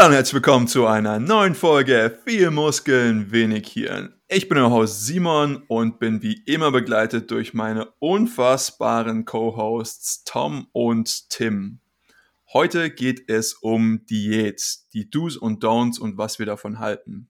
Hallo 0.00 0.08
und 0.08 0.14
herzlich 0.14 0.32
willkommen 0.32 0.66
zu 0.66 0.86
einer 0.86 1.18
neuen 1.18 1.54
Folge 1.54 2.18
Viel 2.24 2.50
Muskeln, 2.50 3.32
wenig 3.32 3.68
Hirn. 3.68 4.14
Ich 4.28 4.48
bin 4.48 4.56
euer 4.56 4.70
Host 4.70 5.04
Simon 5.04 5.62
und 5.68 5.98
bin 5.98 6.22
wie 6.22 6.42
immer 6.46 6.72
begleitet 6.72 7.30
durch 7.30 7.52
meine 7.52 7.84
unfassbaren 7.98 9.26
Co-Hosts 9.26 10.24
Tom 10.24 10.68
und 10.72 11.28
Tim. 11.28 11.80
Heute 12.50 12.88
geht 12.88 13.28
es 13.28 13.52
um 13.52 14.06
Diät, 14.06 14.78
die 14.94 15.10
Do's 15.10 15.36
und 15.36 15.62
Don'ts 15.62 16.00
und 16.00 16.16
was 16.16 16.38
wir 16.38 16.46
davon 16.46 16.78
halten. 16.78 17.28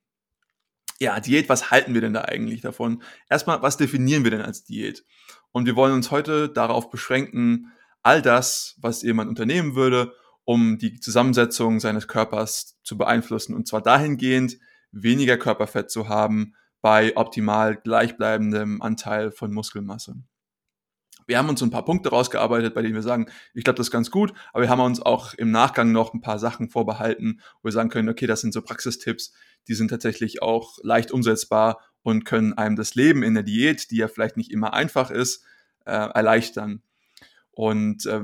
Ja, 1.00 1.18
Diät, 1.18 1.48
was 1.48 1.72
halten 1.72 1.92
wir 1.92 2.02
denn 2.02 2.14
da 2.14 2.20
eigentlich 2.20 2.60
davon? 2.60 3.02
Erstmal, 3.28 3.62
was 3.62 3.78
definieren 3.78 4.22
wir 4.22 4.30
denn 4.30 4.42
als 4.42 4.62
Diät? 4.62 5.04
Und 5.50 5.66
wir 5.66 5.74
wollen 5.74 5.94
uns 5.94 6.12
heute 6.12 6.48
darauf 6.48 6.88
beschränken, 6.88 7.72
all 8.04 8.22
das, 8.22 8.76
was 8.80 9.02
jemand 9.02 9.28
unternehmen 9.28 9.74
würde, 9.74 10.14
um 10.50 10.78
die 10.78 10.98
Zusammensetzung 10.98 11.78
seines 11.78 12.08
Körpers 12.08 12.76
zu 12.82 12.98
beeinflussen. 12.98 13.54
Und 13.54 13.68
zwar 13.68 13.80
dahingehend, 13.80 14.58
weniger 14.90 15.36
Körperfett 15.36 15.92
zu 15.92 16.08
haben 16.08 16.56
bei 16.80 17.16
optimal 17.16 17.76
gleichbleibendem 17.76 18.82
Anteil 18.82 19.30
von 19.30 19.52
Muskelmasse. 19.52 20.16
Wir 21.28 21.38
haben 21.38 21.48
uns 21.48 21.62
ein 21.62 21.70
paar 21.70 21.84
Punkte 21.84 22.08
rausgearbeitet, 22.08 22.74
bei 22.74 22.82
denen 22.82 22.96
wir 22.96 23.02
sagen, 23.02 23.26
ich 23.54 23.62
glaube, 23.62 23.76
das 23.76 23.86
ist 23.86 23.90
ganz 23.92 24.10
gut, 24.10 24.32
aber 24.52 24.64
wir 24.64 24.70
haben 24.70 24.80
uns 24.80 25.00
auch 25.00 25.34
im 25.34 25.52
Nachgang 25.52 25.92
noch 25.92 26.14
ein 26.14 26.20
paar 26.20 26.40
Sachen 26.40 26.68
vorbehalten, 26.68 27.40
wo 27.62 27.68
wir 27.68 27.72
sagen 27.72 27.88
können, 27.88 28.08
okay, 28.08 28.26
das 28.26 28.40
sind 28.40 28.52
so 28.52 28.60
Praxistipps, 28.60 29.32
die 29.68 29.74
sind 29.74 29.86
tatsächlich 29.86 30.42
auch 30.42 30.78
leicht 30.82 31.12
umsetzbar 31.12 31.78
und 32.02 32.24
können 32.24 32.54
einem 32.54 32.74
das 32.74 32.96
Leben 32.96 33.22
in 33.22 33.34
der 33.34 33.44
Diät, 33.44 33.92
die 33.92 33.98
ja 33.98 34.08
vielleicht 34.08 34.36
nicht 34.36 34.50
immer 34.50 34.74
einfach 34.74 35.12
ist, 35.12 35.44
äh, 35.84 35.92
erleichtern. 35.92 36.82
Und 37.52 38.04
äh, 38.06 38.22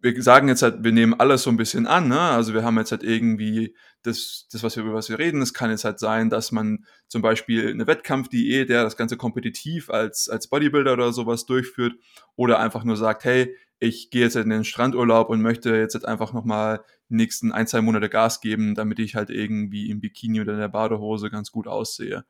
wir 0.00 0.22
sagen 0.22 0.48
jetzt 0.48 0.62
halt, 0.62 0.84
wir 0.84 0.92
nehmen 0.92 1.14
alles 1.14 1.42
so 1.42 1.50
ein 1.50 1.56
bisschen 1.56 1.86
an, 1.86 2.08
ne? 2.08 2.20
Also 2.20 2.54
wir 2.54 2.62
haben 2.62 2.78
jetzt 2.78 2.92
halt 2.92 3.02
irgendwie 3.02 3.74
das, 4.02 4.46
das, 4.52 4.62
was 4.62 4.76
wir 4.76 4.84
über 4.84 4.94
was 4.94 5.08
wir 5.08 5.18
reden. 5.18 5.42
Es 5.42 5.54
kann 5.54 5.70
jetzt 5.70 5.84
halt 5.84 5.98
sein, 5.98 6.30
dass 6.30 6.52
man 6.52 6.84
zum 7.08 7.22
Beispiel 7.22 7.68
eine 7.70 7.86
Wettkampfdiät, 7.86 8.68
der 8.68 8.84
das 8.84 8.96
Ganze 8.96 9.16
kompetitiv 9.16 9.90
als, 9.90 10.28
als 10.28 10.48
Bodybuilder 10.48 10.92
oder 10.92 11.12
sowas 11.12 11.46
durchführt, 11.46 11.94
oder 12.36 12.60
einfach 12.60 12.84
nur 12.84 12.96
sagt, 12.96 13.24
hey, 13.24 13.54
ich 13.78 14.10
gehe 14.10 14.22
jetzt 14.22 14.36
in 14.36 14.48
den 14.50 14.64
Strandurlaub 14.64 15.28
und 15.28 15.42
möchte 15.42 15.74
jetzt 15.76 15.94
halt 15.94 16.06
einfach 16.06 16.32
nochmal 16.32 16.82
die 17.08 17.16
nächsten 17.16 17.52
ein, 17.52 17.66
zwei 17.66 17.82
Monate 17.82 18.08
Gas 18.08 18.40
geben, 18.40 18.74
damit 18.74 18.98
ich 18.98 19.14
halt 19.14 19.30
irgendwie 19.30 19.90
im 19.90 20.00
Bikini 20.00 20.40
oder 20.40 20.54
in 20.54 20.60
der 20.60 20.68
Badehose 20.68 21.30
ganz 21.30 21.50
gut 21.50 21.66
aussehe. 21.66 22.24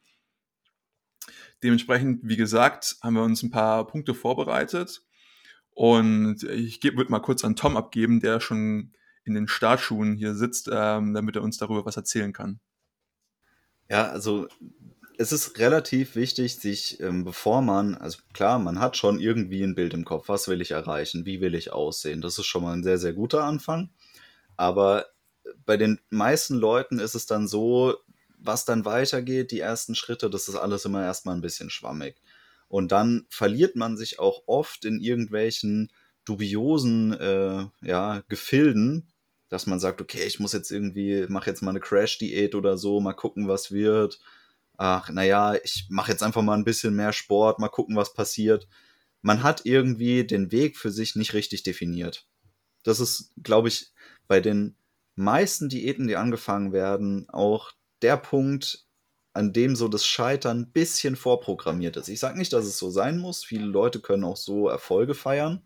Dementsprechend, 1.63 2.21
wie 2.23 2.37
gesagt, 2.37 2.97
haben 3.03 3.15
wir 3.15 3.23
uns 3.23 3.43
ein 3.43 3.51
paar 3.51 3.87
Punkte 3.87 4.15
vorbereitet 4.15 5.06
und 5.77 6.43
ich 6.45 6.83
würde 6.83 7.11
mal 7.11 7.21
kurz 7.21 7.45
an 7.45 7.55
Tom 7.55 7.77
abgeben, 7.77 8.21
der 8.21 8.41
schon 8.41 8.95
in 9.25 9.35
den 9.35 9.47
Startschuhen 9.47 10.17
hier 10.17 10.35
sitzt, 10.35 10.71
ähm, 10.73 11.13
damit 11.13 11.37
er 11.37 11.43
uns 11.43 11.59
darüber 11.59 11.85
was 11.85 11.99
erzählen 11.99 12.33
kann. 12.33 12.61
Ja, 13.91 14.09
also 14.09 14.49
es 15.19 15.33
ist 15.33 15.59
relativ 15.59 16.17
wichtig, 16.17 16.57
sich, 16.57 16.99
ähm, 17.01 17.25
bevor 17.25 17.61
man, 17.61 17.95
also 17.95 18.21
klar, 18.33 18.59
man 18.59 18.81
hat 18.81 18.97
schon 18.97 19.21
irgendwie 19.21 19.63
ein 19.63 19.75
Bild 19.75 19.93
im 19.93 20.07
Kopf, 20.07 20.31
was 20.31 20.49
will 20.49 20.63
ich 20.63 20.71
erreichen, 20.71 21.27
wie 21.27 21.43
will 21.43 21.55
ich 21.55 21.75
aussehen. 21.75 22.23
Das 22.23 22.39
ist 22.39 22.47
schon 22.47 22.63
mal 22.63 22.73
ein 22.73 22.83
sehr, 22.83 22.97
sehr 22.97 23.13
guter 23.13 23.45
Anfang. 23.45 23.91
Aber 24.57 25.05
bei 25.67 25.77
den 25.77 26.01
meisten 26.09 26.55
Leuten 26.55 26.99
ist 26.99 27.15
es 27.15 27.27
dann 27.27 27.49
so, 27.49 27.97
was 28.39 28.65
dann 28.65 28.87
weitergeht, 28.87 29.51
die 29.51 29.61
ersten 29.61 29.95
Schritte, 29.95 30.31
das 30.31 30.49
ist 30.49 30.57
alles 30.57 30.87
immer 30.87 31.05
erstmal 31.05 31.35
ein 31.35 31.43
bisschen 31.43 31.69
schwammig. 31.69 32.17
Und 32.69 32.93
dann 32.93 33.27
verliert 33.31 33.77
man 33.77 33.97
sich 33.97 34.19
auch 34.19 34.43
oft 34.47 34.85
in 34.85 35.01
irgendwelchen 35.01 35.91
dubiosen 36.25 37.13
äh, 37.13 37.67
ja, 37.83 38.23
Gefilden, 38.29 39.13
dass 39.49 39.67
man 39.67 39.79
sagt, 39.79 40.01
okay, 40.01 40.25
ich 40.27 40.41
muss 40.41 40.53
jetzt 40.53 40.71
irgendwie, 40.71 41.27
mache 41.29 41.49
jetzt 41.49 41.63
mal 41.63 41.71
eine 41.71 41.81
Crash-Diät 41.81 42.55
oder 42.55 42.77
so, 42.77 43.01
mal 43.01 43.13
gucken, 43.13 43.47
was 43.47 43.71
wird. 43.71 44.19
Ach, 44.77 45.09
naja, 45.11 45.55
ich 45.63 45.87
mache 45.89 46.11
jetzt 46.11 46.23
einfach 46.23 46.43
mal 46.43 46.55
ein 46.55 46.65
bisschen 46.65 46.95
mehr 46.97 47.13
Sport, 47.13 47.59
mal 47.59 47.69
gucken, 47.69 47.97
was 47.97 48.13
passiert. 48.13 48.69
Man 49.23 49.43
hat 49.43 49.63
irgendwie 49.65 50.27
den 50.27 50.53
Weg 50.53 50.77
für 50.77 50.91
sich 50.91 51.15
nicht 51.15 51.33
richtig 51.33 51.63
definiert. 51.63 52.27
Das 52.83 53.01
ist, 53.01 53.33
glaube 53.43 53.69
ich, 53.69 53.93
bei 54.29 54.41
den 54.41 54.77
meisten 55.15 55.69
Diäten, 55.69 56.09
die 56.09 56.17
angefangen 56.17 56.73
werden, 56.73 57.29
auch 57.31 57.73
der 58.03 58.17
Punkt, 58.17 58.86
an 59.37 59.53
dem 59.53 59.77
so 59.77 59.89
das 59.89 60.07
Scheitern 60.07 60.61
ein 60.61 60.73
bisschen 60.73 61.15
vorprogrammiert 61.15 61.99
ist. 61.99 62.09
Ich 62.09 62.21
sage 62.21 62.39
nicht, 62.39 62.55
dass 62.55 62.65
es 62.65 62.79
so 62.79 62.89
sein 62.89 63.19
muss. 63.19 63.45
Viele 63.45 63.67
Leute 63.67 64.01
können 64.01 64.25
auch 64.25 64.39
so 64.39 64.67
Erfolge 64.67 65.15
feiern. 65.15 65.63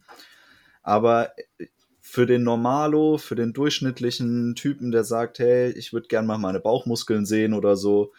Aber 0.82 1.30
äh, 1.58 1.66
für 2.00 2.26
den 2.26 2.42
Normalo, 2.42 3.16
für 3.16 3.36
den 3.36 3.52
durchschnittlichen 3.52 4.56
Typen, 4.56 4.90
der 4.90 5.04
sagt, 5.04 5.38
hey, 5.38 5.70
ich 5.70 5.92
würde 5.92 6.08
gerne 6.08 6.26
mal 6.26 6.38
meine 6.38 6.58
Bauchmuskeln 6.58 7.24
sehen 7.26 7.54
oder 7.54 7.76
so, 7.76 8.12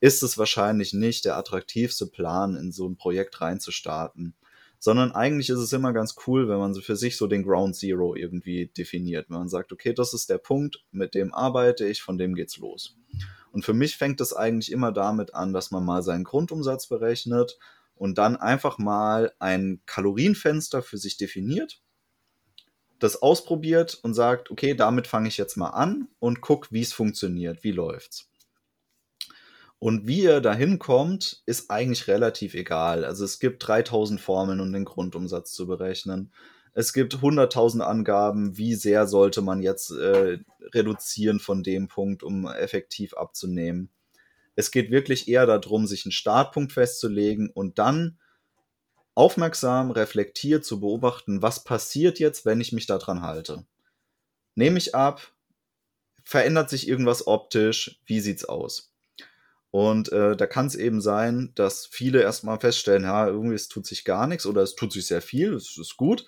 ist 0.00 0.22
es 0.22 0.36
wahrscheinlich 0.36 0.92
nicht 0.92 1.24
der 1.24 1.38
attraktivste 1.38 2.06
Plan, 2.06 2.54
in 2.54 2.70
so 2.70 2.86
ein 2.86 2.96
Projekt 2.96 3.40
reinzustarten. 3.40 4.34
Sondern 4.78 5.12
eigentlich 5.12 5.48
ist 5.48 5.58
es 5.58 5.72
immer 5.72 5.94
ganz 5.94 6.16
cool, 6.26 6.50
wenn 6.50 6.58
man 6.58 6.74
für 6.74 6.96
sich 6.96 7.16
so 7.16 7.26
den 7.26 7.44
Ground 7.44 7.76
Zero 7.76 8.14
irgendwie 8.14 8.66
definiert. 8.66 9.30
Wenn 9.30 9.38
man 9.38 9.48
sagt, 9.48 9.72
okay, 9.72 9.94
das 9.94 10.12
ist 10.12 10.28
der 10.28 10.38
Punkt, 10.38 10.84
mit 10.92 11.14
dem 11.14 11.32
arbeite 11.32 11.88
ich, 11.88 12.02
von 12.02 12.18
dem 12.18 12.34
geht's 12.34 12.58
los. 12.58 12.94
Und 13.58 13.64
für 13.64 13.74
mich 13.74 13.96
fängt 13.96 14.20
es 14.20 14.32
eigentlich 14.32 14.70
immer 14.70 14.92
damit 14.92 15.34
an, 15.34 15.52
dass 15.52 15.72
man 15.72 15.84
mal 15.84 16.04
seinen 16.04 16.22
Grundumsatz 16.22 16.86
berechnet 16.86 17.58
und 17.96 18.16
dann 18.16 18.36
einfach 18.36 18.78
mal 18.78 19.32
ein 19.40 19.82
Kalorienfenster 19.84 20.80
für 20.80 20.96
sich 20.96 21.16
definiert, 21.16 21.82
das 23.00 23.20
ausprobiert 23.20 23.98
und 24.00 24.14
sagt, 24.14 24.52
okay, 24.52 24.74
damit 24.74 25.08
fange 25.08 25.26
ich 25.26 25.38
jetzt 25.38 25.56
mal 25.56 25.70
an 25.70 26.06
und 26.20 26.40
guck, 26.40 26.70
wie 26.70 26.82
es 26.82 26.92
funktioniert, 26.92 27.64
wie 27.64 27.72
läuft's. 27.72 28.30
Und 29.80 30.06
wie 30.06 30.22
ihr 30.22 30.40
dahin 30.40 30.78
kommt, 30.78 31.42
ist 31.44 31.68
eigentlich 31.68 32.06
relativ 32.06 32.54
egal. 32.54 33.04
Also 33.04 33.24
es 33.24 33.40
gibt 33.40 33.66
3000 33.66 34.20
Formeln, 34.20 34.60
um 34.60 34.72
den 34.72 34.84
Grundumsatz 34.84 35.52
zu 35.52 35.66
berechnen. 35.66 36.32
Es 36.78 36.92
gibt 36.92 37.16
100.000 37.16 37.80
Angaben, 37.80 38.56
wie 38.56 38.76
sehr 38.76 39.08
sollte 39.08 39.42
man 39.42 39.62
jetzt 39.62 39.90
äh, 39.90 40.38
reduzieren 40.72 41.40
von 41.40 41.64
dem 41.64 41.88
Punkt, 41.88 42.22
um 42.22 42.46
effektiv 42.46 43.14
abzunehmen. 43.14 43.90
Es 44.54 44.70
geht 44.70 44.92
wirklich 44.92 45.26
eher 45.26 45.44
darum, 45.44 45.88
sich 45.88 46.04
einen 46.04 46.12
Startpunkt 46.12 46.70
festzulegen 46.70 47.50
und 47.50 47.80
dann 47.80 48.20
aufmerksam, 49.16 49.90
reflektiert 49.90 50.64
zu 50.64 50.78
beobachten, 50.78 51.42
was 51.42 51.64
passiert 51.64 52.20
jetzt, 52.20 52.46
wenn 52.46 52.60
ich 52.60 52.72
mich 52.72 52.86
daran 52.86 53.22
halte. 53.22 53.66
Nehme 54.54 54.78
ich 54.78 54.94
ab? 54.94 55.32
Verändert 56.22 56.70
sich 56.70 56.86
irgendwas 56.86 57.26
optisch? 57.26 58.00
Wie 58.06 58.20
sieht's 58.20 58.44
aus? 58.44 58.94
Und 59.72 60.12
äh, 60.12 60.36
da 60.36 60.46
kann 60.46 60.66
es 60.66 60.76
eben 60.76 61.00
sein, 61.00 61.50
dass 61.56 61.86
viele 61.86 62.22
erstmal 62.22 62.60
feststellen, 62.60 63.02
ja, 63.02 63.26
irgendwie 63.26 63.56
es 63.56 63.66
tut 63.66 63.84
sich 63.84 64.04
gar 64.04 64.28
nichts 64.28 64.46
oder 64.46 64.62
es 64.62 64.76
tut 64.76 64.92
sich 64.92 65.08
sehr 65.08 65.22
viel, 65.22 65.54
es 65.54 65.76
ist 65.76 65.96
gut. 65.96 66.24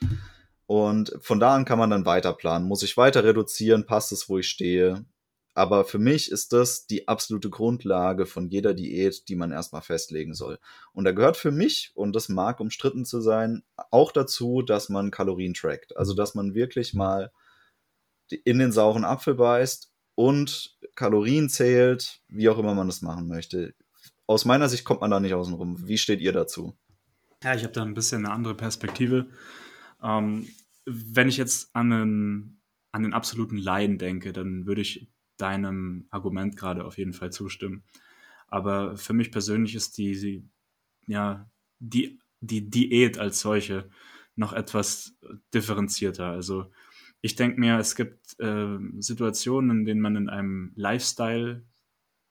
Und 0.71 1.13
von 1.19 1.41
da 1.41 1.57
an 1.57 1.65
kann 1.65 1.81
man 1.81 1.91
dann 1.91 2.07
weiter 2.07 2.33
planen. 2.33 2.69
Muss 2.69 2.85
ich 2.85 2.97
weiter 2.97 3.25
reduzieren? 3.25 3.87
Passt 3.87 4.13
es, 4.13 4.29
wo 4.29 4.39
ich 4.39 4.49
stehe? 4.49 5.05
Aber 5.53 5.85
für 5.85 5.99
mich 5.99 6.31
ist 6.31 6.53
das 6.53 6.87
die 6.87 7.09
absolute 7.09 7.51
Grundlage 7.51 8.25
von 8.25 8.47
jeder 8.47 8.73
Diät, 8.73 9.29
die 9.29 9.35
man 9.35 9.51
erstmal 9.51 9.83
festlegen 9.83 10.33
soll. 10.33 10.61
Und 10.93 11.07
da 11.07 11.11
gehört 11.11 11.37
für 11.37 11.51
mich, 11.51 11.91
und 11.95 12.15
das 12.15 12.29
mag 12.29 12.61
umstritten 12.61 13.05
zu 13.05 13.21
sein, 13.21 13.65
auch 13.91 14.13
dazu, 14.13 14.63
dass 14.63 14.89
man 14.89 15.11
Kalorien 15.11 15.55
trackt. 15.55 15.97
Also, 15.97 16.15
dass 16.15 16.37
man 16.37 16.55
wirklich 16.55 16.95
mal 16.95 17.33
in 18.45 18.61
den 18.61 18.71
sauren 18.71 19.05
Apfel 19.05 19.35
beißt 19.35 19.91
und 20.15 20.79
Kalorien 20.95 21.49
zählt, 21.49 22.21
wie 22.29 22.49
auch 22.49 22.59
immer 22.59 22.75
man 22.75 22.87
das 22.87 23.03
machen 23.03 23.27
möchte. 23.27 23.75
Aus 24.29 24.45
meiner 24.45 24.69
Sicht 24.69 24.85
kommt 24.85 25.01
man 25.01 25.11
da 25.11 25.19
nicht 25.19 25.35
außen 25.35 25.55
rum. 25.55 25.89
Wie 25.89 25.99
steht 25.99 26.21
ihr 26.21 26.33
dazu? 26.33 26.79
Ja, 27.43 27.57
ich 27.57 27.65
habe 27.65 27.73
da 27.73 27.83
ein 27.83 27.95
bisschen 27.95 28.25
eine 28.25 28.33
andere 28.33 28.55
Perspektive. 28.55 29.27
Ähm, 30.01 30.47
wenn 30.87 31.29
ich 31.29 31.37
jetzt 31.37 31.75
an 31.75 31.93
einen, 31.93 32.63
an 32.93 33.03
den 33.03 33.13
absoluten 33.13 33.57
Laien 33.57 33.99
denke, 33.99 34.33
dann 34.33 34.67
würde 34.67 34.81
ich 34.81 35.11
deinem 35.37 36.07
Argument 36.11 36.57
gerade 36.57 36.85
auf 36.85 36.99
jeden 36.99 37.13
Fall 37.13 37.33
zustimmen. 37.33 37.85
Aber 38.49 38.97
für 38.97 39.13
mich 39.13 39.31
persönlich 39.31 39.75
ist 39.75 39.97
die, 39.99 40.13
die 40.19 40.49
ja, 41.07 41.51
die, 41.79 42.21
die 42.41 42.71
Diät 42.71 43.19
als 43.19 43.41
solche 43.41 43.89
noch 44.37 44.53
etwas 44.53 45.17
differenzierter. 45.53 46.27
Also 46.27 46.71
ich 47.21 47.35
denke 47.37 47.61
mir, 47.61 47.79
es 47.79 47.95
gibt 47.97 48.39
äh, 48.41 48.79
Situationen, 48.99 49.81
in 49.81 49.85
denen 49.85 50.01
man 50.01 50.17
in 50.17 50.29
einem 50.29 50.73
Lifestyle 50.77 51.65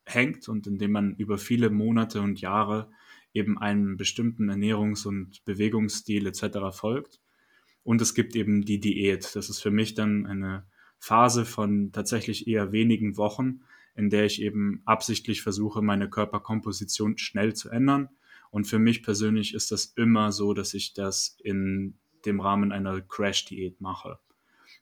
hängt 0.06 0.50
und 0.50 0.66
in 0.66 0.80
dem 0.80 0.92
man 0.92 1.16
über 1.16 1.38
viele 1.38 1.70
Monate 1.70 2.22
und 2.22 2.42
Jahre 2.42 2.90
eben 3.34 3.60
einem 3.60 3.98
bestimmten 3.98 4.50
Ernährungs- 4.50 5.06
und 5.06 5.46
Bewegungsstil 5.46 6.26
etc. 6.26 6.72
folgt. 6.72 7.20
Und 7.90 8.04
es 8.04 8.14
gibt 8.14 8.36
eben 8.36 8.66
die 8.66 8.80
Diät. 8.80 9.36
Das 9.36 9.50
ist 9.50 9.62
für 9.62 9.72
mich 9.72 9.96
dann 9.96 10.28
eine 10.28 10.64
Phase 11.00 11.44
von 11.44 11.92
tatsächlich 11.92 12.46
eher 12.48 12.72
wenigen 12.72 13.18
Wochen, 13.18 13.62
in 13.96 14.12
der 14.12 14.26
ich 14.26 14.44
eben 14.44 14.84
absichtlich 14.86 15.42
versuche, 15.42 15.82
meine 15.82 16.08
Körperkomposition 16.08 17.18
schnell 17.18 17.56
zu 17.56 17.70
ändern. 17.70 18.10
Und 18.52 18.66
für 18.66 18.78
mich 18.78 19.02
persönlich 19.02 19.56
ist 19.56 19.72
das 19.72 19.86
immer 19.86 20.32
so, 20.32 20.54
dass 20.54 20.76
ich 20.76 20.94
das 20.94 21.40
in 21.44 21.96
dem 22.28 22.42
Rahmen 22.42 22.72
einer 22.72 23.02
Crash-Diät 23.02 23.82
mache. 23.82 24.20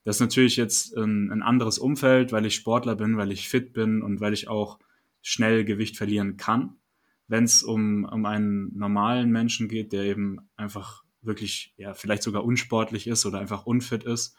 Das 0.04 0.18
ist 0.18 0.22
natürlich 0.22 0.58
jetzt 0.58 0.94
ein, 0.98 1.32
ein 1.32 1.44
anderes 1.44 1.80
Umfeld, 1.80 2.34
weil 2.34 2.46
ich 2.46 2.56
Sportler 2.56 2.98
bin, 2.98 3.16
weil 3.16 3.32
ich 3.32 3.48
fit 3.48 3.72
bin 3.72 4.02
und 4.02 4.20
weil 4.20 4.34
ich 4.34 4.50
auch 4.50 4.80
schnell 5.22 5.64
Gewicht 5.64 5.96
verlieren 5.96 6.36
kann. 6.36 6.76
Wenn 7.30 7.46
es 7.46 7.64
um, 7.64 8.04
um 8.04 8.26
einen 8.26 8.78
normalen 8.78 9.32
Menschen 9.32 9.70
geht, 9.70 9.94
der 9.94 10.04
eben 10.04 10.50
einfach 10.58 11.06
wirklich, 11.22 11.74
ja, 11.78 11.94
vielleicht 11.94 12.24
sogar 12.24 12.44
unsportlich 12.44 13.08
ist 13.08 13.26
oder 13.26 13.40
einfach 13.40 13.66
unfit 13.66 14.04
ist, 14.04 14.36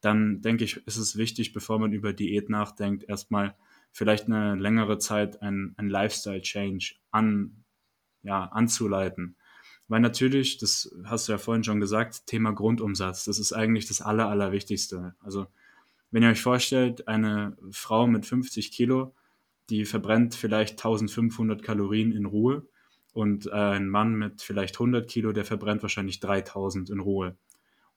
dann 0.00 0.40
denke 0.40 0.64
ich, 0.64 0.86
ist 0.86 0.96
es 0.96 1.16
wichtig, 1.16 1.52
bevor 1.52 1.78
man 1.78 1.92
über 1.92 2.12
Diät 2.12 2.48
nachdenkt, 2.48 3.04
erstmal 3.04 3.54
vielleicht 3.92 4.26
eine 4.26 4.54
längere 4.54 4.98
Zeit 4.98 5.42
ein, 5.42 5.74
ein 5.76 5.88
Lifestyle-Change 5.88 6.94
an, 7.10 7.64
ja, 8.22 8.44
anzuleiten. 8.44 9.36
Weil 9.88 10.00
natürlich, 10.00 10.58
das 10.58 10.94
hast 11.04 11.28
du 11.28 11.32
ja 11.32 11.38
vorhin 11.38 11.64
schon 11.64 11.80
gesagt, 11.80 12.26
Thema 12.26 12.52
Grundumsatz, 12.52 13.24
das 13.24 13.38
ist 13.38 13.52
eigentlich 13.52 13.86
das 13.86 14.00
Aller, 14.00 14.28
Allerwichtigste. 14.28 15.16
Also, 15.20 15.48
wenn 16.12 16.22
ihr 16.22 16.30
euch 16.30 16.42
vorstellt, 16.42 17.08
eine 17.08 17.56
Frau 17.70 18.06
mit 18.06 18.24
50 18.24 18.72
Kilo, 18.72 19.14
die 19.68 19.84
verbrennt 19.84 20.34
vielleicht 20.34 20.72
1500 20.72 21.62
Kalorien 21.62 22.12
in 22.12 22.26
Ruhe 22.26 22.68
und 23.12 23.46
äh, 23.46 23.50
ein 23.50 23.88
Mann 23.88 24.14
mit 24.14 24.42
vielleicht 24.42 24.76
100 24.76 25.08
Kilo, 25.08 25.32
der 25.32 25.44
verbrennt 25.44 25.82
wahrscheinlich 25.82 26.20
3000 26.20 26.90
in 26.90 27.00
Ruhe. 27.00 27.36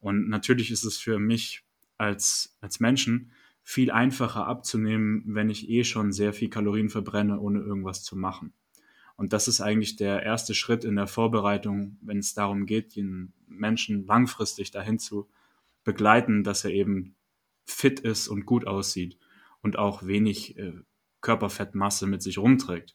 Und 0.00 0.28
natürlich 0.28 0.70
ist 0.70 0.84
es 0.84 0.98
für 0.98 1.18
mich 1.18 1.64
als, 1.96 2.56
als 2.60 2.80
Menschen 2.80 3.32
viel 3.62 3.90
einfacher 3.90 4.46
abzunehmen, 4.46 5.22
wenn 5.26 5.48
ich 5.48 5.70
eh 5.70 5.84
schon 5.84 6.12
sehr 6.12 6.32
viel 6.32 6.50
Kalorien 6.50 6.90
verbrenne, 6.90 7.40
ohne 7.40 7.60
irgendwas 7.60 8.02
zu 8.02 8.16
machen. 8.16 8.52
Und 9.16 9.32
das 9.32 9.48
ist 9.48 9.60
eigentlich 9.60 9.96
der 9.96 10.22
erste 10.22 10.54
Schritt 10.54 10.84
in 10.84 10.96
der 10.96 11.06
Vorbereitung, 11.06 11.96
wenn 12.02 12.18
es 12.18 12.34
darum 12.34 12.66
geht, 12.66 12.96
den 12.96 13.32
Menschen 13.46 14.06
langfristig 14.06 14.70
dahin 14.70 14.98
zu 14.98 15.28
begleiten, 15.84 16.42
dass 16.42 16.64
er 16.64 16.72
eben 16.72 17.14
fit 17.64 18.00
ist 18.00 18.28
und 18.28 18.44
gut 18.44 18.66
aussieht 18.66 19.18
und 19.62 19.78
auch 19.78 20.04
wenig 20.04 20.58
äh, 20.58 20.74
Körperfettmasse 21.20 22.06
mit 22.06 22.22
sich 22.22 22.38
rumträgt. 22.38 22.94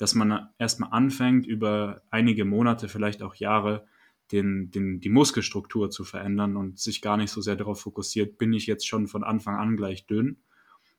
Dass 0.00 0.14
man 0.14 0.48
erstmal 0.56 0.92
anfängt, 0.92 1.46
über 1.46 2.00
einige 2.10 2.46
Monate, 2.46 2.88
vielleicht 2.88 3.22
auch 3.22 3.34
Jahre, 3.34 3.86
den, 4.32 4.70
den, 4.70 4.98
die 4.98 5.10
Muskelstruktur 5.10 5.90
zu 5.90 6.04
verändern 6.04 6.56
und 6.56 6.78
sich 6.78 7.02
gar 7.02 7.18
nicht 7.18 7.30
so 7.30 7.42
sehr 7.42 7.56
darauf 7.56 7.82
fokussiert, 7.82 8.38
bin 8.38 8.54
ich 8.54 8.66
jetzt 8.66 8.88
schon 8.88 9.08
von 9.08 9.24
Anfang 9.24 9.56
an 9.56 9.76
gleich 9.76 10.06
dünn, 10.06 10.38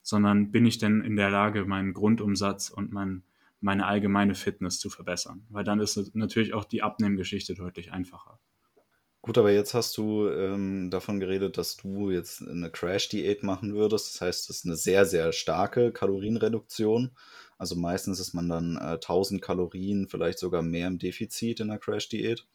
sondern 0.04 0.52
bin 0.52 0.68
ich 0.68 0.78
denn 0.78 1.02
in 1.02 1.16
der 1.16 1.32
Lage, 1.32 1.66
meinen 1.66 1.94
Grundumsatz 1.94 2.70
und 2.70 2.92
mein, 2.92 3.24
meine 3.60 3.88
allgemeine 3.88 4.36
Fitness 4.36 4.78
zu 4.78 4.92
verbessern. 4.92 5.48
Weil 5.50 5.64
dann 5.64 5.80
ist 5.80 6.16
natürlich 6.16 6.54
auch 6.54 6.66
die 6.66 6.84
Abnehmgeschichte 6.84 7.56
deutlich 7.56 7.92
einfacher. 7.92 8.40
Gut, 9.24 9.38
aber 9.38 9.52
jetzt 9.52 9.76
hast 9.76 9.98
du 9.98 10.28
ähm, 10.30 10.90
davon 10.90 11.20
geredet, 11.20 11.58
dass 11.58 11.78
du 11.78 12.10
jetzt 12.10 12.42
eine 12.42 12.72
Crash-Diät 12.72 13.44
machen 13.44 13.74
würdest. 13.74 14.16
Das 14.16 14.22
heißt, 14.22 14.50
es 14.50 14.58
ist 14.58 14.66
eine 14.66 14.76
sehr, 14.76 15.06
sehr 15.06 15.32
starke 15.32 15.92
Kalorienreduktion. 15.92 17.12
Also 17.62 17.76
meistens 17.76 18.20
ist 18.20 18.34
man 18.34 18.50
dann 18.50 18.76
äh, 18.78 18.96
1000 18.96 19.40
Kalorien, 19.40 20.08
vielleicht 20.08 20.40
sogar 20.40 20.64
mehr 20.64 20.88
im 20.88 20.98
Defizit 20.98 21.60
in 21.60 21.68
der 21.68 21.78
Crash-Diät. 21.78 22.48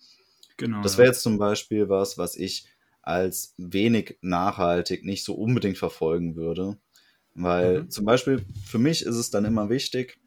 Genau. 0.56 0.82
Das 0.82 0.98
wäre 0.98 1.06
jetzt 1.06 1.22
zum 1.22 1.38
Beispiel 1.38 1.88
was, 1.88 2.18
was 2.18 2.34
ich 2.34 2.66
als 3.02 3.54
wenig 3.56 4.18
nachhaltig 4.20 5.04
nicht 5.04 5.22
so 5.22 5.36
unbedingt 5.36 5.78
verfolgen 5.78 6.34
würde. 6.34 6.76
Weil 7.34 7.84
mhm. 7.84 7.90
zum 7.90 8.04
Beispiel 8.04 8.44
für 8.64 8.80
mich 8.80 9.02
ist 9.06 9.14
es 9.14 9.30
dann 9.30 9.44
immer 9.44 9.70
wichtig, 9.70 10.18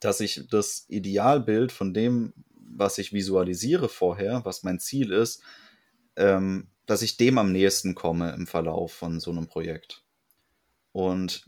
dass 0.00 0.20
ich 0.20 0.48
das 0.50 0.86
Idealbild 0.88 1.70
von 1.70 1.92
dem, 1.92 2.32
was 2.54 2.96
ich 2.96 3.12
visualisiere 3.12 3.90
vorher, 3.90 4.46
was 4.46 4.62
mein 4.62 4.80
Ziel 4.80 5.12
ist, 5.12 5.42
ähm, 6.16 6.68
dass 6.86 7.02
ich 7.02 7.18
dem 7.18 7.36
am 7.36 7.52
nächsten 7.52 7.94
komme 7.94 8.32
im 8.32 8.46
Verlauf 8.46 8.94
von 8.94 9.20
so 9.20 9.30
einem 9.30 9.46
Projekt. 9.46 10.04
Und 10.92 11.44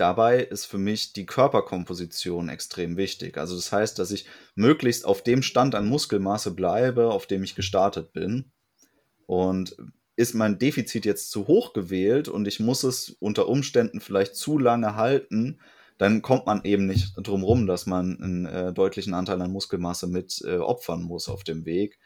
Dabei 0.00 0.38
ist 0.38 0.64
für 0.64 0.78
mich 0.78 1.12
die 1.12 1.26
Körperkomposition 1.26 2.48
extrem 2.48 2.96
wichtig. 2.96 3.36
Also 3.36 3.54
das 3.54 3.70
heißt, 3.70 3.98
dass 3.98 4.10
ich 4.12 4.24
möglichst 4.54 5.04
auf 5.04 5.22
dem 5.22 5.42
Stand 5.42 5.74
an 5.74 5.86
Muskelmasse 5.86 6.52
bleibe, 6.54 7.12
auf 7.12 7.26
dem 7.26 7.44
ich 7.44 7.54
gestartet 7.54 8.14
bin. 8.14 8.50
Und 9.26 9.76
ist 10.16 10.34
mein 10.34 10.58
Defizit 10.58 11.04
jetzt 11.04 11.30
zu 11.30 11.48
hoch 11.48 11.74
gewählt 11.74 12.28
und 12.28 12.48
ich 12.48 12.60
muss 12.60 12.82
es 12.82 13.10
unter 13.20 13.46
Umständen 13.46 14.00
vielleicht 14.00 14.36
zu 14.36 14.58
lange 14.58 14.96
halten, 14.96 15.60
dann 15.98 16.22
kommt 16.22 16.46
man 16.46 16.64
eben 16.64 16.86
nicht 16.86 17.12
drum 17.18 17.44
rum, 17.44 17.66
dass 17.66 17.84
man 17.84 18.18
einen 18.22 18.46
äh, 18.46 18.72
deutlichen 18.72 19.12
Anteil 19.12 19.42
an 19.42 19.52
Muskelmasse 19.52 20.06
mit 20.06 20.40
äh, 20.46 20.56
opfern 20.56 21.02
muss 21.02 21.28
auf 21.28 21.44
dem 21.44 21.66
Weg. 21.66 21.98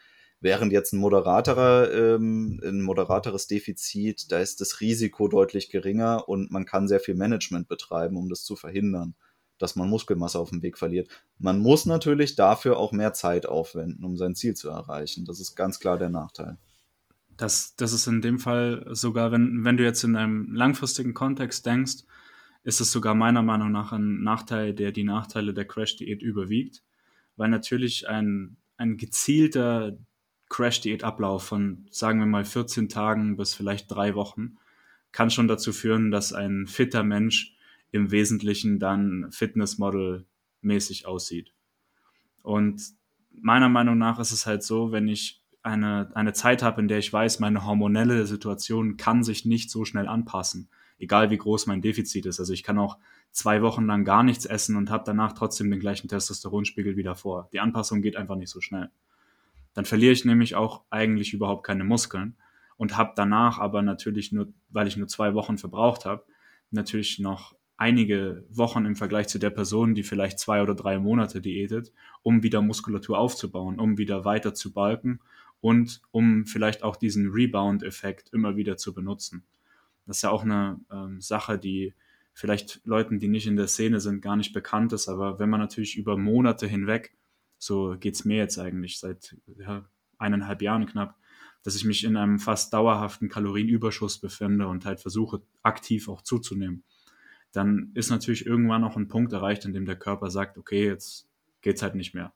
Während 0.45 0.71
jetzt 0.71 0.93
ein 0.93 0.99
moderaterer, 0.99 1.91
ähm, 1.91 2.61
ein 2.63 2.83
moderateres 2.83 3.47
Defizit, 3.47 4.31
da 4.31 4.37
ist 4.37 4.61
das 4.61 4.79
Risiko 4.79 5.27
deutlich 5.27 5.71
geringer 5.71 6.29
und 6.29 6.51
man 6.51 6.65
kann 6.65 6.87
sehr 6.87 6.99
viel 6.99 7.15
Management 7.15 7.67
betreiben, 7.67 8.15
um 8.15 8.29
das 8.29 8.43
zu 8.43 8.55
verhindern, 8.55 9.15
dass 9.57 9.75
man 9.75 9.89
Muskelmasse 9.89 10.37
auf 10.37 10.51
dem 10.51 10.61
Weg 10.61 10.77
verliert. 10.77 11.09
Man 11.39 11.57
muss 11.57 11.87
natürlich 11.87 12.35
dafür 12.35 12.77
auch 12.77 12.91
mehr 12.91 13.11
Zeit 13.13 13.47
aufwenden, 13.47 14.05
um 14.05 14.17
sein 14.17 14.35
Ziel 14.35 14.53
zu 14.53 14.69
erreichen. 14.69 15.25
Das 15.25 15.39
ist 15.39 15.55
ganz 15.55 15.79
klar 15.79 15.97
der 15.97 16.09
Nachteil. 16.09 16.59
Das, 17.37 17.75
das 17.75 17.91
ist 17.91 18.05
in 18.05 18.21
dem 18.21 18.37
Fall 18.37 18.85
sogar, 18.91 19.31
wenn, 19.31 19.65
wenn 19.65 19.77
du 19.77 19.83
jetzt 19.83 20.03
in 20.03 20.15
einem 20.15 20.53
langfristigen 20.53 21.15
Kontext 21.15 21.65
denkst, 21.65 22.03
ist 22.61 22.81
es 22.81 22.91
sogar 22.91 23.15
meiner 23.15 23.41
Meinung 23.41 23.71
nach 23.71 23.93
ein 23.93 24.21
Nachteil, 24.21 24.75
der 24.75 24.91
die 24.91 25.05
Nachteile 25.05 25.55
der 25.55 25.65
Crash-Diät 25.65 26.21
überwiegt, 26.21 26.83
weil 27.35 27.49
natürlich 27.49 28.07
ein, 28.07 28.57
ein 28.77 28.97
gezielter 28.97 29.97
Crash-Diät-Ablauf 30.49 31.43
von, 31.43 31.87
sagen 31.91 32.19
wir 32.19 32.25
mal, 32.25 32.45
14 32.45 32.89
Tagen 32.89 33.37
bis 33.37 33.53
vielleicht 33.53 33.91
drei 33.91 34.15
Wochen 34.15 34.57
kann 35.11 35.29
schon 35.29 35.47
dazu 35.47 35.71
führen, 35.71 36.11
dass 36.11 36.33
ein 36.33 36.67
fitter 36.67 37.03
Mensch 37.03 37.55
im 37.91 38.11
Wesentlichen 38.11 38.79
dann 38.79 39.31
Fitnessmodel-mäßig 39.31 41.05
aussieht. 41.05 41.53
Und 42.43 42.81
meiner 43.31 43.69
Meinung 43.69 43.97
nach 43.97 44.19
ist 44.19 44.33
es 44.33 44.45
halt 44.45 44.61
so, 44.61 44.91
wenn 44.91 45.07
ich 45.07 45.41
eine, 45.63 46.11
eine 46.13 46.33
Zeit 46.33 46.61
habe, 46.61 46.81
in 46.81 46.87
der 46.87 46.99
ich 46.99 47.11
weiß, 47.11 47.39
meine 47.39 47.65
hormonelle 47.65 48.25
Situation 48.27 48.97
kann 48.97 49.23
sich 49.23 49.45
nicht 49.45 49.71
so 49.71 49.85
schnell 49.85 50.07
anpassen, 50.07 50.69
egal 50.99 51.31
wie 51.31 51.37
groß 51.37 51.65
mein 51.65 51.81
Defizit 51.81 52.25
ist. 52.25 52.39
Also 52.39 52.53
ich 52.53 52.63
kann 52.63 52.77
auch 52.77 52.97
zwei 53.31 53.61
Wochen 53.61 53.85
lang 53.85 54.03
gar 54.03 54.21
nichts 54.21 54.45
essen 54.45 54.75
und 54.75 54.91
habe 54.91 55.05
danach 55.05 55.33
trotzdem 55.33 55.71
den 55.71 55.79
gleichen 55.79 56.07
Testosteronspiegel 56.07 56.97
wieder 56.97 57.15
vor. 57.15 57.49
Die 57.51 57.61
Anpassung 57.61 58.01
geht 58.01 58.15
einfach 58.15 58.35
nicht 58.35 58.51
so 58.51 58.61
schnell. 58.61 58.91
Dann 59.75 59.85
verliere 59.85 60.13
ich 60.13 60.25
nämlich 60.25 60.55
auch 60.55 60.83
eigentlich 60.89 61.33
überhaupt 61.33 61.65
keine 61.67 61.83
Muskeln 61.83 62.35
und 62.77 62.97
habe 62.97 63.13
danach 63.15 63.59
aber 63.59 63.83
natürlich 63.83 64.31
nur, 64.31 64.51
weil 64.69 64.87
ich 64.87 64.97
nur 64.97 65.07
zwei 65.07 65.35
Wochen 65.35 65.57
verbraucht 65.57 66.05
habe, 66.05 66.25
natürlich 66.71 67.19
noch 67.19 67.55
einige 67.77 68.45
Wochen 68.49 68.85
im 68.85 68.95
Vergleich 68.95 69.27
zu 69.27 69.37
der 69.37 69.49
Person, 69.49 69.93
die 69.93 70.03
vielleicht 70.03 70.39
zwei 70.39 70.61
oder 70.63 70.75
drei 70.75 70.97
Monate 70.97 71.41
diätet, 71.41 71.91
um 72.23 72.41
wieder 72.41 72.61
Muskulatur 72.61 73.19
aufzubauen, 73.19 73.79
um 73.79 73.97
wieder 73.97 74.23
weiter 74.25 74.53
zu 74.53 74.73
balken 74.73 75.19
und 75.59 76.01
um 76.11 76.45
vielleicht 76.45 76.83
auch 76.83 76.95
diesen 76.95 77.31
Rebound-Effekt 77.31 78.29
immer 78.33 78.55
wieder 78.55 78.77
zu 78.77 78.93
benutzen. 78.93 79.43
Das 80.05 80.17
ist 80.17 80.21
ja 80.21 80.29
auch 80.29 80.43
eine 80.43 80.79
ähm, 80.91 81.19
Sache, 81.19 81.57
die 81.57 81.93
vielleicht 82.33 82.81
Leuten, 82.85 83.19
die 83.19 83.27
nicht 83.27 83.47
in 83.47 83.55
der 83.55 83.67
Szene 83.67 83.99
sind, 83.99 84.21
gar 84.21 84.35
nicht 84.35 84.53
bekannt 84.53 84.93
ist, 84.93 85.09
aber 85.09 85.39
wenn 85.39 85.49
man 85.49 85.59
natürlich 85.59 85.97
über 85.97 86.17
Monate 86.17 86.67
hinweg 86.67 87.13
so 87.57 87.95
geht 87.99 88.15
es 88.15 88.25
mir 88.25 88.37
jetzt 88.37 88.59
eigentlich 88.59 88.99
seit 88.99 89.35
ja, 89.57 89.85
eineinhalb 90.17 90.61
Jahren 90.61 90.85
knapp, 90.85 91.15
dass 91.63 91.75
ich 91.75 91.85
mich 91.85 92.03
in 92.03 92.17
einem 92.17 92.39
fast 92.39 92.73
dauerhaften 92.73 93.29
Kalorienüberschuss 93.29 94.19
befinde 94.19 94.67
und 94.67 94.85
halt 94.85 94.99
versuche, 94.99 95.41
aktiv 95.63 96.09
auch 96.09 96.21
zuzunehmen. 96.21 96.83
Dann 97.51 97.91
ist 97.93 98.09
natürlich 98.09 98.45
irgendwann 98.45 98.83
auch 98.83 98.97
ein 98.97 99.07
Punkt 99.07 99.33
erreicht, 99.33 99.65
in 99.65 99.73
dem 99.73 99.85
der 99.85 99.95
Körper 99.95 100.29
sagt, 100.29 100.57
okay, 100.57 100.85
jetzt 100.85 101.27
geht's 101.61 101.81
halt 101.81 101.95
nicht 101.95 102.13
mehr. 102.13 102.33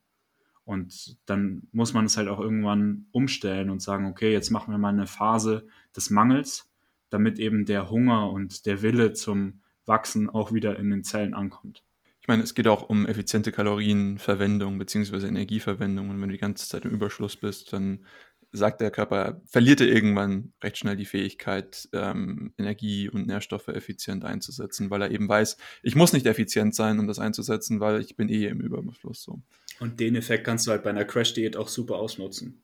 Und 0.63 1.17
dann 1.25 1.67
muss 1.71 1.93
man 1.93 2.05
es 2.05 2.15
halt 2.15 2.27
auch 2.27 2.39
irgendwann 2.39 3.07
umstellen 3.11 3.69
und 3.69 3.81
sagen, 3.81 4.05
okay, 4.05 4.31
jetzt 4.31 4.49
machen 4.49 4.71
wir 4.71 4.77
mal 4.77 4.89
eine 4.89 5.07
Phase 5.07 5.67
des 5.95 6.09
Mangels, 6.09 6.71
damit 7.09 7.39
eben 7.39 7.65
der 7.65 7.89
Hunger 7.89 8.31
und 8.31 8.65
der 8.65 8.81
Wille 8.81 9.13
zum 9.13 9.61
Wachsen 9.85 10.29
auch 10.29 10.53
wieder 10.53 10.77
in 10.77 10.89
den 10.89 11.03
Zellen 11.03 11.33
ankommt 11.33 11.83
meine, 12.29 12.43
es 12.43 12.55
geht 12.55 12.67
auch 12.67 12.87
um 12.87 13.05
effiziente 13.05 13.51
Kalorienverwendung 13.51 14.77
bzw. 14.77 15.27
Energieverwendung. 15.27 16.09
Und 16.09 16.21
wenn 16.21 16.29
du 16.29 16.33
die 16.33 16.39
ganze 16.39 16.69
Zeit 16.69 16.85
im 16.85 16.91
Überschluss 16.91 17.35
bist, 17.35 17.73
dann 17.73 18.05
sagt 18.51 18.81
der 18.81 18.89
Körper, 18.89 19.41
verliert 19.45 19.81
er 19.81 19.87
irgendwann 19.87 20.53
recht 20.63 20.77
schnell 20.77 20.95
die 20.95 21.05
Fähigkeit, 21.05 21.87
ähm, 21.93 22.53
Energie 22.57 23.09
und 23.09 23.27
Nährstoffe 23.27 23.67
effizient 23.67 24.25
einzusetzen, 24.25 24.89
weil 24.89 25.03
er 25.03 25.11
eben 25.11 25.29
weiß, 25.29 25.57
ich 25.83 25.95
muss 25.95 26.13
nicht 26.13 26.25
effizient 26.25 26.73
sein, 26.73 26.99
um 26.99 27.07
das 27.07 27.19
einzusetzen, 27.19 27.79
weil 27.79 28.01
ich 28.01 28.15
bin 28.15 28.29
eh 28.29 28.47
im 28.47 28.61
Überfluss. 28.61 29.21
So. 29.21 29.41
Und 29.79 29.99
den 29.99 30.15
Effekt 30.15 30.45
kannst 30.45 30.65
du 30.65 30.71
halt 30.71 30.83
bei 30.83 30.89
einer 30.89 31.05
Crash-Diät 31.05 31.57
auch 31.57 31.67
super 31.67 31.97
ausnutzen. 31.97 32.61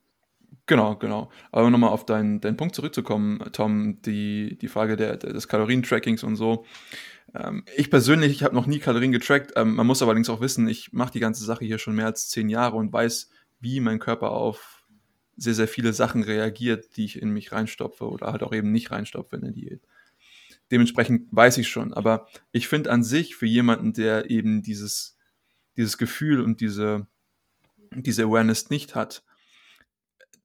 Genau, 0.68 0.96
genau. 0.96 1.30
Aber 1.52 1.70
nochmal 1.70 1.92
auf 1.92 2.06
deinen, 2.06 2.42
deinen 2.42 2.58
Punkt 2.58 2.74
zurückzukommen, 2.74 3.40
Tom, 3.52 4.02
die, 4.02 4.58
die 4.58 4.68
Frage 4.68 4.96
der, 4.96 5.18
des 5.18 5.48
Kalorientrackings 5.48 6.24
und 6.24 6.36
so. 6.36 6.66
Ähm, 7.36 7.66
ich 7.76 7.90
persönlich, 7.90 8.32
ich 8.32 8.44
habe 8.44 8.56
noch 8.56 8.66
nie 8.66 8.80
Kalorien 8.80 9.12
getrackt. 9.12 9.54
Ähm, 9.56 9.76
man 9.76 9.88
muss 9.88 10.02
allerdings 10.02 10.30
auch 10.30 10.42
wissen, 10.42 10.68
ich 10.68 10.94
mache 10.94 11.12
die 11.12 11.20
ganze 11.20 11.44
Sache 11.44 11.66
hier 11.66 11.78
schon 11.78 11.96
mehr 11.96 12.06
als 12.06 12.30
zehn 12.30 12.50
Jahre 12.50 12.78
und 12.78 12.94
weiß, 12.94 13.30
wie 13.60 13.80
mein 13.80 14.00
Körper 14.00 14.32
auf 14.32 14.86
sehr, 15.38 15.54
sehr 15.54 15.68
viele 15.68 15.92
Sachen 15.94 16.24
reagiert, 16.24 16.96
die 16.96 17.06
ich 17.06 17.22
in 17.22 17.30
mich 17.30 17.52
reinstopfe 17.52 18.08
oder 18.08 18.32
halt 18.32 18.44
auch 18.44 18.54
eben 18.54 18.72
nicht 18.72 18.92
reinstopfe 18.92 19.36
in 19.36 19.42
der 19.42 19.52
Diät. 19.52 19.82
Dementsprechend 20.72 21.28
weiß 21.32 21.58
ich 21.58 21.68
schon. 21.68 21.94
Aber 21.94 22.28
ich 22.52 22.68
finde 22.68 22.92
an 22.92 23.04
sich 23.04 23.36
für 23.36 23.46
jemanden, 23.46 23.94
der 23.94 24.30
eben 24.30 24.62
dieses, 24.62 25.18
dieses 25.76 25.98
Gefühl 25.98 26.42
und 26.42 26.62
diese, 26.62 27.08
diese 27.92 28.24
Awareness 28.24 28.70
nicht 28.70 28.96
hat, 28.96 29.24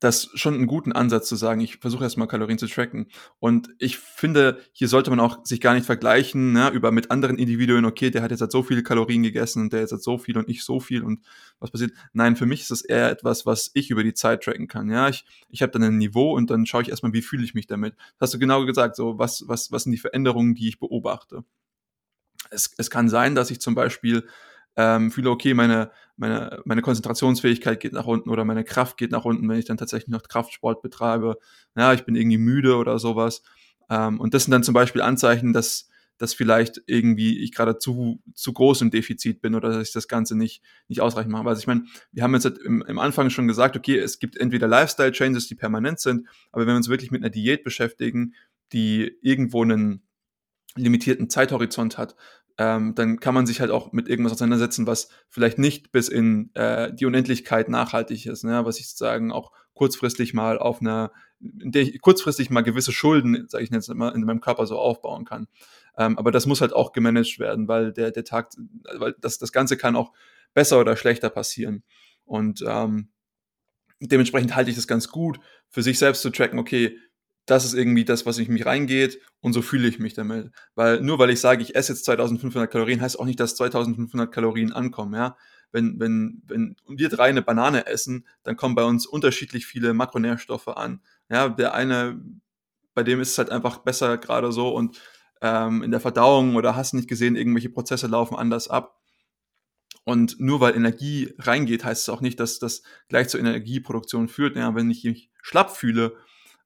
das 0.00 0.30
schon 0.34 0.54
einen 0.54 0.66
guten 0.66 0.92
Ansatz 0.92 1.28
zu 1.28 1.36
sagen, 1.36 1.60
ich 1.60 1.76
versuche 1.76 2.04
erstmal 2.04 2.26
Kalorien 2.26 2.58
zu 2.58 2.66
tracken. 2.66 3.08
Und 3.38 3.68
ich 3.78 3.98
finde, 3.98 4.58
hier 4.72 4.88
sollte 4.88 5.10
man 5.10 5.20
auch 5.20 5.44
sich 5.44 5.60
gar 5.60 5.74
nicht 5.74 5.84
vergleichen, 5.84 6.52
ne, 6.52 6.70
über 6.70 6.90
mit 6.90 7.10
anderen 7.10 7.36
Individuen, 7.36 7.84
okay, 7.84 8.10
der 8.10 8.22
hat 8.22 8.30
jetzt 8.30 8.40
halt 8.40 8.50
so 8.50 8.62
viele 8.62 8.82
Kalorien 8.82 9.22
gegessen 9.22 9.62
und 9.62 9.72
der 9.74 9.80
jetzt 9.80 9.92
hat 9.92 10.02
so 10.02 10.16
viel 10.16 10.38
und 10.38 10.48
ich 10.48 10.64
so 10.64 10.80
viel 10.80 11.02
und 11.02 11.20
was 11.60 11.70
passiert. 11.70 11.92
Nein, 12.14 12.34
für 12.34 12.46
mich 12.46 12.62
ist 12.62 12.70
das 12.70 12.80
eher 12.80 13.10
etwas, 13.10 13.44
was 13.44 13.70
ich 13.74 13.90
über 13.90 14.02
die 14.02 14.14
Zeit 14.14 14.42
tracken 14.42 14.68
kann. 14.68 14.90
Ja, 14.90 15.10
ich, 15.10 15.26
ich 15.50 15.60
habe 15.60 15.72
dann 15.72 15.82
ein 15.82 15.98
Niveau 15.98 16.34
und 16.34 16.50
dann 16.50 16.64
schaue 16.64 16.82
ich 16.82 16.88
erstmal, 16.88 17.12
wie 17.12 17.22
fühle 17.22 17.44
ich 17.44 17.54
mich 17.54 17.66
damit. 17.66 17.94
Das 18.18 18.28
hast 18.28 18.34
du 18.34 18.38
genau 18.38 18.64
gesagt, 18.64 18.96
so 18.96 19.18
was, 19.18 19.44
was, 19.46 19.70
was 19.70 19.82
sind 19.82 19.92
die 19.92 19.98
Veränderungen, 19.98 20.54
die 20.54 20.68
ich 20.68 20.80
beobachte. 20.80 21.44
Es, 22.50 22.72
es 22.78 22.88
kann 22.88 23.10
sein, 23.10 23.34
dass 23.34 23.50
ich 23.50 23.60
zum 23.60 23.74
Beispiel 23.74 24.26
ähm, 24.80 25.10
fühle, 25.10 25.28
okay, 25.30 25.52
meine, 25.52 25.90
meine, 26.16 26.62
meine 26.64 26.80
Konzentrationsfähigkeit 26.80 27.80
geht 27.80 27.92
nach 27.92 28.06
unten 28.06 28.30
oder 28.30 28.46
meine 28.46 28.64
Kraft 28.64 28.96
geht 28.96 29.10
nach 29.10 29.26
unten, 29.26 29.46
wenn 29.46 29.58
ich 29.58 29.66
dann 29.66 29.76
tatsächlich 29.76 30.08
noch 30.08 30.22
Kraftsport 30.22 30.80
betreibe. 30.80 31.36
Ja, 31.76 31.92
ich 31.92 32.04
bin 32.04 32.14
irgendwie 32.14 32.38
müde 32.38 32.76
oder 32.76 32.98
sowas. 32.98 33.42
Ähm, 33.90 34.18
und 34.18 34.32
das 34.32 34.44
sind 34.44 34.52
dann 34.52 34.62
zum 34.62 34.72
Beispiel 34.72 35.02
Anzeichen, 35.02 35.52
dass, 35.52 35.90
dass 36.16 36.32
vielleicht 36.32 36.80
irgendwie 36.86 37.42
ich 37.42 37.52
gerade 37.52 37.76
zu, 37.76 38.22
zu 38.32 38.54
groß 38.54 38.80
im 38.80 38.90
Defizit 38.90 39.42
bin 39.42 39.54
oder 39.54 39.68
dass 39.68 39.88
ich 39.88 39.92
das 39.92 40.08
Ganze 40.08 40.34
nicht, 40.34 40.62
nicht 40.88 41.02
ausreichend 41.02 41.32
mache. 41.32 41.46
Also 41.46 41.60
ich 41.60 41.66
meine, 41.66 41.84
wir 42.10 42.22
haben 42.22 42.32
jetzt 42.32 42.46
im, 42.46 42.82
im 42.82 42.98
Anfang 42.98 43.28
schon 43.28 43.46
gesagt, 43.46 43.76
okay, 43.76 43.98
es 43.98 44.18
gibt 44.18 44.38
entweder 44.38 44.66
Lifestyle-Changes, 44.66 45.46
die 45.46 45.56
permanent 45.56 46.00
sind, 46.00 46.26
aber 46.52 46.62
wenn 46.62 46.72
wir 46.72 46.76
uns 46.76 46.88
wirklich 46.88 47.10
mit 47.10 47.22
einer 47.22 47.30
Diät 47.30 47.64
beschäftigen, 47.64 48.32
die 48.72 49.18
irgendwo 49.20 49.62
einen 49.62 50.02
limitierten 50.76 51.30
Zeithorizont 51.30 51.98
hat, 51.98 52.16
ähm, 52.58 52.94
dann 52.94 53.20
kann 53.20 53.34
man 53.34 53.46
sich 53.46 53.60
halt 53.60 53.70
auch 53.70 53.92
mit 53.92 54.08
irgendwas 54.08 54.32
auseinandersetzen, 54.32 54.86
was 54.86 55.08
vielleicht 55.28 55.58
nicht 55.58 55.92
bis 55.92 56.08
in 56.08 56.54
äh, 56.54 56.92
die 56.92 57.06
Unendlichkeit 57.06 57.68
nachhaltig 57.68 58.26
ist, 58.26 58.44
ne? 58.44 58.64
was 58.64 58.78
ich 58.78 58.88
sozusagen 58.88 59.32
auch 59.32 59.52
kurzfristig 59.72 60.34
mal 60.34 60.58
auf 60.58 60.82
einer, 60.82 61.10
in 61.40 61.72
der 61.72 61.82
ich 61.82 62.00
kurzfristig 62.02 62.50
mal 62.50 62.60
gewisse 62.60 62.92
Schulden, 62.92 63.46
sage 63.48 63.64
ich 63.64 63.70
jetzt 63.70 63.88
mal, 63.94 64.10
in 64.10 64.24
meinem 64.24 64.42
Körper 64.42 64.66
so 64.66 64.78
aufbauen 64.78 65.24
kann. 65.24 65.48
Ähm, 65.96 66.18
aber 66.18 66.30
das 66.30 66.44
muss 66.44 66.60
halt 66.60 66.74
auch 66.74 66.92
gemanagt 66.92 67.38
werden, 67.38 67.66
weil 67.66 67.94
der, 67.94 68.10
der 68.10 68.24
Tag, 68.24 68.50
weil 68.98 69.14
das, 69.20 69.38
das 69.38 69.52
Ganze 69.52 69.78
kann 69.78 69.96
auch 69.96 70.12
besser 70.52 70.80
oder 70.80 70.96
schlechter 70.96 71.30
passieren. 71.30 71.82
Und 72.24 72.62
ähm, 72.66 73.08
dementsprechend 74.00 74.54
halte 74.54 74.70
ich 74.70 74.76
das 74.76 74.86
ganz 74.86 75.08
gut, 75.08 75.40
für 75.70 75.82
sich 75.82 75.98
selbst 75.98 76.22
zu 76.22 76.30
tracken, 76.30 76.58
okay, 76.58 76.98
das 77.50 77.64
ist 77.64 77.74
irgendwie 77.74 78.04
das, 78.04 78.26
was 78.26 78.38
in 78.38 78.52
mich 78.52 78.64
reingeht 78.64 79.20
und 79.40 79.52
so 79.52 79.60
fühle 79.60 79.88
ich 79.88 79.98
mich 79.98 80.14
damit. 80.14 80.52
Weil 80.76 81.00
nur 81.00 81.18
weil 81.18 81.30
ich 81.30 81.40
sage, 81.40 81.62
ich 81.62 81.74
esse 81.74 81.92
jetzt 81.92 82.04
2500 82.04 82.70
Kalorien, 82.70 83.00
heißt 83.00 83.18
auch 83.18 83.24
nicht, 83.24 83.40
dass 83.40 83.56
2500 83.56 84.30
Kalorien 84.30 84.72
ankommen, 84.72 85.14
ja. 85.14 85.36
Wenn, 85.72 86.00
wenn, 86.00 86.42
wenn 86.46 86.76
wir 86.88 87.08
drei 87.08 87.28
eine 87.28 87.42
Banane 87.42 87.86
essen, 87.86 88.26
dann 88.42 88.56
kommen 88.56 88.74
bei 88.74 88.84
uns 88.84 89.06
unterschiedlich 89.06 89.66
viele 89.66 89.94
Makronährstoffe 89.94 90.68
an. 90.68 91.00
Ja, 91.28 91.48
der 91.48 91.74
eine, 91.74 92.20
bei 92.94 93.02
dem 93.02 93.20
ist 93.20 93.30
es 93.32 93.38
halt 93.38 93.50
einfach 93.50 93.78
besser 93.78 94.18
gerade 94.18 94.52
so 94.52 94.68
und 94.68 95.00
ähm, 95.42 95.82
in 95.82 95.90
der 95.90 96.00
Verdauung 96.00 96.56
oder 96.56 96.76
hast 96.76 96.92
nicht 96.92 97.08
gesehen, 97.08 97.36
irgendwelche 97.36 97.70
Prozesse 97.70 98.06
laufen 98.06 98.36
anders 98.36 98.68
ab. 98.68 99.00
Und 100.04 100.40
nur 100.40 100.60
weil 100.60 100.76
Energie 100.76 101.34
reingeht, 101.38 101.84
heißt 101.84 102.02
es 102.02 102.08
auch 102.08 102.20
nicht, 102.20 102.40
dass 102.40 102.58
das 102.58 102.82
gleich 103.08 103.28
zur 103.28 103.40
Energieproduktion 103.40 104.28
führt. 104.28 104.56
Ja, 104.56 104.74
wenn 104.74 104.90
ich 104.90 105.04
mich 105.04 105.30
schlapp 105.42 105.76
fühle, 105.76 106.16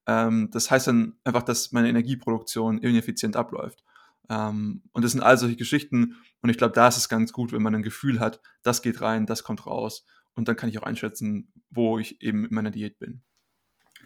ähm, 0.07 0.51
das 0.53 0.71
heißt 0.71 0.87
dann 0.87 1.17
einfach, 1.25 1.43
dass 1.43 1.73
meine 1.73 1.89
Energieproduktion 1.89 2.79
ineffizient 2.79 3.37
abläuft. 3.37 3.85
Ähm, 4.29 4.83
und 4.93 5.03
das 5.03 5.13
sind 5.13 5.23
all 5.23 5.39
solche 5.39 5.57
Geschichten. 5.57 6.17
Und 6.41 6.51
ich 6.51 6.59
glaube, 6.59 6.75
da 6.75 6.89
ist 6.89 6.97
es 6.97 7.09
ganz 7.09 7.33
gut, 7.33 7.53
wenn 7.53 7.63
man 7.63 7.75
ein 7.75 7.83
Gefühl 7.83 8.21
hat, 8.21 8.41
das 8.63 8.83
geht 8.83 9.01
rein, 9.01 9.27
das 9.27 9.43
kommt 9.43 9.67
raus. 9.67 10.07
Und 10.35 10.49
dann 10.49 10.57
kann 10.57 10.69
ich 10.69 10.79
auch 10.79 10.83
einschätzen, 10.83 11.53
wo 11.71 11.99
ich 11.99 12.21
eben 12.23 12.47
in 12.47 12.55
meiner 12.55 12.71
Diät 12.71 12.99
bin. 12.99 13.23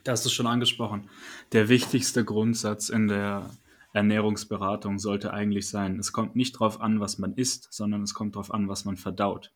Das 0.04 0.24
ist 0.24 0.32
schon 0.32 0.46
angesprochen. 0.46 1.08
Der 1.52 1.68
wichtigste 1.68 2.24
Grundsatz 2.24 2.88
in 2.88 3.08
der 3.08 3.50
Ernährungsberatung 3.92 4.98
sollte 4.98 5.32
eigentlich 5.32 5.68
sein, 5.68 5.98
es 5.98 6.12
kommt 6.12 6.36
nicht 6.36 6.56
darauf 6.56 6.80
an, 6.80 7.00
was 7.00 7.18
man 7.18 7.34
isst, 7.34 7.68
sondern 7.72 8.02
es 8.02 8.14
kommt 8.14 8.36
darauf 8.36 8.52
an, 8.52 8.68
was 8.68 8.84
man 8.84 8.96
verdaut. 8.96 9.52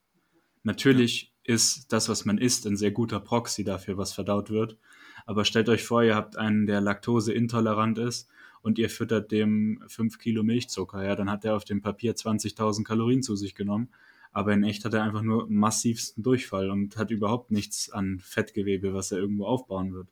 Natürlich 0.63 1.33
ja. 1.47 1.55
ist 1.55 1.93
das, 1.93 2.09
was 2.09 2.25
man 2.25 2.39
isst, 2.39 2.67
ein 2.67 2.77
sehr 2.77 2.93
guter 2.93 3.21
Proxy 3.21 3.65
dafür, 3.65 3.99
was 3.99 4.13
verdaut 4.13 4.51
wird. 4.51 4.79
Aber 5.26 5.45
stellt 5.45 5.69
euch 5.69 5.85
vor, 5.85 6.02
ihr 6.02 6.17
habt 6.17 6.37
einen, 6.37 6.67
der 6.67 6.81
laktoseintolerant 6.81 7.99
ist 7.99 8.29
und 8.62 8.79
ihr 8.79 8.91
füttert 8.91 9.33
dem 9.33 9.83
5 9.88 10.19
Kilo 10.19 10.43
Milchzucker. 10.43 11.05
Ja, 11.05 11.17
dann 11.17 11.31
hat 11.31 11.45
er 11.45 11.57
auf 11.57 11.64
dem 11.64 11.83
Papier 11.83 12.14
20.000 12.14 12.85
Kalorien 12.85 13.23
zu 13.23 13.37
sich 13.37 13.55
genommen. 13.55 13.88
Aber 14.33 14.52
in 14.52 14.64
echt 14.64 14.85
hat 14.85 14.95
er 14.95 15.02
einfach 15.02 15.23
nur 15.23 15.47
massivsten 15.50 16.23
Durchfall 16.23 16.71
und 16.71 16.97
hat 16.97 17.11
überhaupt 17.11 17.50
nichts 17.50 17.91
an 17.91 18.19
Fettgewebe, 18.21 18.95
was 18.95 19.12
er 19.12 19.19
irgendwo 19.19 19.45
aufbauen 19.45 19.93
wird. 19.93 20.09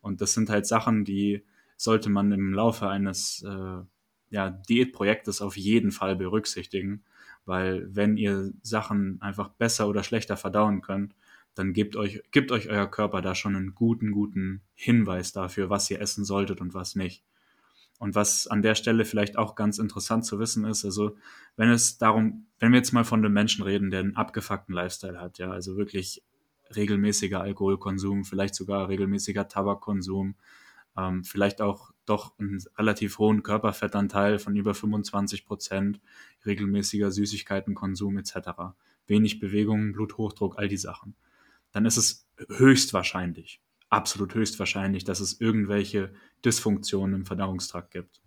Und 0.00 0.20
das 0.20 0.32
sind 0.32 0.48
halt 0.48 0.66
Sachen, 0.66 1.04
die 1.04 1.42
sollte 1.76 2.08
man 2.08 2.30
im 2.30 2.52
Laufe 2.54 2.88
eines 2.88 3.42
äh, 3.42 3.82
ja, 4.30 4.50
Diätprojektes 4.50 5.40
auf 5.40 5.56
jeden 5.56 5.90
Fall 5.90 6.16
berücksichtigen, 6.16 7.02
weil 7.46 7.88
wenn 7.94 8.16
ihr 8.16 8.52
Sachen 8.62 9.20
einfach 9.22 9.48
besser 9.48 9.88
oder 9.88 10.04
schlechter 10.04 10.36
verdauen 10.36 10.82
könnt, 10.82 11.14
dann 11.54 11.72
gebt 11.72 11.96
euch, 11.96 12.22
gibt 12.30 12.52
euch 12.52 12.68
euer 12.68 12.86
Körper 12.86 13.20
da 13.20 13.34
schon 13.34 13.56
einen 13.56 13.74
guten, 13.74 14.12
guten 14.12 14.62
Hinweis 14.74 15.32
dafür, 15.32 15.70
was 15.70 15.90
ihr 15.90 16.00
essen 16.00 16.24
solltet 16.24 16.60
und 16.60 16.74
was 16.74 16.94
nicht. 16.94 17.24
Und 17.98 18.14
was 18.14 18.46
an 18.46 18.62
der 18.62 18.76
Stelle 18.76 19.04
vielleicht 19.04 19.36
auch 19.36 19.56
ganz 19.56 19.78
interessant 19.78 20.24
zu 20.24 20.38
wissen 20.38 20.64
ist, 20.64 20.84
also 20.84 21.16
wenn 21.56 21.68
es 21.68 21.98
darum, 21.98 22.46
wenn 22.60 22.70
wir 22.70 22.78
jetzt 22.78 22.92
mal 22.92 23.04
von 23.04 23.24
einem 23.24 23.32
Menschen 23.32 23.64
reden, 23.64 23.90
der 23.90 24.00
einen 24.00 24.16
abgefuckten 24.16 24.72
Lifestyle 24.72 25.20
hat, 25.20 25.38
ja, 25.38 25.50
also 25.50 25.76
wirklich 25.76 26.22
regelmäßiger 26.76 27.40
Alkoholkonsum, 27.40 28.24
vielleicht 28.24 28.54
sogar 28.54 28.88
regelmäßiger 28.88 29.48
Tabakkonsum, 29.48 30.36
ähm, 30.96 31.24
vielleicht 31.24 31.60
auch 31.60 31.90
doch 32.06 32.38
einen 32.38 32.62
relativ 32.76 33.18
hohen 33.18 33.42
Körperfettanteil 33.42 34.38
von 34.38 34.54
über 34.54 34.74
25 34.74 35.44
Prozent, 35.44 36.00
regelmäßiger 36.46 37.10
Süßigkeitenkonsum 37.10 38.18
etc., 38.18 38.36
wenig 39.08 39.40
Bewegung, 39.40 39.92
Bluthochdruck, 39.92 40.56
all 40.56 40.68
die 40.68 40.76
Sachen 40.76 41.16
dann 41.78 41.86
ist 41.86 41.96
es 41.96 42.26
höchstwahrscheinlich, 42.48 43.62
absolut 43.88 44.34
höchstwahrscheinlich, 44.34 45.04
dass 45.04 45.20
es 45.20 45.40
irgendwelche 45.40 46.12
Dysfunktionen 46.44 47.14
im 47.20 47.24
Verdauungstrakt 47.24 47.92
gibt. 47.92 48.20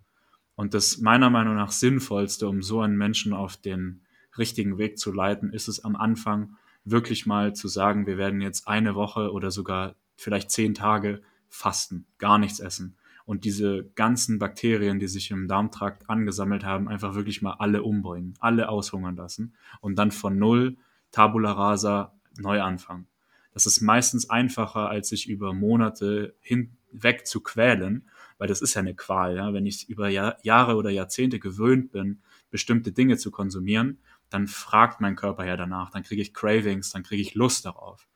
Und 0.55 0.74
das 0.74 1.00
meiner 1.00 1.29
Meinung 1.29 1.55
nach 1.55 1.72
sinnvollste, 1.72 2.48
um 2.48 2.62
so 2.62 2.79
einen 2.79 2.96
Menschen 2.98 3.34
auf 3.34 3.58
den 3.58 4.05
richtigen 4.38 4.77
Weg 4.77 4.98
zu 4.98 5.12
leiten, 5.12 5.51
ist 5.51 5.67
es 5.67 5.84
am 5.84 5.98
Anfang 5.98 6.55
wirklich 6.86 7.25
mal 7.25 7.53
zu 7.53 7.67
sagen, 7.67 8.08
wir 8.08 8.17
werden 8.17 8.39
jetzt 8.39 8.70
eine 8.70 8.96
Woche 8.96 9.34
oder 9.34 9.51
sogar 9.51 9.96
vielleicht 10.15 10.50
zehn 10.50 10.74
Tage 10.74 11.22
fasten, 11.50 12.05
gar 12.20 12.38
nichts 12.38 12.62
essen 12.62 12.96
und 13.25 13.43
diese 13.43 13.84
ganzen 13.96 14.39
Bakterien, 14.39 15.00
die 15.00 15.10
sich 15.10 15.29
im 15.29 15.50
Darmtrakt 15.50 16.10
angesammelt 16.10 16.63
haben, 16.63 16.88
einfach 16.88 17.15
wirklich 17.15 17.41
mal 17.41 17.55
alle 17.60 17.84
umbringen, 17.84 18.34
alle 18.39 18.70
aushungern 18.70 19.17
lassen 19.17 19.55
und 19.81 20.00
dann 20.00 20.12
von 20.12 20.38
null 20.39 20.77
Tabula 21.12 21.51
rasa 21.51 22.13
neu 22.38 22.62
anfangen. 22.62 23.08
Das 23.53 23.65
ist 23.65 23.81
meistens 23.81 24.29
einfacher, 24.29 24.89
als 24.89 25.10
sich 25.10 25.27
über 25.27 25.53
Monate 25.53 26.36
hinweg 26.39 27.27
zu 27.27 27.41
quälen, 27.41 28.10
weil 28.38 28.48
das 28.48 28.62
ist 28.62 28.74
ja 28.74 28.79
eine 28.79 28.96
Qual. 28.96 29.36
Ja? 29.36 29.53
Wenn 29.53 29.65
ich 29.65 29.89
über 29.89 30.10
Jahr, 30.10 30.38
Jahre 30.43 30.75
oder 30.75 30.89
Jahrzehnte 30.89 31.39
gewöhnt 31.39 31.91
bin, 31.91 32.22
bestimmte 32.50 32.91
Dinge 32.91 33.17
zu 33.17 33.31
konsumieren, 33.31 34.00
dann 34.29 34.48
fragt 34.48 35.01
mein 35.01 35.15
Körper 35.15 35.46
ja 35.46 35.58
danach, 35.58 35.91
dann 35.91 36.03
kriege 36.03 36.22
ich 36.22 36.34
Cravings, 36.34 36.91
dann 36.91 37.03
kriege 37.03 37.22
ich 37.22 37.36
Lust 37.36 37.65
darauf. 37.65 38.08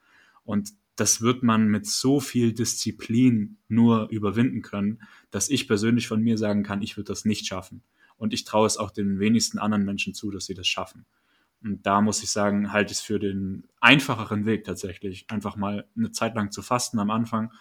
Und 0.44 0.70
das 0.96 1.20
wird 1.20 1.42
man 1.42 1.68
mit 1.68 1.86
so 1.86 2.20
viel 2.20 2.54
Disziplin 2.54 3.58
nur 3.68 4.08
überwinden 4.08 4.62
können, 4.62 5.02
dass 5.30 5.50
ich 5.50 5.68
persönlich 5.68 6.08
von 6.08 6.22
mir 6.22 6.38
sagen 6.38 6.62
kann, 6.62 6.80
ich 6.80 6.96
würde 6.96 7.08
das 7.08 7.26
nicht 7.26 7.46
schaffen. 7.46 7.82
Und 8.16 8.32
ich 8.32 8.44
traue 8.44 8.66
es 8.66 8.78
auch 8.78 8.90
den 8.90 9.18
wenigsten 9.18 9.58
anderen 9.58 9.84
Menschen 9.84 10.14
zu, 10.14 10.30
dass 10.30 10.46
sie 10.46 10.54
das 10.54 10.66
schaffen. 10.66 11.04
Und 11.62 11.84
da 11.86 12.00
muss 12.00 12.22
ich 12.22 12.30
sagen, 12.30 12.72
halte 12.72 12.92
ich 12.92 12.98
es 12.98 13.04
für 13.04 13.18
den 13.18 13.66
einfacheren 13.80 14.44
Weg 14.44 14.64
tatsächlich, 14.64 15.26
einfach 15.30 15.56
mal 15.56 15.86
eine 15.96 16.12
Zeit 16.12 16.34
lang 16.34 16.50
zu 16.50 16.62
fasten 16.62 16.98
am 16.98 17.10
Anfang, 17.10 17.52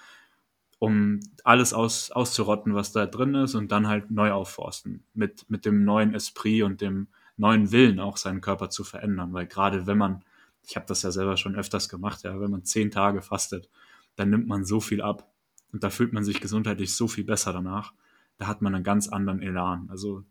um 0.79 1.19
alles 1.43 1.73
aus, 1.73 2.11
auszurotten, 2.11 2.75
was 2.75 2.91
da 2.91 3.05
drin 3.05 3.33
ist 3.35 3.55
und 3.55 3.71
dann 3.71 3.87
halt 3.87 4.11
neu 4.11 4.31
aufforsten. 4.31 5.05
Mit, 5.13 5.49
mit 5.49 5.65
dem 5.65 5.83
neuen 5.85 6.13
Esprit 6.13 6.63
und 6.63 6.81
dem 6.81 7.07
neuen 7.37 7.71
Willen 7.71 7.99
auch 7.99 8.17
seinen 8.17 8.41
Körper 8.41 8.69
zu 8.69 8.83
verändern. 8.83 9.33
Weil 9.33 9.47
gerade 9.47 9.87
wenn 9.87 9.97
man, 9.97 10.23
ich 10.63 10.75
habe 10.75 10.85
das 10.85 11.01
ja 11.01 11.11
selber 11.11 11.37
schon 11.37 11.55
öfters 11.55 11.89
gemacht, 11.89 12.23
ja, 12.23 12.39
wenn 12.39 12.51
man 12.51 12.63
zehn 12.63 12.91
Tage 12.91 13.21
fastet, 13.21 13.69
dann 14.15 14.29
nimmt 14.29 14.47
man 14.47 14.65
so 14.65 14.79
viel 14.79 15.01
ab 15.01 15.31
und 15.71 15.83
da 15.83 15.89
fühlt 15.89 16.13
man 16.13 16.23
sich 16.23 16.39
gesundheitlich 16.39 16.95
so 16.95 17.07
viel 17.07 17.23
besser 17.23 17.53
danach. 17.53 17.93
Da 18.37 18.47
hat 18.47 18.61
man 18.61 18.75
einen 18.75 18.83
ganz 18.83 19.07
anderen 19.07 19.41
Elan. 19.41 19.87
Also 19.89 20.23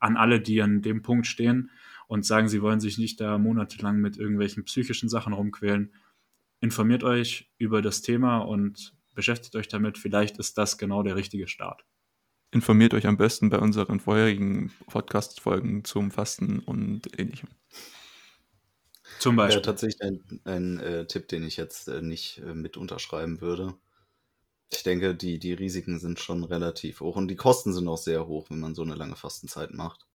an 0.00 0.16
alle, 0.16 0.40
die 0.40 0.62
an 0.62 0.82
dem 0.82 1.02
Punkt 1.02 1.26
stehen, 1.26 1.70
und 2.10 2.26
sagen, 2.26 2.48
sie 2.48 2.60
wollen 2.60 2.80
sich 2.80 2.98
nicht 2.98 3.20
da 3.20 3.38
monatelang 3.38 4.00
mit 4.00 4.16
irgendwelchen 4.16 4.64
psychischen 4.64 5.08
Sachen 5.08 5.32
rumquälen. 5.32 5.94
informiert 6.60 7.04
euch 7.04 7.48
über 7.56 7.82
das 7.82 8.02
Thema 8.02 8.38
und 8.38 8.96
beschäftigt 9.14 9.54
euch 9.54 9.68
damit. 9.68 9.96
Vielleicht 9.96 10.36
ist 10.38 10.58
das 10.58 10.76
genau 10.76 11.04
der 11.04 11.14
richtige 11.14 11.46
Start. 11.46 11.84
Informiert 12.50 12.94
euch 12.94 13.06
am 13.06 13.16
besten 13.16 13.48
bei 13.48 13.60
unseren 13.60 14.00
vorherigen 14.00 14.72
Podcast-Folgen 14.88 15.84
zum 15.84 16.10
Fasten 16.10 16.58
und 16.58 17.16
ähnlichem. 17.16 17.48
Zum 19.20 19.36
Beispiel. 19.36 19.60
Ja, 19.60 19.66
tatsächlich 19.66 20.02
ein, 20.02 20.40
ein 20.42 20.80
äh, 20.80 21.06
Tipp, 21.06 21.28
den 21.28 21.44
ich 21.44 21.56
jetzt 21.56 21.86
äh, 21.86 22.02
nicht 22.02 22.38
äh, 22.38 22.54
mit 22.54 22.76
unterschreiben 22.76 23.40
würde. 23.40 23.74
Ich 24.72 24.82
denke, 24.82 25.14
die, 25.14 25.38
die 25.38 25.52
Risiken 25.52 26.00
sind 26.00 26.18
schon 26.18 26.42
relativ 26.42 27.00
hoch 27.00 27.14
und 27.14 27.28
die 27.28 27.36
Kosten 27.36 27.72
sind 27.72 27.86
auch 27.86 27.98
sehr 27.98 28.26
hoch, 28.26 28.50
wenn 28.50 28.58
man 28.58 28.74
so 28.74 28.82
eine 28.82 28.96
lange 28.96 29.14
Fastenzeit 29.14 29.72
macht. 29.72 30.09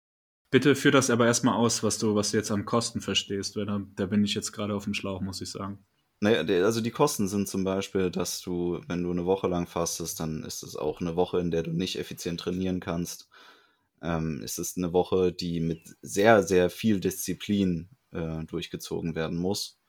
Bitte 0.53 0.75
führ 0.75 0.91
das 0.91 1.09
aber 1.09 1.25
erstmal 1.25 1.55
aus, 1.55 1.81
was 1.81 1.97
du, 1.97 2.13
was 2.13 2.29
du 2.29 2.37
jetzt 2.37 2.51
an 2.51 2.63
Kosten 2.63 3.01
verstehst, 3.01 3.55
weil 3.55 3.65
da, 3.65 3.81
da 3.95 4.05
bin 4.05 4.23
ich 4.23 4.35
jetzt 4.35 4.51
gerade 4.51 4.75
auf 4.75 4.83
dem 4.83 4.93
Schlauch, 4.93 5.19
muss 5.19 5.41
ich 5.41 5.49
sagen. 5.49 5.83
Naja, 6.19 6.41
also 6.63 6.79
die 6.79 6.91
Kosten 6.91 7.27
sind 7.27 7.49
zum 7.49 7.63
Beispiel, 7.63 8.11
dass 8.11 8.39
du, 8.39 8.79
wenn 8.87 9.01
du 9.01 9.09
eine 9.09 9.25
Woche 9.25 9.47
lang 9.47 9.65
fastest, 9.65 10.19
dann 10.19 10.43
ist 10.43 10.61
es 10.61 10.75
auch 10.75 11.01
eine 11.01 11.15
Woche, 11.15 11.39
in 11.39 11.49
der 11.49 11.63
du 11.63 11.71
nicht 11.71 11.97
effizient 11.97 12.39
trainieren 12.39 12.81
kannst. 12.81 13.29
Ähm, 14.03 14.43
es 14.43 14.59
ist 14.59 14.77
eine 14.77 14.93
Woche, 14.93 15.33
die 15.33 15.59
mit 15.59 15.95
sehr, 16.03 16.43
sehr 16.43 16.69
viel 16.69 16.99
Disziplin 16.99 17.89
äh, 18.11 18.43
durchgezogen 18.45 19.15
werden 19.15 19.39
muss. 19.39 19.79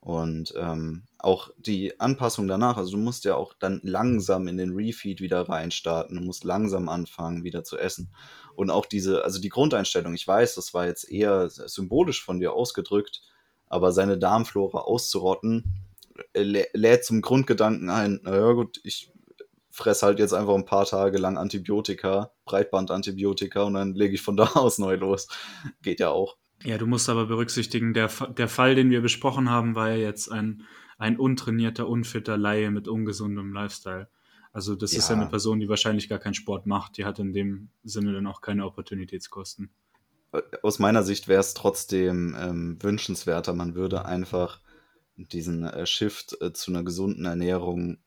Und 0.00 0.54
ähm, 0.56 1.04
auch 1.18 1.50
die 1.58 1.98
Anpassung 1.98 2.46
danach, 2.46 2.76
also 2.76 2.92
du 2.92 2.98
musst 2.98 3.24
ja 3.24 3.34
auch 3.34 3.54
dann 3.58 3.80
langsam 3.82 4.46
in 4.46 4.56
den 4.56 4.74
Refeed 4.74 5.20
wieder 5.20 5.48
reinstarten, 5.48 6.16
du 6.16 6.22
musst 6.22 6.44
langsam 6.44 6.88
anfangen, 6.88 7.44
wieder 7.44 7.64
zu 7.64 7.76
essen. 7.76 8.12
Und 8.54 8.70
auch 8.70 8.86
diese, 8.86 9.24
also 9.24 9.40
die 9.40 9.48
Grundeinstellung, 9.48 10.14
ich 10.14 10.26
weiß, 10.26 10.54
das 10.54 10.72
war 10.72 10.86
jetzt 10.86 11.10
eher 11.10 11.50
symbolisch 11.50 12.24
von 12.24 12.38
dir 12.38 12.52
ausgedrückt, 12.52 13.22
aber 13.66 13.92
seine 13.92 14.18
Darmflora 14.18 14.78
auszurotten, 14.78 15.64
äh, 16.32 16.42
lä 16.42 16.66
lädt 16.72 17.04
zum 17.04 17.20
Grundgedanken 17.20 17.90
ein, 17.90 18.20
naja 18.22 18.52
gut, 18.52 18.80
ich 18.84 19.12
fresse 19.70 20.06
halt 20.06 20.18
jetzt 20.18 20.32
einfach 20.32 20.54
ein 20.54 20.64
paar 20.64 20.86
Tage 20.86 21.18
lang 21.18 21.38
Antibiotika, 21.38 22.32
Breitbandantibiotika 22.44 23.62
und 23.62 23.74
dann 23.74 23.94
lege 23.94 24.14
ich 24.14 24.22
von 24.22 24.36
da 24.36 24.44
aus 24.54 24.78
neu 24.78 24.96
los. 24.96 25.28
Geht 25.82 26.00
ja 26.00 26.10
auch. 26.10 26.36
Ja, 26.64 26.76
du 26.78 26.86
musst 26.86 27.08
aber 27.08 27.26
berücksichtigen, 27.26 27.94
der, 27.94 28.08
der 28.36 28.48
Fall, 28.48 28.74
den 28.74 28.90
wir 28.90 29.00
besprochen 29.00 29.48
haben, 29.48 29.74
war 29.74 29.90
ja 29.90 29.96
jetzt 29.96 30.30
ein, 30.30 30.64
ein 30.98 31.18
untrainierter, 31.18 31.88
unfitter 31.88 32.36
Laie 32.36 32.70
mit 32.70 32.88
ungesundem 32.88 33.52
Lifestyle. 33.52 34.08
Also 34.52 34.74
das 34.74 34.92
ja. 34.92 34.98
ist 34.98 35.08
ja 35.08 35.16
eine 35.16 35.26
Person, 35.26 35.60
die 35.60 35.68
wahrscheinlich 35.68 36.08
gar 36.08 36.18
keinen 36.18 36.34
Sport 36.34 36.66
macht. 36.66 36.96
Die 36.96 37.04
hat 37.04 37.18
in 37.18 37.32
dem 37.32 37.68
Sinne 37.84 38.12
dann 38.12 38.26
auch 38.26 38.40
keine 38.40 38.64
Opportunitätskosten. 38.64 39.70
Aus 40.62 40.78
meiner 40.78 41.02
Sicht 41.02 41.28
wäre 41.28 41.40
es 41.40 41.54
trotzdem 41.54 42.36
ähm, 42.38 42.78
wünschenswerter. 42.82 43.54
Man 43.54 43.74
würde 43.74 44.04
einfach 44.04 44.60
diesen 45.16 45.64
äh, 45.64 45.86
Shift 45.86 46.36
äh, 46.40 46.52
zu 46.52 46.70
einer 46.70 46.82
gesunden 46.82 47.24
Ernährung 47.24 47.98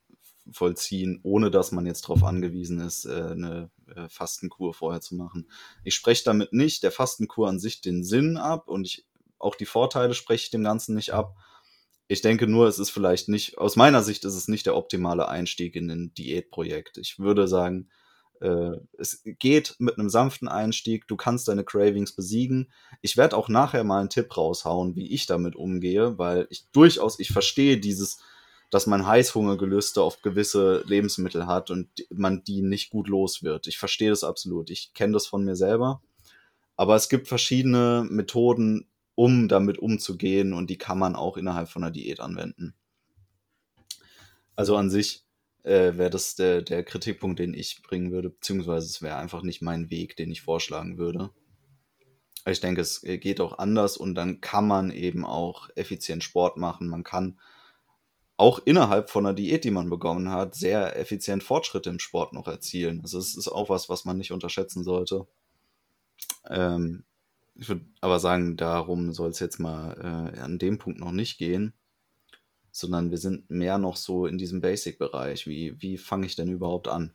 vollziehen, 0.50 1.20
ohne 1.22 1.50
dass 1.50 1.72
man 1.72 1.86
jetzt 1.86 2.02
darauf 2.02 2.24
angewiesen 2.24 2.80
ist, 2.80 3.04
äh, 3.04 3.30
eine 3.32 3.70
äh, 3.96 4.08
Fastenkur 4.08 4.74
vorher 4.74 5.00
zu 5.00 5.14
machen. 5.14 5.48
Ich 5.84 5.94
spreche 5.94 6.24
damit 6.24 6.52
nicht 6.52 6.82
der 6.82 6.92
Fastenkur 6.92 7.48
an 7.48 7.58
sich 7.58 7.80
den 7.80 8.04
Sinn 8.04 8.36
ab 8.36 8.68
und 8.68 8.86
ich, 8.86 9.06
auch 9.38 9.54
die 9.54 9.66
Vorteile 9.66 10.14
spreche 10.14 10.44
ich 10.44 10.50
dem 10.50 10.64
Ganzen 10.64 10.94
nicht 10.94 11.12
ab. 11.12 11.36
Ich 12.08 12.20
denke 12.20 12.46
nur, 12.46 12.66
es 12.66 12.78
ist 12.78 12.90
vielleicht 12.90 13.28
nicht, 13.28 13.58
aus 13.58 13.76
meiner 13.76 14.02
Sicht 14.02 14.24
ist 14.24 14.34
es 14.34 14.48
nicht 14.48 14.66
der 14.66 14.76
optimale 14.76 15.28
Einstieg 15.28 15.76
in 15.76 15.90
ein 15.90 16.14
Diätprojekt. 16.14 16.98
Ich 16.98 17.18
würde 17.18 17.48
sagen, 17.48 17.88
äh, 18.40 18.76
es 18.98 19.22
geht 19.24 19.76
mit 19.78 19.98
einem 19.98 20.10
sanften 20.10 20.48
Einstieg, 20.48 21.06
du 21.06 21.16
kannst 21.16 21.48
deine 21.48 21.64
Cravings 21.64 22.12
besiegen. 22.12 22.72
Ich 23.00 23.16
werde 23.16 23.36
auch 23.36 23.48
nachher 23.48 23.84
mal 23.84 24.00
einen 24.00 24.10
Tipp 24.10 24.36
raushauen, 24.36 24.96
wie 24.96 25.12
ich 25.12 25.26
damit 25.26 25.56
umgehe, 25.56 26.18
weil 26.18 26.48
ich 26.50 26.66
durchaus, 26.72 27.18
ich 27.18 27.28
verstehe 27.28 27.78
dieses, 27.78 28.18
dass 28.72 28.86
man 28.86 29.06
Heißhungergelüste 29.06 30.00
auf 30.00 30.22
gewisse 30.22 30.82
Lebensmittel 30.86 31.46
hat 31.46 31.70
und 31.70 31.90
man 32.10 32.42
die 32.42 32.62
nicht 32.62 32.88
gut 32.88 33.06
los 33.06 33.42
wird. 33.42 33.66
Ich 33.66 33.76
verstehe 33.76 34.08
das 34.08 34.24
absolut. 34.24 34.70
Ich 34.70 34.94
kenne 34.94 35.12
das 35.12 35.26
von 35.26 35.44
mir 35.44 35.56
selber. 35.56 36.00
Aber 36.74 36.96
es 36.96 37.10
gibt 37.10 37.28
verschiedene 37.28 38.06
Methoden, 38.08 38.88
um 39.14 39.46
damit 39.46 39.76
umzugehen 39.78 40.54
und 40.54 40.70
die 40.70 40.78
kann 40.78 40.98
man 40.98 41.16
auch 41.16 41.36
innerhalb 41.36 41.68
von 41.68 41.84
einer 41.84 41.92
Diät 41.92 42.18
anwenden. 42.20 42.74
Also 44.56 44.74
an 44.78 44.88
sich 44.88 45.26
äh, 45.64 45.98
wäre 45.98 46.08
das 46.08 46.34
der, 46.34 46.62
der 46.62 46.82
Kritikpunkt, 46.82 47.40
den 47.40 47.52
ich 47.52 47.82
bringen 47.82 48.10
würde, 48.10 48.30
beziehungsweise 48.30 48.86
es 48.86 49.02
wäre 49.02 49.16
einfach 49.16 49.42
nicht 49.42 49.60
mein 49.60 49.90
Weg, 49.90 50.16
den 50.16 50.30
ich 50.30 50.40
vorschlagen 50.40 50.96
würde. 50.96 51.28
Ich 52.46 52.60
denke, 52.60 52.80
es 52.80 53.02
geht 53.02 53.42
auch 53.42 53.58
anders 53.58 53.98
und 53.98 54.14
dann 54.14 54.40
kann 54.40 54.66
man 54.66 54.90
eben 54.90 55.26
auch 55.26 55.68
effizient 55.76 56.24
Sport 56.24 56.56
machen. 56.56 56.88
Man 56.88 57.04
kann 57.04 57.38
auch 58.42 58.58
innerhalb 58.64 59.08
von 59.08 59.24
einer 59.24 59.34
Diät, 59.34 59.62
die 59.62 59.70
man 59.70 59.88
begonnen 59.88 60.30
hat, 60.30 60.56
sehr 60.56 60.98
effizient 60.98 61.44
Fortschritte 61.44 61.90
im 61.90 62.00
Sport 62.00 62.32
noch 62.32 62.48
erzielen. 62.48 63.00
Also 63.02 63.18
es 63.18 63.36
ist 63.36 63.46
auch 63.46 63.68
was, 63.68 63.88
was 63.88 64.04
man 64.04 64.18
nicht 64.18 64.32
unterschätzen 64.32 64.82
sollte. 64.82 65.28
Ähm, 66.50 67.04
ich 67.54 67.68
würde 67.68 67.86
aber 68.00 68.18
sagen, 68.18 68.56
darum 68.56 69.12
soll 69.12 69.30
es 69.30 69.38
jetzt 69.38 69.60
mal 69.60 70.32
äh, 70.34 70.40
an 70.40 70.58
dem 70.58 70.78
Punkt 70.78 70.98
noch 70.98 71.12
nicht 71.12 71.38
gehen, 71.38 71.72
sondern 72.72 73.12
wir 73.12 73.18
sind 73.18 73.48
mehr 73.48 73.78
noch 73.78 73.96
so 73.96 74.26
in 74.26 74.38
diesem 74.38 74.60
Basic-Bereich. 74.60 75.46
Wie, 75.46 75.80
wie 75.80 75.96
fange 75.96 76.26
ich 76.26 76.34
denn 76.34 76.48
überhaupt 76.48 76.88
an? 76.88 77.14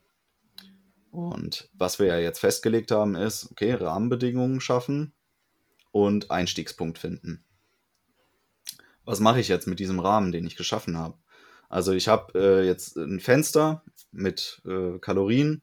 Und 1.11 1.69
was 1.73 1.99
wir 1.99 2.05
ja 2.05 2.19
jetzt 2.19 2.39
festgelegt 2.39 2.91
haben, 2.91 3.15
ist, 3.15 3.51
okay, 3.51 3.73
Rahmenbedingungen 3.73 4.61
schaffen 4.61 5.13
und 5.91 6.31
Einstiegspunkt 6.31 6.99
finden 6.99 7.43
was 9.07 9.21
mache 9.21 9.39
ich 9.39 9.47
jetzt 9.47 9.67
mit 9.67 9.79
diesem 9.79 10.01
Rahmen, 10.01 10.33
den 10.33 10.45
ich 10.45 10.57
geschaffen 10.57 10.97
habe? 10.97 11.15
Also 11.69 11.93
ich 11.93 12.09
habe 12.09 12.37
äh, 12.37 12.65
jetzt 12.65 12.97
ein 12.97 13.21
Fenster 13.21 13.81
mit 14.11 14.61
äh, 14.65 14.99
Kalorien, 14.99 15.61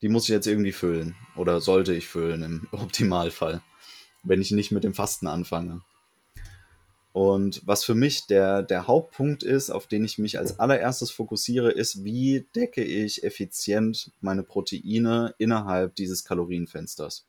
die 0.00 0.08
muss 0.08 0.24
ich 0.24 0.30
jetzt 0.30 0.46
irgendwie 0.46 0.72
füllen 0.72 1.14
oder 1.36 1.60
sollte 1.60 1.94
ich 1.94 2.08
füllen 2.08 2.42
im 2.42 2.68
Optimalfall, 2.72 3.62
wenn 4.22 4.40
ich 4.40 4.50
nicht 4.50 4.72
mit 4.72 4.82
dem 4.82 4.94
Fasten 4.94 5.26
anfange. 5.26 5.82
Und 7.12 7.62
was 7.66 7.84
für 7.84 7.94
mich 7.94 8.26
der, 8.26 8.62
der 8.62 8.86
Hauptpunkt 8.86 9.42
ist, 9.42 9.70
auf 9.70 9.86
den 9.86 10.04
ich 10.04 10.18
mich 10.18 10.38
als 10.38 10.58
allererstes 10.58 11.10
fokussiere, 11.10 11.72
ist, 11.72 12.02
wie 12.02 12.46
decke 12.54 12.82
ich 12.82 13.24
effizient 13.24 14.10
meine 14.20 14.42
Proteine 14.42 15.34
innerhalb 15.38 15.94
dieses 15.96 16.24
Kalorienfensters. 16.24 17.26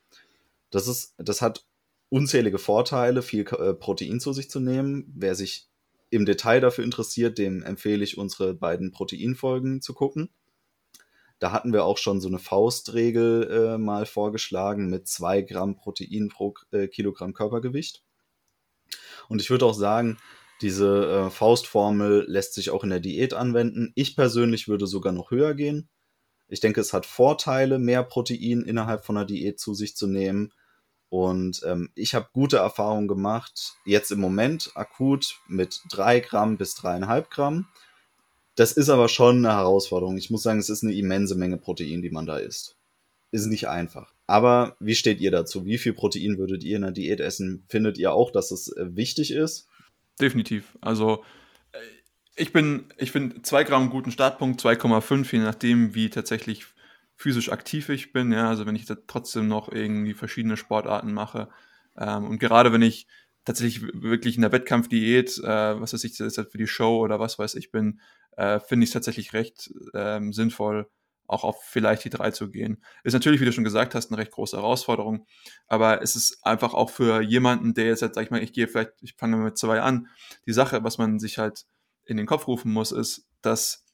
Das, 0.72 0.88
ist, 0.88 1.14
das 1.18 1.42
hat 1.42 1.66
unzählige 2.10 2.58
Vorteile, 2.58 3.22
viel 3.22 3.42
äh, 3.42 3.74
Protein 3.74 4.20
zu 4.20 4.34
sich 4.34 4.50
zu 4.50 4.60
nehmen. 4.60 5.12
Wer 5.16 5.36
sich 5.36 5.70
im 6.10 6.26
Detail 6.26 6.62
dafür 6.62 6.84
interessiert, 6.84 7.38
dem 7.38 7.64
empfehle 7.64 8.04
ich 8.04 8.18
unsere 8.18 8.54
beiden 8.54 8.92
Proteinfolgen 8.92 9.82
zu 9.82 9.94
gucken. 9.94 10.30
Da 11.40 11.52
hatten 11.52 11.74
wir 11.74 11.86
auch 11.86 11.98
schon 11.98 12.20
so 12.20 12.28
eine 12.28 12.40
Faustregel 12.40 13.50
äh, 13.52 13.78
mal 13.78 14.06
vorgeschlagen 14.06 14.90
mit 14.90 15.08
zwei 15.08 15.42
Gramm 15.42 15.76
Protein 15.76 16.30
pro 16.30 16.56
äh, 16.72 16.88
Kilogramm 16.88 17.34
Körpergewicht. 17.34 18.04
Und 19.30 19.42
ich 19.42 19.50
würde 19.50 19.66
auch 19.66 19.74
sagen, 19.74 20.18
diese 20.62 21.28
äh, 21.28 21.30
Faustformel 21.30 22.26
lässt 22.28 22.54
sich 22.54 22.72
auch 22.72 22.84
in 22.84 22.90
der 22.90 23.00
Diät 23.00 23.34
anwenden. 23.34 23.92
Ich 23.94 24.16
persönlich 24.16 24.68
würde 24.68 24.88
sogar 24.88 25.14
noch 25.14 25.30
höher 25.30 25.54
gehen. 25.54 25.90
Ich 26.48 26.62
denke, 26.62 26.82
es 26.82 26.94
hat 26.94 27.06
Vorteile, 27.06 27.78
mehr 27.78 28.04
Protein 28.04 28.64
innerhalb 28.64 29.06
von 29.06 29.18
einer 29.18 29.26
Diät 29.26 29.60
zu 29.60 29.74
sich 29.74 29.96
zu 29.96 30.08
nehmen. 30.08 30.54
Und 31.10 31.62
ähm, 31.66 31.90
ich 31.96 32.16
habe 32.16 32.28
gute 32.34 32.58
Erfahrungen 32.58 33.08
gemacht, 33.08 33.76
jetzt 33.86 34.12
im 34.12 34.20
Moment 34.20 34.72
akut 34.76 35.40
mit 35.48 35.82
drei 35.90 36.20
Gramm 36.20 36.58
bis 36.58 36.76
dreieinhalb 36.76 37.30
Gramm. 37.30 37.68
Das 38.56 38.72
ist 38.74 38.90
aber 38.90 39.08
schon 39.08 39.38
eine 39.38 39.56
Herausforderung. 39.56 40.18
Ich 40.18 40.30
muss 40.30 40.44
sagen, 40.44 40.60
es 40.60 40.70
ist 40.70 40.84
eine 40.84 40.94
immense 40.94 41.36
Menge 41.36 41.58
Protein, 41.58 42.02
die 42.02 42.10
man 42.10 42.26
da 42.26 42.38
isst. 42.38 42.76
Ist 43.32 43.46
nicht 43.46 43.68
einfach. 43.68 44.14
Aber 44.26 44.76
wie 44.80 44.96
steht 44.96 45.22
ihr 45.22 45.32
dazu? 45.32 45.66
Wie 45.66 45.78
viel 45.78 45.94
Protein 45.94 46.38
würdet 46.38 46.64
ihr 46.64 46.76
in 46.76 46.82
der 46.82 46.92
Diät 46.92 47.20
essen? 47.20 47.64
Findet 47.70 47.98
ihr 47.98 48.12
auch, 48.12 48.32
dass 48.32 48.52
es 48.52 48.76
äh, 48.76 48.96
wichtig 48.96 49.32
ist? 49.32 49.68
Definitiv. 50.20 50.78
Also 50.82 51.24
äh, 51.72 51.78
ich 52.36 52.52
bin, 52.52 52.86
ich 52.98 53.12
finde 53.12 53.42
zwei 53.44 53.64
Gramm 53.64 53.90
guten 53.90 54.12
Startpunkt, 54.12 54.62
2,5, 54.62 55.32
je 55.32 55.40
nachdem, 55.40 55.96
wie 55.96 56.10
tatsächlich 56.10 56.66
physisch 57.18 57.52
aktiv 57.52 57.90
ich 57.90 58.14
bin, 58.14 58.32
ja, 58.32 58.48
also 58.48 58.66
wenn 58.66 58.76
ich 58.76 58.86
da 58.86 58.96
trotzdem 59.08 59.48
noch 59.48 59.70
irgendwie 59.70 60.14
verschiedene 60.14 60.56
Sportarten 60.56 61.14
mache. 61.14 61.50
Ähm, 61.98 62.26
und 62.26 62.40
gerade 62.40 62.72
wenn 62.72 62.84
ich 62.84 63.08
tatsächlich 63.44 63.82
wirklich 63.94 64.36
in 64.36 64.44
der 64.44 64.52
Wettkampfdiät, 64.52 65.40
äh, 65.40 65.82
was 65.82 65.94
weiß 65.94 66.04
ich, 66.04 66.16
das 66.18 66.36
für 66.36 66.58
die 66.58 66.68
Show 66.68 67.00
oder 67.00 67.20
was 67.20 67.40
weiß 67.40 67.56
ich 67.56 67.72
bin, 67.72 68.00
äh, 68.36 68.60
finde 68.60 68.84
ich 68.84 68.90
es 68.90 68.94
tatsächlich 68.94 69.34
recht 69.34 69.74
ähm, 69.96 70.32
sinnvoll, 70.32 70.88
auch 71.26 71.44
auf 71.44 71.64
vielleicht 71.64 72.06
die 72.06 72.10
drei 72.12 72.32
zu 72.32 72.52
gehen. 72.52 72.84
Ist 73.04 73.14
natürlich, 73.14 73.42
wie 73.42 73.46
du 73.46 73.52
schon 73.52 73.64
gesagt 73.64 73.96
hast, 73.96 74.12
eine 74.12 74.20
recht 74.20 74.32
große 74.32 74.56
Herausforderung, 74.56 75.26
aber 75.68 76.04
es 76.04 76.16
ist 76.16 76.46
einfach 76.46 76.74
auch 76.76 76.92
für 76.92 77.22
jemanden, 77.22 77.74
der 77.74 77.86
jetzt, 77.88 78.04
halt, 78.04 78.14
sag 78.14 78.26
ich 78.26 78.32
mal, 78.32 78.44
ich 78.44 78.54
gehe 78.54 78.68
vielleicht, 78.68 78.94
ich 79.02 79.16
fange 79.16 79.38
mit 79.38 79.58
zwei 79.58 79.82
an, 79.82 80.08
die 80.46 80.54
Sache, 80.54 80.84
was 80.84 81.00
man 81.00 81.18
sich 81.18 81.40
halt 81.40 81.66
in 82.06 82.18
den 82.18 82.28
Kopf 82.28 82.48
rufen 82.48 82.72
muss, 82.72 82.92
ist, 82.92 83.28
dass 83.42 83.87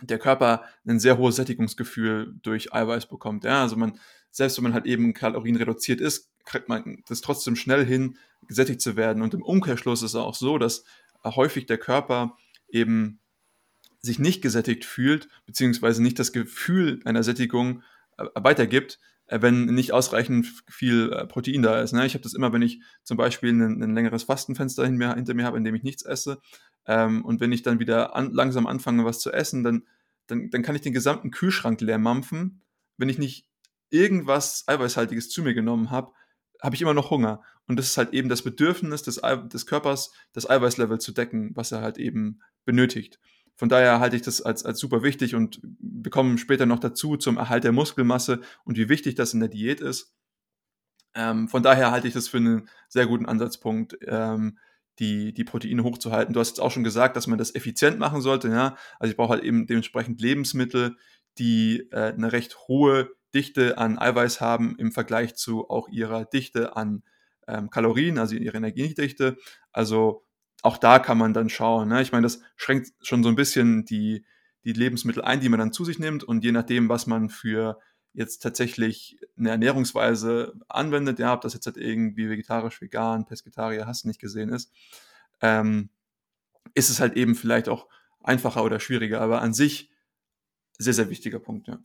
der 0.00 0.18
Körper 0.18 0.64
ein 0.86 0.98
sehr 0.98 1.18
hohes 1.18 1.36
Sättigungsgefühl 1.36 2.34
durch 2.42 2.72
Eiweiß 2.72 3.06
bekommt. 3.06 3.44
Ja, 3.44 3.62
also 3.62 3.76
man, 3.76 3.98
selbst 4.30 4.56
wenn 4.56 4.64
man 4.64 4.74
halt 4.74 4.86
eben 4.86 5.12
Kalorien 5.14 5.56
reduziert 5.56 6.00
ist, 6.00 6.30
kriegt 6.44 6.68
man 6.68 7.02
das 7.06 7.20
trotzdem 7.20 7.56
schnell 7.56 7.84
hin, 7.84 8.16
gesättigt 8.48 8.80
zu 8.80 8.96
werden. 8.96 9.22
Und 9.22 9.34
im 9.34 9.42
Umkehrschluss 9.42 10.02
ist 10.02 10.10
es 10.10 10.16
auch 10.16 10.34
so, 10.34 10.58
dass 10.58 10.84
häufig 11.24 11.66
der 11.66 11.78
Körper 11.78 12.36
eben 12.68 13.20
sich 14.00 14.18
nicht 14.18 14.42
gesättigt 14.42 14.84
fühlt, 14.84 15.28
beziehungsweise 15.46 16.02
nicht 16.02 16.18
das 16.18 16.32
Gefühl 16.32 17.00
einer 17.04 17.22
Sättigung 17.22 17.82
äh, 18.18 18.24
weitergibt, 18.34 18.98
äh, 19.26 19.40
wenn 19.40 19.66
nicht 19.66 19.92
ausreichend 19.92 20.46
viel 20.68 21.12
äh, 21.12 21.26
Protein 21.26 21.62
da 21.62 21.80
ist. 21.80 21.92
Ne? 21.92 22.04
Ich 22.04 22.14
habe 22.14 22.22
das 22.22 22.34
immer, 22.34 22.52
wenn 22.52 22.62
ich 22.62 22.82
zum 23.04 23.16
Beispiel 23.16 23.50
ein, 23.50 23.94
längeres 23.94 24.24
Fastenfenster 24.24 24.84
hinter 24.84 25.34
mir 25.34 25.44
habe, 25.44 25.56
in 25.56 25.64
dem 25.64 25.74
ich 25.74 25.84
nichts 25.84 26.04
esse. 26.04 26.40
Ähm, 26.86 27.24
und 27.24 27.40
wenn 27.40 27.52
ich 27.52 27.62
dann 27.62 27.78
wieder 27.78 28.16
an, 28.16 28.32
langsam 28.32 28.66
anfange, 28.66 29.04
was 29.04 29.20
zu 29.20 29.32
essen, 29.32 29.62
dann, 29.62 29.86
dann, 30.26 30.50
dann 30.50 30.62
kann 30.62 30.74
ich 30.74 30.82
den 30.82 30.92
gesamten 30.92 31.30
Kühlschrank 31.30 31.80
leer 31.80 31.98
mampfen. 31.98 32.62
Wenn 32.96 33.08
ich 33.08 33.18
nicht 33.18 33.46
irgendwas 33.90 34.64
Eiweißhaltiges 34.66 35.28
zu 35.30 35.42
mir 35.42 35.54
genommen 35.54 35.90
habe, 35.90 36.12
habe 36.60 36.74
ich 36.74 36.82
immer 36.82 36.94
noch 36.94 37.10
Hunger. 37.10 37.42
Und 37.66 37.78
das 37.78 37.86
ist 37.86 37.98
halt 37.98 38.12
eben 38.12 38.28
das 38.28 38.42
Bedürfnis 38.42 39.02
des, 39.02 39.20
des 39.52 39.66
Körpers, 39.66 40.12
das 40.32 40.48
Eiweißlevel 40.48 40.98
zu 40.98 41.12
decken, 41.12 41.50
was 41.54 41.72
er 41.72 41.82
halt 41.82 41.98
eben 41.98 42.40
benötigt. 42.64 43.18
Von 43.54 43.68
daher 43.68 44.00
halte 44.00 44.16
ich 44.16 44.22
das 44.22 44.40
als, 44.40 44.64
als 44.64 44.78
super 44.78 45.02
wichtig 45.02 45.34
und 45.34 45.60
wir 45.62 46.10
kommen 46.10 46.38
später 46.38 46.66
noch 46.66 46.78
dazu 46.78 47.16
zum 47.16 47.36
Erhalt 47.36 47.64
der 47.64 47.72
Muskelmasse 47.72 48.40
und 48.64 48.76
wie 48.76 48.88
wichtig 48.88 49.14
das 49.14 49.34
in 49.34 49.40
der 49.40 49.48
Diät 49.48 49.80
ist. 49.80 50.16
Ähm, 51.14 51.48
von 51.48 51.62
daher 51.62 51.90
halte 51.90 52.08
ich 52.08 52.14
das 52.14 52.28
für 52.28 52.38
einen 52.38 52.68
sehr 52.88 53.06
guten 53.06 53.26
Ansatzpunkt, 53.26 53.98
ähm, 54.06 54.58
die, 54.98 55.32
die 55.32 55.44
Proteine 55.44 55.82
hochzuhalten. 55.84 56.34
Du 56.34 56.40
hast 56.40 56.48
jetzt 56.48 56.60
auch 56.60 56.70
schon 56.70 56.84
gesagt, 56.84 57.16
dass 57.16 57.26
man 57.26 57.38
das 57.38 57.54
effizient 57.54 57.98
machen 57.98 58.20
sollte. 58.20 58.48
Ja? 58.48 58.76
Also 58.98 59.10
ich 59.10 59.16
brauche 59.16 59.34
halt 59.34 59.44
eben 59.44 59.66
dementsprechend 59.66 60.20
Lebensmittel, 60.20 60.96
die 61.38 61.88
äh, 61.90 62.12
eine 62.12 62.32
recht 62.32 62.56
hohe 62.68 63.10
Dichte 63.34 63.78
an 63.78 63.98
Eiweiß 63.98 64.40
haben 64.40 64.76
im 64.78 64.92
Vergleich 64.92 65.34
zu 65.34 65.68
auch 65.70 65.88
ihrer 65.88 66.26
Dichte 66.26 66.76
an 66.76 67.02
ähm, 67.48 67.70
Kalorien, 67.70 68.18
also 68.18 68.36
ihre 68.36 68.58
Energiedichte. 68.58 69.38
Also 69.72 70.26
auch 70.62 70.76
da 70.76 70.98
kann 70.98 71.18
man 71.18 71.32
dann 71.32 71.48
schauen. 71.48 71.88
Ne? 71.88 72.02
Ich 72.02 72.12
meine, 72.12 72.24
das 72.24 72.40
schränkt 72.56 72.90
schon 73.00 73.22
so 73.22 73.28
ein 73.28 73.34
bisschen 73.34 73.84
die, 73.84 74.24
die 74.64 74.72
Lebensmittel 74.72 75.22
ein, 75.22 75.40
die 75.40 75.48
man 75.48 75.58
dann 75.58 75.72
zu 75.72 75.84
sich 75.84 75.98
nimmt. 75.98 76.22
Und 76.22 76.44
je 76.44 76.52
nachdem, 76.52 76.88
was 76.88 77.06
man 77.06 77.30
für 77.30 77.80
jetzt 78.14 78.42
tatsächlich 78.42 79.18
eine 79.38 79.50
Ernährungsweise 79.50 80.54
anwendet, 80.68 81.18
ja, 81.18 81.32
ob 81.32 81.40
das 81.40 81.54
jetzt 81.54 81.66
halt 81.66 81.76
irgendwie 81.76 82.28
vegetarisch, 82.28 82.80
vegan, 82.80 83.26
Pesketarier, 83.26 83.86
hast 83.86 84.04
nicht 84.04 84.20
gesehen 84.20 84.50
ist, 84.50 84.72
ähm, 85.40 85.88
ist 86.74 86.90
es 86.90 87.00
halt 87.00 87.16
eben 87.16 87.34
vielleicht 87.34 87.68
auch 87.68 87.88
einfacher 88.22 88.64
oder 88.64 88.80
schwieriger. 88.80 89.20
Aber 89.20 89.42
an 89.42 89.54
sich 89.54 89.90
sehr, 90.78 90.94
sehr 90.94 91.10
wichtiger 91.10 91.38
Punkt, 91.38 91.68
ja. 91.68 91.78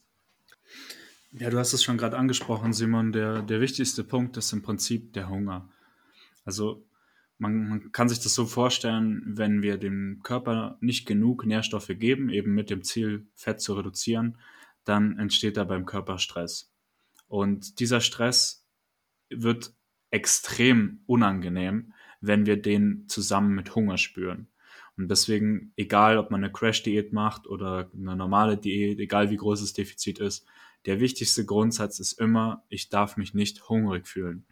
Ja, 1.32 1.50
du 1.50 1.60
hast 1.60 1.74
es 1.74 1.84
schon 1.84 1.98
gerade 1.98 2.18
angesprochen, 2.18 2.74
Simon. 2.74 3.12
Der, 3.12 3.42
der 3.42 3.62
wichtigste 3.62 4.04
Punkt 4.04 4.38
ist 4.38 4.54
im 4.54 4.62
Prinzip 4.62 5.14
der 5.14 5.30
Hunger. 5.30 5.70
Also 6.46 6.86
man, 7.38 7.68
man, 7.68 7.92
kann 7.92 8.10
sich 8.10 8.20
das 8.20 8.34
so 8.34 8.46
vorstellen, 8.46 9.22
wenn 9.26 9.62
wir 9.62 9.78
dem 9.78 10.22
Körper 10.24 10.78
nicht 10.80 11.06
genug 11.06 11.46
Nährstoffe 11.46 11.92
geben, 12.00 12.30
eben 12.30 12.56
mit 12.56 12.70
dem 12.70 12.84
Ziel, 12.84 13.28
Fett 13.36 13.62
zu 13.62 13.74
reduzieren, 13.74 14.38
dann 14.88 15.18
entsteht 15.20 15.58
da 15.58 15.64
beim 15.64 15.86
Körper 15.86 16.18
Stress. 16.18 16.72
Und 17.28 17.80
dieser 17.80 18.02
Stress 18.02 18.66
wird 19.30 19.74
extrem 20.12 21.02
unangenehm, 21.06 21.94
wenn 22.22 22.46
wir 22.46 22.62
den 22.62 23.06
zusammen 23.08 23.54
mit 23.54 23.76
Hunger 23.76 23.98
spüren. 23.98 24.48
Und 24.98 25.10
deswegen, 25.10 25.74
egal 25.76 26.18
ob 26.18 26.32
man 26.32 26.44
eine 26.44 26.52
Crash-Diät 26.52 27.14
macht 27.14 27.46
oder 27.46 27.92
eine 27.94 28.16
normale 28.16 28.58
Diät, 28.58 29.00
egal 29.00 29.30
wie 29.30 29.38
groß 29.38 29.62
das 29.62 29.74
Defizit 29.74 30.20
ist, 30.20 30.46
der 30.86 31.00
wichtigste 31.00 31.46
Grundsatz 31.46 32.00
ist 32.00 32.14
immer, 32.14 32.64
ich 32.70 32.90
darf 32.90 33.18
mich 33.18 33.34
nicht 33.34 33.70
hungrig 33.70 34.08
fühlen. 34.08 34.46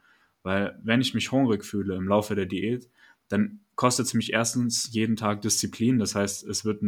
Weil 0.44 0.78
wenn 0.84 1.02
ich 1.02 1.14
mich 1.14 1.32
hungrig 1.32 1.66
fühle 1.66 1.96
im 1.96 2.08
Laufe 2.08 2.36
der 2.36 2.46
Diät, 2.46 2.90
dann 3.30 3.62
kostet 3.76 4.06
es 4.06 4.14
mich 4.14 4.34
erstens 4.34 4.92
jeden 4.92 5.16
Tag 5.16 5.42
Disziplin. 5.42 5.98
Das 5.98 6.14
heißt, 6.14 6.44
es 6.44 6.66
wird 6.66 6.84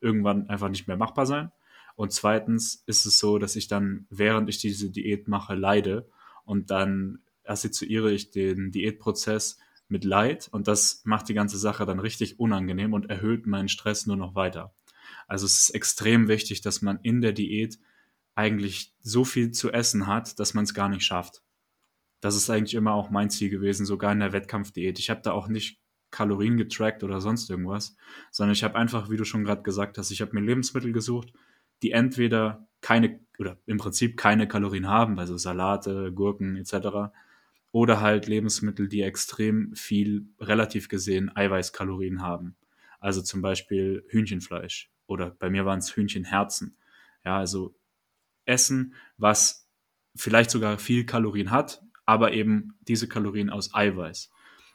irgendwann 0.00 0.48
einfach 0.48 0.68
nicht 0.68 0.86
mehr 0.86 0.96
machbar 0.96 1.26
sein. 1.26 1.50
Und 1.96 2.12
zweitens 2.12 2.82
ist 2.86 3.06
es 3.06 3.18
so, 3.18 3.38
dass 3.38 3.56
ich 3.56 3.68
dann, 3.68 4.06
während 4.10 4.48
ich 4.48 4.58
diese 4.58 4.90
Diät 4.90 5.28
mache, 5.28 5.54
leide 5.54 6.08
und 6.44 6.70
dann 6.70 7.20
assoziiere 7.44 8.12
ich 8.12 8.30
den 8.30 8.70
Diätprozess 8.70 9.58
mit 9.88 10.04
Leid 10.04 10.48
und 10.52 10.68
das 10.68 11.02
macht 11.04 11.28
die 11.28 11.34
ganze 11.34 11.58
Sache 11.58 11.84
dann 11.84 11.98
richtig 11.98 12.38
unangenehm 12.38 12.92
und 12.92 13.10
erhöht 13.10 13.46
meinen 13.46 13.68
Stress 13.68 14.06
nur 14.06 14.16
noch 14.16 14.34
weiter. 14.34 14.72
Also 15.26 15.46
es 15.46 15.58
ist 15.60 15.70
extrem 15.70 16.28
wichtig, 16.28 16.60
dass 16.60 16.80
man 16.80 17.00
in 17.02 17.20
der 17.20 17.32
Diät 17.32 17.78
eigentlich 18.34 18.94
so 19.00 19.24
viel 19.24 19.50
zu 19.50 19.72
essen 19.72 20.06
hat, 20.06 20.38
dass 20.38 20.54
man 20.54 20.64
es 20.64 20.74
gar 20.74 20.88
nicht 20.88 21.04
schafft. 21.04 21.42
Das 22.20 22.36
ist 22.36 22.50
eigentlich 22.50 22.74
immer 22.74 22.94
auch 22.94 23.10
mein 23.10 23.30
Ziel 23.30 23.50
gewesen, 23.50 23.84
sogar 23.84 24.12
in 24.12 24.20
der 24.20 24.32
Wettkampfdiät. 24.32 24.98
Ich 24.98 25.10
habe 25.10 25.22
da 25.22 25.32
auch 25.32 25.48
nicht 25.48 25.80
Kalorien 26.10 26.56
getrackt 26.56 27.02
oder 27.02 27.20
sonst 27.20 27.50
irgendwas, 27.50 27.96
sondern 28.30 28.52
ich 28.52 28.64
habe 28.64 28.76
einfach, 28.76 29.10
wie 29.10 29.16
du 29.16 29.24
schon 29.24 29.44
gerade 29.44 29.62
gesagt 29.62 29.98
hast, 29.98 30.10
ich 30.10 30.20
habe 30.20 30.34
mir 30.34 30.44
Lebensmittel 30.44 30.92
gesucht, 30.92 31.32
die 31.82 31.92
entweder 31.92 32.66
keine 32.80 33.20
oder 33.40 33.56
im 33.66 33.78
Prinzip 33.78 34.18
keine 34.18 34.46
Kalorien 34.46 34.86
haben, 34.86 35.18
also 35.18 35.36
Salate, 35.38 36.12
Gurken 36.12 36.56
etc. 36.56 37.10
Oder 37.72 38.00
halt 38.00 38.26
Lebensmittel, 38.26 38.86
die 38.86 39.00
extrem 39.00 39.74
viel, 39.74 40.26
relativ 40.38 40.88
gesehen, 40.88 41.34
Eiweißkalorien 41.34 42.20
haben. 42.20 42.54
Also 43.00 43.22
zum 43.22 43.40
Beispiel 43.40 44.04
Hühnchenfleisch 44.08 44.90
oder 45.06 45.30
bei 45.30 45.48
mir 45.48 45.64
waren 45.64 45.78
es 45.78 45.96
Hühnchenherzen. 45.96 46.76
Ja, 47.24 47.38
also 47.38 47.74
Essen, 48.44 48.94
was 49.16 49.66
vielleicht 50.14 50.50
sogar 50.50 50.78
viel 50.78 51.06
Kalorien 51.06 51.50
hat, 51.50 51.82
aber 52.04 52.32
eben 52.32 52.74
diese 52.80 53.08
Kalorien 53.08 53.48
aus 53.48 53.74
Eiweiß. 53.74 54.30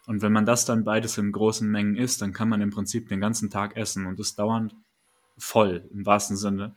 Und 0.07 0.21
wenn 0.21 0.31
man 0.31 0.45
das 0.45 0.65
dann 0.65 0.83
beides 0.83 1.17
in 1.17 1.31
großen 1.31 1.69
Mengen 1.69 1.95
isst, 1.95 2.21
dann 2.21 2.33
kann 2.33 2.49
man 2.49 2.61
im 2.61 2.71
Prinzip 2.71 3.09
den 3.09 3.19
ganzen 3.19 3.49
Tag 3.49 3.75
essen 3.75 4.07
und 4.07 4.19
ist 4.19 4.39
dauernd 4.39 4.75
voll 5.37 5.87
im 5.91 6.05
wahrsten 6.05 6.37
Sinne 6.37 6.75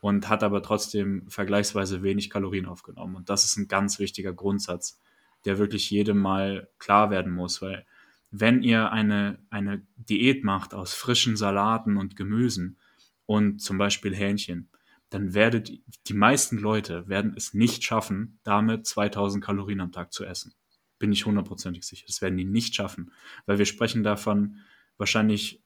und 0.00 0.28
hat 0.28 0.42
aber 0.42 0.62
trotzdem 0.62 1.28
vergleichsweise 1.28 2.02
wenig 2.02 2.30
Kalorien 2.30 2.66
aufgenommen. 2.66 3.16
Und 3.16 3.28
das 3.30 3.44
ist 3.44 3.56
ein 3.56 3.68
ganz 3.68 3.98
wichtiger 3.98 4.32
Grundsatz, 4.32 5.00
der 5.44 5.58
wirklich 5.58 5.90
jedem 5.90 6.18
mal 6.18 6.68
klar 6.78 7.10
werden 7.10 7.32
muss, 7.32 7.62
weil 7.62 7.86
wenn 8.30 8.62
ihr 8.62 8.92
eine, 8.92 9.38
eine 9.50 9.86
Diät 9.96 10.44
macht 10.44 10.74
aus 10.74 10.94
frischen 10.94 11.36
Salaten 11.36 11.96
und 11.96 12.16
Gemüsen 12.16 12.78
und 13.24 13.60
zum 13.60 13.78
Beispiel 13.78 14.14
Hähnchen, 14.14 14.68
dann 15.10 15.34
werdet 15.34 15.70
die 16.08 16.14
meisten 16.14 16.58
Leute 16.58 17.08
werden 17.08 17.34
es 17.36 17.54
nicht 17.54 17.84
schaffen, 17.84 18.38
damit 18.42 18.86
2000 18.86 19.42
Kalorien 19.42 19.80
am 19.80 19.92
Tag 19.92 20.12
zu 20.12 20.24
essen. 20.24 20.54
Bin 20.98 21.12
ich 21.12 21.26
hundertprozentig 21.26 21.84
sicher. 21.84 22.04
Das 22.06 22.20
werden 22.22 22.36
die 22.36 22.44
nicht 22.44 22.74
schaffen, 22.74 23.12
weil 23.46 23.58
wir 23.58 23.66
sprechen 23.66 24.02
davon 24.02 24.58
wahrscheinlich 24.96 25.62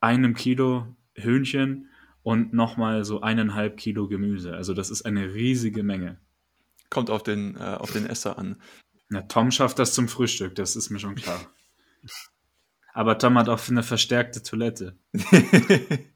einem 0.00 0.34
Kilo 0.34 0.94
Hühnchen 1.14 1.88
und 2.24 2.54
nochmal 2.54 3.04
so 3.04 3.20
eineinhalb 3.20 3.76
Kilo 3.76 4.08
Gemüse. 4.08 4.54
Also 4.54 4.74
das 4.74 4.90
ist 4.90 5.02
eine 5.02 5.34
riesige 5.34 5.84
Menge. 5.84 6.18
Kommt 6.90 7.10
auf 7.10 7.22
den, 7.22 7.54
äh, 7.56 7.60
auf 7.60 7.92
den 7.92 8.06
Esser 8.06 8.38
an. 8.38 8.60
Na, 9.10 9.22
Tom 9.22 9.50
schafft 9.50 9.78
das 9.78 9.94
zum 9.94 10.08
Frühstück, 10.08 10.54
das 10.54 10.74
ist 10.74 10.90
mir 10.90 10.98
schon 10.98 11.14
klar. 11.14 11.38
Aber 12.94 13.18
Tom 13.18 13.36
hat 13.38 13.48
auch 13.48 13.60
eine 13.68 13.82
verstärkte 13.82 14.42
Toilette. 14.42 14.96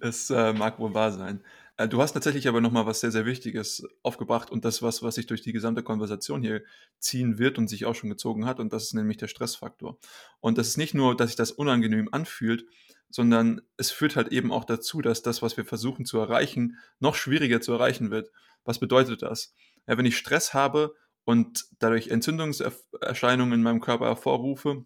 das 0.00 0.28
äh, 0.30 0.52
mag 0.52 0.78
wohl 0.78 0.92
wahr 0.92 1.12
sein. 1.12 1.42
Äh, 1.78 1.88
du 1.88 2.02
hast 2.02 2.12
tatsächlich 2.12 2.46
aber 2.46 2.60
nochmal 2.60 2.84
was 2.84 3.00
sehr, 3.00 3.10
sehr 3.10 3.24
Wichtiges 3.24 3.88
aufgebracht 4.02 4.50
und 4.50 4.66
das, 4.66 4.82
was, 4.82 5.02
was 5.02 5.14
sich 5.14 5.26
durch 5.26 5.40
die 5.40 5.52
gesamte 5.52 5.82
Konversation 5.82 6.42
hier 6.42 6.62
ziehen 6.98 7.38
wird 7.38 7.56
und 7.56 7.68
sich 7.68 7.86
auch 7.86 7.94
schon 7.94 8.10
gezogen 8.10 8.44
hat, 8.44 8.60
und 8.60 8.74
das 8.74 8.84
ist 8.84 8.94
nämlich 8.94 9.16
der 9.16 9.28
Stressfaktor. 9.28 9.96
Und 10.40 10.58
das 10.58 10.68
ist 10.68 10.76
nicht 10.76 10.92
nur, 10.92 11.16
dass 11.16 11.30
sich 11.30 11.36
das 11.36 11.52
unangenehm 11.52 12.10
anfühlt, 12.12 12.66
sondern 13.10 13.60
es 13.76 13.90
führt 13.90 14.16
halt 14.16 14.28
eben 14.28 14.52
auch 14.52 14.64
dazu, 14.64 15.00
dass 15.02 15.22
das, 15.22 15.42
was 15.42 15.56
wir 15.56 15.64
versuchen 15.64 16.04
zu 16.04 16.18
erreichen, 16.18 16.78
noch 16.98 17.14
schwieriger 17.14 17.60
zu 17.60 17.72
erreichen 17.72 18.10
wird. 18.10 18.30
Was 18.64 18.78
bedeutet 18.78 19.22
das? 19.22 19.54
Ja, 19.86 19.98
wenn 19.98 20.06
ich 20.06 20.16
Stress 20.16 20.54
habe 20.54 20.94
und 21.24 21.64
dadurch 21.78 22.08
Entzündungserscheinungen 22.08 23.54
in 23.54 23.62
meinem 23.62 23.80
Körper 23.80 24.06
hervorrufe, 24.06 24.84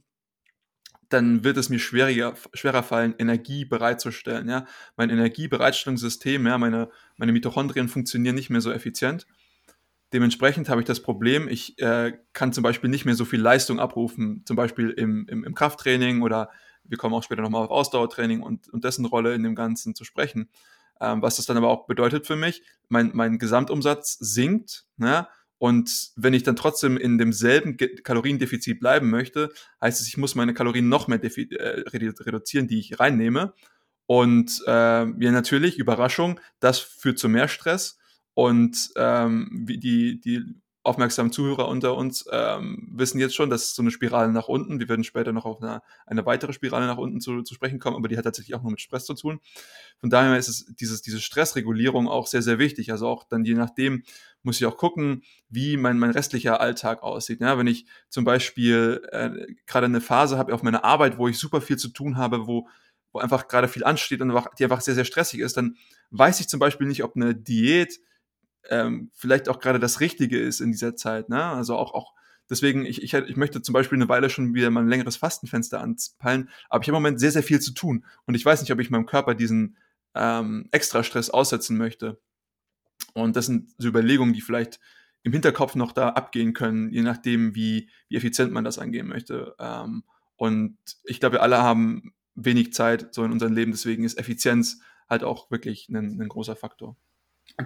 dann 1.09 1.45
wird 1.45 1.57
es 1.57 1.69
mir 1.69 1.79
schwieriger, 1.79 2.35
schwerer 2.55 2.83
fallen, 2.83 3.15
Energie 3.19 3.65
bereitzustellen. 3.65 4.49
Ja? 4.49 4.67
Mein 4.97 5.11
Energiebereitstellungssystem, 5.11 6.47
ja, 6.47 6.59
meine, 6.59 6.91
meine 7.17 7.33
Mitochondrien 7.33 7.89
funktionieren 7.89 8.35
nicht 8.35 8.51
mehr 8.51 8.61
so 8.61 8.73
effizient. 8.73 9.27
Dementsprechend 10.13 10.69
habe 10.69 10.81
ich 10.81 10.87
das 10.87 11.01
Problem, 11.01 11.49
ich 11.49 11.79
äh, 11.81 12.17
kann 12.33 12.53
zum 12.53 12.63
Beispiel 12.63 12.89
nicht 12.89 13.05
mehr 13.05 13.17
so 13.17 13.25
viel 13.25 13.41
Leistung 13.41 13.81
abrufen, 13.81 14.43
zum 14.47 14.57
Beispiel 14.57 14.91
im, 14.91 15.27
im, 15.29 15.45
im 15.45 15.55
Krafttraining 15.55 16.23
oder 16.23 16.51
wir 16.85 16.99
kommen 16.99 17.15
auch 17.15 17.23
später 17.23 17.43
nochmal 17.43 17.65
auf 17.65 17.71
Ausdauertraining 17.71 18.43
und, 18.43 18.69
und 18.69 18.85
dessen 18.85 19.05
Rolle 19.05 19.35
in 19.35 19.43
dem 19.43 19.55
Ganzen 19.55 19.95
zu 19.95 20.05
sprechen. 20.05 20.49
Ähm, 21.01 21.23
was 21.23 21.37
das 21.37 21.47
dann 21.47 21.57
aber 21.57 21.69
auch 21.69 21.87
bedeutet 21.87 22.27
für 22.27 22.37
mich, 22.37 22.63
mein, 22.89 23.11
mein 23.15 23.39
Gesamtumsatz 23.39 24.17
sinkt, 24.21 24.87
ne? 24.97 25.27
Und 25.59 26.11
wenn 26.17 26.35
ich 26.35 26.43
dann 26.43 26.57
trotzdem 26.57 26.99
in 26.99 27.17
demselben 27.17 27.79
Kaloriendefizit 27.79 28.81
bleiben 28.81 29.09
möchte, 29.09 29.51
heißt 29.81 30.01
es, 30.01 30.09
ich 30.09 30.19
muss 30.19 30.35
meine 30.35 30.53
Kalorien 30.53 30.89
noch 30.89 31.09
mehr 31.09 31.23
äh, 31.23 31.85
reduzieren, 31.89 32.69
die 32.69 32.81
ich 32.81 33.01
reinnehme. 33.01 33.55
Und 34.07 34.63
äh, 34.67 34.71
ja, 34.71 35.31
natürlich, 35.31 35.79
Überraschung, 35.79 36.39
das 36.61 36.81
führt 36.81 37.19
zu 37.19 37.29
mehr 37.29 37.49
Stress. 37.49 37.99
Und 38.35 38.91
ähm, 38.97 39.65
die, 39.67 40.21
die 40.21 40.45
aufmerksamen 40.85 41.33
Zuhörer 41.33 41.67
unter 41.67 41.97
uns 41.97 42.27
ähm, 42.31 42.87
wissen 42.93 43.19
jetzt 43.19 43.35
schon, 43.35 43.49
dass 43.49 43.75
so 43.75 43.83
eine 43.83 43.91
Spirale 43.91 44.31
nach 44.31 44.49
unten, 44.49 44.79
wir 44.79 44.89
werden 44.89 45.03
später 45.03 45.33
noch 45.33 45.47
auf 45.47 45.63
eine, 45.63 45.81
eine 46.07 46.27
weitere 46.27 46.53
Spirale 46.53 46.87
nach 46.87 46.99
unten 46.99 47.21
zu, 47.23 47.43
zu 47.43 47.55
sprechen 47.55 47.79
kommen, 47.79 47.97
aber 47.97 48.09
die 48.09 48.19
hat 48.19 48.25
tatsächlich 48.25 48.55
auch 48.55 48.63
nur 48.63 48.71
mit 48.71 48.83
Stress 48.83 49.07
zu 49.07 49.15
tun. 49.15 49.41
Von 49.99 50.11
daher 50.11 50.37
ist 50.37 50.49
es 50.49 50.67
dieses, 50.79 51.01
diese 51.01 51.21
Stressregulierung 51.21 52.07
auch 52.07 52.27
sehr, 52.27 52.43
sehr 52.43 52.59
wichtig. 52.59 52.93
Also 52.93 53.09
auch 53.09 53.25
dann 53.25 53.45
je 53.45 53.55
nachdem 53.55 54.03
muss 54.43 54.61
ich 54.61 54.67
auch 54.67 54.77
gucken, 54.77 55.23
wie 55.49 55.79
mein, 55.79 55.99
mein 55.99 56.11
restlicher 56.11 56.61
Alltag 56.61 57.03
aussieht. 57.03 57.41
Ja, 57.41 57.57
wenn 57.57 57.67
ich 57.67 57.87
zum 58.11 58.25
Beispiel 58.25 59.03
äh, 59.11 59.55
gerade 59.67 59.87
eine 59.87 60.03
Phase 60.03 60.37
habe 60.37 60.53
auf 60.53 60.63
meiner 60.63 60.85
Arbeit, 60.85 61.17
wo 61.17 61.29
ich 61.29 61.39
super 61.39 61.63
viel 61.63 61.79
zu 61.79 61.89
tun 61.89 62.19
habe, 62.19 62.47
wo, 62.47 62.69
wo 63.11 63.21
einfach 63.21 63.49
gerade 63.49 63.69
viel 63.69 63.85
ansteht 63.85 64.21
und 64.21 64.29
die 64.59 64.65
einfach 64.65 64.83
sehr, 64.83 64.95
sehr 64.95 65.07
stressig 65.07 65.41
ist, 65.41 65.57
dann 65.57 65.79
weiß 66.11 66.41
ich 66.41 66.49
zum 66.49 66.61
Beispiel 66.61 66.87
nicht, 66.87 67.05
ob 67.05 67.17
eine 67.17 67.35
Diät 67.35 68.01
ähm, 68.71 69.11
vielleicht 69.15 69.49
auch 69.49 69.61
gerade 69.61 69.79
das 69.79 70.01
Richtige 70.01 70.39
ist 70.39 70.61
in 70.61 70.73
dieser 70.73 70.97
Zeit. 70.97 71.29
Ne? 71.29 71.43
Also 71.43 71.77
auch, 71.77 71.95
auch 71.95 72.15
deswegen, 72.49 72.87
ich, 72.87 73.03
ich, 73.03 73.15
ich 73.15 73.37
möchte 73.37 73.63
zum 73.63 73.73
Beispiel 73.73 73.97
eine 73.97 74.09
Weile 74.09 74.31
schon 74.31 74.55
wieder 74.55 74.71
mal 74.71 74.81
ein 74.81 74.89
längeres 74.89 75.17
Fastenfenster 75.17 75.81
anpeilen, 75.81 76.49
aber 76.69 76.83
ich 76.83 76.89
habe 76.89 76.97
im 76.97 77.03
Moment 77.03 77.21
sehr, 77.21 77.33
sehr 77.33 77.43
viel 77.43 77.61
zu 77.61 77.73
tun 77.73 78.05
und 78.27 78.35
ich 78.35 78.45
weiß 78.45 78.61
nicht, 78.61 78.73
ob 78.73 78.81
ich 78.81 78.91
meinem 78.91 79.07
Körper 79.07 79.35
diesen 79.35 79.77
ähm, 80.15 80.69
Extrastress 80.71 81.31
aussetzen 81.31 81.77
möchte. 81.77 82.21
Und 83.13 83.37
das 83.37 83.47
sind 83.47 83.71
so 83.79 83.89
Überlegungen, 83.89 84.33
die 84.33 84.41
vielleicht 84.41 84.81
im 85.23 85.33
Hinterkopf 85.33 85.75
noch 85.75 85.93
da 85.93 86.11
abgehen 86.11 86.53
können, 86.53 86.91
je 86.91 87.03
nachdem, 87.03 87.55
wie, 87.55 87.89
wie 88.09 88.17
effizient 88.17 88.53
man 88.53 88.65
das 88.65 88.79
angehen 88.79 89.09
möchte. 89.09 89.55
Ähm, 89.59 90.05
und 90.37 90.77
ich 91.05 91.21
glaube, 91.21 91.37
wir 91.37 91.43
alle 91.43 91.59
haben 91.59 92.13
wenig 92.35 92.73
Zeit 92.73 93.15
so 93.15 93.25
in 93.25 93.33
unserem 93.33 93.55
Leben, 93.55 93.73
deswegen 93.73 94.05
ist 94.05 94.19
Effizienz 94.19 94.81
halt 95.09 95.25
auch 95.25 95.51
wirklich 95.51 95.89
ein, 95.89 96.21
ein 96.21 96.29
großer 96.29 96.57
Faktor. 96.57 96.97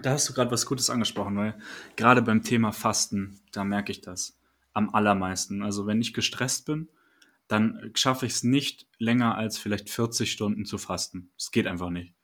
Da 0.02 0.10
hast 0.10 0.28
du 0.28 0.34
gerade 0.34 0.50
was 0.50 0.66
Gutes 0.66 0.90
angesprochen, 0.90 1.36
weil 1.36 1.58
gerade 1.96 2.22
beim 2.22 2.42
Thema 2.42 2.72
Fasten, 2.72 3.40
da 3.52 3.64
merke 3.64 3.92
ich 3.92 4.00
das 4.00 4.38
am 4.74 4.94
allermeisten. 4.94 5.62
Also 5.62 5.86
wenn 5.86 6.00
ich 6.00 6.14
gestresst 6.14 6.66
bin, 6.66 6.88
dann 7.48 7.90
schaffe 7.94 8.26
ich 8.26 8.32
es 8.32 8.42
nicht 8.42 8.86
länger 8.98 9.36
als 9.36 9.58
vielleicht 9.58 9.88
40 9.88 10.30
Stunden 10.30 10.66
zu 10.66 10.76
fasten. 10.76 11.30
Es 11.36 11.50
geht 11.50 11.66
einfach 11.66 11.90
nicht. 11.90 12.14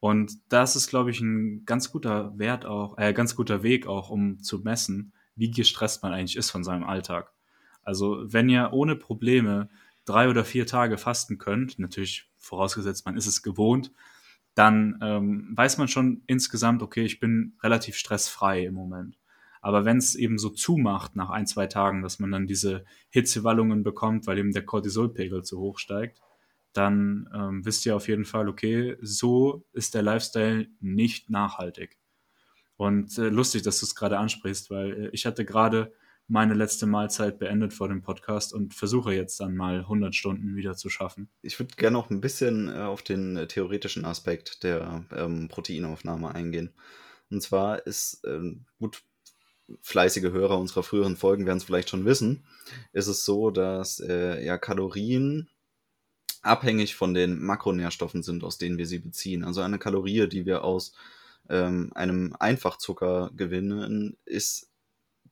Und 0.00 0.38
das 0.48 0.74
ist, 0.74 0.88
glaube 0.88 1.10
ich, 1.10 1.20
ein 1.20 1.64
ganz 1.64 1.92
guter 1.92 2.36
Wert 2.38 2.64
auch, 2.64 2.98
äh, 2.98 3.12
ganz 3.12 3.36
guter 3.36 3.62
Weg 3.62 3.86
auch, 3.86 4.10
um 4.10 4.42
zu 4.42 4.58
messen, 4.60 5.12
wie 5.36 5.50
gestresst 5.50 6.02
man 6.02 6.12
eigentlich 6.12 6.36
ist 6.36 6.50
von 6.50 6.64
seinem 6.64 6.84
Alltag. 6.84 7.32
Also 7.82 8.24
wenn 8.24 8.48
ihr 8.48 8.72
ohne 8.72 8.96
Probleme 8.96 9.68
drei 10.04 10.28
oder 10.28 10.44
vier 10.44 10.66
Tage 10.66 10.98
fasten 10.98 11.38
könnt, 11.38 11.78
natürlich 11.78 12.28
vorausgesetzt, 12.38 13.06
man 13.06 13.16
ist 13.16 13.26
es 13.26 13.42
gewohnt, 13.42 13.92
dann 14.54 14.98
ähm, 15.02 15.52
weiß 15.54 15.78
man 15.78 15.88
schon 15.88 16.22
insgesamt, 16.26 16.82
okay, 16.82 17.04
ich 17.04 17.20
bin 17.20 17.56
relativ 17.62 17.96
stressfrei 17.96 18.66
im 18.66 18.74
Moment. 18.74 19.18
Aber 19.62 19.84
wenn 19.84 19.96
es 19.96 20.14
eben 20.14 20.38
so 20.38 20.50
zumacht 20.50 21.14
nach 21.14 21.30
ein, 21.30 21.46
zwei 21.46 21.66
Tagen, 21.66 22.02
dass 22.02 22.18
man 22.18 22.32
dann 22.32 22.46
diese 22.46 22.84
Hitzewallungen 23.10 23.84
bekommt, 23.84 24.26
weil 24.26 24.38
eben 24.38 24.52
der 24.52 24.66
Cortisolpegel 24.66 25.44
zu 25.44 25.60
hoch 25.60 25.78
steigt, 25.78 26.20
dann 26.72 27.28
ähm, 27.34 27.64
wisst 27.64 27.86
ihr 27.86 27.94
auf 27.94 28.08
jeden 28.08 28.24
Fall, 28.24 28.48
okay, 28.48 28.96
so 29.00 29.64
ist 29.72 29.94
der 29.94 30.02
Lifestyle 30.02 30.68
nicht 30.80 31.30
nachhaltig. 31.30 31.98
Und 32.76 33.16
äh, 33.18 33.28
lustig, 33.28 33.62
dass 33.62 33.78
du 33.78 33.86
es 33.86 33.94
gerade 33.94 34.18
ansprichst, 34.18 34.70
weil 34.70 34.92
äh, 34.92 35.08
ich 35.12 35.26
hatte 35.26 35.44
gerade 35.44 35.92
meine 36.28 36.54
letzte 36.54 36.86
Mahlzeit 36.86 37.38
beendet 37.38 37.72
vor 37.74 37.88
dem 37.88 38.02
Podcast 38.02 38.54
und 38.54 38.74
versuche 38.74 39.12
jetzt 39.12 39.40
dann 39.40 39.54
mal 39.54 39.80
100 39.80 40.14
Stunden 40.14 40.56
wieder 40.56 40.76
zu 40.76 40.88
schaffen. 40.88 41.28
Ich 41.42 41.58
würde 41.58 41.74
gerne 41.76 41.94
noch 41.94 42.10
ein 42.10 42.20
bisschen 42.20 42.68
äh, 42.68 42.78
auf 42.78 43.02
den 43.02 43.36
äh, 43.36 43.46
theoretischen 43.46 44.04
Aspekt 44.04 44.62
der 44.62 45.04
ähm, 45.14 45.48
Proteinaufnahme 45.48 46.34
eingehen. 46.34 46.70
Und 47.30 47.42
zwar 47.42 47.86
ist 47.86 48.22
ähm, 48.26 48.66
gut, 48.78 49.02
fleißige 49.80 50.32
Hörer 50.32 50.58
unserer 50.58 50.82
früheren 50.82 51.16
Folgen 51.16 51.46
werden 51.46 51.58
es 51.58 51.64
vielleicht 51.64 51.90
schon 51.90 52.04
wissen, 52.04 52.44
ist 52.92 53.06
es 53.06 53.24
so, 53.24 53.50
dass 53.50 54.00
äh, 54.00 54.44
ja 54.44 54.58
Kalorien 54.58 55.48
abhängig 56.42 56.96
von 56.96 57.14
den 57.14 57.40
Makronährstoffen 57.42 58.22
sind, 58.22 58.44
aus 58.44 58.58
denen 58.58 58.78
wir 58.78 58.86
sie 58.86 58.98
beziehen. 58.98 59.44
Also 59.44 59.60
eine 59.60 59.78
Kalorie, 59.78 60.26
die 60.28 60.44
wir 60.44 60.64
aus 60.64 60.92
ähm, 61.48 61.92
einem 61.94 62.34
Einfachzucker 62.38 63.30
gewinnen, 63.36 64.16
ist 64.24 64.71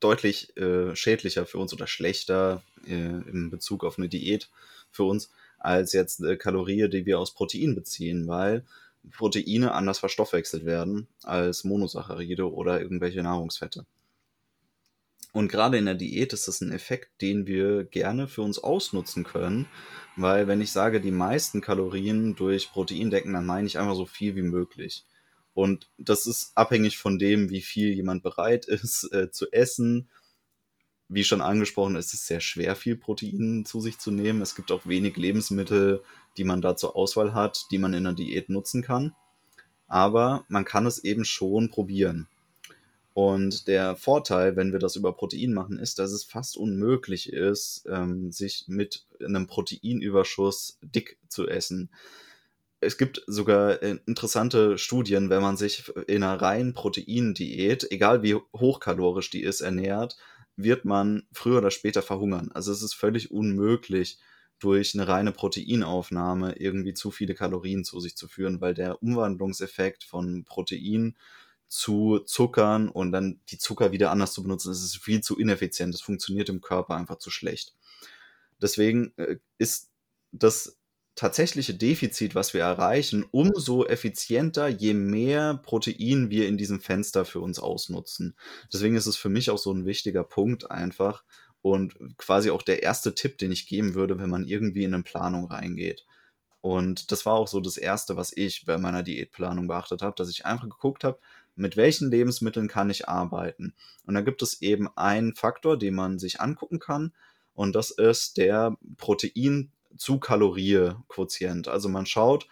deutlich 0.00 0.56
äh, 0.56 0.94
schädlicher 0.96 1.46
für 1.46 1.58
uns 1.58 1.72
oder 1.72 1.86
schlechter 1.86 2.62
äh, 2.86 2.94
in 2.94 3.50
Bezug 3.50 3.84
auf 3.84 3.98
eine 3.98 4.08
Diät 4.08 4.48
für 4.90 5.04
uns 5.04 5.30
als 5.58 5.92
jetzt 5.92 6.22
eine 6.22 6.36
Kalorie, 6.36 6.88
die 6.88 7.06
wir 7.06 7.18
aus 7.18 7.34
Protein 7.34 7.74
beziehen, 7.74 8.26
weil 8.26 8.64
Proteine 9.12 9.72
anders 9.72 9.98
verstoffwechselt 9.98 10.64
werden 10.64 11.06
als 11.22 11.64
Monosaccharide 11.64 12.50
oder 12.50 12.80
irgendwelche 12.80 13.22
Nahrungsfette. 13.22 13.86
Und 15.32 15.48
gerade 15.48 15.78
in 15.78 15.84
der 15.84 15.94
Diät 15.94 16.32
ist 16.32 16.48
das 16.48 16.60
ein 16.60 16.72
Effekt, 16.72 17.22
den 17.22 17.46
wir 17.46 17.84
gerne 17.84 18.26
für 18.26 18.42
uns 18.42 18.58
ausnutzen 18.58 19.22
können, 19.22 19.68
weil 20.16 20.48
wenn 20.48 20.60
ich 20.60 20.72
sage, 20.72 21.00
die 21.00 21.12
meisten 21.12 21.60
Kalorien 21.60 22.34
durch 22.34 22.72
Protein 22.72 23.10
decken, 23.10 23.32
dann 23.32 23.46
meine 23.46 23.66
ich 23.66 23.78
einfach 23.78 23.94
so 23.94 24.06
viel 24.06 24.34
wie 24.34 24.42
möglich. 24.42 25.04
Und 25.54 25.90
das 25.98 26.26
ist 26.26 26.52
abhängig 26.54 26.98
von 26.98 27.18
dem, 27.18 27.50
wie 27.50 27.60
viel 27.60 27.92
jemand 27.92 28.22
bereit 28.22 28.66
ist 28.66 29.04
äh, 29.12 29.30
zu 29.30 29.50
essen. 29.52 30.08
Wie 31.08 31.24
schon 31.24 31.40
angesprochen, 31.40 31.96
ist 31.96 32.14
es 32.14 32.26
sehr 32.26 32.40
schwer, 32.40 32.76
viel 32.76 32.96
Protein 32.96 33.64
zu 33.66 33.80
sich 33.80 33.98
zu 33.98 34.12
nehmen. 34.12 34.42
Es 34.42 34.54
gibt 34.54 34.70
auch 34.70 34.86
wenig 34.86 35.16
Lebensmittel, 35.16 36.02
die 36.36 36.44
man 36.44 36.62
da 36.62 36.76
zur 36.76 36.94
Auswahl 36.94 37.34
hat, 37.34 37.66
die 37.72 37.78
man 37.78 37.94
in 37.94 38.04
der 38.04 38.12
Diät 38.12 38.48
nutzen 38.48 38.82
kann. 38.82 39.14
Aber 39.88 40.44
man 40.48 40.64
kann 40.64 40.86
es 40.86 41.02
eben 41.02 41.24
schon 41.24 41.68
probieren. 41.68 42.28
Und 43.12 43.66
der 43.66 43.96
Vorteil, 43.96 44.54
wenn 44.54 44.70
wir 44.70 44.78
das 44.78 44.94
über 44.94 45.12
Protein 45.12 45.52
machen, 45.52 45.80
ist, 45.80 45.98
dass 45.98 46.12
es 46.12 46.22
fast 46.22 46.56
unmöglich 46.56 47.32
ist, 47.32 47.84
ähm, 47.90 48.30
sich 48.30 48.66
mit 48.68 49.04
einem 49.18 49.48
Proteinüberschuss 49.48 50.78
dick 50.80 51.18
zu 51.28 51.48
essen 51.48 51.90
es 52.80 52.98
gibt 52.98 53.22
sogar 53.26 53.82
äh, 53.82 53.98
interessante 54.06 54.78
Studien, 54.78 55.30
wenn 55.30 55.42
man 55.42 55.56
sich 55.56 55.92
in 56.06 56.22
einer 56.22 56.40
reinen 56.40 56.72
Proteindiät, 56.72 57.90
egal 57.90 58.22
wie 58.22 58.34
hochkalorisch 58.34 59.30
die 59.30 59.42
ist, 59.42 59.60
ernährt, 59.60 60.16
wird 60.56 60.84
man 60.84 61.26
früher 61.32 61.58
oder 61.58 61.70
später 61.70 62.02
verhungern. 62.02 62.50
Also 62.52 62.72
es 62.72 62.82
ist 62.82 62.94
völlig 62.94 63.30
unmöglich, 63.30 64.18
durch 64.60 64.94
eine 64.94 65.08
reine 65.08 65.32
Proteinaufnahme 65.32 66.56
irgendwie 66.56 66.94
zu 66.94 67.10
viele 67.10 67.34
Kalorien 67.34 67.82
zu 67.82 67.98
sich 67.98 68.14
zu 68.14 68.28
führen, 68.28 68.60
weil 68.60 68.74
der 68.74 69.02
Umwandlungseffekt 69.02 70.04
von 70.04 70.44
Protein 70.44 71.16
zu 71.66 72.18
Zuckern 72.20 72.88
und 72.88 73.10
dann 73.12 73.40
die 73.48 73.58
Zucker 73.58 73.90
wieder 73.92 74.10
anders 74.10 74.34
zu 74.34 74.42
benutzen, 74.42 74.72
ist 74.72 74.98
viel 74.98 75.22
zu 75.22 75.38
ineffizient. 75.38 75.94
Das 75.94 76.02
funktioniert 76.02 76.48
im 76.50 76.60
Körper 76.60 76.96
einfach 76.96 77.16
zu 77.16 77.30
schlecht. 77.30 77.74
Deswegen 78.60 79.12
äh, 79.16 79.36
ist 79.56 79.90
das 80.32 80.79
tatsächliche 81.20 81.74
Defizit, 81.74 82.34
was 82.34 82.54
wir 82.54 82.62
erreichen, 82.62 83.26
umso 83.30 83.84
effizienter, 83.84 84.68
je 84.68 84.94
mehr 84.94 85.60
Protein 85.62 86.30
wir 86.30 86.48
in 86.48 86.56
diesem 86.56 86.80
Fenster 86.80 87.26
für 87.26 87.40
uns 87.40 87.58
ausnutzen. 87.58 88.34
Deswegen 88.72 88.96
ist 88.96 89.04
es 89.04 89.18
für 89.18 89.28
mich 89.28 89.50
auch 89.50 89.58
so 89.58 89.70
ein 89.70 89.84
wichtiger 89.84 90.24
Punkt 90.24 90.70
einfach 90.70 91.22
und 91.60 91.94
quasi 92.16 92.50
auch 92.50 92.62
der 92.62 92.82
erste 92.82 93.14
Tipp, 93.14 93.36
den 93.36 93.52
ich 93.52 93.66
geben 93.66 93.92
würde, 93.92 94.18
wenn 94.18 94.30
man 94.30 94.46
irgendwie 94.46 94.84
in 94.84 94.94
eine 94.94 95.02
Planung 95.02 95.44
reingeht. 95.44 96.06
Und 96.62 97.12
das 97.12 97.26
war 97.26 97.34
auch 97.34 97.48
so 97.48 97.60
das 97.60 97.76
Erste, 97.76 98.16
was 98.16 98.34
ich 98.34 98.64
bei 98.64 98.78
meiner 98.78 99.02
Diätplanung 99.02 99.68
beachtet 99.68 100.00
habe, 100.00 100.14
dass 100.16 100.30
ich 100.30 100.46
einfach 100.46 100.70
geguckt 100.70 101.04
habe, 101.04 101.18
mit 101.54 101.76
welchen 101.76 102.10
Lebensmitteln 102.10 102.66
kann 102.66 102.88
ich 102.88 103.10
arbeiten. 103.10 103.74
Und 104.06 104.14
da 104.14 104.22
gibt 104.22 104.40
es 104.40 104.62
eben 104.62 104.88
einen 104.96 105.34
Faktor, 105.34 105.78
den 105.78 105.94
man 105.94 106.18
sich 106.18 106.40
angucken 106.40 106.78
kann, 106.78 107.12
und 107.52 107.74
das 107.74 107.90
ist 107.90 108.38
der 108.38 108.78
Protein 108.96 109.70
zu 109.96 110.18
Kalorie-Quotient. 110.18 111.68
Also 111.68 111.88
man 111.88 112.06
schaut, 112.06 112.46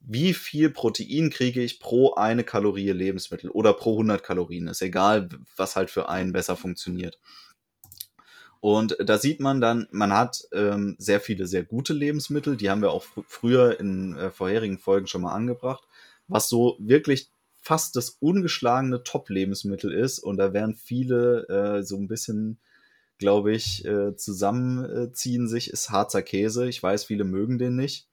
wie 0.00 0.34
viel 0.34 0.70
Protein 0.70 1.30
kriege 1.30 1.62
ich 1.62 1.80
pro 1.80 2.14
eine 2.14 2.44
Kalorie 2.44 2.90
Lebensmittel 2.90 3.50
oder 3.50 3.72
pro 3.72 3.92
100 3.92 4.22
Kalorien. 4.22 4.68
Ist 4.68 4.82
egal, 4.82 5.28
was 5.56 5.76
halt 5.76 5.90
für 5.90 6.08
einen 6.08 6.32
besser 6.32 6.56
funktioniert. 6.56 7.18
Und 8.60 8.96
da 8.98 9.18
sieht 9.18 9.40
man 9.40 9.60
dann, 9.60 9.88
man 9.90 10.14
hat 10.14 10.48
ähm, 10.52 10.96
sehr 10.98 11.20
viele 11.20 11.46
sehr 11.46 11.64
gute 11.64 11.92
Lebensmittel, 11.92 12.56
die 12.56 12.70
haben 12.70 12.80
wir 12.80 12.92
auch 12.92 13.02
fr 13.02 13.22
früher 13.26 13.78
in 13.78 14.16
äh, 14.16 14.30
vorherigen 14.30 14.78
Folgen 14.78 15.06
schon 15.06 15.20
mal 15.20 15.34
angebracht, 15.34 15.84
was 16.28 16.48
so 16.48 16.76
wirklich 16.78 17.28
fast 17.56 17.94
das 17.96 18.16
ungeschlagene 18.20 19.02
Top-Lebensmittel 19.02 19.92
ist. 19.92 20.18
Und 20.18 20.38
da 20.38 20.52
werden 20.52 20.74
viele 20.74 21.46
äh, 21.48 21.82
so 21.82 21.96
ein 21.96 22.08
bisschen 22.08 22.58
glaube 23.24 23.54
ich, 23.54 23.86
äh, 23.86 24.14
zusammenziehen 24.16 25.48
sich, 25.48 25.70
ist 25.70 25.88
Harzer 25.88 26.20
Käse. 26.20 26.68
Ich 26.68 26.82
weiß, 26.82 27.04
viele 27.04 27.24
mögen 27.24 27.56
den 27.56 27.74
nicht. 27.74 28.06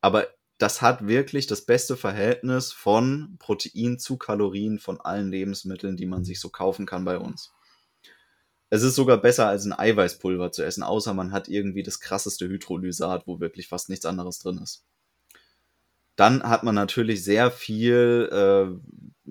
Aber 0.00 0.26
das 0.56 0.80
hat 0.80 1.06
wirklich 1.06 1.46
das 1.46 1.66
beste 1.66 1.98
Verhältnis 1.98 2.72
von 2.72 3.36
Protein 3.38 3.98
zu 3.98 4.16
Kalorien 4.16 4.78
von 4.78 4.98
allen 5.02 5.30
Lebensmitteln, 5.30 5.98
die 5.98 6.06
man 6.06 6.24
sich 6.24 6.40
so 6.40 6.48
kaufen 6.48 6.86
kann 6.86 7.04
bei 7.04 7.18
uns. 7.18 7.52
Es 8.70 8.82
ist 8.82 8.94
sogar 8.94 9.18
besser 9.18 9.48
als 9.48 9.66
ein 9.66 9.78
Eiweißpulver 9.78 10.50
zu 10.50 10.64
essen, 10.64 10.82
außer 10.82 11.12
man 11.12 11.30
hat 11.32 11.46
irgendwie 11.48 11.82
das 11.82 12.00
krasseste 12.00 12.48
Hydrolysat, 12.48 13.26
wo 13.26 13.40
wirklich 13.40 13.68
fast 13.68 13.90
nichts 13.90 14.06
anderes 14.06 14.38
drin 14.38 14.60
ist. 14.62 14.86
Dann 16.16 16.42
hat 16.42 16.62
man 16.62 16.74
natürlich 16.74 17.22
sehr 17.22 17.50
viel 17.50 18.30
äh, 18.32 19.30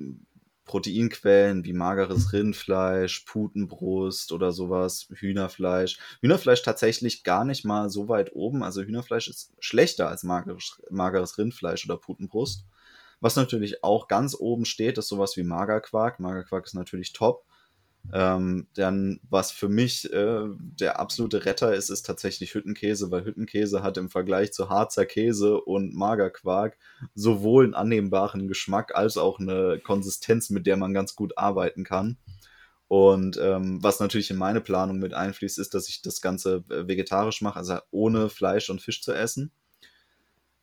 Proteinquellen 0.65 1.65
wie 1.65 1.73
mageres 1.73 2.34
Rindfleisch, 2.34 3.26
Putenbrust 3.26 4.32
oder 4.32 4.52
sowas, 4.52 5.08
Hühnerfleisch. 5.13 5.99
Hühnerfleisch 6.21 6.62
tatsächlich 6.62 7.23
gar 7.23 7.43
nicht 7.45 7.65
mal 7.65 7.89
so 7.89 8.08
weit 8.08 8.34
oben. 8.36 8.63
Also 8.63 8.82
Hühnerfleisch 8.82 9.28
ist 9.28 9.54
schlechter 9.60 10.10
als 10.10 10.23
mageres, 10.23 10.82
mageres 10.89 11.38
Rindfleisch 11.38 11.86
oder 11.86 11.97
Putenbrust. 11.97 12.65
Was 13.19 13.36
natürlich 13.36 13.84
auch 13.84 14.08
ganz 14.08 14.36
oben 14.38 14.65
steht, 14.65 14.97
ist 14.97 15.08
sowas 15.08 15.38
wie 15.38 15.43
Magerquark. 15.43 16.19
Magerquark 16.19 16.65
ist 16.65 16.73
natürlich 16.73 17.13
top. 17.13 17.45
Ähm, 18.12 18.68
dann, 18.76 19.20
was 19.30 19.52
für 19.52 19.70
mich 19.70 20.12
äh, 20.12 20.44
der 20.58 21.00
absolute 21.00 21.46
Retter 21.46 21.74
ist, 21.74 21.89
ist 21.89 22.06
tatsächlich 22.06 22.54
Hüttenkäse, 22.54 23.12
weil 23.12 23.26
Hüttenkäse 23.26 23.82
hat 23.82 23.98
im 23.98 24.10
Vergleich 24.10 24.52
zu 24.52 24.70
Harzer 24.70 25.06
Käse 25.06 25.62
und 25.62 25.96
Magerquark 25.96 26.78
sowohl 27.16 27.63
einen 27.63 27.74
annehmbaren 27.74 28.48
Geschmack 28.48 28.94
als 28.96 29.18
auch 29.18 29.39
eine 29.39 29.80
Konsistenz, 29.80 30.50
mit 30.50 30.68
der 30.68 30.78
man 30.78 30.94
ganz 30.94 31.16
gut 31.16 31.38
arbeiten 31.38 31.84
kann. 31.84 32.18
Und 32.89 33.38
ähm, 33.42 33.82
was 33.82 34.00
natürlich 34.00 34.30
in 34.30 34.38
meine 34.38 34.62
Planung 34.62 35.00
mit 35.00 35.13
einfließt, 35.13 35.58
ist, 35.58 35.74
dass 35.74 35.88
ich 35.89 36.02
das 36.02 36.22
Ganze 36.22 36.63
äh, 36.70 36.88
vegetarisch 36.88 37.42
mache, 37.42 37.58
also 37.58 37.78
ohne 37.89 38.30
Fleisch 38.30 38.70
und 38.70 38.82
Fisch 38.82 39.02
zu 39.02 39.13
essen. 39.13 39.52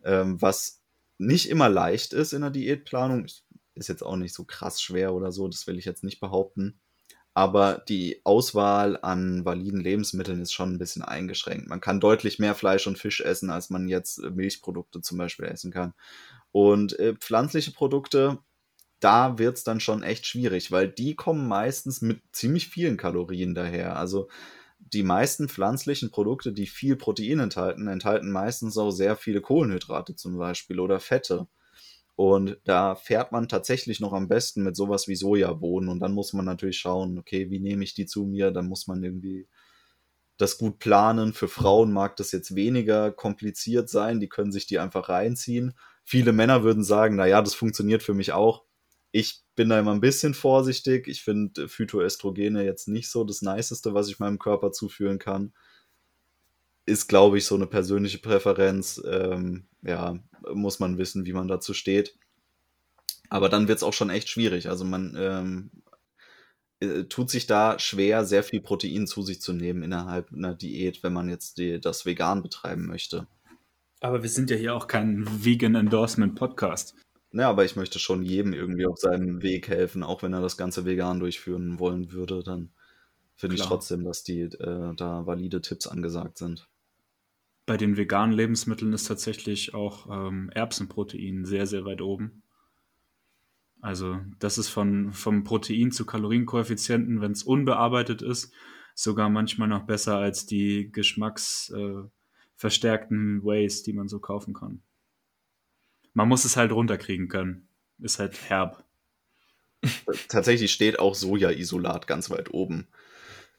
Ähm, 0.05 0.40
was 0.40 0.83
nicht 1.18 1.48
immer 1.48 1.68
leicht 1.68 2.12
ist 2.12 2.33
in 2.33 2.42
der 2.42 2.50
Diätplanung. 2.50 3.26
Ist 3.74 3.88
jetzt 3.88 4.03
auch 4.03 4.16
nicht 4.16 4.35
so 4.35 4.44
krass 4.44 4.81
schwer 4.81 5.14
oder 5.14 5.33
so, 5.33 5.48
das 5.48 5.66
will 5.66 5.79
ich 5.79 5.87
jetzt 5.87 6.05
nicht 6.05 6.20
behaupten 6.20 6.79
aber 7.40 7.83
die 7.88 8.20
Auswahl 8.24 8.98
an 9.00 9.46
validen 9.46 9.81
Lebensmitteln 9.81 10.42
ist 10.42 10.53
schon 10.53 10.74
ein 10.74 10.79
bisschen 10.79 11.00
eingeschränkt. 11.00 11.68
Man 11.70 11.81
kann 11.81 11.98
deutlich 11.98 12.38
mehr 12.38 12.55
Fleisch 12.55 12.87
und 12.87 12.98
Fisch 12.98 13.22
essen, 13.22 13.48
als 13.48 13.70
man 13.70 13.88
jetzt 13.88 14.18
äh, 14.22 14.29
Milchprodukte 14.29 15.00
zum 15.00 15.16
Beispiel 15.16 15.46
essen 15.46 15.70
kann. 15.72 15.94
Und 16.53 16.98
äh, 16.98 17.14
pflanzliche 17.14 17.70
Produkte, 17.72 18.40
da 19.00 19.38
wird 19.38 19.57
es 19.57 19.64
dann 19.64 19.81
schon 19.81 20.03
echt 20.03 20.26
schwierig, 20.26 20.70
weil 20.70 20.87
die 20.87 21.14
kommen 21.16 21.48
meistens 21.48 22.03
mit 22.03 22.20
ziemlich 22.33 22.68
vielen 22.68 22.98
Kalorien 22.98 23.55
daher. 23.55 23.96
Also 23.96 24.29
die 24.79 25.03
meisten 25.03 25.48
pflanzlichen 25.48 26.11
Produkte, 26.11 26.53
die 26.53 26.66
viel 26.66 26.96
Protein 26.96 27.38
enthalten, 27.38 27.88
enthalten 27.88 28.31
meistens 28.31 28.76
auch 28.76 28.90
sehr 28.90 29.16
viele 29.16 29.40
Kohlenhydrate 29.40 30.14
zum 30.14 30.37
Beispiel 30.37 30.79
oder 30.79 31.00
Fette. 31.00 31.48
Und 32.20 32.59
da 32.64 32.96
fährt 32.96 33.33
man 33.33 33.48
tatsächlich 33.48 33.98
noch 33.98 34.12
am 34.12 34.28
besten 34.28 34.62
mit 34.62 34.76
sowas 34.76 35.09
wie 35.09 35.16
Sojabohnen. 35.16 35.88
Und 35.88 36.00
dann 36.00 36.12
muss 36.12 36.35
man 36.35 36.44
natürlich 36.44 36.76
schauen, 36.76 37.16
okay, 37.16 37.48
wie 37.48 37.61
nehme 37.61 37.83
ich 37.83 37.94
die 37.94 38.04
zu 38.04 38.26
mir? 38.26 38.50
Dann 38.50 38.68
muss 38.68 38.87
man 38.87 39.02
irgendwie 39.02 39.48
das 40.37 40.59
gut 40.59 40.78
planen. 40.80 41.33
Für 41.33 41.48
Frauen 41.48 41.94
mag 41.94 42.16
das 42.16 42.30
jetzt 42.33 42.54
weniger 42.54 43.11
kompliziert 43.11 43.88
sein. 43.88 44.20
Die 44.20 44.28
können 44.28 44.52
sich 44.52 44.66
die 44.66 44.78
einfach 44.78 45.09
reinziehen. 45.09 45.72
Viele 46.04 46.33
Männer 46.33 46.62
würden 46.62 46.85
sagen, 46.85 47.16
naja, 47.16 47.40
das 47.40 47.54
funktioniert 47.54 48.02
für 48.02 48.12
mich 48.12 48.33
auch. 48.33 48.64
Ich 49.12 49.42
bin 49.54 49.70
da 49.70 49.80
immer 49.80 49.92
ein 49.94 50.02
bisschen 50.02 50.35
vorsichtig. 50.35 51.09
Ich 51.09 51.22
finde 51.22 51.70
Phytoestrogene 51.70 52.66
jetzt 52.66 52.87
nicht 52.87 53.09
so 53.09 53.24
das 53.24 53.40
Niceste, 53.40 53.94
was 53.94 54.11
ich 54.11 54.18
meinem 54.18 54.38
Körper 54.38 54.72
zuführen 54.72 55.18
kann. 55.18 55.54
Ist, 56.90 57.07
glaube 57.07 57.38
ich, 57.38 57.46
so 57.46 57.55
eine 57.55 57.68
persönliche 57.68 58.18
Präferenz. 58.18 59.00
Ähm, 59.09 59.66
ja, 59.83 60.18
muss 60.53 60.81
man 60.81 60.98
wissen, 60.98 61.24
wie 61.24 61.33
man 61.33 61.46
dazu 61.46 61.72
steht. 61.72 62.16
Aber 63.29 63.48
dann 63.48 63.68
wird 63.68 63.79
es 63.79 63.85
auch 63.85 63.92
schon 63.92 64.11
echt 64.11 64.29
schwierig. 64.29 64.68
Also 64.68 64.85
man 64.85 65.16
ähm, 65.16 65.70
äh, 66.81 67.05
tut 67.05 67.31
sich 67.31 67.46
da 67.46 67.79
schwer, 67.79 68.24
sehr 68.24 68.42
viel 68.42 68.61
Protein 68.61 69.07
zu 69.07 69.22
sich 69.22 69.40
zu 69.40 69.53
nehmen 69.53 69.85
innerhalb 69.85 70.33
einer 70.33 70.55
Diät, 70.55 71.05
wenn 71.05 71.12
man 71.12 71.29
jetzt 71.29 71.59
die, 71.59 71.81
das 71.81 72.07
vegan 72.07 72.42
betreiben 72.42 72.87
möchte. 72.87 73.29
Aber 74.00 74.22
wir 74.22 74.31
sind 74.31 74.50
ja 74.50 74.57
hier 74.57 74.74
auch 74.74 74.88
kein 74.88 75.44
Vegan 75.44 75.76
Endorsement 75.76 76.35
Podcast. 76.35 76.96
Ja, 77.33 77.50
aber 77.50 77.64
ich 77.64 77.76
möchte 77.76 78.00
schon 78.00 78.24
jedem 78.24 78.53
irgendwie 78.53 78.87
auf 78.87 78.98
seinem 78.98 79.42
Weg 79.42 79.68
helfen, 79.68 80.03
auch 80.03 80.24
wenn 80.24 80.33
er 80.33 80.40
das 80.40 80.57
Ganze 80.57 80.85
vegan 80.85 81.20
durchführen 81.20 81.79
wollen 81.79 82.11
würde, 82.11 82.42
dann 82.42 82.72
finde 83.37 83.55
ich 83.55 83.62
trotzdem, 83.62 84.03
dass 84.03 84.24
die 84.24 84.40
äh, 84.40 84.94
da 84.96 85.26
valide 85.26 85.61
Tipps 85.61 85.87
angesagt 85.87 86.38
sind 86.38 86.69
bei 87.66 87.77
den 87.77 87.96
veganen 87.96 88.35
Lebensmitteln 88.35 88.92
ist 88.92 89.07
tatsächlich 89.07 89.75
auch 89.75 90.09
ähm, 90.11 90.51
Erbsenprotein 90.51 91.44
sehr, 91.44 91.66
sehr 91.66 91.85
weit 91.85 92.01
oben. 92.01 92.42
Also 93.81 94.20
das 94.38 94.59
ist 94.59 94.68
von, 94.68 95.12
vom 95.12 95.44
Protein 95.44 95.92
zu 95.92 96.05
Kalorienkoeffizienten, 96.05 97.20
wenn 97.20 97.33
es 97.33 97.42
unbearbeitet 97.42 98.23
ist, 98.23 98.53
sogar 98.94 99.31
manchmal 99.31 99.68
noch 99.68 99.87
besser 99.87 100.18
als 100.18 100.46
die 100.46 100.90
geschmacksverstärkten 100.92 103.40
äh, 103.40 103.44
Ways, 103.44 103.83
die 103.83 103.92
man 103.92 104.09
so 104.09 104.20
kaufen 104.20 104.53
kann. 104.53 104.83
Man 106.12 106.29
muss 106.29 106.44
es 106.44 106.57
halt 106.57 106.73
runterkriegen 106.73 107.29
können. 107.29 107.68
Ist 107.99 108.18
halt 108.18 108.37
herb. 108.49 108.85
Tatsächlich 110.29 110.73
steht 110.73 110.99
auch 110.99 111.14
Soja-Isolat 111.14 112.07
ganz 112.07 112.31
weit 112.31 112.53
oben. 112.53 112.88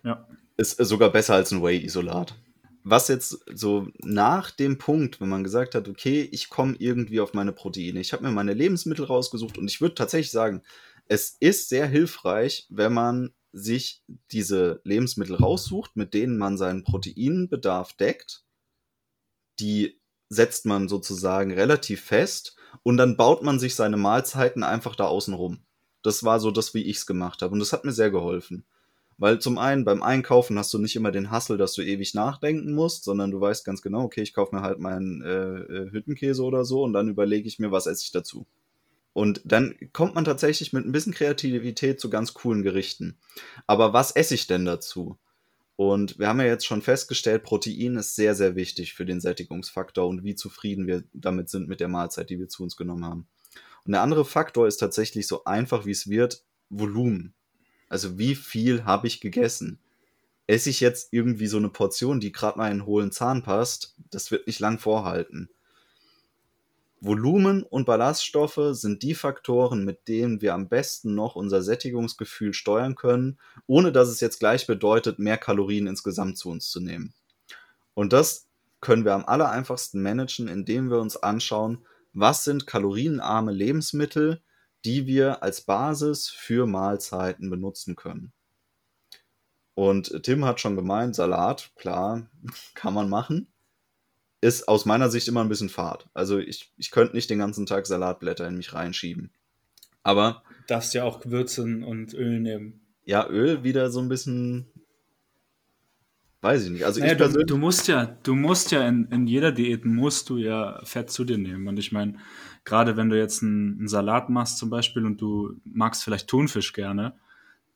Ja. 0.04 0.28
Ist 0.58 0.78
sogar 0.78 1.12
besser 1.12 1.36
als 1.36 1.52
ein 1.52 1.64
Whey-Isolat 1.64 2.36
was 2.84 3.08
jetzt 3.08 3.39
so 3.54 3.88
nach 4.00 4.52
dem 4.52 4.78
Punkt, 4.78 5.22
wenn 5.22 5.30
man 5.30 5.44
gesagt 5.44 5.76
hat, 5.76 5.88
okay, 5.88 6.28
ich 6.32 6.50
komme 6.50 6.76
irgendwie 6.80 7.20
auf 7.20 7.34
meine 7.34 7.52
Proteine, 7.52 8.00
ich 8.00 8.13
habe 8.13 8.24
mir 8.24 8.32
meine 8.32 8.54
Lebensmittel 8.54 9.06
rausgesucht 9.06 9.58
und 9.58 9.70
ich 9.70 9.82
würde 9.82 9.96
tatsächlich 9.96 10.32
sagen, 10.32 10.62
es 11.08 11.36
ist 11.39 11.70
sehr 11.70 11.88
hilfreich, 11.88 12.67
wenn 12.70 12.94
man 12.94 13.34
sich 13.54 14.04
diese 14.32 14.82
Lebensmittel 14.84 15.36
raussucht, 15.36 15.96
mit 15.96 16.13
denen 16.13 16.38
man 16.38 16.58
seinen 16.58 16.84
Proteinbedarf 16.84 17.94
deckt. 17.94 18.44
Die 19.60 20.00
setzt 20.30 20.65
man 20.65 20.88
sozusagen 20.88 21.52
relativ 21.52 22.02
fest 22.02 22.56
und 22.84 22.98
dann 22.98 23.17
baut 23.17 23.44
man 23.44 23.60
sich 23.60 23.76
seine 23.76 23.98
Mahlzeiten 23.98 24.63
einfach 24.63 24.96
da 24.96 25.06
außen 25.06 25.34
rum. 25.34 25.65
Das 26.02 26.24
war 26.24 26.39
so 26.39 26.50
das, 26.50 26.74
wie 26.74 26.84
ich 26.84 26.98
es 26.98 27.06
gemacht 27.06 27.41
habe 27.41 27.54
und 27.54 27.60
das 27.60 27.74
hat 27.74 27.84
mir 27.84 27.91
sehr 27.91 28.10
geholfen. 28.10 28.65
Weil 29.17 29.39
zum 29.39 29.58
einen 29.58 29.86
beim 29.86 30.02
Einkaufen 30.02 30.58
hast 30.58 30.74
du 30.74 30.80
nicht 30.80 30.95
immer 30.95 31.12
den 31.12 31.30
Hassel, 31.30 31.58
dass 31.58 31.74
du 31.74 31.84
ewig 31.84 32.13
nachdenken 32.13 32.74
musst, 32.74 33.04
sondern 33.04 33.30
du 33.32 33.39
weißt 33.39 33.63
ganz 33.65 33.82
genau, 33.82 34.04
okay, 34.04 34.21
ich 34.21 34.34
kaufe 34.34 34.56
mir 34.56 34.62
halt 34.62 34.80
meinen 34.80 35.21
äh, 35.21 35.60
äh, 35.60 35.91
Hüttenkäse 35.91 36.43
oder 36.43 36.65
so 36.65 36.84
und 36.84 36.93
dann 36.93 37.08
überlege 37.08 37.47
ich 37.47 37.60
mir, 37.60 37.71
was 37.71 37.86
esse 37.86 38.04
ich 38.04 38.12
dazu. 38.12 38.47
Und 39.13 39.41
dann 39.43 39.76
kommt 39.93 40.15
man 40.15 40.26
tatsächlich 40.26 40.74
mit 40.74 40.86
ein 40.86 40.91
bisschen 40.91 41.13
Kreativität 41.13 42.00
zu 42.00 42.10
ganz 42.10 42.34
coolen 42.34 42.63
Gerichten. 42.63 43.17
Aber 43.67 43.93
was 43.93 44.12
esse 44.12 44.34
ich 44.34 44.47
denn 44.47 44.65
dazu? 44.65 45.17
Und 45.76 46.19
wir 46.19 46.28
haben 46.28 46.39
ja 46.39 46.45
jetzt 46.45 46.65
schon 46.65 46.82
festgestellt, 46.82 47.43
Protein 47.43 47.95
ist 47.95 48.15
sehr, 48.15 48.36
sehr 48.36 48.56
wichtig 48.56 48.93
für 48.93 49.06
den 49.06 49.19
Sättigungsfaktor 49.19 50.08
und 50.08 50.24
wie 50.24 50.36
zufrieden 50.36 50.88
wir 50.88 51.04
damit 51.13 51.50
sind 51.50 51.67
mit 51.67 51.80
der 51.80 51.88
Mahlzeit, 51.88 52.30
die 52.30 52.39
wir 52.39 52.50
zu 52.50 52.63
uns 52.63 52.78
genommen 52.78 53.06
haben. 53.06 53.28
Und 53.86 53.93
der 53.93 54.02
andere 54.02 54.26
Faktor 54.26 54.67
ist 54.67 54.78
tatsächlich 54.78 55.28
so 55.28 55.43
einfach, 55.45 55.86
wie 55.86 55.91
es 55.91 56.08
wird, 56.08 56.43
Volumen. 56.69 57.34
Also 57.91 58.17
wie 58.17 58.36
viel 58.36 58.86
habe 58.86 59.08
ich 59.08 59.19
gegessen? 59.19 59.77
Esse 60.47 60.69
ich 60.69 60.80
jetzt 60.80 61.12
irgendwie 61.12 61.47
so 61.47 61.58
eine 61.58 61.67
Portion, 61.67 62.21
die 62.21 62.32
gerade 62.32 62.58
mal 62.58 62.67
in 62.67 62.71
einen 62.71 62.86
hohlen 62.86 63.12
Zahn 63.12 63.43
passt, 63.43 63.97
das 64.12 64.32
wird 64.32 64.47
nicht 64.47 64.62
lang 64.62 64.80
vorhalten. 64.80 65.49
Volumen 67.01 67.63
und 67.63 67.86
Ballaststoffe 67.86 68.62
sind 68.71 69.04
die 69.04 69.13
Faktoren, 69.13 69.84
mit 69.84 70.08
denen 70.08 70.41
wir 70.41 70.54
am 70.54 70.69
besten 70.69 71.15
noch 71.15 71.36
unser 71.36 71.62
Sättigungsgefühl 71.62 72.54
steuern 72.54 72.95
können, 72.95 73.38
ohne 73.67 73.91
dass 73.91 74.08
es 74.08 74.21
jetzt 74.21 74.39
gleich 74.39 74.67
bedeutet, 74.67 75.19
mehr 75.19 75.38
Kalorien 75.38 75.86
insgesamt 75.86 76.38
zu 76.38 76.49
uns 76.49 76.69
zu 76.69 76.80
nehmen. 76.80 77.13
Und 77.93 78.13
das 78.13 78.47
können 78.80 79.04
wir 79.04 79.15
am 79.15 79.25
aller 79.25 79.51
einfachsten 79.51 80.01
managen, 80.01 80.47
indem 80.47 80.89
wir 80.89 81.01
uns 81.01 81.17
anschauen, 81.17 81.80
was 82.13 82.45
sind 82.45 82.65
kalorienarme 82.65 83.51
Lebensmittel, 83.51 84.41
die 84.86 85.08
wir 85.08 85.44
als 85.44 85.62
Basis 85.62 86.30
für 86.30 86.65
Mahlzeiten 86.65 87.50
benutzen 87.50 87.96
können. 87.96 88.34
Und 89.74 90.24
Tim 90.24 90.46
hat 90.46 90.60
schon 90.60 90.76
gemeint, 90.76 91.15
Salat, 91.15 91.72
klar, 91.76 92.28
kann 92.74 92.94
man 92.94 93.10
machen. 93.10 93.48
Ist 94.41 94.67
aus 94.67 94.86
meiner 94.86 95.10
Sicht 95.10 95.28
immer 95.28 95.41
ein 95.41 95.50
bisschen 95.50 95.70
fad. 95.70 96.10
Also 96.13 96.39
ich, 96.39 96.74
ich 96.78 96.89
könnte 96.89 97.15
nicht 97.15 97.30
den 97.30 97.39
ganzen 97.39 97.67
Tag 97.67 97.86
Salatblätter 97.86 98.48
in 98.48 98.58
mich 98.58 98.74
reinschieben. 98.74 99.32
Aber. 100.04 100.44
Darfst 100.67 100.94
ja 100.94 101.04
auch 101.04 101.20
Gewürzen 101.20 101.84
und 101.84 102.13
Öl 102.13 102.39
nehmen. 102.39 102.82
Ja, 103.04 103.28
Öl 103.28 103.63
wieder 103.63 103.91
so 103.91 104.00
ein 104.00 104.10
bisschen. 104.10 104.67
Weiß 106.41 106.65
ich 106.65 106.71
nicht. 106.71 106.86
Also 106.86 106.99
naja, 106.99 107.13
ich 107.13 107.34
du, 107.34 107.45
du 107.45 107.58
musst 107.58 107.88
ja, 107.88 108.06
du 108.23 108.36
musst 108.36 108.71
ja 108.71 108.88
in, 108.88 109.06
in 109.12 109.27
jeder 109.27 109.51
Diät 109.51 109.86
musst 109.86 110.30
du 110.30 110.38
ja 110.38 110.82
Fett 110.84 111.12
zu 111.12 111.23
dir 111.23 111.38
nehmen. 111.38 111.67
Und 111.67 111.77
ich 111.77 111.91
meine, 111.91 112.17
gerade 112.63 112.97
wenn 112.97 113.10
du 113.10 113.17
jetzt 113.17 113.43
einen, 113.43 113.77
einen, 113.77 113.88
Salat 113.88 114.30
machst 114.30 114.58
zum 114.58 114.71
Beispiel 114.71 115.06
und 115.06 115.22
du 115.22 115.59
magst 115.63 116.03
vielleicht 116.03 116.28
Thunfisch 116.28 116.74
gerne, 116.74 117.16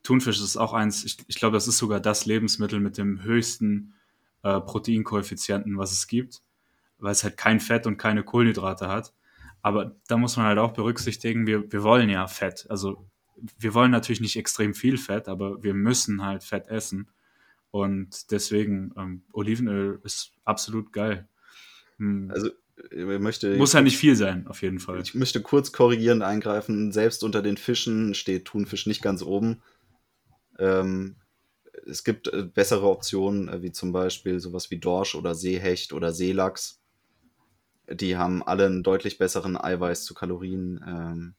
Thunfisch 0.02 0.40
ist 0.40 0.56
auch 0.56 0.72
eins, 0.72 1.04
ich, 1.04 1.18
ich 1.28 1.36
glaube, 1.36 1.54
das 1.54 1.68
ist 1.68 1.78
sogar 1.78 2.00
das 2.00 2.26
Lebensmittel 2.26 2.80
mit 2.80 2.98
dem 2.98 3.22
höchsten 3.22 3.94
äh, 4.42 4.60
Proteinkoeffizienten, 4.60 5.78
was 5.78 5.92
es 5.92 6.08
gibt, 6.08 6.42
weil 6.98 7.12
es 7.12 7.22
halt 7.22 7.36
kein 7.36 7.60
Fett 7.60 7.86
und 7.86 7.98
keine 7.98 8.24
Kohlenhydrate 8.24 8.88
hat. 8.88 9.12
Aber 9.62 9.96
da 10.08 10.16
muss 10.16 10.36
man 10.36 10.46
halt 10.46 10.58
auch 10.58 10.72
berücksichtigen, 10.72 11.46
wir, 11.46 11.72
wir 11.72 11.82
wollen 11.82 12.08
ja 12.08 12.26
Fett. 12.26 12.66
Also 12.68 13.06
wir 13.58 13.74
wollen 13.74 13.90
natürlich 13.90 14.20
nicht 14.20 14.36
extrem 14.36 14.74
viel 14.74 14.96
Fett, 14.96 15.28
aber 15.28 15.62
wir 15.62 15.74
müssen 15.74 16.24
halt 16.24 16.44
Fett 16.44 16.68
essen. 16.68 17.08
Und 17.76 18.30
deswegen, 18.30 18.94
ähm, 18.96 19.22
Olivenöl 19.34 20.00
ist 20.02 20.32
absolut 20.46 20.94
geil. 20.94 21.28
Hm. 21.98 22.30
Also 22.32 22.50
möchte. 22.94 23.54
Muss 23.56 23.74
ja 23.74 23.82
nicht 23.82 23.98
viel 23.98 24.16
sein, 24.16 24.46
auf 24.46 24.62
jeden 24.62 24.78
Fall. 24.78 25.02
Ich 25.02 25.14
möchte 25.14 25.42
kurz 25.42 25.72
korrigierend 25.72 26.22
eingreifen. 26.22 26.90
Selbst 26.90 27.22
unter 27.22 27.42
den 27.42 27.58
Fischen 27.58 28.14
steht 28.14 28.46
Thunfisch 28.46 28.86
nicht 28.86 29.02
ganz 29.02 29.22
oben. 29.22 29.60
Ähm, 30.58 31.16
es 31.86 32.02
gibt 32.02 32.28
äh, 32.28 32.44
bessere 32.44 32.88
Optionen, 32.88 33.48
äh, 33.48 33.60
wie 33.60 33.72
zum 33.72 33.92
Beispiel 33.92 34.40
sowas 34.40 34.70
wie 34.70 34.78
Dorsch 34.78 35.14
oder 35.14 35.34
Seehecht 35.34 35.92
oder 35.92 36.14
Seelachs. 36.14 36.80
Die 37.90 38.16
haben 38.16 38.42
alle 38.42 38.64
einen 38.64 38.82
deutlich 38.82 39.18
besseren 39.18 39.58
Eiweiß 39.58 40.04
zu 40.04 40.14
Kalorien 40.14 40.82
ähm, 40.86 41.34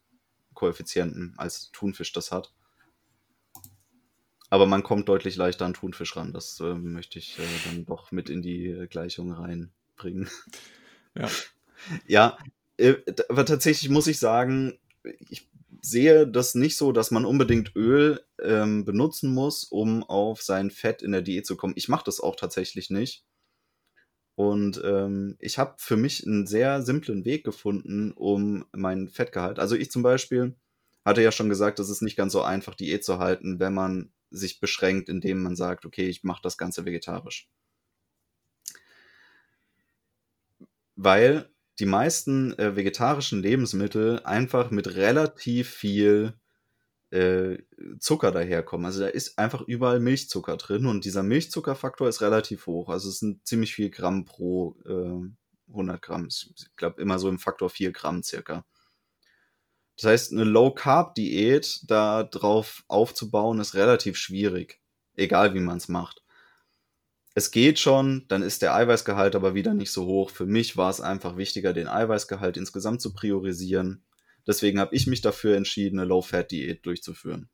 als 1.37 1.71
Thunfisch 1.71 2.13
das 2.13 2.31
hat. 2.31 2.53
Aber 4.49 4.65
man 4.65 4.83
kommt 4.83 5.09
deutlich 5.09 5.35
leichter 5.35 5.65
an 5.65 5.73
Thunfisch 5.73 6.15
ran. 6.15 6.33
Das 6.33 6.59
äh, 6.59 6.73
möchte 6.73 7.19
ich 7.19 7.37
äh, 7.37 7.41
dann 7.65 7.85
doch 7.85 8.11
mit 8.11 8.29
in 8.29 8.41
die 8.41 8.67
äh, 8.67 8.87
Gleichung 8.87 9.31
reinbringen. 9.31 10.29
Ja. 11.15 11.29
Ja, 12.07 12.39
äh, 12.77 12.95
aber 13.29 13.45
tatsächlich 13.45 13.89
muss 13.89 14.07
ich 14.07 14.17
sagen, 14.17 14.79
ich 15.29 15.47
sehe 15.81 16.27
das 16.27 16.55
nicht 16.55 16.75
so, 16.75 16.91
dass 16.91 17.11
man 17.11 17.23
unbedingt 17.23 17.75
Öl 17.75 18.21
ähm, 18.41 18.83
benutzen 18.83 19.33
muss, 19.33 19.63
um 19.63 20.03
auf 20.03 20.41
sein 20.41 20.71
Fett 20.71 21.01
in 21.01 21.11
der 21.11 21.21
Diät 21.21 21.45
zu 21.45 21.55
kommen. 21.55 21.73
Ich 21.77 21.87
mache 21.87 22.05
das 22.05 22.19
auch 22.19 22.35
tatsächlich 22.35 22.89
nicht. 22.89 23.25
Und 24.35 24.81
ähm, 24.83 25.35
ich 25.39 25.57
habe 25.57 25.75
für 25.77 25.97
mich 25.97 26.25
einen 26.25 26.45
sehr 26.45 26.83
simplen 26.83 27.25
Weg 27.25 27.43
gefunden, 27.43 28.11
um 28.11 28.65
mein 28.71 29.07
Fettgehalt. 29.07 29.57
Also 29.57 29.75
ich 29.75 29.89
zum 29.89 30.03
Beispiel 30.03 30.55
hatte 31.03 31.23
ja 31.23 31.31
schon 31.31 31.49
gesagt, 31.49 31.79
es 31.79 31.89
ist 31.89 32.01
nicht 32.01 32.17
ganz 32.17 32.33
so 32.33 32.43
einfach, 32.43 32.75
Diät 32.75 33.03
zu 33.03 33.17
halten, 33.17 33.59
wenn 33.59 33.73
man 33.73 34.11
sich 34.29 34.59
beschränkt, 34.59 35.09
indem 35.09 35.41
man 35.43 35.55
sagt, 35.55 35.85
okay, 35.85 36.07
ich 36.07 36.23
mache 36.23 36.41
das 36.43 36.57
Ganze 36.57 36.85
vegetarisch. 36.85 37.49
Weil 40.95 41.49
die 41.79 41.85
meisten 41.85 42.53
äh, 42.57 42.75
vegetarischen 42.75 43.41
Lebensmittel 43.41 44.21
einfach 44.23 44.71
mit 44.71 44.95
relativ 44.95 45.69
viel 45.69 46.33
äh, 47.11 47.57
Zucker 47.99 48.31
daherkommen. 48.31 48.85
Also 48.85 49.01
da 49.01 49.07
ist 49.07 49.37
einfach 49.37 49.61
überall 49.61 49.99
Milchzucker 49.99 50.57
drin 50.57 50.85
und 50.87 51.05
dieser 51.05 51.23
Milchzuckerfaktor 51.23 52.09
ist 52.09 52.21
relativ 52.21 52.65
hoch. 52.67 52.89
Also 52.89 53.09
es 53.09 53.19
sind 53.19 53.45
ziemlich 53.47 53.73
viel 53.75 53.89
Gramm 53.89 54.25
pro 54.25 54.75
äh, 54.85 55.69
100 55.69 56.01
Gramm. 56.01 56.27
Ich 56.27 56.75
glaube 56.75 57.01
immer 57.01 57.19
so 57.19 57.29
im 57.29 57.39
Faktor 57.39 57.69
4 57.69 57.91
Gramm 57.91 58.23
circa. 58.23 58.65
Das 59.97 60.05
heißt, 60.05 60.31
eine 60.31 60.43
Low-Carb-Diät 60.43 61.81
da 61.89 62.23
drauf 62.23 62.83
aufzubauen, 62.87 63.59
ist 63.59 63.73
relativ 63.73 64.15
schwierig. 64.17 64.79
Egal 65.15 65.55
wie 65.55 65.59
man 65.59 65.77
es 65.77 65.87
macht. 65.87 66.23
Es 67.33 67.51
geht 67.51 67.79
schon, 67.79 68.25
dann 68.27 68.41
ist 68.41 68.61
der 68.61 68.75
Eiweißgehalt 68.75 69.35
aber 69.35 69.53
wieder 69.53 69.73
nicht 69.73 69.91
so 69.91 70.05
hoch. 70.05 70.29
Für 70.29 70.45
mich 70.45 70.77
war 70.77 70.89
es 70.89 71.01
einfach 71.01 71.37
wichtiger, 71.37 71.73
den 71.73 71.87
Eiweißgehalt 71.87 72.57
insgesamt 72.57 73.01
zu 73.01 73.13
priorisieren. 73.13 74.05
Deswegen 74.45 74.79
habe 74.79 74.95
ich 74.95 75.07
mich 75.07 75.21
dafür 75.21 75.57
entschieden, 75.57 75.99
eine 75.99 76.07
Low-Fat-Diät 76.07 76.85
durchzuführen. 76.85 77.49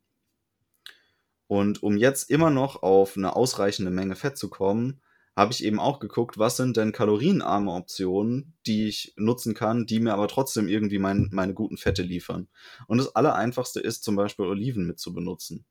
Und 1.47 1.83
um 1.83 1.97
jetzt 1.97 2.29
immer 2.29 2.49
noch 2.49 2.81
auf 2.83 3.17
eine 3.17 3.35
ausreichende 3.35 3.91
Menge 3.91 4.15
Fett 4.15 4.37
zu 4.37 4.49
kommen, 4.49 5.01
habe 5.35 5.51
ich 5.51 5.63
eben 5.63 5.79
auch 5.79 5.99
geguckt, 5.99 6.37
was 6.37 6.57
sind 6.57 6.77
denn 6.77 6.91
kalorienarme 6.91 7.71
Optionen, 7.71 8.53
die 8.67 8.87
ich 8.87 9.13
nutzen 9.15 9.55
kann, 9.55 9.85
die 9.85 9.99
mir 9.99 10.13
aber 10.13 10.27
trotzdem 10.27 10.67
irgendwie 10.67 10.99
mein, 10.99 11.29
meine 11.31 11.53
guten 11.53 11.77
Fette 11.77 12.03
liefern. 12.03 12.47
Und 12.87 12.99
das 12.99 13.15
Allereinfachste 13.15 13.79
ist 13.79 14.03
zum 14.03 14.15
Beispiel 14.15 14.45
Oliven 14.45 14.85
mit 14.85 14.99
zu 14.99 15.13
benutzen. 15.13 15.65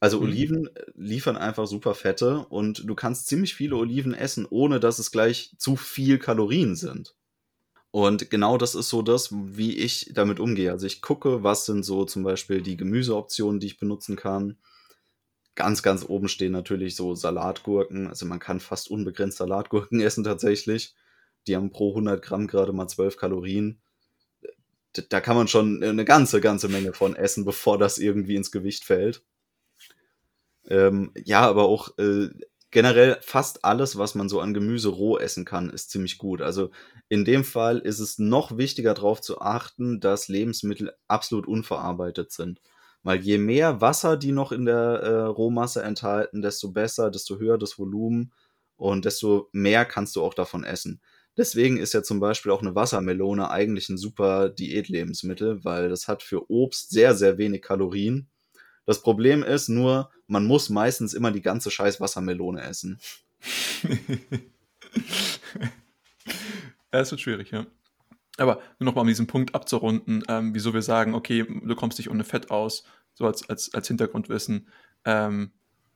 Also 0.00 0.18
mhm. 0.18 0.26
Oliven 0.26 0.66
äh, 0.74 0.84
liefern 0.94 1.36
einfach 1.36 1.66
super 1.66 1.94
Fette 1.94 2.46
und 2.46 2.88
du 2.88 2.94
kannst 2.94 3.26
ziemlich 3.26 3.54
viele 3.54 3.76
Oliven 3.76 4.14
essen, 4.14 4.46
ohne 4.48 4.80
dass 4.80 4.98
es 4.98 5.10
gleich 5.10 5.54
zu 5.58 5.76
viel 5.76 6.18
Kalorien 6.18 6.76
sind. 6.76 7.14
Und 7.90 8.30
genau 8.30 8.56
das 8.56 8.74
ist 8.74 8.88
so 8.88 9.02
das, 9.02 9.28
wie 9.32 9.76
ich 9.76 10.10
damit 10.14 10.40
umgehe. 10.40 10.72
Also 10.72 10.86
ich 10.86 11.02
gucke, 11.02 11.44
was 11.44 11.66
sind 11.66 11.84
so 11.84 12.06
zum 12.06 12.22
Beispiel 12.22 12.62
die 12.62 12.78
Gemüseoptionen, 12.78 13.60
die 13.60 13.66
ich 13.66 13.78
benutzen 13.78 14.16
kann 14.16 14.56
Ganz, 15.54 15.82
ganz 15.82 16.04
oben 16.08 16.28
stehen 16.28 16.52
natürlich 16.52 16.96
so 16.96 17.14
Salatgurken. 17.14 18.08
Also 18.08 18.24
man 18.26 18.38
kann 18.38 18.60
fast 18.60 18.90
unbegrenzt 18.90 19.38
Salatgurken 19.38 20.00
essen 20.02 20.24
tatsächlich. 20.24 20.94
Die 21.46 21.56
haben 21.56 21.70
pro 21.70 21.90
100 21.90 22.22
Gramm 22.22 22.46
gerade 22.46 22.72
mal 22.72 22.88
12 22.88 23.16
Kalorien. 23.16 23.80
Da 25.08 25.20
kann 25.20 25.36
man 25.36 25.48
schon 25.48 25.82
eine 25.82 26.04
ganze, 26.04 26.40
ganze 26.40 26.68
Menge 26.68 26.92
von 26.92 27.16
essen, 27.16 27.44
bevor 27.44 27.78
das 27.78 27.98
irgendwie 27.98 28.36
ins 28.36 28.50
Gewicht 28.52 28.84
fällt. 28.84 29.22
Ähm, 30.68 31.12
ja, 31.24 31.40
aber 31.40 31.64
auch 31.64 31.96
äh, 31.98 32.28
generell 32.70 33.18
fast 33.20 33.64
alles, 33.64 33.98
was 33.98 34.14
man 34.14 34.28
so 34.28 34.40
an 34.40 34.54
Gemüse 34.54 34.88
roh 34.88 35.18
essen 35.18 35.44
kann, 35.44 35.70
ist 35.70 35.90
ziemlich 35.90 36.18
gut. 36.18 36.40
Also 36.40 36.70
in 37.08 37.24
dem 37.24 37.44
Fall 37.44 37.78
ist 37.78 38.00
es 38.00 38.18
noch 38.18 38.56
wichtiger 38.56 38.94
darauf 38.94 39.20
zu 39.20 39.40
achten, 39.40 40.00
dass 40.00 40.28
Lebensmittel 40.28 40.92
absolut 41.08 41.46
unverarbeitet 41.46 42.32
sind. 42.32 42.60
Weil 43.02 43.20
je 43.20 43.38
mehr 43.38 43.80
Wasser 43.80 44.16
die 44.16 44.32
noch 44.32 44.52
in 44.52 44.64
der 44.64 44.76
äh, 44.76 45.22
Rohmasse 45.22 45.82
enthalten, 45.82 46.42
desto 46.42 46.70
besser, 46.70 47.10
desto 47.10 47.38
höher 47.38 47.58
das 47.58 47.78
Volumen 47.78 48.32
und 48.76 49.04
desto 49.04 49.48
mehr 49.52 49.84
kannst 49.84 50.16
du 50.16 50.22
auch 50.22 50.34
davon 50.34 50.64
essen. 50.64 51.00
Deswegen 51.36 51.78
ist 51.78 51.94
ja 51.94 52.02
zum 52.02 52.20
Beispiel 52.20 52.52
auch 52.52 52.60
eine 52.60 52.74
Wassermelone 52.74 53.50
eigentlich 53.50 53.88
ein 53.88 53.96
super 53.96 54.50
Diätlebensmittel, 54.50 55.64
weil 55.64 55.88
das 55.88 56.06
hat 56.06 56.22
für 56.22 56.50
Obst 56.50 56.90
sehr, 56.90 57.14
sehr 57.14 57.38
wenig 57.38 57.62
Kalorien. 57.62 58.28
Das 58.84 59.00
Problem 59.00 59.42
ist 59.42 59.68
nur, 59.68 60.10
man 60.26 60.44
muss 60.44 60.68
meistens 60.68 61.14
immer 61.14 61.30
die 61.30 61.40
ganze 61.40 61.70
scheiß 61.70 62.00
Wassermelone 62.00 62.60
essen. 62.62 63.00
es 66.90 67.10
wird 67.10 67.20
schwierig, 67.20 67.50
ja. 67.50 67.66
Aber 68.38 68.60
nur 68.78 68.86
noch 68.86 68.94
mal 68.94 69.02
um 69.02 69.08
diesen 69.08 69.26
Punkt 69.26 69.54
abzurunden, 69.54 70.24
ähm, 70.28 70.54
wieso 70.54 70.72
wir 70.72 70.82
sagen, 70.82 71.14
okay, 71.14 71.44
du 71.44 71.74
kommst 71.74 71.98
nicht 71.98 72.10
ohne 72.10 72.24
Fett 72.24 72.50
aus, 72.50 72.84
so 73.14 73.26
als, 73.26 73.48
als, 73.48 73.74
als 73.74 73.88
Hintergrundwissen. 73.88 74.68
Ähm, 75.04 75.52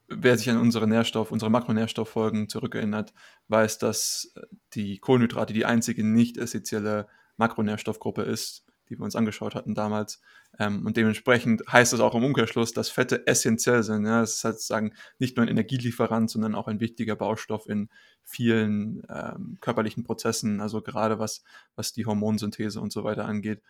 wer 0.09 0.37
sich 0.37 0.51
an 0.51 0.59
unsere 0.59 0.87
Nährstoff, 0.87 1.33
unsere 1.33 1.51
Makronährstofffolgen 1.51 2.49
zurückerinnert, 2.49 3.15
weiß, 3.49 3.79
dass 3.79 4.35
die 4.75 4.99
Kohlenhydrate 4.99 5.53
die 5.53 5.65
einzige 5.65 6.05
nicht 6.05 6.37
essentielle 6.37 7.09
Makronährstoffgruppe 7.39 8.23
ist, 8.23 8.66
die 8.89 8.99
wir 8.99 9.05
uns 9.05 9.17
angeschaut 9.17 9.55
hatten 9.55 9.75
damals. 9.75 10.21
Ähm, 10.59 10.87
und 10.87 10.97
dementsprechend 10.97 11.63
heißt 11.71 11.93
das 11.93 12.01
auch 12.01 12.15
im 12.15 12.25
Umkehrschluss, 12.25 12.73
dass 12.73 12.89
Fette 12.89 13.27
essentiell 13.27 13.83
sind. 13.83 14.07
Ja? 14.07 14.21
Das 14.21 14.37
ist 14.37 14.45
halt 14.45 14.55
sozusagen 14.55 14.93
nicht 15.19 15.37
nur 15.37 15.47
ein 15.47 15.51
Energielieferant, 15.51 16.31
sondern 16.31 16.55
auch 16.55 16.69
ein 16.69 16.81
wichtiger 16.81 17.17
Baustoff 17.17 17.69
in 17.69 17.89
vielen 18.23 19.07
ähm, 19.09 19.59
körperlichen 19.61 20.05
Prozessen, 20.05 20.61
also 20.61 20.83
gerade 20.83 21.19
was, 21.19 21.45
was 21.75 21.93
die 21.93 22.07
Hormonsynthese 22.07 22.81
und 22.81 22.93
so 22.93 23.05
weiter 23.05 23.25
angeht. 23.25 23.63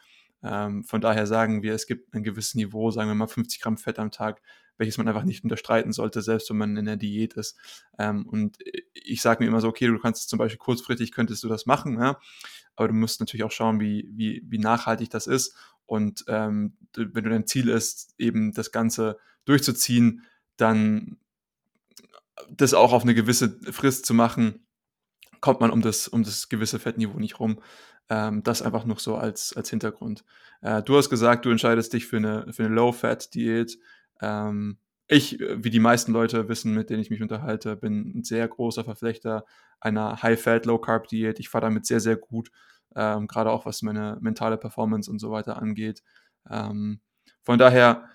Ähm, 0.43 0.85
von 0.85 1.01
daher 1.01 1.27
sagen 1.27 1.63
wir, 1.63 1.75
es 1.75 1.87
gibt 1.87 2.15
ein 2.15 2.23
gewisses 2.23 2.55
Niveau, 2.55 2.91
sagen 2.91 3.09
wir 3.09 3.15
mal 3.15 3.27
50 3.27 3.61
Gramm 3.61 3.79
Fett 3.79 3.99
am 3.99 4.11
Tag, 4.11 4.41
welches 4.79 4.99
man 4.99 5.09
einfach 5.09 5.25
nicht 5.25 5.43
unterstreiten 5.43 5.93
sollte, 5.93 6.23
selbst 6.23 6.51
wenn 6.51 6.59
man 6.59 6.77
in 6.77 6.85
der 6.85 6.97
Diät 6.97 7.35
ist. 7.35 7.59
Ähm, 7.99 8.27
und 8.27 8.59
ich 8.93 9.23
sage 9.23 9.43
mir 9.43 9.49
immer 9.49 9.61
so, 9.61 9.69
okay, 9.69 9.87
du 9.87 9.99
kannst 9.99 10.29
zum 10.29 10.39
Beispiel 10.39 10.59
kurzfristig 10.59 11.13
könntest 11.13 11.43
du 11.43 11.49
das 11.49 11.67
machen, 11.67 11.99
ja? 11.99 12.19
Aber 12.77 12.89
du 12.89 12.95
musst 12.95 13.21
natürlich 13.21 13.45
auch 13.45 13.51
schauen, 13.51 13.81
wie, 13.81 14.09
wie, 14.13 14.43
wie 14.47 14.59
nachhaltig 14.59 15.11
das 15.11 15.27
ist. 15.27 15.57
Und 15.87 16.25
ähm, 16.29 16.77
wenn 16.95 17.25
du 17.25 17.31
dein 17.31 17.47
Ziel 17.47 17.69
ist, 17.69 18.15
eben 18.19 18.53
das 18.53 18.73
Ganze 18.73 19.19
durchzuziehen, 19.45 20.23
dann 20.57 21.19
das 22.51 22.75
auch 22.75 22.93
auf 22.93 23.03
eine 23.03 23.15
gewisse 23.15 23.59
Frist 23.73 24.07
zu 24.07 24.15
machen, 24.15 24.67
kommt 25.41 25.61
man 25.61 25.71
um 25.71 25.81
das, 25.81 26.09
um 26.09 26.23
das 26.23 26.49
gewisse 26.49 26.79
Fettniveau 26.79 27.19
nicht 27.19 27.41
rum. 27.41 27.61
Ähm, 28.09 28.43
das 28.43 28.63
einfach 28.63 28.85
noch 28.85 29.01
so 29.01 29.17
als, 29.17 29.53
als 29.57 29.71
Hintergrund. 29.71 30.25
Äh, 30.61 30.83
du 30.83 30.97
hast 30.97 31.11
gesagt, 31.11 31.45
du 31.45 31.51
entscheidest 31.51 31.93
dich 31.93 32.07
für 32.07 32.19
eine, 32.19 32.53
für 32.53 32.65
eine 32.65 32.75
Low-Fat-Diät. 32.75 33.79
Ähm, 34.21 34.79
ich, 35.09 35.39
wie 35.39 35.71
die 35.71 35.81
meisten 35.81 36.13
Leute 36.13 36.49
wissen, 36.49 36.75
mit 36.75 36.91
denen 36.91 37.01
ich 37.01 37.11
mich 37.11 37.23
unterhalte, 37.23 37.77
bin 37.77 38.19
ein 38.19 38.25
sehr 38.25 38.47
großer 38.47 38.85
Verflechter 38.85 39.45
einer 39.81 40.23
High-Fat, 40.23 40.67
Low-Carb-Diät. 40.67 41.39
Ich 41.41 41.49
fahre 41.49 41.67
damit 41.67 41.87
sehr, 41.87 42.01
sehr 42.01 42.17
gut, 42.17 42.51
ähm, 42.95 43.27
gerade 43.27 43.51
auch 43.51 43.67
was 43.67 43.83
meine 43.83 44.19
mentale 44.21 44.57
Performance 44.57 45.11
und 45.11 45.19
so 45.19 45.31
weiter 45.31 45.61
angeht. 45.61 46.03
Ähm, 46.49 47.01
von 47.43 47.59
daher 47.59 48.09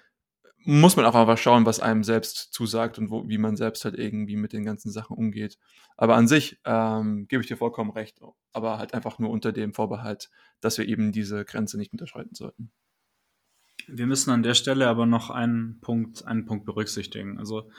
muss 0.63 0.95
man 0.95 1.05
auch 1.05 1.15
einfach 1.15 1.37
schauen, 1.37 1.65
was 1.65 1.79
einem 1.79 2.03
selbst 2.03 2.53
zusagt 2.53 2.99
und 2.99 3.09
wo, 3.09 3.27
wie 3.27 3.37
man 3.37 3.55
selbst 3.55 3.83
halt 3.83 3.95
irgendwie 3.95 4.35
mit 4.35 4.53
den 4.53 4.63
ganzen 4.63 4.91
Sachen 4.91 5.15
umgeht. 5.17 5.57
Aber 5.97 6.15
an 6.15 6.27
sich 6.27 6.59
ähm, 6.65 7.27
gebe 7.27 7.41
ich 7.41 7.47
dir 7.47 7.57
vollkommen 7.57 7.91
recht, 7.91 8.19
aber 8.53 8.77
halt 8.77 8.93
einfach 8.93 9.17
nur 9.17 9.31
unter 9.31 9.51
dem 9.51 9.73
Vorbehalt, 9.73 10.29
dass 10.59 10.77
wir 10.77 10.87
eben 10.87 11.11
diese 11.11 11.45
Grenze 11.45 11.77
nicht 11.77 11.91
unterschreiten 11.91 12.35
sollten. 12.35 12.71
Wir 13.87 14.05
müssen 14.05 14.29
an 14.29 14.43
der 14.43 14.53
Stelle 14.53 14.87
aber 14.87 15.07
noch 15.07 15.31
einen 15.31 15.79
Punkt, 15.81 16.25
einen 16.27 16.45
Punkt 16.45 16.65
berücksichtigen. 16.65 17.39
Also 17.39 17.71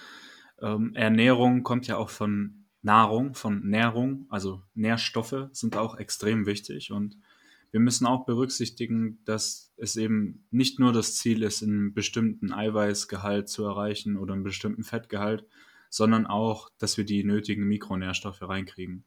ähm, 0.61 0.93
Ernährung 0.95 1.62
kommt 1.62 1.87
ja 1.87 1.97
auch 1.97 2.11
von 2.11 2.61
Nahrung, 2.83 3.35
von 3.35 3.66
Nährung, 3.66 4.26
also 4.28 4.62
Nährstoffe 4.74 5.49
sind 5.53 5.76
auch 5.76 5.97
extrem 5.97 6.47
wichtig 6.47 6.93
und 6.93 7.16
wir 7.70 7.80
müssen 7.80 8.07
auch 8.07 8.26
berücksichtigen, 8.26 9.18
dass 9.24 9.72
es 9.78 9.97
eben 9.97 10.45
nicht 10.51 10.78
nur 10.78 10.93
das 10.93 11.14
Ziel 11.14 11.43
ist, 11.43 11.62
einen 11.62 11.95
bestimmten 11.95 12.53
Eiweißgehalt 12.53 13.49
zu 13.49 13.64
erreichen 13.64 14.18
oder 14.18 14.35
einen 14.35 14.43
bestimmten 14.43 14.85
Fettgehalt, 14.85 15.47
sondern 15.89 16.26
auch, 16.26 16.68
dass 16.78 16.99
wir 16.99 17.05
die 17.05 17.24
nötigen 17.24 17.64
Mikronährstoffe 17.64 18.43
reinkriegen. 18.43 19.05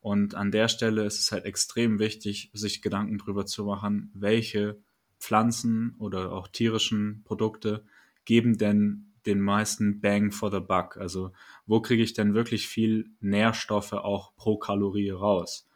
Und 0.00 0.34
an 0.34 0.50
der 0.50 0.68
Stelle 0.68 1.06
ist 1.06 1.18
es 1.18 1.32
halt 1.32 1.46
extrem 1.46 1.98
wichtig, 1.98 2.50
sich 2.52 2.82
Gedanken 2.82 3.16
darüber 3.16 3.46
zu 3.46 3.64
machen, 3.64 4.10
welche 4.12 4.78
Pflanzen 5.18 5.94
oder 5.98 6.32
auch 6.32 6.48
tierischen 6.48 7.22
Produkte 7.24 7.86
geben 8.26 8.58
denn 8.58 9.13
den 9.26 9.40
meisten 9.40 10.00
Bang 10.00 10.30
for 10.30 10.50
the 10.50 10.60
Buck? 10.60 10.96
Also 10.96 11.32
wo 11.66 11.80
kriege 11.80 12.02
ich 12.02 12.14
denn 12.14 12.34
wirklich 12.34 12.68
viel 12.68 13.10
Nährstoffe 13.20 13.92
auch 13.92 14.34
pro 14.36 14.56
Kalorie 14.56 15.10
raus? 15.10 15.68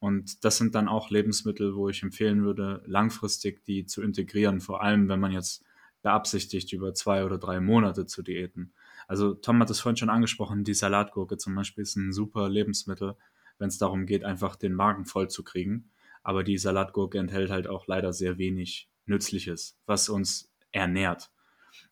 Und 0.00 0.44
das 0.44 0.58
sind 0.58 0.74
dann 0.74 0.88
auch 0.88 1.10
Lebensmittel, 1.10 1.74
wo 1.74 1.88
ich 1.88 2.02
empfehlen 2.02 2.44
würde, 2.44 2.82
langfristig 2.86 3.64
die 3.64 3.84
zu 3.84 4.02
integrieren, 4.02 4.60
vor 4.60 4.82
allem 4.82 5.08
wenn 5.08 5.20
man 5.20 5.32
jetzt 5.32 5.64
beabsichtigt, 6.02 6.72
über 6.72 6.94
zwei 6.94 7.24
oder 7.24 7.38
drei 7.38 7.60
Monate 7.60 8.06
zu 8.06 8.22
diäten. 8.22 8.72
Also 9.08 9.34
Tom 9.34 9.60
hat 9.60 9.70
es 9.70 9.80
vorhin 9.80 9.96
schon 9.96 10.10
angesprochen, 10.10 10.64
die 10.64 10.74
Salatgurke 10.74 11.36
zum 11.36 11.54
Beispiel 11.54 11.82
ist 11.82 11.96
ein 11.96 12.12
super 12.12 12.48
Lebensmittel, 12.48 13.16
wenn 13.58 13.68
es 13.68 13.78
darum 13.78 14.06
geht, 14.06 14.24
einfach 14.24 14.54
den 14.54 14.74
Magen 14.74 15.04
voll 15.06 15.28
zu 15.28 15.42
kriegen. 15.42 15.90
Aber 16.22 16.44
die 16.44 16.58
Salatgurke 16.58 17.18
enthält 17.18 17.50
halt 17.50 17.66
auch 17.66 17.86
leider 17.86 18.12
sehr 18.12 18.38
wenig 18.38 18.88
Nützliches, 19.06 19.76
was 19.86 20.08
uns 20.08 20.52
ernährt. 20.70 21.30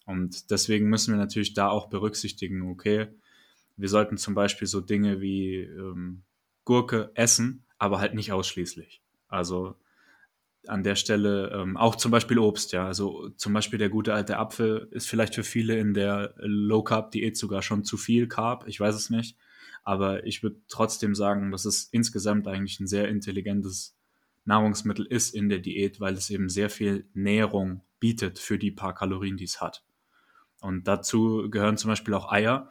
Und 0.04 0.50
deswegen 0.50 0.88
müssen 0.88 1.14
wir 1.14 1.18
natürlich 1.18 1.54
da 1.54 1.68
auch 1.68 1.88
berücksichtigen, 1.88 2.62
okay, 2.70 3.08
wir 3.76 3.88
sollten 3.88 4.16
zum 4.16 4.34
Beispiel 4.34 4.66
so 4.66 4.80
Dinge 4.80 5.20
wie 5.20 5.56
ähm, 5.56 6.22
Gurke 6.64 7.10
essen, 7.14 7.64
aber 7.78 8.00
halt 8.00 8.14
nicht 8.14 8.32
ausschließlich. 8.32 9.02
Also 9.28 9.76
an 10.66 10.82
der 10.82 10.96
Stelle 10.96 11.50
ähm, 11.54 11.76
auch 11.76 11.96
zum 11.96 12.10
Beispiel 12.10 12.38
Obst, 12.38 12.72
ja. 12.72 12.86
Also 12.86 13.28
zum 13.36 13.52
Beispiel 13.52 13.78
der 13.78 13.88
gute 13.88 14.14
alte 14.14 14.38
Apfel 14.38 14.88
ist 14.90 15.08
vielleicht 15.08 15.34
für 15.34 15.44
viele 15.44 15.78
in 15.78 15.94
der 15.94 16.34
Low 16.38 16.82
Carb 16.82 17.10
Diät 17.12 17.36
sogar 17.36 17.62
schon 17.62 17.84
zu 17.84 17.96
viel 17.96 18.26
Carb, 18.26 18.66
ich 18.66 18.80
weiß 18.80 18.94
es 18.94 19.10
nicht. 19.10 19.36
Aber 19.84 20.26
ich 20.26 20.42
würde 20.42 20.60
trotzdem 20.68 21.14
sagen, 21.14 21.52
dass 21.52 21.64
es 21.64 21.84
insgesamt 21.92 22.48
eigentlich 22.48 22.80
ein 22.80 22.88
sehr 22.88 23.08
intelligentes 23.08 23.96
Nahrungsmittel 24.44 25.06
ist 25.06 25.34
in 25.34 25.48
der 25.48 25.60
Diät, 25.60 26.00
weil 26.00 26.14
es 26.14 26.30
eben 26.30 26.48
sehr 26.48 26.70
viel 26.70 27.08
Nährung 27.14 27.82
bietet 28.00 28.38
für 28.38 28.58
die 28.58 28.70
paar 28.70 28.94
Kalorien, 28.94 29.36
die 29.36 29.44
es 29.44 29.60
hat. 29.60 29.84
Und 30.60 30.88
dazu 30.88 31.48
gehören 31.50 31.76
zum 31.76 31.90
Beispiel 31.90 32.14
auch 32.14 32.30
Eier. 32.30 32.70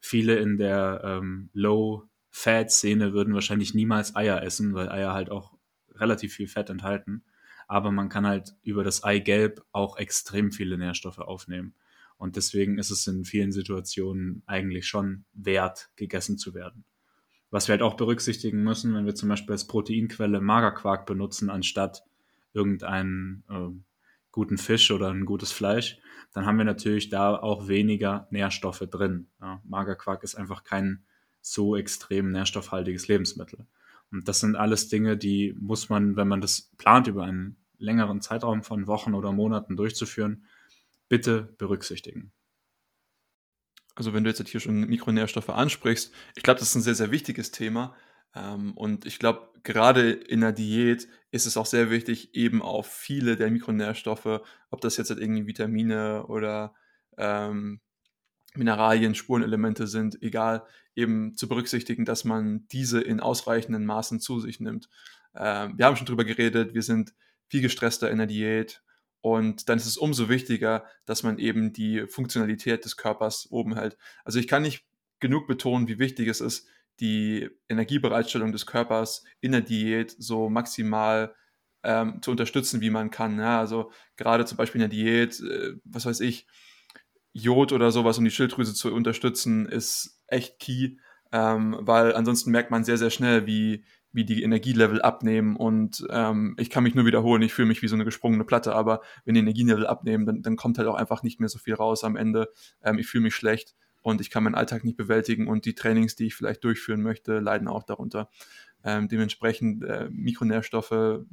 Viele 0.00 0.36
in 0.36 0.56
der 0.56 1.02
ähm, 1.04 1.50
Low-Fat-Szene 1.52 3.12
würden 3.12 3.34
wahrscheinlich 3.34 3.74
niemals 3.74 4.16
Eier 4.16 4.42
essen, 4.42 4.74
weil 4.74 4.88
Eier 4.88 5.12
halt 5.12 5.30
auch 5.30 5.56
relativ 5.94 6.34
viel 6.34 6.48
Fett 6.48 6.70
enthalten. 6.70 7.24
Aber 7.68 7.90
man 7.90 8.08
kann 8.08 8.26
halt 8.26 8.54
über 8.62 8.84
das 8.84 9.02
Eigelb 9.04 9.64
auch 9.72 9.96
extrem 9.96 10.52
viele 10.52 10.78
Nährstoffe 10.78 11.18
aufnehmen. 11.18 11.74
Und 12.18 12.36
deswegen 12.36 12.78
ist 12.78 12.90
es 12.90 13.06
in 13.06 13.24
vielen 13.24 13.52
Situationen 13.52 14.42
eigentlich 14.46 14.86
schon 14.86 15.24
wert, 15.34 15.90
gegessen 15.96 16.38
zu 16.38 16.54
werden. 16.54 16.84
Was 17.50 17.68
wir 17.68 17.72
halt 17.72 17.82
auch 17.82 17.94
berücksichtigen 17.94 18.62
müssen, 18.62 18.94
wenn 18.94 19.06
wir 19.06 19.14
zum 19.14 19.28
Beispiel 19.28 19.52
als 19.52 19.66
Proteinquelle 19.66 20.40
Magerquark 20.40 21.06
benutzen, 21.06 21.50
anstatt 21.50 22.04
irgendeinen 22.52 23.44
äh, 23.50 23.70
guten 24.36 24.58
Fisch 24.58 24.90
oder 24.90 25.08
ein 25.08 25.24
gutes 25.24 25.50
Fleisch, 25.50 25.98
dann 26.34 26.44
haben 26.44 26.58
wir 26.58 26.66
natürlich 26.66 27.08
da 27.08 27.34
auch 27.34 27.68
weniger 27.68 28.28
Nährstoffe 28.30 28.84
drin. 28.90 29.28
Ja, 29.40 29.62
Magerquark 29.64 30.22
ist 30.22 30.34
einfach 30.34 30.62
kein 30.62 31.06
so 31.40 31.74
extrem 31.74 32.32
nährstoffhaltiges 32.32 33.08
Lebensmittel. 33.08 33.66
Und 34.12 34.28
das 34.28 34.40
sind 34.40 34.54
alles 34.54 34.88
Dinge, 34.88 35.16
die 35.16 35.56
muss 35.58 35.88
man, 35.88 36.16
wenn 36.16 36.28
man 36.28 36.42
das 36.42 36.70
plant, 36.76 37.06
über 37.06 37.24
einen 37.24 37.56
längeren 37.78 38.20
Zeitraum 38.20 38.62
von 38.62 38.86
Wochen 38.86 39.14
oder 39.14 39.32
Monaten 39.32 39.74
durchzuführen, 39.74 40.44
bitte 41.08 41.54
berücksichtigen. 41.56 42.30
Also 43.94 44.12
wenn 44.12 44.22
du 44.22 44.28
jetzt 44.28 44.46
hier 44.46 44.60
schon 44.60 44.86
Mikronährstoffe 44.86 45.48
ansprichst, 45.48 46.12
ich 46.34 46.42
glaube, 46.42 46.60
das 46.60 46.68
ist 46.68 46.74
ein 46.74 46.82
sehr, 46.82 46.94
sehr 46.94 47.10
wichtiges 47.10 47.52
Thema, 47.52 47.96
und 48.74 49.06
ich 49.06 49.18
glaube, 49.18 49.50
gerade 49.62 50.10
in 50.10 50.40
der 50.40 50.52
Diät 50.52 51.08
ist 51.30 51.46
es 51.46 51.56
auch 51.56 51.66
sehr 51.66 51.90
wichtig, 51.90 52.34
eben 52.34 52.62
auf 52.62 52.86
viele 52.86 53.36
der 53.36 53.50
Mikronährstoffe, 53.50 54.40
ob 54.70 54.80
das 54.80 54.96
jetzt 54.96 55.10
halt 55.10 55.20
irgendwie 55.20 55.46
Vitamine 55.46 56.26
oder 56.26 56.74
ähm, 57.18 57.80
Mineralien, 58.54 59.14
Spurenelemente 59.14 59.86
sind, 59.86 60.22
egal, 60.22 60.64
eben 60.94 61.34
zu 61.36 61.48
berücksichtigen, 61.48 62.04
dass 62.04 62.24
man 62.24 62.66
diese 62.68 63.00
in 63.00 63.20
ausreichenden 63.20 63.84
Maßen 63.84 64.20
zu 64.20 64.40
sich 64.40 64.60
nimmt. 64.60 64.88
Ähm, 65.34 65.74
wir 65.76 65.86
haben 65.86 65.96
schon 65.96 66.06
drüber 66.06 66.24
geredet, 66.24 66.74
wir 66.74 66.82
sind 66.82 67.14
viel 67.48 67.60
gestresster 67.60 68.10
in 68.10 68.18
der 68.18 68.26
Diät 68.26 68.82
und 69.20 69.68
dann 69.68 69.78
ist 69.78 69.86
es 69.86 69.96
umso 69.96 70.28
wichtiger, 70.28 70.84
dass 71.04 71.22
man 71.22 71.38
eben 71.38 71.72
die 71.72 72.06
Funktionalität 72.06 72.84
des 72.84 72.96
Körpers 72.96 73.48
oben 73.50 73.74
hält. 73.74 73.96
Also 74.24 74.38
ich 74.38 74.48
kann 74.48 74.62
nicht 74.62 74.86
genug 75.20 75.46
betonen, 75.46 75.88
wie 75.88 75.98
wichtig 75.98 76.28
es 76.28 76.40
ist, 76.40 76.68
die 77.00 77.48
Energiebereitstellung 77.68 78.52
des 78.52 78.66
Körpers 78.66 79.24
in 79.40 79.52
der 79.52 79.60
Diät 79.60 80.14
so 80.18 80.48
maximal 80.48 81.34
ähm, 81.82 82.20
zu 82.22 82.30
unterstützen, 82.30 82.80
wie 82.80 82.90
man 82.90 83.10
kann. 83.10 83.38
Ja, 83.38 83.60
also 83.60 83.90
gerade 84.16 84.44
zum 84.44 84.56
Beispiel 84.56 84.80
in 84.80 84.90
der 84.90 84.96
Diät, 84.96 85.40
äh, 85.40 85.74
was 85.84 86.06
weiß 86.06 86.20
ich, 86.20 86.46
Jod 87.32 87.72
oder 87.72 87.90
sowas, 87.90 88.18
um 88.18 88.24
die 88.24 88.30
Schilddrüse 88.30 88.74
zu 88.74 88.92
unterstützen, 88.92 89.66
ist 89.66 90.20
echt 90.26 90.58
key, 90.58 90.96
ähm, 91.32 91.76
weil 91.80 92.14
ansonsten 92.14 92.50
merkt 92.50 92.70
man 92.70 92.82
sehr, 92.82 92.96
sehr 92.96 93.10
schnell, 93.10 93.46
wie, 93.46 93.84
wie 94.10 94.24
die 94.24 94.42
Energielevel 94.42 95.02
abnehmen 95.02 95.54
und 95.54 96.04
ähm, 96.08 96.56
ich 96.58 96.70
kann 96.70 96.82
mich 96.82 96.94
nur 96.94 97.04
wiederholen, 97.04 97.42
ich 97.42 97.52
fühle 97.52 97.68
mich 97.68 97.82
wie 97.82 97.88
so 97.88 97.94
eine 97.94 98.06
gesprungene 98.06 98.44
Platte, 98.44 98.74
aber 98.74 99.02
wenn 99.26 99.34
die 99.34 99.40
Energielevel 99.40 99.86
abnehmen, 99.86 100.24
dann, 100.24 100.40
dann 100.40 100.56
kommt 100.56 100.78
halt 100.78 100.88
auch 100.88 100.94
einfach 100.94 101.22
nicht 101.22 101.38
mehr 101.38 101.50
so 101.50 101.58
viel 101.58 101.74
raus 101.74 102.04
am 102.04 102.16
Ende. 102.16 102.48
Ähm, 102.82 102.98
ich 102.98 103.06
fühle 103.06 103.24
mich 103.24 103.34
schlecht 103.34 103.74
und 104.06 104.20
ich 104.20 104.30
kann 104.30 104.44
meinen 104.44 104.54
Alltag 104.54 104.84
nicht 104.84 104.96
bewältigen 104.96 105.48
und 105.48 105.64
die 105.64 105.74
Trainings, 105.74 106.14
die 106.14 106.26
ich 106.26 106.36
vielleicht 106.36 106.62
durchführen 106.62 107.02
möchte, 107.02 107.40
leiden 107.40 107.66
auch 107.66 107.82
darunter. 107.82 108.30
Ähm, 108.84 109.08
dementsprechend 109.08 109.82
äh, 109.82 110.08
Mikronährstoffe 110.12 111.24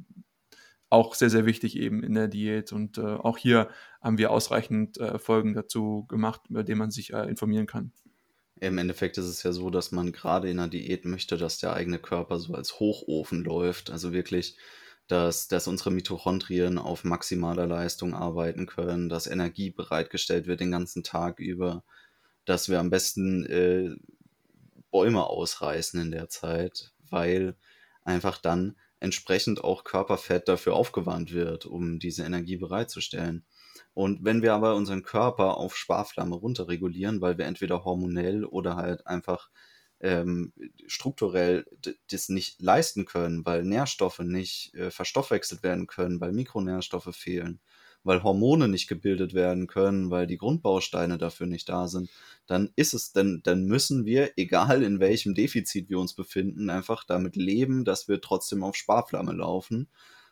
auch 0.90 1.14
sehr, 1.14 1.30
sehr 1.30 1.46
wichtig 1.46 1.76
eben 1.76 2.02
in 2.02 2.14
der 2.14 2.26
Diät 2.26 2.72
und 2.72 2.98
äh, 2.98 3.02
auch 3.02 3.38
hier 3.38 3.68
haben 4.00 4.18
wir 4.18 4.32
ausreichend 4.32 4.98
äh, 4.98 5.20
Folgen 5.20 5.54
dazu 5.54 6.04
gemacht, 6.08 6.40
über 6.48 6.64
die 6.64 6.74
man 6.74 6.90
sich 6.90 7.12
äh, 7.12 7.28
informieren 7.28 7.66
kann. 7.66 7.92
Im 8.58 8.78
Endeffekt 8.78 9.18
ist 9.18 9.26
es 9.26 9.44
ja 9.44 9.52
so, 9.52 9.70
dass 9.70 9.92
man 9.92 10.10
gerade 10.10 10.50
in 10.50 10.56
der 10.56 10.66
Diät 10.66 11.04
möchte, 11.04 11.36
dass 11.36 11.58
der 11.58 11.74
eigene 11.74 12.00
Körper 12.00 12.40
so 12.40 12.54
als 12.54 12.80
Hochofen 12.80 13.44
läuft. 13.44 13.90
Also 13.90 14.12
wirklich, 14.12 14.56
dass, 15.06 15.46
dass 15.46 15.68
unsere 15.68 15.92
Mitochondrien 15.92 16.78
auf 16.78 17.04
maximaler 17.04 17.68
Leistung 17.68 18.14
arbeiten 18.14 18.66
können, 18.66 19.08
dass 19.08 19.28
Energie 19.28 19.70
bereitgestellt 19.70 20.48
wird 20.48 20.58
den 20.58 20.72
ganzen 20.72 21.04
Tag 21.04 21.38
über, 21.38 21.84
dass 22.44 22.68
wir 22.68 22.80
am 22.80 22.90
besten 22.90 23.46
äh, 23.46 23.96
Bäume 24.90 25.26
ausreißen 25.26 26.00
in 26.00 26.10
der 26.10 26.28
Zeit, 26.28 26.92
weil 27.10 27.56
einfach 28.04 28.38
dann 28.38 28.76
entsprechend 29.00 29.62
auch 29.62 29.84
Körperfett 29.84 30.48
dafür 30.48 30.74
aufgewandt 30.74 31.32
wird, 31.32 31.66
um 31.66 31.98
diese 31.98 32.24
Energie 32.24 32.56
bereitzustellen. 32.56 33.44
Und 33.92 34.24
wenn 34.24 34.42
wir 34.42 34.54
aber 34.54 34.74
unseren 34.74 35.02
Körper 35.02 35.56
auf 35.56 35.76
Sparflamme 35.76 36.34
runterregulieren, 36.34 37.20
weil 37.20 37.38
wir 37.38 37.44
entweder 37.44 37.84
hormonell 37.84 38.44
oder 38.44 38.76
halt 38.76 39.06
einfach 39.06 39.50
ähm, 40.00 40.52
strukturell 40.86 41.64
das 42.10 42.28
nicht 42.28 42.60
leisten 42.60 43.04
können, 43.04 43.46
weil 43.46 43.64
Nährstoffe 43.64 44.18
nicht 44.18 44.74
äh, 44.74 44.90
verstoffwechselt 44.90 45.62
werden 45.62 45.86
können, 45.86 46.20
weil 46.20 46.32
Mikronährstoffe 46.32 47.14
fehlen, 47.14 47.60
weil 48.04 48.22
Hormone 48.22 48.68
nicht 48.68 48.86
gebildet 48.86 49.34
werden 49.34 49.66
können, 49.66 50.10
weil 50.10 50.26
die 50.26 50.36
Grundbausteine 50.36 51.18
dafür 51.18 51.46
nicht 51.46 51.68
da 51.68 51.88
sind, 51.88 52.10
dann 52.46 52.70
ist 52.76 52.94
es, 52.94 53.12
dann, 53.12 53.40
dann 53.42 53.64
müssen 53.64 54.04
wir, 54.04 54.32
egal 54.36 54.82
in 54.82 55.00
welchem 55.00 55.34
Defizit 55.34 55.88
wir 55.88 55.98
uns 55.98 56.14
befinden, 56.14 56.70
einfach 56.70 57.04
damit 57.04 57.34
leben, 57.34 57.84
dass 57.84 58.06
wir 58.06 58.20
trotzdem 58.20 58.62
auf 58.62 58.76
Sparflamme 58.76 59.32
laufen 59.32 59.88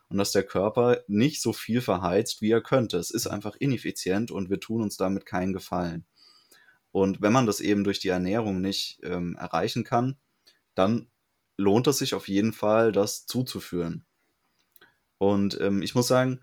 und 0.09 0.17
dass 0.17 0.31
der 0.31 0.43
Körper 0.43 0.99
nicht 1.07 1.41
so 1.41 1.51
viel 1.51 1.81
verheizt, 1.81 2.41
wie 2.41 2.51
er 2.51 2.61
könnte. 2.61 2.97
Es 2.97 3.09
ist 3.09 3.27
einfach 3.27 3.55
ineffizient 3.57 4.29
und 4.29 4.51
wir 4.51 4.59
tun 4.59 4.81
uns 4.81 4.95
damit 4.95 5.25
keinen 5.25 5.53
Gefallen. 5.53 6.05
Und 6.91 7.21
wenn 7.21 7.33
man 7.33 7.47
das 7.47 7.59
eben 7.59 7.83
durch 7.83 7.99
die 7.99 8.09
Ernährung 8.09 8.61
nicht 8.61 8.99
ähm, 9.01 9.35
erreichen 9.35 9.83
kann, 9.83 10.15
dann 10.75 11.07
lohnt 11.57 11.87
es 11.87 11.97
sich 11.97 12.13
auf 12.13 12.27
jeden 12.27 12.53
Fall, 12.53 12.91
das 12.91 13.25
zuzuführen. 13.25 14.05
Und 15.17 15.59
ähm, 15.59 15.81
ich 15.81 15.95
muss 15.95 16.07
sagen, 16.07 16.41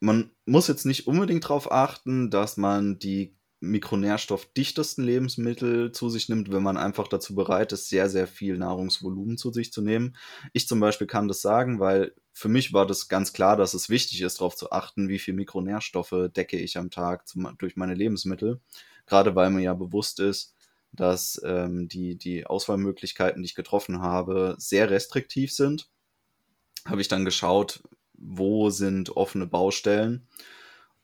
man 0.00 0.30
muss 0.46 0.68
jetzt 0.68 0.86
nicht 0.86 1.06
unbedingt 1.06 1.44
darauf 1.44 1.72
achten, 1.72 2.30
dass 2.30 2.56
man 2.56 2.98
die 2.98 3.36
mikronährstoffdichtesten 3.60 5.04
Lebensmittel 5.04 5.90
zu 5.90 6.08
sich 6.08 6.28
nimmt, 6.28 6.52
wenn 6.52 6.62
man 6.62 6.76
einfach 6.76 7.08
dazu 7.08 7.34
bereit 7.34 7.72
ist, 7.72 7.88
sehr, 7.88 8.08
sehr 8.08 8.28
viel 8.28 8.56
Nahrungsvolumen 8.56 9.36
zu 9.36 9.52
sich 9.52 9.72
zu 9.72 9.82
nehmen. 9.82 10.16
Ich 10.52 10.68
zum 10.68 10.78
Beispiel 10.78 11.08
kann 11.08 11.26
das 11.26 11.40
sagen, 11.40 11.80
weil 11.80 12.14
für 12.32 12.48
mich 12.48 12.72
war 12.72 12.86
das 12.86 13.08
ganz 13.08 13.32
klar, 13.32 13.56
dass 13.56 13.74
es 13.74 13.88
wichtig 13.88 14.20
ist, 14.20 14.38
darauf 14.38 14.54
zu 14.54 14.70
achten, 14.70 15.08
wie 15.08 15.18
viel 15.18 15.34
Mikronährstoffe 15.34 16.30
decke 16.36 16.56
ich 16.56 16.78
am 16.78 16.90
Tag 16.90 17.26
zum, 17.26 17.52
durch 17.58 17.74
meine 17.74 17.94
Lebensmittel. 17.94 18.60
Gerade 19.06 19.34
weil 19.34 19.50
mir 19.50 19.62
ja 19.62 19.74
bewusst 19.74 20.20
ist, 20.20 20.54
dass 20.92 21.40
ähm, 21.44 21.88
die, 21.88 22.16
die 22.16 22.46
Auswahlmöglichkeiten, 22.46 23.42
die 23.42 23.46
ich 23.46 23.54
getroffen 23.56 24.00
habe, 24.00 24.54
sehr 24.58 24.88
restriktiv 24.90 25.52
sind. 25.52 25.90
Habe 26.84 27.00
ich 27.00 27.08
dann 27.08 27.24
geschaut, 27.24 27.82
wo 28.18 28.70
sind 28.70 29.16
offene 29.16 29.46
Baustellen. 29.46 30.26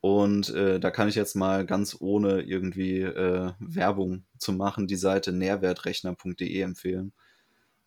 Und 0.01 0.51
äh, 0.51 0.79
da 0.81 0.91
kann 0.91 1.09
ich 1.09 1.15
jetzt 1.15 1.35
mal 1.35 1.65
ganz 1.65 1.97
ohne 1.99 2.43
irgendwie 2.43 3.01
äh, 3.01 3.53
Werbung 3.59 4.25
zu 4.39 4.53
machen, 4.53 4.87
die 4.87 4.97
Seite 4.97 5.33
nährwertrechner.de 5.33 6.61
empfehlen. 6.61 7.15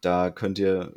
Da 0.01 0.31
könnt 0.31 0.57
ihr 0.57 0.93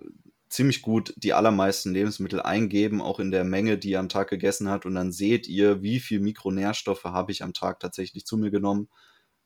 ziemlich 0.49 0.83
gut 0.83 1.15
die 1.17 1.33
allermeisten 1.33 1.93
Lebensmittel 1.93 2.41
eingeben, 2.41 3.01
auch 3.01 3.21
in 3.21 3.31
der 3.31 3.45
Menge, 3.45 3.79
die 3.79 3.91
ihr 3.91 4.01
am 4.01 4.09
Tag 4.09 4.29
gegessen 4.31 4.69
habt. 4.69 4.87
Und 4.87 4.95
dann 4.95 5.13
seht 5.13 5.49
ihr, 5.49 5.83
wie 5.83 6.01
viel 6.01 6.21
Mikronährstoffe 6.21 7.05
habe 7.05 7.33
ich 7.33 7.43
am 7.43 7.55
Tag 7.55 7.81
tatsächlich 7.81 8.27
zu 8.27 8.37
mir 8.37 8.51
genommen. 8.51 8.89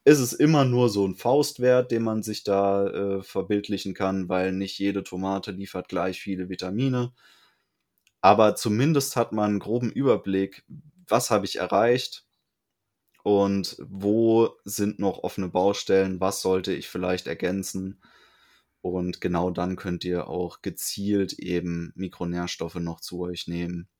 Ist 0.04 0.20
es 0.20 0.32
immer 0.32 0.64
nur 0.64 0.90
so 0.90 1.06
ein 1.06 1.14
Faustwert, 1.14 1.90
den 1.90 2.02
man 2.02 2.22
sich 2.22 2.44
da 2.44 2.86
äh, 2.86 3.22
verbildlichen 3.22 3.94
kann, 3.94 4.28
weil 4.28 4.52
nicht 4.52 4.78
jede 4.78 5.02
Tomate 5.02 5.50
liefert 5.50 5.88
gleich 5.88 6.20
viele 6.20 6.48
Vitamine. 6.48 7.12
Aber 8.24 8.56
zumindest 8.56 9.16
hat 9.16 9.32
man 9.32 9.50
einen 9.50 9.58
groben 9.58 9.92
Überblick, 9.92 10.64
was 11.06 11.30
habe 11.30 11.44
ich 11.44 11.56
erreicht 11.56 12.24
und 13.22 13.76
wo 13.86 14.56
sind 14.64 14.98
noch 14.98 15.18
offene 15.18 15.50
Baustellen, 15.50 16.20
was 16.20 16.40
sollte 16.40 16.72
ich 16.72 16.88
vielleicht 16.88 17.26
ergänzen 17.26 18.00
und 18.80 19.20
genau 19.20 19.50
dann 19.50 19.76
könnt 19.76 20.04
ihr 20.04 20.26
auch 20.26 20.62
gezielt 20.62 21.34
eben 21.34 21.92
Mikronährstoffe 21.96 22.76
noch 22.76 23.00
zu 23.00 23.20
euch 23.20 23.46
nehmen. 23.46 23.90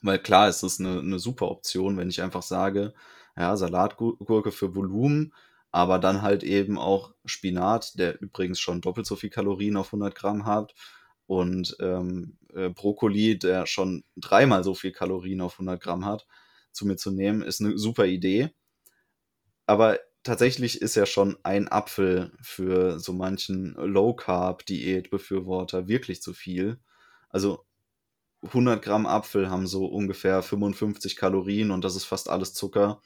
Weil 0.00 0.18
klar, 0.18 0.48
es 0.48 0.62
ist 0.62 0.80
eine, 0.80 1.00
eine 1.00 1.18
super 1.18 1.50
Option, 1.50 1.98
wenn 1.98 2.08
ich 2.08 2.22
einfach 2.22 2.42
sage, 2.42 2.94
ja, 3.36 3.54
Salatgurke 3.54 4.50
für 4.50 4.74
Volumen, 4.74 5.34
aber 5.72 5.98
dann 5.98 6.22
halt 6.22 6.42
eben 6.42 6.78
auch 6.78 7.12
Spinat, 7.26 7.98
der 7.98 8.18
übrigens 8.22 8.60
schon 8.60 8.80
doppelt 8.80 9.06
so 9.06 9.14
viel 9.14 9.28
Kalorien 9.28 9.76
auf 9.76 9.88
100 9.88 10.14
Gramm 10.14 10.46
hat 10.46 10.74
und 11.28 11.76
ähm, 11.78 12.38
äh, 12.54 12.70
Brokkoli, 12.70 13.38
der 13.38 13.66
schon 13.66 14.02
dreimal 14.16 14.64
so 14.64 14.74
viel 14.74 14.92
Kalorien 14.92 15.42
auf 15.42 15.54
100 15.54 15.80
Gramm 15.80 16.06
hat, 16.06 16.26
zu 16.72 16.86
mir 16.86 16.96
zu 16.96 17.10
nehmen, 17.10 17.42
ist 17.42 17.60
eine 17.60 17.76
super 17.76 18.06
Idee. 18.06 18.50
Aber 19.66 19.98
tatsächlich 20.22 20.80
ist 20.80 20.94
ja 20.94 21.04
schon 21.04 21.36
ein 21.42 21.68
Apfel 21.68 22.32
für 22.40 22.98
so 22.98 23.12
manchen 23.12 23.74
Low-Carb-Diät-Befürworter 23.74 25.86
wirklich 25.86 26.22
zu 26.22 26.32
viel. 26.32 26.78
Also 27.28 27.66
100 28.42 28.82
Gramm 28.82 29.04
Apfel 29.04 29.50
haben 29.50 29.66
so 29.66 29.84
ungefähr 29.84 30.42
55 30.42 31.16
Kalorien 31.16 31.70
und 31.70 31.84
das 31.84 31.94
ist 31.94 32.06
fast 32.06 32.30
alles 32.30 32.54
Zucker. 32.54 33.02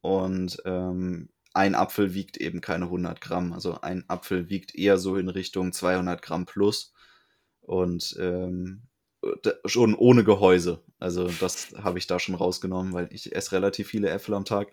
Und 0.00 0.60
ähm, 0.64 1.28
ein 1.54 1.76
Apfel 1.76 2.12
wiegt 2.12 2.38
eben 2.38 2.60
keine 2.60 2.86
100 2.86 3.20
Gramm. 3.20 3.52
Also 3.52 3.80
ein 3.82 4.04
Apfel 4.08 4.50
wiegt 4.50 4.74
eher 4.74 4.98
so 4.98 5.14
in 5.14 5.28
Richtung 5.28 5.72
200 5.72 6.20
Gramm 6.22 6.44
plus. 6.44 6.92
Und 7.62 8.16
ähm, 8.18 8.82
schon 9.64 9.94
ohne 9.94 10.24
Gehäuse. 10.24 10.80
Also 10.98 11.30
das 11.40 11.68
habe 11.76 11.98
ich 11.98 12.06
da 12.06 12.18
schon 12.18 12.34
rausgenommen, 12.34 12.92
weil 12.92 13.08
ich 13.12 13.34
esse 13.34 13.52
relativ 13.52 13.88
viele 13.88 14.10
Äpfel 14.10 14.34
am 14.34 14.44
Tag 14.44 14.72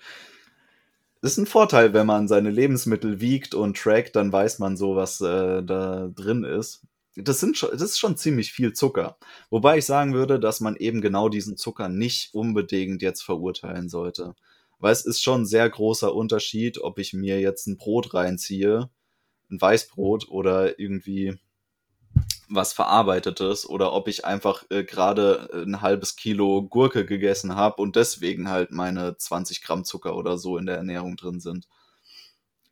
ist 1.21 1.38
ein 1.38 1.45
Vorteil, 1.45 1.93
wenn 1.93 2.05
man 2.05 2.27
seine 2.27 2.51
Lebensmittel 2.51 3.19
wiegt 3.19 3.53
und 3.53 3.77
trackt, 3.77 4.15
dann 4.15 4.31
weiß 4.31 4.59
man 4.59 4.77
so, 4.77 4.95
was 4.95 5.21
äh, 5.21 5.63
da 5.63 6.09
drin 6.13 6.43
ist. 6.43 6.85
Das, 7.15 7.39
sind 7.39 7.57
schon, 7.57 7.71
das 7.71 7.81
ist 7.81 7.99
schon 7.99 8.17
ziemlich 8.17 8.51
viel 8.51 8.73
Zucker. 8.73 9.17
Wobei 9.49 9.79
ich 9.79 9.85
sagen 9.85 10.13
würde, 10.13 10.39
dass 10.39 10.59
man 10.59 10.75
eben 10.75 11.01
genau 11.01 11.29
diesen 11.29 11.57
Zucker 11.57 11.89
nicht 11.89 12.33
unbedingt 12.33 13.01
jetzt 13.01 13.23
verurteilen 13.23 13.89
sollte. 13.89 14.35
Weil 14.79 14.91
es 14.91 15.05
ist 15.05 15.23
schon 15.23 15.41
ein 15.41 15.45
sehr 15.47 15.67
großer 15.67 16.13
Unterschied, 16.13 16.79
ob 16.79 16.99
ich 16.99 17.13
mir 17.13 17.39
jetzt 17.39 17.65
ein 17.65 17.77
Brot 17.77 18.13
reinziehe, 18.13 18.89
ein 19.49 19.59
Weißbrot 19.59 20.29
oder 20.29 20.79
irgendwie 20.79 21.39
was 22.49 22.73
Verarbeitetes 22.73 23.67
oder 23.67 23.93
ob 23.93 24.07
ich 24.07 24.25
einfach 24.25 24.63
äh, 24.69 24.83
gerade 24.83 25.49
äh, 25.53 25.63
ein 25.63 25.81
halbes 25.81 26.15
Kilo 26.15 26.63
Gurke 26.63 27.05
gegessen 27.05 27.55
habe 27.55 27.81
und 27.81 27.95
deswegen 27.95 28.49
halt 28.49 28.71
meine 28.71 29.17
20 29.17 29.61
Gramm 29.61 29.83
Zucker 29.83 30.15
oder 30.15 30.37
so 30.37 30.57
in 30.57 30.65
der 30.65 30.77
Ernährung 30.77 31.17
drin 31.17 31.39
sind. 31.39 31.67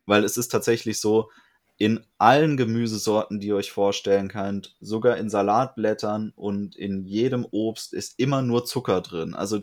Weil 0.06 0.24
es 0.24 0.38
ist 0.38 0.50
tatsächlich 0.50 1.00
so, 1.00 1.30
in 1.78 2.06
allen 2.18 2.56
Gemüsesorten, 2.56 3.40
die 3.40 3.48
ihr 3.48 3.56
euch 3.56 3.72
vorstellen 3.72 4.30
könnt, 4.30 4.76
sogar 4.80 5.18
in 5.18 5.30
Salatblättern 5.30 6.32
und 6.36 6.76
in 6.76 7.04
jedem 7.04 7.46
Obst 7.52 7.94
ist 7.94 8.18
immer 8.18 8.42
nur 8.42 8.66
Zucker 8.66 9.02
drin. 9.02 9.34
Also 9.34 9.62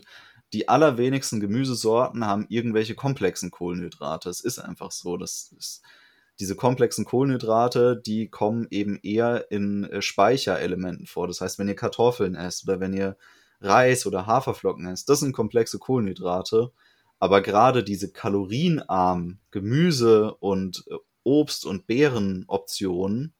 die 0.53 0.69
allerwenigsten 0.69 1.39
Gemüsesorten 1.39 2.25
haben 2.25 2.45
irgendwelche 2.49 2.93
komplexen 2.93 3.49
Kohlenhydrate. 3.49 4.29
Es 4.29 4.41
ist 4.41 4.59
einfach 4.59 4.91
so. 4.91 5.17
Das 5.17 5.51
ist, 5.57 5.81
diese 6.43 6.57
komplexen 6.57 7.05
Kohlenhydrate, 7.05 7.95
die 8.05 8.27
kommen 8.27 8.67
eben 8.69 8.99
eher 9.01 9.49
in 9.49 9.85
äh, 9.85 10.01
Speicherelementen 10.01 11.07
vor. 11.07 11.25
Das 11.25 11.39
heißt, 11.39 11.57
wenn 11.57 11.69
ihr 11.69 11.75
Kartoffeln 11.75 12.35
esst 12.35 12.67
oder 12.67 12.81
wenn 12.81 12.91
ihr 12.91 13.15
Reis 13.61 14.05
oder 14.05 14.27
Haferflocken 14.27 14.85
esst, 14.87 15.07
das 15.07 15.21
sind 15.21 15.31
komplexe 15.31 15.79
Kohlenhydrate. 15.79 16.73
Aber 17.17 17.41
gerade 17.41 17.81
diese 17.81 18.11
kalorienarmen 18.11 19.39
Gemüse 19.51 20.33
und 20.35 20.83
äh, 20.89 20.95
Obst- 21.23 21.65
und 21.65 21.87
Beerenoptionen 21.87 23.33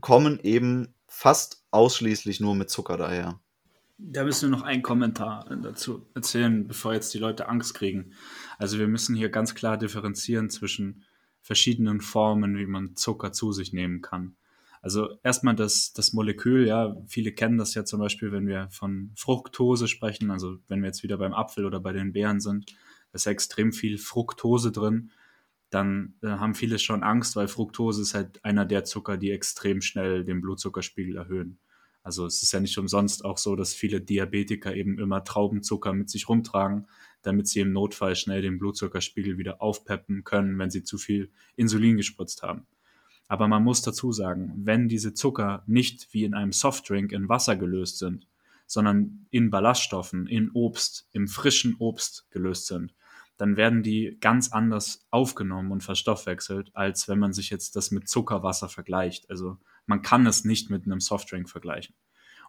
kommen 0.00 0.38
eben 0.44 0.94
fast 1.08 1.64
ausschließlich 1.72 2.38
nur 2.38 2.54
mit 2.54 2.70
Zucker 2.70 2.96
daher. 2.96 3.40
Da 3.98 4.22
müssen 4.22 4.48
wir 4.48 4.56
noch 4.56 4.64
einen 4.64 4.82
Kommentar 4.82 5.44
dazu 5.60 6.06
erzählen, 6.14 6.68
bevor 6.68 6.94
jetzt 6.94 7.12
die 7.14 7.18
Leute 7.18 7.48
Angst 7.48 7.74
kriegen. 7.74 8.12
Also 8.58 8.78
wir 8.78 8.86
müssen 8.86 9.16
hier 9.16 9.28
ganz 9.28 9.56
klar 9.56 9.76
differenzieren 9.76 10.50
zwischen 10.50 11.02
verschiedenen 11.42 12.00
Formen, 12.00 12.56
wie 12.56 12.66
man 12.66 12.96
Zucker 12.96 13.32
zu 13.32 13.52
sich 13.52 13.72
nehmen 13.72 14.00
kann. 14.00 14.36
Also 14.80 15.16
erstmal 15.22 15.54
das, 15.54 15.92
das 15.92 16.12
Molekül, 16.12 16.66
ja, 16.66 16.96
viele 17.06 17.32
kennen 17.32 17.58
das 17.58 17.74
ja 17.74 17.84
zum 17.84 18.00
Beispiel, 18.00 18.32
wenn 18.32 18.48
wir 18.48 18.68
von 18.70 19.12
Fructose 19.14 19.86
sprechen, 19.86 20.30
also 20.30 20.58
wenn 20.66 20.80
wir 20.80 20.88
jetzt 20.88 21.04
wieder 21.04 21.18
beim 21.18 21.34
Apfel 21.34 21.66
oder 21.66 21.78
bei 21.78 21.92
den 21.92 22.12
Beeren 22.12 22.40
sind, 22.40 22.74
ist 23.12 23.26
extrem 23.26 23.72
viel 23.72 23.98
Fructose 23.98 24.72
drin, 24.72 25.12
dann 25.70 26.14
äh, 26.22 26.28
haben 26.28 26.54
viele 26.54 26.78
schon 26.78 27.02
Angst, 27.04 27.36
weil 27.36 27.48
Fructose 27.48 28.02
ist 28.02 28.14
halt 28.14 28.44
einer 28.44 28.64
der 28.64 28.84
Zucker, 28.84 29.16
die 29.16 29.30
extrem 29.30 29.82
schnell 29.82 30.24
den 30.24 30.40
Blutzuckerspiegel 30.40 31.16
erhöhen. 31.16 31.58
Also 32.02 32.26
es 32.26 32.42
ist 32.42 32.52
ja 32.52 32.58
nicht 32.58 32.76
umsonst 32.78 33.24
auch 33.24 33.38
so, 33.38 33.54
dass 33.54 33.74
viele 33.74 34.00
Diabetiker 34.00 34.74
eben 34.74 34.98
immer 34.98 35.22
Traubenzucker 35.22 35.92
mit 35.92 36.10
sich 36.10 36.28
rumtragen, 36.28 36.88
damit 37.22 37.48
sie 37.48 37.60
im 37.60 37.72
Notfall 37.72 38.16
schnell 38.16 38.42
den 38.42 38.58
Blutzuckerspiegel 38.58 39.38
wieder 39.38 39.62
aufpeppen 39.62 40.24
können, 40.24 40.58
wenn 40.58 40.70
sie 40.70 40.82
zu 40.82 40.98
viel 40.98 41.30
Insulin 41.56 41.96
gespritzt 41.96 42.42
haben. 42.42 42.66
Aber 43.28 43.48
man 43.48 43.64
muss 43.64 43.82
dazu 43.82 44.12
sagen, 44.12 44.52
wenn 44.56 44.88
diese 44.88 45.14
Zucker 45.14 45.62
nicht 45.66 46.12
wie 46.12 46.24
in 46.24 46.34
einem 46.34 46.52
Softdrink 46.52 47.12
in 47.12 47.28
Wasser 47.28 47.56
gelöst 47.56 47.98
sind, 47.98 48.26
sondern 48.66 49.26
in 49.30 49.50
Ballaststoffen, 49.50 50.26
in 50.26 50.50
Obst, 50.50 51.08
im 51.12 51.28
frischen 51.28 51.76
Obst 51.78 52.26
gelöst 52.30 52.66
sind, 52.66 52.94
dann 53.38 53.56
werden 53.56 53.82
die 53.82 54.18
ganz 54.20 54.52
anders 54.52 55.06
aufgenommen 55.10 55.72
und 55.72 55.82
verstoffwechselt, 55.82 56.70
als 56.74 57.08
wenn 57.08 57.18
man 57.18 57.32
sich 57.32 57.50
jetzt 57.50 57.74
das 57.76 57.90
mit 57.90 58.08
Zuckerwasser 58.08 58.68
vergleicht. 58.68 59.28
Also 59.30 59.58
man 59.86 60.02
kann 60.02 60.26
es 60.26 60.44
nicht 60.44 60.70
mit 60.70 60.84
einem 60.84 61.00
Softdrink 61.00 61.48
vergleichen. 61.48 61.94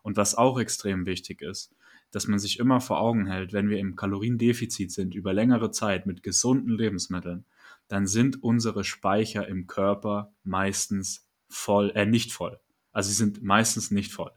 Und 0.02 0.18
was 0.18 0.36
auch 0.36 0.60
extrem 0.60 1.06
wichtig 1.06 1.42
ist, 1.42 1.74
dass 2.14 2.28
man 2.28 2.38
sich 2.38 2.60
immer 2.60 2.80
vor 2.80 3.02
Augen 3.02 3.26
hält, 3.26 3.54
wenn 3.54 3.70
wir 3.70 3.80
im 3.80 3.96
Kaloriendefizit 3.96 4.92
sind 4.92 5.16
über 5.16 5.34
längere 5.34 5.72
Zeit 5.72 6.06
mit 6.06 6.22
gesunden 6.22 6.70
Lebensmitteln, 6.70 7.44
dann 7.88 8.06
sind 8.06 8.44
unsere 8.44 8.84
Speicher 8.84 9.48
im 9.48 9.66
Körper 9.66 10.32
meistens 10.44 11.28
voll, 11.50 11.92
äh, 11.96 12.06
nicht 12.06 12.32
voll. 12.32 12.60
Also 12.92 13.10
sie 13.10 13.16
sind 13.16 13.42
meistens 13.42 13.90
nicht 13.90 14.14
voll. 14.14 14.32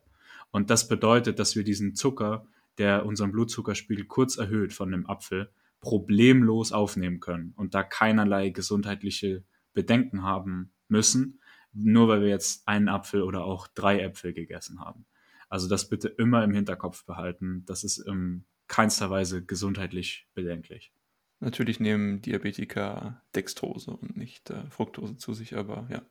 Und 0.50 0.70
das 0.70 0.88
bedeutet, 0.88 1.38
dass 1.38 1.54
wir 1.54 1.64
diesen 1.64 1.94
Zucker, 1.94 2.46
der 2.78 3.04
unseren 3.04 3.30
Blutzuckerspiegel 3.30 4.06
kurz 4.06 4.38
erhöht 4.38 4.72
von 4.72 4.90
dem 4.90 5.06
Apfel, 5.06 5.50
problemlos 5.80 6.72
aufnehmen 6.72 7.20
können 7.20 7.52
und 7.56 7.74
da 7.74 7.82
keinerlei 7.82 8.48
gesundheitliche 8.48 9.44
Bedenken 9.74 10.22
haben 10.22 10.72
müssen, 10.88 11.40
nur 11.74 12.08
weil 12.08 12.22
wir 12.22 12.28
jetzt 12.28 12.66
einen 12.66 12.88
Apfel 12.88 13.20
oder 13.20 13.44
auch 13.44 13.68
drei 13.68 14.00
Äpfel 14.00 14.32
gegessen 14.32 14.80
haben. 14.80 15.04
Also 15.48 15.68
das 15.68 15.88
bitte 15.88 16.08
immer 16.08 16.42
im 16.44 16.54
Hinterkopf 16.54 17.04
behalten. 17.04 17.64
Das 17.66 17.84
ist 17.84 17.98
in 17.98 18.44
keinster 18.68 19.10
Weise 19.10 19.44
gesundheitlich 19.44 20.26
bedenklich. 20.34 20.92
Natürlich 21.40 21.80
nehmen 21.80 22.22
Diabetiker 22.22 23.22
Dextrose 23.34 23.90
und 23.90 24.16
nicht 24.16 24.50
äh, 24.50 24.68
Fructose 24.70 25.16
zu 25.16 25.34
sich, 25.34 25.54
aber 25.54 25.86
ja, 25.90 26.02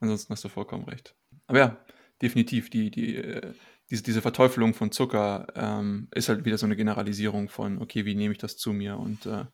ansonsten 0.00 0.32
hast 0.32 0.44
du 0.44 0.48
vollkommen 0.48 0.84
recht. 0.84 1.14
Aber 1.46 1.58
ja, 1.58 1.84
definitiv, 2.22 2.70
die, 2.70 2.90
die, 2.90 3.16
äh, 3.16 3.52
diese, 3.90 4.02
diese 4.02 4.22
Verteufelung 4.22 4.72
von 4.72 4.90
Zucker 4.90 5.46
ähm, 5.54 6.08
ist 6.14 6.30
halt 6.30 6.46
wieder 6.46 6.56
so 6.56 6.64
eine 6.64 6.76
Generalisierung 6.76 7.50
von, 7.50 7.80
okay, 7.80 8.06
wie 8.06 8.14
nehme 8.14 8.32
ich 8.32 8.38
das 8.38 8.56
zu 8.56 8.72
mir? 8.72 8.98
Und 8.98 9.26
äh, 9.26 9.44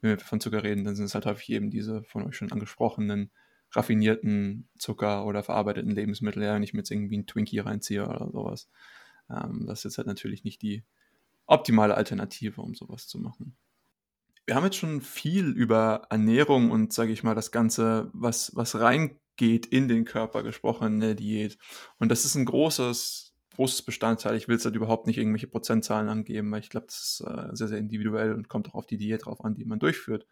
wenn 0.00 0.10
wir 0.10 0.18
von 0.18 0.40
Zucker 0.40 0.64
reden, 0.64 0.84
dann 0.84 0.96
sind 0.96 1.06
es 1.06 1.14
halt 1.14 1.26
häufig 1.26 1.50
eben 1.50 1.70
diese 1.70 2.02
von 2.02 2.24
euch 2.24 2.36
schon 2.36 2.50
angesprochenen 2.50 3.30
raffinierten 3.76 4.68
Zucker 4.78 5.26
oder 5.26 5.42
verarbeiteten 5.42 5.90
Lebensmittel, 5.90 6.42
ja, 6.42 6.54
wenn 6.54 6.62
ich 6.62 6.72
mir 6.72 6.80
jetzt 6.80 6.90
irgendwie 6.90 7.16
einen 7.16 7.26
Twinkie 7.26 7.60
reinziehe 7.60 8.06
oder 8.06 8.30
sowas. 8.32 8.68
Ähm, 9.30 9.64
das 9.66 9.80
ist 9.80 9.84
jetzt 9.84 9.98
halt 9.98 10.06
natürlich 10.06 10.44
nicht 10.44 10.62
die 10.62 10.82
optimale 11.46 11.94
Alternative, 11.94 12.60
um 12.60 12.74
sowas 12.74 13.06
zu 13.06 13.18
machen. 13.18 13.56
Wir 14.46 14.54
haben 14.54 14.64
jetzt 14.64 14.76
schon 14.76 15.00
viel 15.00 15.48
über 15.48 16.06
Ernährung 16.08 16.70
und, 16.70 16.92
sage 16.92 17.12
ich 17.12 17.22
mal, 17.22 17.34
das 17.34 17.50
Ganze, 17.50 18.10
was, 18.12 18.54
was 18.54 18.78
reingeht 18.78 19.66
in 19.66 19.88
den 19.88 20.04
Körper 20.04 20.42
gesprochen 20.42 20.94
in 20.94 21.00
der 21.00 21.14
Diät. 21.14 21.58
Und 21.98 22.10
das 22.10 22.24
ist 22.24 22.36
ein 22.36 22.44
großes, 22.44 23.34
großes 23.56 23.82
Bestandteil. 23.82 24.36
Ich 24.36 24.46
will 24.46 24.54
jetzt 24.54 24.64
halt 24.64 24.76
überhaupt 24.76 25.08
nicht 25.08 25.18
irgendwelche 25.18 25.48
Prozentzahlen 25.48 26.08
angeben, 26.08 26.50
weil 26.52 26.60
ich 26.60 26.70
glaube, 26.70 26.86
das 26.86 27.20
ist 27.20 27.20
äh, 27.26 27.48
sehr, 27.52 27.68
sehr 27.68 27.78
individuell 27.78 28.32
und 28.34 28.48
kommt 28.48 28.68
auch 28.68 28.74
auf 28.74 28.86
die 28.86 28.98
Diät 28.98 29.26
drauf 29.26 29.44
an, 29.44 29.54
die 29.54 29.64
man 29.64 29.80
durchführt. 29.80 30.26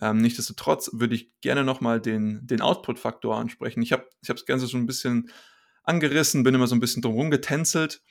Ähm, 0.00 0.18
nichtsdestotrotz 0.18 0.90
würde 0.94 1.14
ich 1.14 1.30
gerne 1.40 1.64
nochmal 1.64 2.00
den, 2.00 2.46
den 2.46 2.60
Output-Faktor 2.60 3.36
ansprechen. 3.36 3.82
Ich 3.82 3.92
habe 3.92 4.06
ich 4.20 4.28
das 4.28 4.46
Ganze 4.46 4.68
schon 4.68 4.80
ein 4.80 4.86
bisschen 4.86 5.30
angerissen, 5.84 6.42
bin 6.42 6.54
immer 6.54 6.66
so 6.66 6.74
ein 6.74 6.80
bisschen 6.80 7.02
drum 7.02 7.30
getänzelt. 7.30 8.02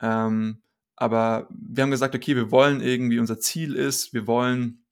Ähm, 0.00 0.62
aber 0.96 1.48
wir 1.50 1.82
haben 1.82 1.90
gesagt, 1.90 2.14
okay, 2.14 2.36
wir 2.36 2.50
wollen 2.50 2.80
irgendwie, 2.80 3.18
unser 3.18 3.38
Ziel 3.38 3.74
ist, 3.74 4.12
wir 4.12 4.26
wollen 4.26 4.84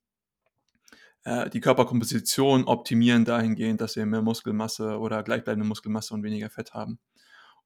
äh, 1.24 1.50
die 1.50 1.60
Körperkomposition 1.60 2.64
optimieren 2.64 3.24
dahingehend, 3.24 3.80
dass 3.80 3.96
wir 3.96 4.06
mehr 4.06 4.22
Muskelmasse 4.22 4.98
oder 4.98 5.22
gleichbleibende 5.22 5.66
Muskelmasse 5.66 6.14
und 6.14 6.22
weniger 6.22 6.50
Fett 6.50 6.72
haben. 6.72 6.98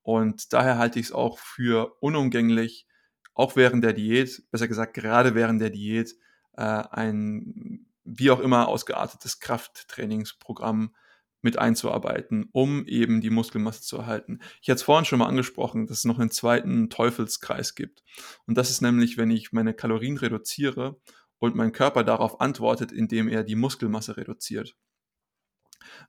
Und 0.02 0.52
daher 0.52 0.78
halte 0.78 0.98
ich 0.98 1.06
es 1.06 1.12
auch 1.12 1.38
für 1.38 1.96
unumgänglich, 2.00 2.86
auch 3.34 3.54
während 3.56 3.84
der 3.84 3.92
Diät, 3.92 4.42
besser 4.50 4.68
gesagt 4.68 4.94
gerade 4.94 5.34
während 5.34 5.60
der 5.60 5.70
Diät, 5.70 6.16
äh, 6.56 6.62
ein 6.62 7.86
wie 8.04 8.30
auch 8.30 8.40
immer 8.40 8.68
ausgeartetes 8.68 9.40
Krafttrainingsprogramm 9.40 10.94
mit 11.42 11.58
einzuarbeiten, 11.58 12.48
um 12.52 12.86
eben 12.86 13.20
die 13.20 13.30
Muskelmasse 13.30 13.82
zu 13.82 13.98
erhalten. 13.98 14.40
Ich 14.62 14.68
hatte 14.68 14.76
es 14.76 14.82
vorhin 14.82 15.04
schon 15.04 15.18
mal 15.18 15.26
angesprochen, 15.26 15.86
dass 15.86 15.98
es 15.98 16.04
noch 16.04 16.18
einen 16.18 16.30
zweiten 16.30 16.88
Teufelskreis 16.88 17.74
gibt. 17.74 18.02
Und 18.46 18.56
das 18.56 18.70
ist 18.70 18.80
nämlich, 18.80 19.18
wenn 19.18 19.30
ich 19.30 19.52
meine 19.52 19.74
Kalorien 19.74 20.16
reduziere 20.16 21.00
und 21.38 21.56
mein 21.56 21.72
Körper 21.72 22.04
darauf 22.04 22.40
antwortet, 22.40 22.92
indem 22.92 23.28
er 23.28 23.42
die 23.42 23.56
Muskelmasse 23.56 24.16
reduziert. 24.16 24.76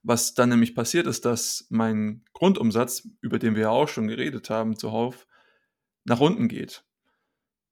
Was 0.04 0.36
dann 0.36 0.50
nämlich 0.50 0.76
passiert 0.76 1.08
ist, 1.08 1.26
dass 1.26 1.66
mein 1.70 2.24
Grundumsatz, 2.34 3.08
über 3.22 3.39
den 3.39 3.56
wir 3.56 3.64
ja 3.64 3.70
auch 3.70 3.88
schon 3.88 4.08
geredet 4.08 4.52
haben, 4.52 4.78
zuhauf, 4.78 5.28
nach 6.06 6.20
unten 6.20 6.48
geht. 6.48 6.86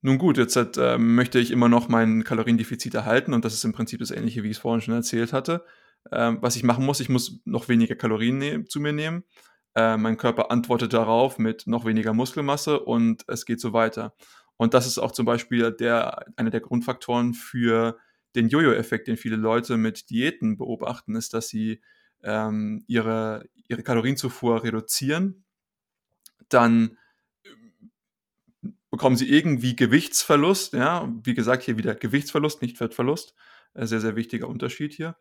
Nun 0.02 0.18
gut, 0.18 0.38
jetzt 0.38 0.56
hat, 0.56 0.78
äh, 0.78 0.98
möchte 0.98 1.40
ich 1.40 1.52
immer 1.52 1.70
noch 1.70 1.88
mein 1.88 2.24
Kaloriendefizit 2.24 2.96
erhalten 2.96 3.34
und 3.34 3.46
das 3.46 3.54
ist 3.54 3.64
im 3.66 3.74
Prinzip 3.74 4.00
das 4.00 4.10
ähnliche, 4.10 4.42
wie 4.44 4.50
ich 4.50 4.58
es 4.58 4.62
vorhin 4.62 4.82
schon 4.82 4.96
erzählt 4.96 5.32
hatte. 5.32 5.64
Ähm, 6.12 6.40
was 6.42 6.56
ich 6.56 6.64
machen 6.64 6.86
muss, 6.86 7.00
ich 7.00 7.10
muss 7.10 7.40
noch 7.46 7.70
weniger 7.70 7.96
Kalorien 7.96 8.40
ne 8.40 8.66
zu 8.66 8.80
mir 8.80 8.94
nehmen. 8.94 9.24
Äh, 9.76 9.98
mein 9.98 10.18
Körper 10.18 10.50
antwortet 10.50 10.94
darauf 10.94 11.38
mit 11.38 11.68
noch 11.68 11.86
weniger 11.86 12.14
Muskelmasse 12.14 12.80
und 12.80 13.24
es 13.28 13.46
geht 13.46 13.62
so 13.62 13.74
weiter. 13.74 14.16
Und 14.58 14.74
das 14.74 14.88
ist 14.88 14.98
auch 14.98 15.12
zum 15.12 15.26
Beispiel 15.26 15.72
der, 15.72 16.26
einer 16.36 16.50
der 16.50 16.62
Grundfaktoren 16.62 17.34
für 17.34 17.98
den 18.36 18.50
Jojo-Effekt, 18.50 19.08
den 19.08 19.18
viele 19.18 19.36
Leute 19.36 19.78
mit 19.78 20.10
Diäten 20.10 20.58
beobachten, 20.58 21.16
ist, 21.16 21.34
dass 21.34 21.48
sie 21.48 21.82
ähm, 22.24 22.84
ihre, 22.88 23.46
ihre 23.68 23.84
Kalorienzufuhr 23.84 24.64
reduzieren, 24.64 25.44
dann 26.50 26.98
bekommen 29.02 29.16
sie 29.16 29.32
irgendwie 29.32 29.76
Gewichtsverlust, 29.76 30.74
ja, 30.74 31.12
wie 31.24 31.34
gesagt, 31.34 31.64
hier 31.64 31.76
wieder 31.76 31.96
Gewichtsverlust, 31.96 32.62
nicht 32.62 32.78
Fettverlust, 32.78 33.34
äh, 33.74 33.88
sehr, 33.88 34.00
sehr 34.00 34.16
wichtiger 34.16 34.48
Unterschied 34.48 34.94
hier. 34.94 35.16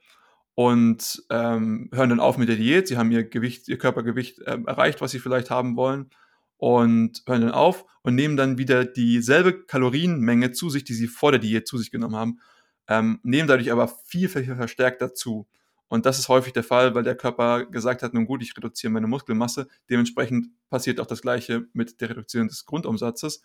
Und 0.55 1.23
ähm, 1.31 1.89
hören 1.91 2.11
dann 2.11 2.21
auf 2.21 2.37
mit 2.37 2.51
der 2.51 2.57
Diät, 2.57 2.89
sie 2.89 2.99
haben 2.99 3.11
ihr 3.11 3.25
Gewicht, 3.25 3.69
ihr 3.69 3.79
Körpergewicht 3.79 4.41
äh, 4.41 4.59
erreicht, 4.67 5.01
was 5.01 5.13
sie 5.13 5.19
vielleicht 5.19 5.49
haben 5.49 5.77
wollen, 5.77 6.11
und 6.59 7.23
hören 7.27 7.41
dann 7.41 7.53
auf 7.53 7.87
und 8.03 8.17
nehmen 8.17 8.37
dann 8.37 8.59
wieder 8.59 8.85
dieselbe 8.85 9.65
Kalorienmenge 9.65 10.53
zu 10.53 10.69
sich, 10.69 10.85
die 10.85 10.93
sie 10.93 11.07
vor 11.07 11.31
der 11.31 11.41
Diät 11.41 11.67
zu 11.67 11.79
sich 11.79 11.91
genommen 11.91 12.17
haben, 12.17 12.41
ähm, 12.87 13.19
nehmen 13.23 13.49
dadurch 13.49 13.73
aber 13.73 13.89
viel, 13.89 14.29
viel 14.29 14.45
verstärkt 14.45 15.01
dazu. 15.01 15.49
Und 15.91 16.07
das 16.07 16.21
ist 16.21 16.29
häufig 16.29 16.53
der 16.53 16.63
Fall, 16.63 16.95
weil 16.95 17.03
der 17.03 17.17
Körper 17.17 17.67
gesagt 17.67 18.05
hat, 18.05 18.15
nun 18.15 18.25
gut, 18.25 18.43
ich 18.45 18.57
reduziere 18.57 18.93
meine 18.93 19.09
Muskelmasse. 19.09 19.67
Dementsprechend 19.91 20.47
passiert 20.71 21.01
auch 21.01 21.07
das 21.07 21.21
Gleiche 21.21 21.67
mit 21.73 22.01
der 22.01 22.11
Reduktion 22.11 22.47
des 22.47 22.65
Grundumsatzes. 22.65 23.43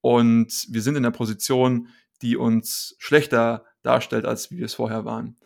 Und 0.00 0.66
wir 0.70 0.80
sind 0.80 0.96
in 0.96 1.04
einer 1.04 1.14
Position, 1.14 1.88
die 2.22 2.38
uns 2.38 2.96
schlechter 2.98 3.66
darstellt, 3.82 4.24
als 4.24 4.50
wir 4.50 4.64
es 4.64 4.72
vorher 4.72 5.04
waren. 5.04 5.36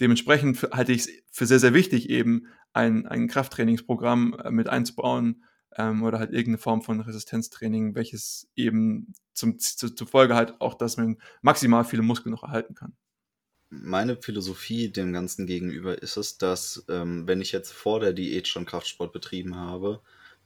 Dementsprechend 0.00 0.62
halte 0.72 0.92
ich 0.92 1.02
es 1.02 1.10
für 1.30 1.44
sehr, 1.44 1.58
sehr 1.58 1.74
wichtig, 1.74 2.08
eben 2.08 2.46
ein, 2.72 3.06
ein 3.06 3.28
Krafttrainingsprogramm 3.28 4.34
äh, 4.42 4.50
mit 4.50 4.70
einzubauen 4.70 5.44
ähm, 5.76 6.02
oder 6.04 6.18
halt 6.18 6.30
irgendeine 6.30 6.56
Form 6.56 6.80
von 6.80 7.02
Resistenztraining, 7.02 7.94
welches 7.94 8.50
eben 8.56 9.12
zum, 9.34 9.58
zu, 9.58 9.94
zur 9.94 10.06
Folge 10.06 10.36
hat 10.36 10.58
auch, 10.62 10.72
dass 10.72 10.96
man 10.96 11.18
maximal 11.42 11.84
viele 11.84 12.02
Muskeln 12.02 12.32
noch 12.32 12.44
erhalten 12.44 12.74
kann 12.74 12.96
meine 13.72 14.16
Philosophie 14.16 14.90
dem 14.90 15.12
Ganzen 15.12 15.46
gegenüber 15.46 16.02
ist 16.02 16.18
es, 16.18 16.36
dass 16.36 16.84
ähm, 16.88 17.26
wenn 17.26 17.40
ich 17.40 17.52
jetzt 17.52 17.72
vor 17.72 18.00
der 18.00 18.12
Diät 18.12 18.46
schon 18.46 18.66
Kraftsport 18.66 19.12
betrieben 19.12 19.56
habe, 19.56 20.00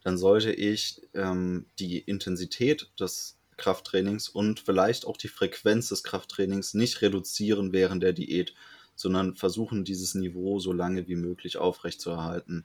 dann 0.04 0.16
sollte 0.16 0.52
ich 0.52 1.02
ähm, 1.14 1.66
die 1.80 1.98
Intensität 1.98 2.88
des 3.00 3.36
Krafttrainings 3.56 4.28
und 4.28 4.60
vielleicht 4.60 5.06
auch 5.06 5.16
die 5.16 5.28
Frequenz 5.28 5.88
des 5.88 6.04
Krafttrainings 6.04 6.74
nicht 6.74 7.02
reduzieren 7.02 7.72
während 7.72 8.02
der 8.02 8.12
Diät, 8.12 8.54
sondern 8.94 9.34
versuchen, 9.34 9.84
dieses 9.84 10.14
Niveau 10.14 10.60
so 10.60 10.72
lange 10.72 11.08
wie 11.08 11.16
möglich 11.16 11.56
aufrechtzuerhalten. 11.56 12.64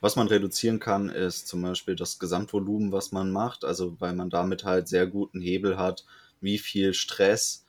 Was 0.00 0.16
man 0.16 0.26
reduzieren 0.26 0.80
kann, 0.80 1.10
ist 1.10 1.46
zum 1.48 1.60
Beispiel 1.60 1.96
das 1.96 2.18
Gesamtvolumen, 2.18 2.92
was 2.92 3.12
man 3.12 3.30
macht, 3.30 3.64
also 3.64 4.00
weil 4.00 4.14
man 4.14 4.30
damit 4.30 4.64
halt 4.64 4.88
sehr 4.88 5.06
guten 5.06 5.40
Hebel 5.40 5.76
hat, 5.76 6.06
wie 6.40 6.58
viel 6.58 6.94
Stress 6.94 7.61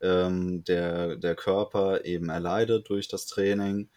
ähm, 0.00 0.64
der, 0.64 1.16
der 1.16 1.34
Körper 1.34 2.04
eben 2.04 2.28
erleidet 2.28 2.88
durch 2.88 3.08
das 3.08 3.26
Training. 3.26 3.88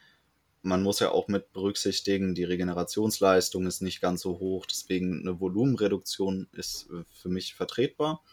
Man 0.62 0.84
muss 0.84 1.00
ja 1.00 1.12
auch 1.12 1.28
mit 1.28 1.52
berücksichtigen, 1.52 2.36
die 2.36 2.46
Regenerationsleistung 2.46 3.66
ist 3.68 3.82
nicht 3.82 4.02
ganz 4.02 4.22
so 4.22 4.40
hoch, 4.40 4.66
deswegen 4.66 5.22
eine 5.22 5.40
Volumenreduktion 5.40 6.48
ist 6.54 6.90
äh, 6.90 7.04
für 7.10 7.30
mich 7.30 7.56
vertretbar. 7.56 8.24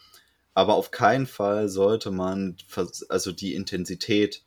Aber 0.54 0.74
auf 0.74 0.90
keinen 0.90 1.26
Fall 1.26 1.68
sollte 1.68 2.10
man 2.10 2.56
also 3.08 3.32
die 3.32 3.54
Intensität 3.54 4.44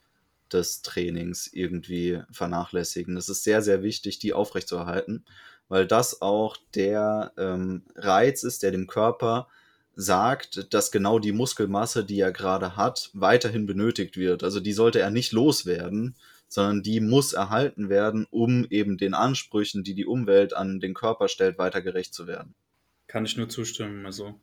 des 0.52 0.82
Trainings 0.82 1.48
irgendwie 1.52 2.22
vernachlässigen. 2.32 3.18
Es 3.18 3.30
ist 3.30 3.44
sehr, 3.44 3.62
sehr 3.62 3.84
wichtig, 3.84 4.20
die 4.20 4.34
aufrechtzuerhalten, 4.34 5.26
weil 5.68 5.88
das 5.88 6.22
auch 6.22 6.58
der 6.76 7.34
ähm, 7.38 7.84
Reiz 7.96 8.44
ist, 8.44 8.64
der 8.64 8.72
dem 8.72 8.88
Körper 8.88 9.48
sagt, 9.96 10.74
dass 10.74 10.92
genau 10.92 11.20
die 11.20 11.32
Muskelmasse, 11.32 12.04
die 12.04 12.20
er 12.20 12.32
gerade 12.32 12.76
hat, 12.76 13.10
weiterhin 13.14 13.66
benötigt 13.66 14.18
wird. 14.18 14.44
Also 14.44 14.60
die 14.60 14.74
sollte 14.74 15.00
er 15.00 15.12
nicht 15.12 15.32
loswerden, 15.32 16.16
sondern 16.48 16.84
die 16.84 17.00
muss 17.00 17.34
erhalten 17.34 17.90
werden, 17.90 18.28
um 18.30 18.66
eben 18.70 18.98
den 18.98 19.14
Ansprüchen, 19.14 19.84
die 19.84 19.94
die 19.94 20.06
Umwelt 20.06 20.56
an 20.56 20.80
den 20.80 20.94
Körper 20.94 21.28
stellt, 21.28 21.58
weiter 21.58 21.82
gerecht 21.82 22.14
zu 22.14 22.28
werden. 22.28 22.54
Kann 23.08 23.26
ich 23.26 23.38
nur 23.38 23.50
zustimmen. 23.50 24.06
Also 24.06 24.40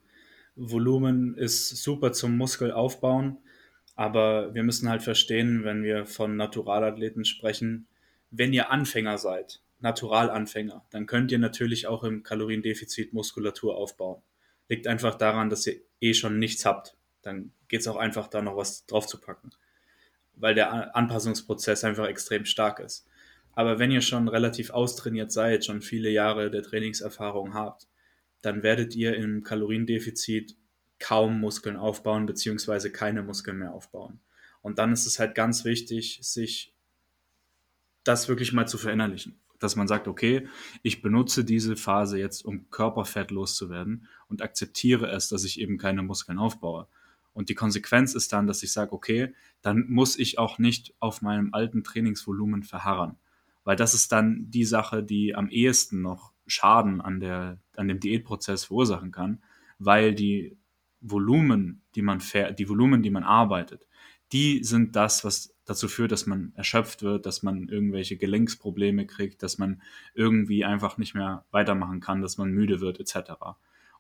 Volumen 0.54 1.36
ist 1.36 1.82
super 1.82 2.12
zum 2.12 2.36
Muskel 2.36 2.72
aufbauen, 2.72 3.38
aber 3.96 4.54
wir 4.54 4.62
müssen 4.62 4.88
halt 4.88 5.02
verstehen, 5.02 5.64
wenn 5.64 5.82
wir 5.82 6.06
von 6.06 6.36
Naturalathleten 6.36 7.24
sprechen, 7.24 7.86
wenn 8.30 8.52
ihr 8.52 8.70
Anfänger 8.70 9.18
seid, 9.18 9.60
Naturalanfänger, 9.80 10.84
dann 10.90 11.06
könnt 11.06 11.32
ihr 11.32 11.38
natürlich 11.38 11.86
auch 11.86 12.04
im 12.04 12.22
Kaloriendefizit 12.22 13.12
Muskulatur 13.12 13.76
aufbauen 13.76 14.22
liegt 14.70 14.86
einfach 14.86 15.16
daran, 15.16 15.50
dass 15.50 15.66
ihr 15.66 15.80
eh 16.00 16.14
schon 16.14 16.38
nichts 16.38 16.64
habt. 16.64 16.96
Dann 17.22 17.52
geht 17.68 17.80
es 17.80 17.88
auch 17.88 17.96
einfach, 17.96 18.28
da 18.28 18.40
noch 18.40 18.56
was 18.56 18.86
drauf 18.86 19.06
zu 19.06 19.20
packen. 19.20 19.50
Weil 20.36 20.54
der 20.54 20.96
Anpassungsprozess 20.96 21.84
einfach 21.84 22.06
extrem 22.06 22.46
stark 22.46 22.78
ist. 22.78 23.06
Aber 23.52 23.78
wenn 23.80 23.90
ihr 23.90 24.00
schon 24.00 24.28
relativ 24.28 24.70
austrainiert 24.70 25.32
seid, 25.32 25.64
schon 25.64 25.82
viele 25.82 26.08
Jahre 26.08 26.50
der 26.50 26.62
Trainingserfahrung 26.62 27.52
habt, 27.52 27.88
dann 28.42 28.62
werdet 28.62 28.94
ihr 28.94 29.16
im 29.16 29.42
Kaloriendefizit 29.42 30.56
kaum 31.00 31.40
Muskeln 31.40 31.76
aufbauen, 31.76 32.26
beziehungsweise 32.26 32.92
keine 32.92 33.24
Muskeln 33.24 33.58
mehr 33.58 33.72
aufbauen. 33.74 34.20
Und 34.62 34.78
dann 34.78 34.92
ist 34.92 35.04
es 35.04 35.18
halt 35.18 35.34
ganz 35.34 35.64
wichtig, 35.64 36.20
sich 36.22 36.72
das 38.04 38.28
wirklich 38.28 38.52
mal 38.52 38.68
zu 38.68 38.78
verinnerlichen 38.78 39.40
dass 39.60 39.76
man 39.76 39.86
sagt, 39.86 40.08
okay, 40.08 40.48
ich 40.82 41.02
benutze 41.02 41.44
diese 41.44 41.76
Phase 41.76 42.18
jetzt, 42.18 42.44
um 42.44 42.68
Körperfett 42.70 43.30
loszuwerden 43.30 44.08
und 44.28 44.42
akzeptiere 44.42 45.08
es, 45.10 45.28
dass 45.28 45.44
ich 45.44 45.60
eben 45.60 45.78
keine 45.78 46.02
Muskeln 46.02 46.38
aufbaue. 46.38 46.88
Und 47.32 47.48
die 47.48 47.54
Konsequenz 47.54 48.14
ist 48.14 48.32
dann, 48.32 48.46
dass 48.46 48.62
ich 48.62 48.72
sage, 48.72 48.92
okay, 48.92 49.32
dann 49.62 49.86
muss 49.88 50.18
ich 50.18 50.38
auch 50.38 50.58
nicht 50.58 50.94
auf 50.98 51.22
meinem 51.22 51.54
alten 51.54 51.84
Trainingsvolumen 51.84 52.64
verharren. 52.64 53.16
Weil 53.62 53.76
das 53.76 53.94
ist 53.94 54.10
dann 54.10 54.50
die 54.50 54.64
Sache, 54.64 55.02
die 55.02 55.34
am 55.34 55.48
ehesten 55.48 56.02
noch 56.02 56.32
Schaden 56.46 57.00
an, 57.00 57.20
der, 57.20 57.58
an 57.76 57.86
dem 57.86 58.00
Diätprozess 58.00 58.64
verursachen 58.64 59.12
kann, 59.12 59.42
weil 59.78 60.14
die 60.14 60.56
Volumen, 61.00 61.82
die 61.94 62.02
man, 62.02 62.20
die 62.58 62.68
Volumen, 62.68 63.02
die 63.02 63.10
man 63.10 63.22
arbeitet, 63.22 63.86
die 64.32 64.62
sind 64.62 64.96
das, 64.96 65.24
was 65.24 65.54
dazu 65.64 65.88
führt, 65.88 66.12
dass 66.12 66.26
man 66.26 66.52
erschöpft 66.56 67.02
wird, 67.02 67.26
dass 67.26 67.42
man 67.42 67.68
irgendwelche 67.68 68.16
Gelenksprobleme 68.16 69.06
kriegt, 69.06 69.42
dass 69.42 69.58
man 69.58 69.82
irgendwie 70.14 70.64
einfach 70.64 70.98
nicht 70.98 71.14
mehr 71.14 71.44
weitermachen 71.50 72.00
kann, 72.00 72.22
dass 72.22 72.38
man 72.38 72.50
müde 72.50 72.80
wird 72.80 73.00
etc. 73.00 73.32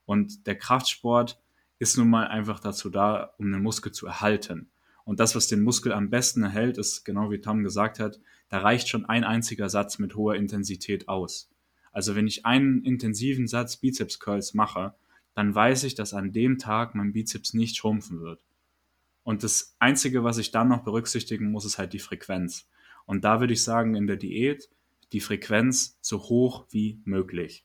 Und 0.04 0.46
der 0.46 0.56
Kraftsport 0.56 1.40
ist 1.78 1.96
nun 1.96 2.10
mal 2.10 2.26
einfach 2.28 2.60
dazu 2.60 2.90
da, 2.90 3.34
um 3.38 3.50
den 3.50 3.62
Muskel 3.62 3.92
zu 3.92 4.06
erhalten. 4.06 4.70
Und 5.04 5.18
das, 5.18 5.34
was 5.34 5.48
den 5.48 5.62
Muskel 5.62 5.92
am 5.92 6.10
besten 6.10 6.42
erhält, 6.42 6.78
ist 6.78 7.04
genau 7.04 7.30
wie 7.30 7.40
Tom 7.40 7.62
gesagt 7.62 7.98
hat, 7.98 8.20
da 8.48 8.58
reicht 8.58 8.88
schon 8.88 9.06
ein 9.06 9.24
einziger 9.24 9.68
Satz 9.68 9.98
mit 9.98 10.14
hoher 10.14 10.34
Intensität 10.34 11.08
aus. 11.08 11.50
Also 11.92 12.14
wenn 12.14 12.26
ich 12.26 12.46
einen 12.46 12.84
intensiven 12.84 13.48
Satz 13.48 13.76
Bizeps 13.76 14.20
Curls 14.20 14.54
mache, 14.54 14.94
dann 15.34 15.54
weiß 15.54 15.84
ich, 15.84 15.94
dass 15.94 16.14
an 16.14 16.32
dem 16.32 16.58
Tag 16.58 16.94
mein 16.94 17.12
Bizeps 17.12 17.54
nicht 17.54 17.76
schrumpfen 17.76 18.20
wird. 18.20 18.40
Und 19.22 19.42
das 19.42 19.76
Einzige, 19.78 20.24
was 20.24 20.38
ich 20.38 20.50
dann 20.50 20.68
noch 20.68 20.82
berücksichtigen 20.82 21.50
muss, 21.50 21.64
ist 21.64 21.78
halt 21.78 21.92
die 21.92 21.98
Frequenz. 21.98 22.68
Und 23.06 23.24
da 23.24 23.40
würde 23.40 23.52
ich 23.52 23.62
sagen, 23.62 23.94
in 23.94 24.06
der 24.06 24.16
Diät 24.16 24.68
die 25.12 25.20
Frequenz 25.20 25.98
so 26.00 26.18
hoch 26.18 26.66
wie 26.70 27.00
möglich. 27.04 27.64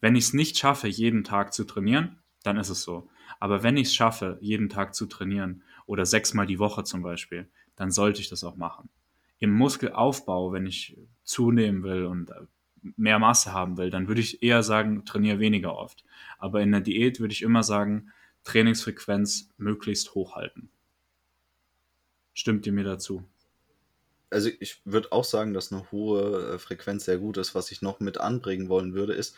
Wenn 0.00 0.16
ich 0.16 0.24
es 0.24 0.34
nicht 0.34 0.58
schaffe, 0.58 0.88
jeden 0.88 1.24
Tag 1.24 1.52
zu 1.52 1.64
trainieren, 1.64 2.18
dann 2.42 2.56
ist 2.56 2.70
es 2.70 2.82
so. 2.82 3.08
Aber 3.38 3.62
wenn 3.62 3.76
ich 3.76 3.88
es 3.88 3.94
schaffe, 3.94 4.38
jeden 4.40 4.68
Tag 4.68 4.94
zu 4.94 5.06
trainieren 5.06 5.62
oder 5.86 6.06
sechsmal 6.06 6.46
die 6.46 6.58
Woche 6.58 6.84
zum 6.84 7.02
Beispiel, 7.02 7.48
dann 7.76 7.90
sollte 7.90 8.20
ich 8.20 8.28
das 8.28 8.44
auch 8.44 8.56
machen. 8.56 8.88
Im 9.38 9.52
Muskelaufbau, 9.52 10.52
wenn 10.52 10.66
ich 10.66 10.98
zunehmen 11.24 11.82
will 11.82 12.04
und 12.04 12.30
mehr 12.82 13.18
Masse 13.18 13.52
haben 13.52 13.76
will, 13.76 13.90
dann 13.90 14.08
würde 14.08 14.20
ich 14.20 14.42
eher 14.42 14.62
sagen, 14.62 15.04
trainiere 15.04 15.38
weniger 15.38 15.76
oft. 15.76 16.04
Aber 16.38 16.60
in 16.60 16.72
der 16.72 16.80
Diät 16.80 17.20
würde 17.20 17.32
ich 17.32 17.42
immer 17.42 17.62
sagen, 17.62 18.10
Trainingsfrequenz 18.44 19.48
möglichst 19.56 20.14
hochhalten. 20.14 20.70
Stimmt 22.32 22.66
ihr 22.66 22.72
mir 22.72 22.84
dazu? 22.84 23.24
Also 24.30 24.48
ich 24.60 24.80
würde 24.84 25.12
auch 25.12 25.24
sagen, 25.24 25.54
dass 25.54 25.72
eine 25.72 25.90
hohe 25.90 26.54
äh, 26.54 26.58
Frequenz 26.58 27.04
sehr 27.04 27.18
gut 27.18 27.36
ist. 27.36 27.54
Was 27.54 27.70
ich 27.72 27.82
noch 27.82 28.00
mit 28.00 28.18
anbringen 28.18 28.68
wollen 28.68 28.94
würde, 28.94 29.12
ist, 29.12 29.34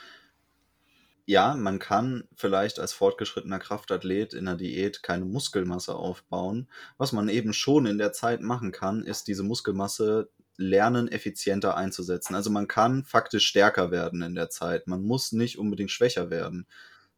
ja, 1.25 1.55
man 1.55 1.79
kann 1.79 2.25
vielleicht 2.35 2.79
als 2.79 2.93
fortgeschrittener 2.93 3.59
Kraftathlet 3.59 4.35
in 4.35 4.45
der 4.45 4.57
Diät 4.57 5.03
keine 5.03 5.25
Muskelmasse 5.25 5.95
aufbauen. 5.95 6.69
Was 6.99 7.13
man 7.13 7.29
eben 7.29 7.53
schon 7.53 7.87
in 7.87 7.99
der 7.99 8.13
Zeit 8.13 8.43
machen 8.43 8.73
kann, 8.73 9.05
ist 9.05 9.29
diese 9.29 9.45
Muskelmasse 9.45 10.31
lernen, 10.57 11.09
effizienter 11.09 11.77
einzusetzen. 11.77 12.35
Also 12.35 12.51
man 12.51 12.69
kann 12.69 13.05
faktisch 13.05 13.47
stärker 13.47 13.91
werden 13.91 14.23
in 14.23 14.35
der 14.35 14.51
Zeit. 14.51 14.87
Man 14.87 15.03
muss 15.03 15.33
nicht 15.33 15.59
unbedingt 15.59 15.91
schwächer 15.91 16.29
werden, 16.29 16.67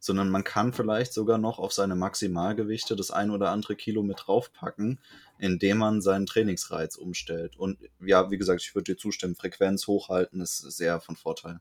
sondern 0.04 0.28
man 0.28 0.44
kann 0.44 0.74
vielleicht 0.74 1.14
sogar 1.14 1.38
noch 1.38 1.58
auf 1.58 1.72
seine 1.72 1.96
Maximalgewichte 1.96 2.94
das 2.94 3.10
ein 3.10 3.30
oder 3.30 3.50
andere 3.50 3.74
Kilo 3.74 4.02
mit 4.02 4.18
draufpacken, 4.26 5.00
indem 5.38 5.78
man 5.78 6.02
seinen 6.02 6.26
Trainingsreiz 6.26 6.96
umstellt. 6.96 7.56
Und 7.56 7.78
ja, 8.04 8.30
wie 8.30 8.36
gesagt, 8.36 8.60
ich 8.60 8.74
würde 8.74 8.92
dir 8.92 8.98
zustimmen, 8.98 9.34
Frequenz 9.34 9.86
hochhalten 9.86 10.42
ist 10.42 10.58
sehr 10.58 11.00
von 11.00 11.16
Vorteil. 11.16 11.60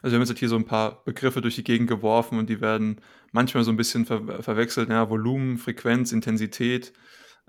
Also 0.00 0.12
wir 0.12 0.20
haben 0.20 0.26
jetzt 0.26 0.38
hier 0.38 0.48
so 0.48 0.56
ein 0.56 0.64
paar 0.64 1.04
Begriffe 1.04 1.42
durch 1.42 1.56
die 1.56 1.64
Gegend 1.64 1.88
geworfen 1.88 2.38
und 2.38 2.48
die 2.48 2.62
werden 2.62 3.02
manchmal 3.32 3.64
so 3.64 3.70
ein 3.70 3.76
bisschen 3.76 4.06
ver 4.06 4.42
verwechselt. 4.42 4.88
Ja, 4.88 5.10
Volumen, 5.10 5.58
Frequenz, 5.58 6.12
Intensität. 6.12 6.94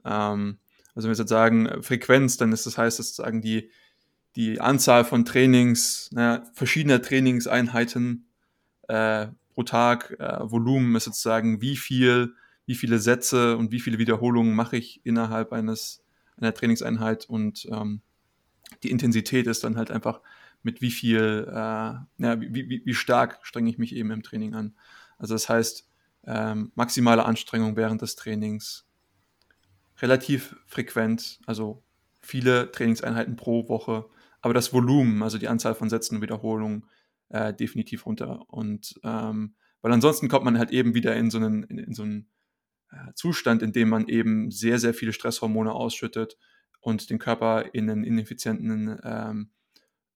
Ähm, 0.03 0.57
also 0.95 1.07
wenn 1.07 1.15
wir 1.15 1.21
jetzt 1.21 1.29
sagen 1.29 1.81
Frequenz, 1.81 2.35
dann 2.35 2.51
ist 2.51 2.65
das 2.65 2.77
heißt 2.77 2.97
sozusagen 2.97 3.41
die, 3.41 3.71
die 4.35 4.59
Anzahl 4.59 5.05
von 5.05 5.23
Trainings, 5.23 6.09
naja, 6.11 6.43
verschiedener 6.53 7.01
Trainingseinheiten 7.01 8.27
äh, 8.89 9.27
pro 9.53 9.63
Tag. 9.63 10.15
Äh, 10.19 10.39
Volumen 10.41 10.95
ist 10.95 11.05
sozusagen 11.05 11.61
wie 11.61 11.77
viel, 11.77 12.35
wie 12.65 12.75
viele 12.75 12.99
Sätze 12.99 13.57
und 13.57 13.71
wie 13.71 13.79
viele 13.79 13.99
Wiederholungen 13.99 14.55
mache 14.55 14.77
ich 14.77 15.05
innerhalb 15.05 15.53
eines 15.53 16.03
einer 16.37 16.53
Trainingseinheit 16.53 17.25
und 17.29 17.67
ähm, 17.71 18.01
die 18.81 18.91
Intensität 18.91 19.47
ist 19.47 19.63
dann 19.63 19.77
halt 19.77 19.91
einfach 19.91 20.21
mit 20.63 20.81
wie 20.81 20.91
viel, 20.91 21.45
äh, 21.47 21.53
ja, 21.53 22.41
wie, 22.41 22.53
wie, 22.53 22.81
wie 22.85 22.93
stark 22.93 23.39
strenge 23.43 23.69
ich 23.69 23.77
mich 23.77 23.95
eben 23.95 24.11
im 24.11 24.23
Training 24.23 24.55
an. 24.55 24.75
Also 25.17 25.35
das 25.35 25.49
heißt, 25.49 25.89
ähm, 26.25 26.71
maximale 26.75 27.25
Anstrengung 27.25 27.75
während 27.75 28.01
des 28.01 28.15
Trainings, 28.15 28.85
relativ 30.01 30.55
frequent, 30.65 31.39
also 31.45 31.83
viele 32.21 32.71
Trainingseinheiten 32.71 33.35
pro 33.35 33.67
Woche, 33.69 34.05
aber 34.41 34.53
das 34.53 34.73
Volumen, 34.73 35.21
also 35.21 35.37
die 35.37 35.47
Anzahl 35.47 35.75
von 35.75 35.89
Sätzen 35.89 36.15
und 36.15 36.21
Wiederholungen, 36.21 36.85
äh, 37.29 37.53
definitiv 37.53 38.05
runter. 38.05 38.45
Und 38.49 38.99
ähm, 39.03 39.55
weil 39.81 39.91
ansonsten 39.91 40.29
kommt 40.29 40.45
man 40.45 40.57
halt 40.57 40.71
eben 40.71 40.93
wieder 40.93 41.15
in 41.15 41.29
so 41.29 41.37
einen, 41.37 41.63
in, 41.63 41.77
in 41.77 41.93
so 41.93 42.03
einen 42.03 42.29
äh, 42.91 43.13
Zustand, 43.15 43.61
in 43.61 43.73
dem 43.73 43.89
man 43.89 44.07
eben 44.07 44.51
sehr, 44.51 44.79
sehr 44.79 44.93
viele 44.93 45.13
Stresshormone 45.13 45.71
ausschüttet 45.71 46.37
und 46.79 47.09
den 47.09 47.19
Körper 47.19 47.73
in 47.73 47.89
einen 47.89 48.03
ineffizienten 48.03 48.99
ähm, 49.03 49.51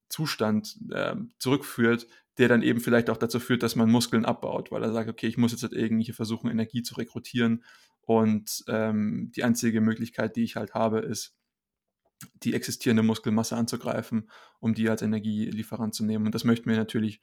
Zustand 0.10 0.78
äh, 0.92 1.16
zurückführt, 1.40 2.08
der 2.38 2.48
dann 2.48 2.62
eben 2.62 2.80
vielleicht 2.80 3.10
auch 3.10 3.18
dazu 3.18 3.40
führt, 3.40 3.64
dass 3.64 3.76
man 3.76 3.90
Muskeln 3.90 4.26
abbaut, 4.26 4.72
weil 4.72 4.84
er 4.84 4.94
sagt, 4.94 5.10
okay, 5.10 5.28
ich 5.28 5.38
muss 5.38 5.52
jetzt 5.52 5.64
halt 5.64 5.74
irgendwie 5.74 6.12
versuchen, 6.12 6.50
Energie 6.50 6.84
zu 6.84 6.96
rekrutieren 6.96 7.64
und 8.02 8.64
ähm, 8.68 9.32
die 9.36 9.44
einzige 9.44 9.82
Möglichkeit, 9.82 10.36
die 10.36 10.44
ich 10.44 10.56
halt 10.56 10.74
habe, 10.74 11.00
ist, 11.00 11.36
die 12.44 12.54
existierende 12.54 13.04
Muskelmasse 13.04 13.56
anzugreifen, 13.56 14.30
um 14.60 14.74
die 14.74 14.90
als 14.90 15.02
Energielieferant 15.02 15.94
zu 15.94 16.06
nehmen. 16.06 16.26
Und 16.26 16.36
das 16.36 16.44
möchten 16.44 16.70
wir 16.70 16.78
natürlich 16.78 17.22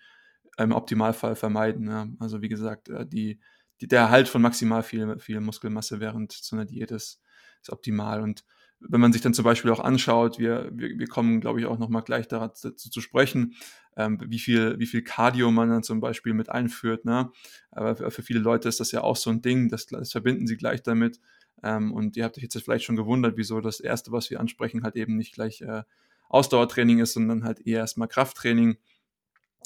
im 0.56 0.72
Optimalfall 0.72 1.36
vermeiden. 1.36 1.88
Ja. 1.88 2.08
Also 2.20 2.42
wie 2.42 2.48
gesagt, 2.48 2.88
äh, 2.88 3.06
die, 3.06 3.40
die, 3.80 3.88
der 3.88 4.02
Erhalt 4.02 4.28
von 4.28 4.42
maximal 4.42 4.82
viel, 4.82 5.18
viel 5.18 5.40
Muskelmasse 5.40 6.00
während 6.00 6.32
so 6.32 6.56
einer 6.56 6.64
Diät 6.64 6.90
ist, 6.90 7.20
ist 7.60 7.70
optimal. 7.70 8.20
Und 8.20 8.44
wenn 8.80 9.00
man 9.00 9.12
sich 9.12 9.22
dann 9.22 9.34
zum 9.34 9.44
Beispiel 9.44 9.70
auch 9.70 9.80
anschaut, 9.80 10.38
wir, 10.38 10.70
wir, 10.72 10.98
wir 10.98 11.06
kommen, 11.06 11.40
glaube 11.40 11.60
ich, 11.60 11.66
auch 11.66 11.78
nochmal 11.78 12.02
gleich 12.02 12.28
dazu 12.28 12.70
zu 12.70 13.00
sprechen, 13.00 13.54
ähm, 13.96 14.18
wie 14.26 14.38
viel, 14.38 14.78
wie 14.78 14.86
viel 14.86 15.02
Cardio 15.02 15.50
man 15.50 15.70
dann 15.70 15.82
zum 15.82 16.00
Beispiel 16.00 16.34
mit 16.34 16.50
einführt. 16.50 17.04
Ne? 17.04 17.30
Aber 17.70 17.96
für, 17.96 18.10
für 18.10 18.22
viele 18.22 18.40
Leute 18.40 18.68
ist 18.68 18.80
das 18.80 18.92
ja 18.92 19.02
auch 19.02 19.16
so 19.16 19.30
ein 19.30 19.42
Ding, 19.42 19.68
das, 19.68 19.86
das 19.86 20.12
verbinden 20.12 20.46
sie 20.46 20.56
gleich 20.56 20.82
damit. 20.82 21.20
Ähm, 21.64 21.92
und 21.92 22.16
ihr 22.16 22.24
habt 22.24 22.36
euch 22.36 22.42
jetzt 22.42 22.56
vielleicht 22.62 22.84
schon 22.84 22.96
gewundert, 22.96 23.36
wieso 23.36 23.60
das 23.60 23.80
Erste, 23.80 24.12
was 24.12 24.30
wir 24.30 24.38
ansprechen, 24.38 24.82
halt 24.82 24.96
eben 24.96 25.16
nicht 25.16 25.34
gleich 25.34 25.62
äh, 25.62 25.82
Ausdauertraining 26.28 26.98
ist, 26.98 27.14
sondern 27.14 27.44
halt 27.44 27.66
eher 27.66 27.80
erstmal 27.80 28.08
Krafttraining. 28.08 28.76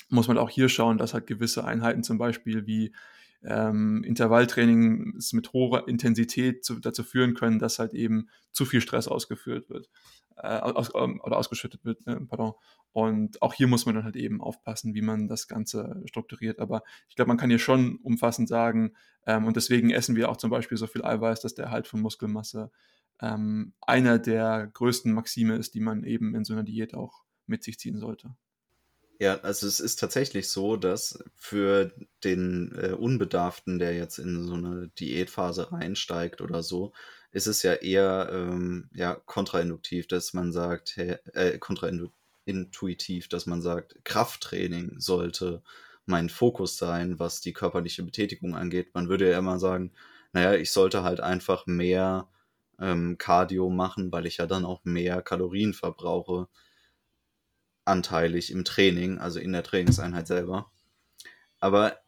Muss 0.09 0.29
man 0.29 0.39
auch 0.39 0.49
hier 0.49 0.69
schauen, 0.69 0.97
dass 0.97 1.13
halt 1.13 1.27
gewisse 1.27 1.65
Einheiten 1.65 2.05
zum 2.05 2.17
Beispiel 2.17 2.67
wie 2.67 2.93
ähm, 3.43 4.05
Intervalltrainings 4.05 5.33
mit 5.33 5.53
hoher 5.53 5.89
Intensität 5.89 6.65
zu, 6.65 6.79
dazu 6.79 7.03
führen 7.03 7.35
können, 7.35 7.59
dass 7.59 7.79
halt 7.79 7.95
eben 7.95 8.29
zu 8.53 8.65
viel 8.65 8.81
Stress 8.81 9.09
ausgeführt 9.09 9.69
wird 9.69 9.89
äh, 10.43 10.59
aus, 10.59 10.91
ähm, 10.95 11.21
oder 11.23 11.37
ausgeschüttet 11.37 11.85
wird. 11.85 12.07
Äh, 12.07 12.17
pardon. 12.21 12.53
Und 12.93 13.43
auch 13.43 13.55
hier 13.55 13.67
muss 13.67 13.87
man 13.87 13.95
dann 13.95 14.05
halt 14.05 14.17
eben 14.17 14.41
aufpassen, 14.41 14.95
wie 14.95 15.03
man 15.03 15.29
das 15.29 15.49
Ganze 15.49 16.03
strukturiert. 16.07 16.59
Aber 16.59 16.83
ich 17.09 17.17
glaube, 17.17 17.29
man 17.29 17.37
kann 17.37 17.51
hier 17.51 17.59
schon 17.59 17.97
umfassend 18.03 18.49
sagen, 18.49 18.95
ähm, 19.27 19.47
und 19.47 19.57
deswegen 19.57 19.91
essen 19.91 20.17
wir 20.17 20.31
auch 20.31 20.37
zum 20.37 20.51
Beispiel 20.51 20.79
so 20.79 20.87
viel 20.87 21.05
Eiweiß, 21.05 21.41
dass 21.41 21.55
der 21.55 21.67
Erhalt 21.67 21.87
von 21.87 22.01
Muskelmasse 22.01 22.71
ähm, 23.21 23.75
einer 23.81 24.19
der 24.19 24.71
größten 24.73 25.13
Maxime 25.13 25.57
ist, 25.57 25.75
die 25.75 25.81
man 25.81 26.05
eben 26.05 26.35
in 26.35 26.45
so 26.45 26.53
einer 26.53 26.65
Diät 26.65 26.95
auch 26.95 27.25
mit 27.47 27.63
sich 27.63 27.79
ziehen 27.79 27.99
sollte. 27.99 28.35
Ja, 29.21 29.41
also 29.41 29.67
es 29.67 29.81
ist 29.81 29.97
tatsächlich 29.97 30.49
so, 30.49 30.77
dass 30.77 31.19
für 31.35 31.93
den 32.23 32.73
äh, 32.81 32.93
Unbedarften, 32.93 33.81
der 33.81 33.95
jetzt 33.97 34.19
in 34.19 34.47
so 34.47 34.55
eine 34.55 34.89
Diätphase 34.99 35.73
reinsteigt 35.73 36.41
oder 36.41 36.63
so, 36.63 36.93
ist 37.31 37.47
es 37.47 37.63
ja 37.63 37.75
eher 37.75 38.31
ähm, 38.33 38.89
ja, 38.95 39.15
kontrainduktiv, 39.15 40.09
dass 40.09 40.33
man 40.35 40.53
sagt, 40.53 40.97
äh, 40.99 41.59
kontraintuitiv, 41.59 43.29
dass 43.29 43.47
man 43.47 43.63
sagt, 43.63 44.05
Krafttraining 44.05 44.99
sollte 44.99 45.63
mein 46.07 46.31
Fokus 46.31 46.79
sein, 46.79 47.19
was 47.19 47.41
die 47.41 47.53
körperliche 47.53 48.03
Betätigung 48.03 48.57
angeht. 48.57 48.95
Man 48.95 49.09
würde 49.09 49.31
ja 49.31 49.39
immer 49.39 49.59
sagen, 49.59 49.93
naja, 50.33 50.55
ich 50.55 50.71
sollte 50.71 51.03
halt 51.03 51.21
einfach 51.21 51.67
mehr 51.67 52.29
ähm, 52.81 53.19
Cardio 53.19 53.69
machen, 53.71 54.11
weil 54.13 54.27
ich 54.27 54.39
ja 54.39 54.47
dann 54.47 54.65
auch 54.65 54.85
mehr 54.85 55.23
Kalorien 55.23 55.75
verbrauche 55.75 56.49
anteilig 57.85 58.53
im 58.53 58.65
Training, 58.65 59.19
also 59.19 59.41
in 59.41 59.53
der 59.53 59.63
Trainingseinheit 59.63 60.27
selber. 60.27 60.71
Aber 61.59 61.99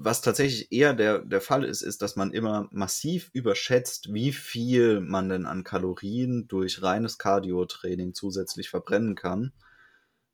was 0.00 0.20
tatsächlich 0.20 0.70
eher 0.70 0.94
der, 0.94 1.18
der 1.18 1.40
Fall 1.40 1.64
ist, 1.64 1.82
ist, 1.82 2.02
dass 2.02 2.14
man 2.14 2.32
immer 2.32 2.68
massiv 2.70 3.30
überschätzt, 3.32 4.12
wie 4.12 4.32
viel 4.32 5.00
man 5.00 5.28
denn 5.28 5.44
an 5.44 5.64
Kalorien 5.64 6.46
durch 6.46 6.82
reines 6.82 7.18
Cardio-Training 7.18 8.14
zusätzlich 8.14 8.70
verbrennen 8.70 9.16
kann, 9.16 9.52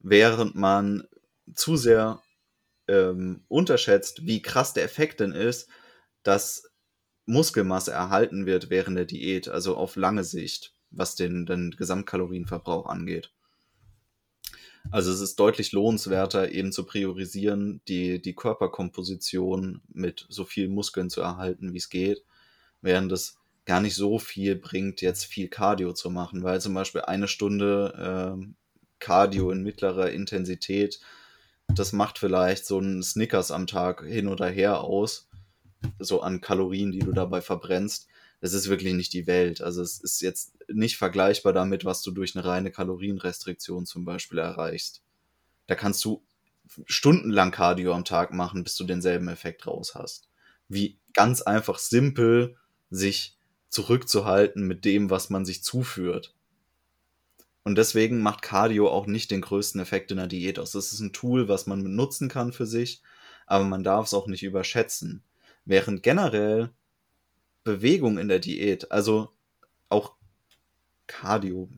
während 0.01 0.55
man 0.55 1.09
zu 1.55 1.77
sehr 1.77 2.23
ähm, 2.89 3.45
unterschätzt, 3.49 4.27
wie 4.27 4.43
krass 4.43 4.75
der 4.75 4.85
Effekt 4.85 5.21
denn 5.21 5.33
ist, 5.33 5.69
dass 6.23 6.71
Muskelmasse 7.25 7.93
erhalten 7.93 8.45
wird 8.45 8.69
während 8.69 8.99
der 8.99 9.07
Diät, 9.07 9.49
also 9.49 9.77
auf 9.77 9.97
lange 9.97 10.25
Sicht, 10.25 10.75
was 10.91 11.17
den, 11.17 11.47
den 11.47 11.71
Gesamtkalorienverbrauch 11.71 12.87
angeht. 12.87 13.33
Also 14.91 15.11
es 15.11 15.21
ist 15.21 15.41
deutlich 15.41 15.73
lohnenswerter, 15.73 16.53
eben 16.53 16.71
zu 16.71 16.85
priorisieren, 16.85 17.81
die, 17.89 18.21
die 18.21 18.35
Körperkomposition 18.35 19.81
mit 19.93 20.27
so 20.29 20.45
viel 20.45 20.69
Muskeln 20.69 21.11
zu 21.11 21.21
erhalten, 21.21 21.73
wie 21.73 21.79
es 21.79 21.89
geht, 21.89 22.25
während 22.81 23.11
es 23.13 23.39
gar 23.65 23.81
nicht 23.81 23.95
so 23.95 24.19
viel 24.19 24.57
bringt, 24.57 25.01
jetzt 25.01 25.25
viel 25.25 25.49
Cardio 25.49 25.93
zu 25.95 26.11
machen, 26.11 26.43
weil 26.43 26.61
zum 26.61 26.75
Beispiel 26.75 27.01
eine 27.03 27.29
Stunde 27.29 28.37
äh, 28.39 28.47
Cardio 28.99 29.51
in 29.51 29.63
mittlerer 29.63 30.11
Intensität, 30.11 31.01
das 31.69 31.93
macht 31.93 32.19
vielleicht 32.19 32.67
so 32.67 32.79
ein 32.79 33.03
Snickers 33.03 33.51
am 33.51 33.67
Tag 33.67 34.05
hin 34.05 34.29
oder 34.29 34.49
her 34.49 34.83
aus, 34.83 35.29
so 35.99 36.21
an 36.21 36.41
Kalorien, 36.41 36.93
die 36.93 37.01
du 37.01 37.13
dabei 37.13 37.41
verbrennst 37.41 38.07
es 38.45 38.53
ist 38.53 38.69
wirklich 38.69 38.93
nicht 38.93 39.15
die 39.15 39.27
Welt. 39.27 39.63
Also 39.63 39.81
es 39.81 39.99
ist 40.03 40.21
jetzt 40.21 40.53
nicht 40.69 40.99
vergleichbar 40.99 41.55
damit, 41.55 41.87
was 41.87 42.03
du 42.03 42.11
durch 42.11 42.37
eine 42.37 42.45
reine 42.45 42.71
Kalorienrestriktion 42.71 43.87
zum 43.87 44.05
Beispiel 44.05 44.37
erreichst. 44.37 45.03
Da 45.67 45.75
kannst 45.75 46.05
du 46.05 46.23
stundenlang 46.85 47.53
Cardio 47.53 47.95
am 47.95 48.05
Tag 48.05 48.35
machen, 48.35 48.63
bis 48.63 48.77
du 48.77 48.85
denselben 48.85 49.29
Effekt 49.29 49.67
raus 49.67 49.95
hast. 49.95 50.29
Wie 50.69 50.99
ganz 51.15 51.41
einfach 51.41 51.79
simpel 51.79 52.57
sich 52.91 53.39
zurückzuhalten 53.71 54.67
mit 54.67 54.85
dem, 54.85 55.09
was 55.09 55.31
man 55.31 55.47
sich 55.47 55.65
zuführt. 55.65 56.35
Und 57.63 57.79
deswegen 57.79 58.21
macht 58.21 58.43
Cardio 58.43 58.91
auch 58.91 59.07
nicht 59.07 59.31
den 59.31 59.41
größten 59.41 59.81
Effekt 59.81 60.11
in 60.11 60.19
der 60.19 60.27
Diät 60.27 60.59
aus. 60.59 60.73
Das 60.73 60.93
ist 60.93 61.01
ein 61.01 61.15
Tool, 61.15 61.49
was 61.49 61.67
man 61.67 61.83
nutzen 61.97 62.29
kann 62.29 62.53
für 62.53 62.67
sich, 62.67 63.01
aber 63.47 63.65
man 63.65 63.83
darf 63.83 64.05
es 64.05 64.13
auch 64.13 64.27
nicht 64.27 64.43
überschätzen. 64.43 65.23
Während 65.65 66.03
generell 66.03 66.75
Bewegung 67.65 68.19
in 68.19 68.29
der 68.29 68.39
Diät, 68.39 68.93
also 68.93 69.31
auch 69.89 70.15
Cardio, 71.07 71.69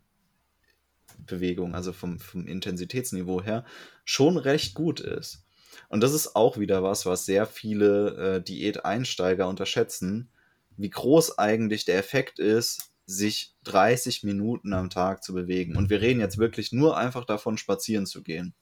Bewegung, 1.18 1.74
also 1.74 1.92
vom, 1.92 2.18
vom 2.18 2.46
Intensitätsniveau 2.46 3.42
her, 3.42 3.64
schon 4.04 4.36
recht 4.36 4.74
gut 4.74 5.00
ist. 5.00 5.44
Und 5.88 6.02
das 6.02 6.12
ist 6.12 6.36
auch 6.36 6.58
wieder 6.58 6.82
was, 6.82 7.06
was 7.06 7.26
sehr 7.26 7.46
viele 7.46 8.36
äh, 8.36 8.42
Diäteinsteiger 8.42 9.48
unterschätzen, 9.48 10.28
wie 10.76 10.90
groß 10.90 11.38
eigentlich 11.38 11.84
der 11.84 11.98
Effekt 11.98 12.38
ist, 12.38 12.90
sich 13.06 13.54
30 13.64 14.24
Minuten 14.24 14.72
am 14.72 14.90
Tag 14.90 15.22
zu 15.22 15.32
bewegen. 15.32 15.76
Und 15.76 15.90
wir 15.90 16.00
reden 16.00 16.20
jetzt 16.20 16.38
wirklich 16.38 16.72
nur 16.72 16.96
einfach 16.96 17.24
davon, 17.24 17.56
spazieren 17.56 18.06
zu 18.06 18.22
gehen. 18.22 18.54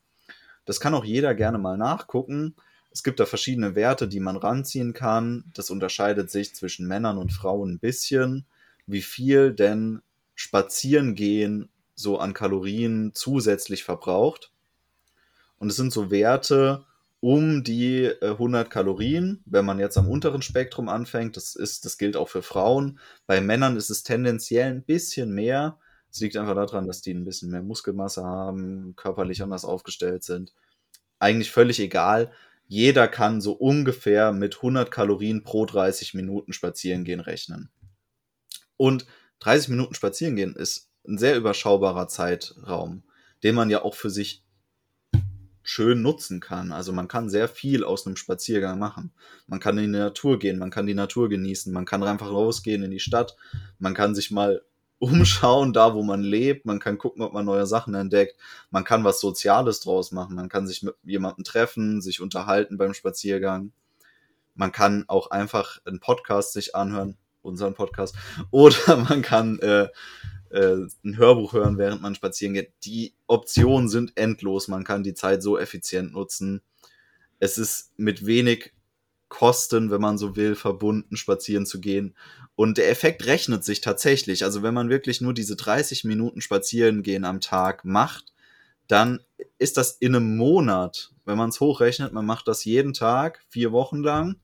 Das 0.67 0.81
kann 0.81 0.95
auch 0.95 1.05
jeder 1.05 1.35
gerne 1.35 1.59
mal 1.59 1.77
nachgucken. 1.77 2.55
Es 2.95 3.03
gibt 3.03 3.19
da 3.19 3.27
verschiedene 3.27 3.75
Werte, 3.75 4.07
die 4.07 4.21
man 4.21 4.37
ranziehen 4.37 4.93
kann. 4.95 5.45
Das 5.53 5.69
unterscheidet 5.69 6.31
sich 6.31 6.55
zwischen 6.55 6.87
Männern 6.87 7.19
und 7.19 7.33
Frauen 7.33 7.73
ein 7.73 7.79
bisschen, 7.81 8.47
wie 8.87 9.03
viel 9.03 9.53
denn 9.53 10.01
spazieren 10.37 11.15
gehen 11.15 11.69
so 11.97 12.19
an 12.19 12.35
Kalorien 12.35 13.11
zusätzlich 13.13 13.85
verbraucht. 13.85 14.53
Und 15.59 15.71
es 15.71 15.77
sind 15.77 15.93
so 15.93 16.11
Werte 16.11 16.85
um 17.21 17.65
die 17.65 18.13
100 18.21 18.67
äh, 18.67 18.71
Kalorien, 18.71 19.43
wenn 19.47 19.65
man 19.65 19.79
jetzt 19.79 19.97
am 19.97 20.09
unteren 20.09 20.43
Spektrum 20.43 20.89
anfängt. 20.89 21.37
Das, 21.37 21.57
ist, 21.57 21.85
das 21.85 21.99
gilt 21.99 22.17
auch 22.17 22.29
für 22.29 22.43
Frauen. 22.43 22.99
Bei 23.27 23.41
Männern 23.41 23.77
ist 23.77 23.91
es 23.91 24.03
tendenziell 24.03 24.71
ein 24.71 24.83
bisschen 24.83 25.33
mehr. 25.33 25.79
Es 26.13 26.21
liegt 26.21 26.37
einfach 26.37 26.55
daran, 26.55 26.87
dass 26.87 27.01
die 27.01 27.15
ein 27.15 27.25
bisschen 27.25 27.51
mehr 27.51 27.63
Muskelmasse 27.63 28.23
haben, 28.23 28.95
körperlich 28.95 29.43
anders 29.43 29.65
aufgestellt 29.65 30.23
sind. 30.23 30.53
Eigentlich 31.19 31.51
völlig 31.51 31.81
egal. 31.81 32.31
Jeder 32.67 33.09
kann 33.09 33.41
so 33.41 33.53
ungefähr 33.53 34.33
mit 34.33 34.57
100 34.57 34.91
Kalorien 34.91 35.43
pro 35.43 35.67
30 35.67 36.15
Minuten 36.15 36.53
spazieren 36.53 37.05
gehen 37.05 37.21
rechnen. 37.21 37.71
Und 38.77 39.07
30 39.41 39.69
Minuten 39.71 39.95
spazieren 39.95 40.37
gehen 40.37 40.57
ist 40.57 40.91
ein 41.07 41.19
sehr 41.19 41.37
überschaubarer 41.37 42.09
Zeitraum, 42.09 43.03
den 43.43 43.55
man 43.55 43.71
ja 43.71 43.83
auch 43.83 43.95
für 43.95 44.11
sich 44.11 44.43
schön 45.63 46.03
nutzen 46.03 46.41
kann. 46.41 46.73
Also 46.73 46.93
man 46.93 47.09
kann 47.09 47.31
sehr 47.31 47.49
viel 47.49 47.85
aus 47.85 48.07
einem 48.07 48.17
Spaziergang 48.17 48.79
machen. 48.79 49.13
Man 49.47 49.61
kann 49.61 49.79
in 49.79 49.93
die 49.93 49.99
Natur 49.99 50.39
gehen, 50.39 50.59
man 50.59 50.71
kann 50.71 50.87
die 50.87 50.95
Natur 50.95 51.29
genießen, 51.29 51.73
man 51.73 51.87
kann 51.87 52.03
einfach 52.03 52.31
rausgehen 52.31 52.83
in 52.83 52.91
die 52.91 53.01
Stadt, 53.01 53.37
man 53.79 53.95
kann 53.95 54.15
sich 54.15 54.31
mal 54.31 54.63
umschauen, 54.99 55.73
da 55.73 55.95
wo 55.95 56.03
man 56.03 56.23
lebt, 56.23 56.67
man 56.67 56.79
kann 56.79 56.99
gucken, 56.99 57.23
ob 57.23 57.33
man 57.33 57.45
neue 57.45 57.67
Sachen 57.67 57.95
entdeckt, 57.95 58.37
man 58.71 58.85
kann 58.85 59.05
was 59.05 59.21
Soziales 59.21 59.81
draus 59.81 60.13
machen, 60.13 60.37
man 60.37 60.49
kann 60.49 60.67
sich 60.67 60.83
mit 60.83 60.95
jemandem 61.03 61.45
treffen, 61.45 62.01
sich 62.01 62.21
unterhalten 62.21 62.77
beim 62.77 62.95
Spaziergang. 62.95 63.73
Man 64.55 64.73
kann 64.73 65.05
auch 65.09 65.31
einfach 65.31 65.81
einen 65.85 66.01
Podcast 66.01 66.53
sich 66.53 66.75
anhören, 66.75 67.17
unseren 67.43 67.75
Podcast, 67.75 68.15
oder 68.51 68.97
man 68.97 69.23
kann 69.23 69.59
äh, 69.61 69.89
äh, 70.51 70.87
ein 71.05 71.17
Hörbuch 71.17 71.53
hören, 71.53 71.79
während 71.79 72.01
man 72.01 72.15
spazieren 72.15 72.55
geht. 72.55 72.73
Die 72.85 73.15
Optionen 73.27 73.89
sind 73.89 74.13
endlos. 74.17 74.69
Man 74.69 74.85
kann 74.85 75.03
die 75.03 75.15
Zeit 75.15 75.43
so 75.43 75.59
effizient 75.59 76.13
nutzen. 76.13 76.63
Es 77.41 77.59
ist 77.59 77.93
mit 77.97 78.25
wenig 78.27 78.74
Kosten, 79.35 79.91
wenn 79.91 80.01
man 80.01 80.17
so 80.17 80.37
will, 80.37 80.55
verbunden, 80.55 81.17
spazieren 81.17 81.67
zu 81.67 81.81
gehen. 81.81 82.15
Und 82.55 82.79
der 82.79 82.89
Effekt 82.89 83.27
rechnet 83.27 83.65
sich 83.65 83.81
tatsächlich. 83.81 84.45
Also 84.45 84.63
wenn 84.63 84.75
man 84.75 84.91
wirklich 84.91 85.21
nur 85.21 85.35
diese 85.35 85.57
30 85.57 86.05
Minuten 86.05 86.41
spazieren 86.41 87.03
gehen 87.03 87.25
am 87.25 87.41
Tag 87.41 87.85
macht, 87.85 88.33
dann 88.87 89.25
ist 89.59 89.77
das 89.77 89.97
in 89.99 90.15
einem 90.15 90.37
Monat, 90.37 91.11
wenn 91.25 91.37
man 91.37 91.49
es 91.49 91.59
hochrechnet, 91.59 92.13
man 92.13 92.25
macht 92.25 92.47
das 92.47 92.65
jeden 92.65 92.93
Tag, 92.93 93.45
vier 93.49 93.73
Wochen 93.73 94.05
lang, 94.05 94.37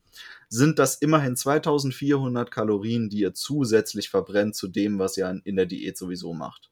sind 0.48 0.80
das 0.80 0.96
immerhin 0.96 1.36
2400 1.36 2.50
Kalorien, 2.50 3.08
die 3.10 3.20
ihr 3.20 3.32
zusätzlich 3.32 4.10
verbrennt 4.10 4.56
zu 4.56 4.66
dem, 4.66 4.98
was 4.98 5.16
ihr 5.16 5.40
in 5.44 5.54
der 5.54 5.66
Diät 5.66 5.96
sowieso 5.96 6.34
macht. 6.34 6.68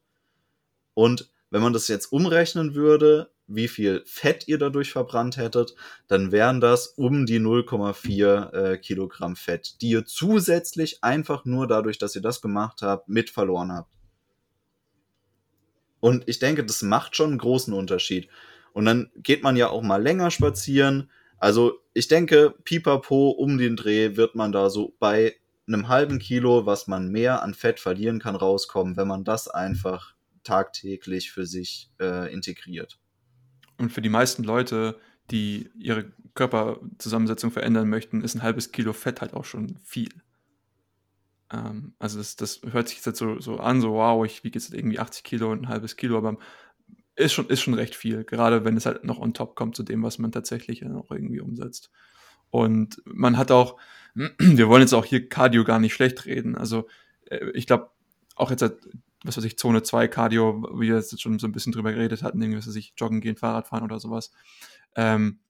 Und 0.95 1.31
wenn 1.51 1.63
man 1.63 1.73
das 1.73 1.87
jetzt 1.87 2.11
umrechnen 2.11 2.75
würde, 2.75 3.31
wie 3.49 3.69
viel 3.69 4.03
Fett 4.07 4.47
ihr 4.47 4.59
dadurch 4.59 4.93
verbrannt 4.93 5.37
hättet, 5.37 5.75
dann 6.07 6.31
wären 6.31 6.61
das 6.61 6.87
um 6.87 7.27
die 7.27 7.41
0,4 7.41 8.53
äh, 8.53 8.79
Kilogramm 8.79 9.37
Fett, 9.37 9.81
die 9.81 9.91
ihr 9.91 10.05
zusätzlich 10.05 11.03
einfach 11.03 11.45
nur 11.45 11.67
dadurch, 11.67 11.99
dass 11.99 12.15
ihr 12.15 12.23
das 12.23 12.41
gemacht 12.41 12.83
habt, 12.83 13.09
mit 13.09 13.31
verloren 13.31 13.73
habt. 13.73 13.91
Und 16.01 16.29
ich 16.29 16.39
denke, 16.39 16.65
das 16.65 16.83
macht 16.83 17.17
schon 17.17 17.31
einen 17.31 17.39
großen 17.39 17.75
Unterschied. 17.75 18.29
Und 18.73 18.85
dann 18.85 19.11
geht 19.17 19.43
man 19.43 19.57
ja 19.57 19.69
auch 19.69 19.83
mal 19.83 20.01
länger 20.01 20.31
spazieren, 20.31 21.11
also 21.39 21.81
ich 21.95 22.09
denke, 22.09 22.55
pipapo 22.65 23.31
um 23.31 23.59
den 23.59 23.77
Dreh 23.77 24.17
wird 24.17 24.35
man 24.35 24.53
da 24.53 24.71
so 24.71 24.95
bei 24.99 25.37
einem 25.67 25.89
halben 25.89 26.19
Kilo, 26.19 26.67
was 26.67 26.89
man 26.89 27.09
mehr 27.09 27.43
an 27.43 27.55
Fett 27.55 27.79
verlieren 27.79 28.19
kann, 28.19 28.35
rauskommen, 28.35 28.97
wenn 28.97 29.07
man 29.07 29.25
das 29.25 29.49
einfach 29.49 30.15
tagtäglich 30.43 31.31
für 31.31 31.47
sich 31.47 31.91
äh, 32.01 32.33
integriert. 32.33 32.99
Und 33.79 33.93
für 33.93 34.03
die 34.03 34.09
meisten 34.09 34.43
Leute, 34.45 34.99
die 35.31 35.71
ihre 35.79 36.13
Körperzusammensetzung 36.35 37.51
verändern 37.51 37.89
möchten, 37.89 38.23
ist 38.23 38.35
ein 38.35 38.43
halbes 38.43 38.73
Kilo 38.73 38.93
Fett 38.93 39.21
halt 39.21 39.35
auch 39.35 39.45
schon 39.45 39.79
viel. 39.85 40.11
Ähm, 41.53 41.95
also 41.99 42.19
das, 42.19 42.37
das 42.37 42.61
hört 42.71 42.89
sich 42.89 43.05
jetzt 43.05 43.19
so, 43.19 43.41
so 43.41 43.59
an, 43.59 43.81
so 43.81 43.93
wow, 43.93 44.25
ich 44.25 44.45
wiege 44.45 44.59
jetzt 44.59 44.73
irgendwie 44.75 44.99
80 44.99 45.25
Kilo 45.25 45.51
und 45.51 45.63
ein 45.63 45.69
halbes 45.69 45.97
Kilo, 45.97 46.19
aber 46.19 46.37
ist 47.17 47.33
schon, 47.33 47.49
ist 47.49 47.61
schon 47.61 47.75
recht 47.75 47.95
viel, 47.95 48.25
gerade 48.25 48.65
wenn 48.65 48.77
es 48.77 48.87
halt 48.87 49.05
noch 49.05 49.19
on 49.19 49.35
top 49.35 49.57
kommt 49.57 49.75
zu 49.75 49.83
dem, 49.83 50.03
was 50.03 50.19
man 50.19 50.31
tatsächlich 50.31 50.87
auch 50.87 51.11
irgendwie 51.11 51.41
umsetzt. 51.41 51.91
Und 52.51 53.03
man 53.05 53.37
hat 53.37 53.51
auch, 53.51 53.79
wir 54.15 54.69
wollen 54.69 54.83
jetzt 54.83 54.95
auch 54.95 55.05
hier 55.05 55.29
Cardio 55.29 55.65
gar 55.65 55.81
nicht 55.81 55.95
schlecht 55.95 56.27
reden. 56.27 56.57
Also 56.57 56.87
äh, 57.27 57.51
ich 57.55 57.67
glaube, 57.67 57.91
auch 58.37 58.51
jetzt, 58.51 58.63
was 59.25 59.37
weiß 59.37 59.45
ich, 59.45 59.59
Zone 59.59 59.83
2 59.83 60.09
Cardio, 60.09 60.63
wie 60.75 60.89
wir 60.89 60.97
jetzt 60.97 61.21
schon 61.21 61.39
so 61.39 61.47
ein 61.47 61.53
bisschen 61.53 61.73
drüber 61.73 61.93
geredet 61.93 62.23
hatten, 62.23 62.41
irgendwie, 62.41 62.59
was 62.59 62.69
weiß 62.69 62.77
ich, 62.77 62.95
joggen 62.97 63.21
gehen, 63.21 63.37
Fahrrad 63.37 63.69
fahren 63.69 63.85
oder 63.85 63.99
sowas. 63.99 64.31
Ähm, 64.95 65.41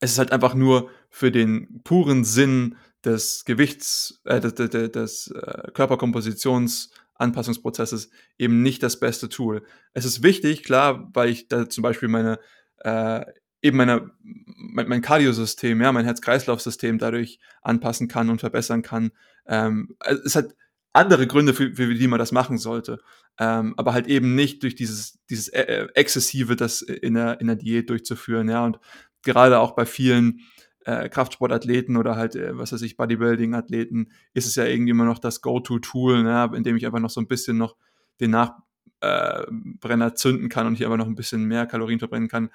es 0.00 0.12
ist 0.12 0.18
halt 0.18 0.32
einfach 0.32 0.54
nur 0.54 0.90
für 1.10 1.30
den 1.30 1.82
puren 1.84 2.24
Sinn 2.24 2.76
des 3.04 3.44
Gewichts, 3.44 4.20
äh, 4.24 4.40
des, 4.40 4.54
des, 4.54 4.70
des 4.70 5.26
äh, 5.28 5.70
Körperkompositions 5.72 6.90
Anpassungsprozesses 7.14 8.10
eben 8.38 8.62
nicht 8.62 8.82
das 8.82 8.98
beste 8.98 9.28
Tool. 9.28 9.62
Es 9.92 10.06
ist 10.06 10.22
wichtig, 10.22 10.62
klar, 10.62 11.10
weil 11.12 11.28
ich 11.28 11.48
da 11.48 11.68
zum 11.68 11.82
Beispiel 11.82 12.08
meine, 12.08 12.40
äh, 12.78 13.24
eben 13.60 13.76
meine, 13.76 14.10
mein, 14.22 14.88
mein 14.88 15.02
Cardiosystem, 15.02 15.80
ja, 15.82 15.92
mein 15.92 16.06
Herz-Kreislauf-System 16.06 16.98
dadurch 16.98 17.38
anpassen 17.60 18.08
kann 18.08 18.30
und 18.30 18.40
verbessern 18.40 18.80
kann. 18.80 19.12
Ähm, 19.46 19.94
es 20.24 20.34
hat 20.34 20.54
andere 20.92 21.26
Gründe, 21.26 21.54
für, 21.54 21.74
für 21.74 21.94
die 21.94 22.08
man 22.08 22.18
das 22.18 22.32
machen 22.32 22.58
sollte. 22.58 22.98
Ähm, 23.38 23.74
aber 23.76 23.94
halt 23.94 24.06
eben 24.06 24.34
nicht 24.34 24.62
durch 24.62 24.74
dieses, 24.74 25.18
dieses 25.28 25.48
äh, 25.48 25.86
Exzessive, 25.94 26.56
das 26.56 26.82
in 26.82 27.14
der, 27.14 27.40
in 27.40 27.46
der 27.46 27.56
Diät 27.56 27.90
durchzuführen, 27.90 28.48
ja. 28.48 28.64
Und 28.64 28.78
gerade 29.22 29.60
auch 29.60 29.72
bei 29.72 29.86
vielen 29.86 30.40
äh, 30.84 31.08
Kraftsportathleten 31.08 31.96
oder 31.96 32.16
halt, 32.16 32.34
äh, 32.36 32.56
was 32.56 32.72
weiß 32.72 32.82
ich, 32.82 32.96
Bodybuilding-Athleten, 32.96 34.10
ist 34.34 34.46
es 34.46 34.54
ja 34.56 34.64
irgendwie 34.64 34.90
immer 34.90 35.04
noch 35.04 35.18
das 35.18 35.40
Go-To-Tool, 35.40 36.22
ne, 36.22 36.50
in 36.54 36.64
dem 36.64 36.76
ich 36.76 36.86
einfach 36.86 37.00
noch 37.00 37.10
so 37.10 37.20
ein 37.20 37.28
bisschen 37.28 37.58
noch 37.58 37.76
den 38.20 38.30
Nachbrenner 38.30 40.06
äh, 40.06 40.14
zünden 40.14 40.48
kann 40.48 40.66
und 40.66 40.74
hier 40.74 40.86
aber 40.86 40.96
noch 40.96 41.06
ein 41.06 41.14
bisschen 41.14 41.44
mehr 41.44 41.66
Kalorien 41.66 41.98
verbrennen 41.98 42.28
kann. 42.28 42.50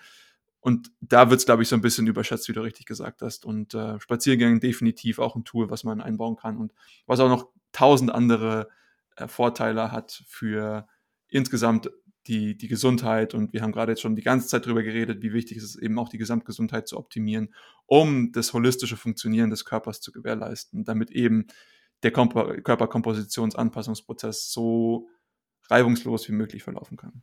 Und 0.60 0.92
da 1.00 1.30
wird 1.30 1.40
es, 1.40 1.46
glaube 1.46 1.62
ich, 1.62 1.70
so 1.70 1.76
ein 1.76 1.82
bisschen 1.82 2.08
überschätzt, 2.08 2.50
wie 2.50 2.54
du 2.54 2.62
richtig 2.62 2.88
gesagt 2.88 3.22
hast. 3.22 3.46
Und 3.46 3.76
äh, 3.76 4.00
Spaziergänge 4.00 4.60
definitiv 4.60 5.20
auch 5.20 5.36
ein 5.36 5.46
Tool, 5.46 5.70
was 5.70 5.84
man 5.84 6.02
einbauen 6.02 6.38
kann 6.38 6.58
und 6.58 6.74
was 7.06 7.20
auch 7.20 7.30
noch 7.30 7.50
tausend 7.76 8.12
andere 8.12 8.70
äh, 9.18 9.28
Vorteile 9.28 9.92
hat 9.92 10.24
für 10.28 10.88
insgesamt 11.28 11.92
die, 12.28 12.58
die 12.58 12.70
Gesundheit 12.70 13.34
und 13.34 13.52
wir 13.54 13.62
haben 13.62 13.72
gerade 13.72 13.92
jetzt 13.92 14.02
schon 14.02 14.16
die 14.16 14.24
ganze 14.24 14.48
Zeit 14.48 14.66
darüber 14.66 14.82
geredet, 14.82 15.22
wie 15.22 15.34
wichtig 15.34 15.58
es 15.58 15.64
ist, 15.64 15.76
eben 15.76 16.00
auch 16.00 16.10
die 16.10 16.18
Gesamtgesundheit 16.18 16.88
zu 16.88 16.98
optimieren, 16.98 17.54
um 17.86 18.32
das 18.32 18.54
holistische 18.54 18.98
Funktionieren 18.98 19.50
des 19.50 19.66
Körpers 19.66 20.02
zu 20.02 20.12
gewährleisten, 20.12 20.86
damit 20.86 21.12
eben 21.12 21.48
der 22.02 22.12
Körperkompositionsanpassungsprozess 22.12 24.52
so 24.52 25.08
reibungslos 25.70 26.28
wie 26.30 26.34
möglich 26.34 26.64
verlaufen 26.64 26.98
kann. 26.98 27.22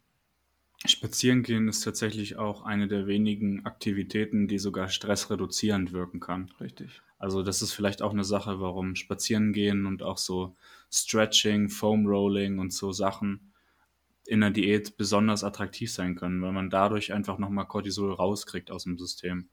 Spazieren 0.85 1.43
gehen 1.43 1.69
ist 1.69 1.83
tatsächlich 1.83 2.37
auch 2.37 2.65
eine 2.65 2.89
der 2.89 3.07
wenigen 3.07 3.65
Aktivitäten, 3.65 4.49
die 4.49 4.59
sogar 4.59 4.89
stressreduzierend 4.89 5.93
wirken 5.93 6.19
kann. 6.19 6.51
Richtig. 6.61 7.03
Also 7.19 7.45
das 7.45 7.63
ist 7.63 7.73
vielleicht 7.73 8.03
auch 8.03 8.13
eine 8.13 8.25
Sache, 8.25 8.61
warum 8.61 8.97
Spazieren 8.97 9.53
gehen 9.53 9.87
und 9.87 10.03
auch 10.03 10.19
so 10.19 10.57
Stretching, 10.91 11.69
Foam 11.69 12.07
Rolling 12.07 12.59
und 12.59 12.73
so 12.73 12.91
Sachen 12.91 13.53
in 14.27 14.41
der 14.41 14.51
Diät 14.51 14.97
besonders 14.97 15.45
attraktiv 15.45 15.93
sein 15.93 16.17
können, 16.17 16.43
weil 16.43 16.53
man 16.53 16.71
dadurch 16.71 17.13
einfach 17.13 17.39
nochmal 17.39 17.67
Cortisol 17.67 18.13
rauskriegt 18.13 18.71
aus 18.71 18.85
dem 18.85 18.99
System. 18.99 19.49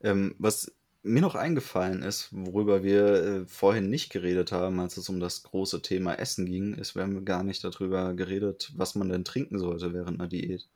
Ähm, 0.00 0.34
was 0.38 0.74
mir 1.06 1.22
noch 1.22 1.34
eingefallen 1.34 2.02
ist, 2.02 2.28
worüber 2.32 2.82
wir 2.82 3.06
äh, 3.06 3.46
vorhin 3.46 3.88
nicht 3.88 4.10
geredet 4.10 4.52
haben, 4.52 4.80
als 4.80 4.96
es 4.96 5.08
um 5.08 5.20
das 5.20 5.42
große 5.42 5.82
Thema 5.82 6.14
Essen 6.14 6.46
ging, 6.46 6.74
ist, 6.74 6.94
wir 6.94 7.02
haben 7.02 7.24
gar 7.24 7.42
nicht 7.42 7.64
darüber 7.64 8.14
geredet, 8.14 8.72
was 8.76 8.94
man 8.94 9.08
denn 9.08 9.24
trinken 9.24 9.58
sollte 9.58 9.94
während 9.94 10.20
einer 10.20 10.28
Diät. 10.28 10.68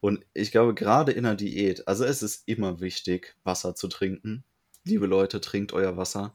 Und 0.00 0.24
ich 0.34 0.50
glaube, 0.50 0.74
gerade 0.74 1.12
in 1.12 1.26
einer 1.26 1.36
Diät, 1.36 1.86
also 1.86 2.04
es 2.04 2.22
ist 2.22 2.48
immer 2.48 2.80
wichtig, 2.80 3.36
Wasser 3.44 3.74
zu 3.74 3.88
trinken. 3.88 4.44
Liebe 4.84 5.06
Leute, 5.06 5.40
trinkt 5.40 5.72
euer 5.72 5.96
Wasser. 5.96 6.34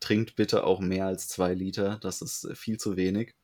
Trinkt 0.00 0.36
bitte 0.36 0.64
auch 0.64 0.80
mehr 0.80 1.06
als 1.06 1.26
zwei 1.28 1.54
Liter, 1.54 1.98
das 2.00 2.22
ist 2.22 2.48
viel 2.54 2.78
zu 2.78 2.96
wenig. 2.96 3.34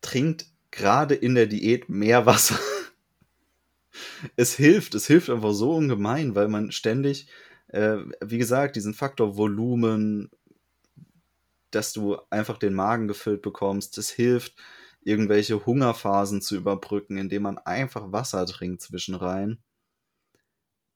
Trinkt 0.00 0.46
gerade 0.70 1.16
in 1.16 1.34
der 1.34 1.46
Diät 1.46 1.88
mehr 1.88 2.26
Wasser. 2.26 2.58
Es 4.36 4.54
hilft, 4.54 4.94
es 4.94 5.06
hilft 5.06 5.30
einfach 5.30 5.52
so 5.52 5.74
ungemein, 5.74 6.34
weil 6.34 6.48
man 6.48 6.72
ständig, 6.72 7.28
äh, 7.68 7.98
wie 8.20 8.38
gesagt, 8.38 8.76
diesen 8.76 8.94
Faktor 8.94 9.36
Volumen, 9.36 10.30
dass 11.70 11.92
du 11.92 12.16
einfach 12.30 12.58
den 12.58 12.74
Magen 12.74 13.08
gefüllt 13.08 13.42
bekommst, 13.42 13.98
es 13.98 14.10
hilft, 14.10 14.54
irgendwelche 15.02 15.64
Hungerphasen 15.64 16.42
zu 16.42 16.56
überbrücken, 16.56 17.16
indem 17.16 17.42
man 17.42 17.58
einfach 17.58 18.12
Wasser 18.12 18.44
trinkt 18.46 18.82
zwischenrein. 18.82 19.58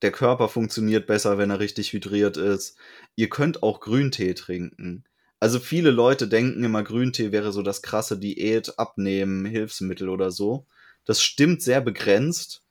Der 0.02 0.10
Körper 0.10 0.48
funktioniert 0.48 1.06
besser, 1.06 1.38
wenn 1.38 1.50
er 1.50 1.60
richtig 1.60 1.92
hydriert 1.92 2.36
ist. 2.36 2.76
Ihr 3.14 3.28
könnt 3.28 3.62
auch 3.62 3.80
Grüntee 3.80 4.34
trinken. 4.34 5.04
Also 5.38 5.60
viele 5.60 5.90
Leute 5.90 6.28
denken 6.28 6.64
immer, 6.64 6.82
Grüntee 6.82 7.32
wäre 7.32 7.52
so 7.52 7.62
das 7.62 7.82
krasse 7.82 8.18
Diät, 8.18 8.78
Abnehmen, 8.78 9.44
Hilfsmittel 9.44 10.08
oder 10.08 10.30
so. 10.30 10.66
Das 11.04 11.22
stimmt 11.22 11.62
sehr 11.62 11.80
begrenzt. 11.80 12.62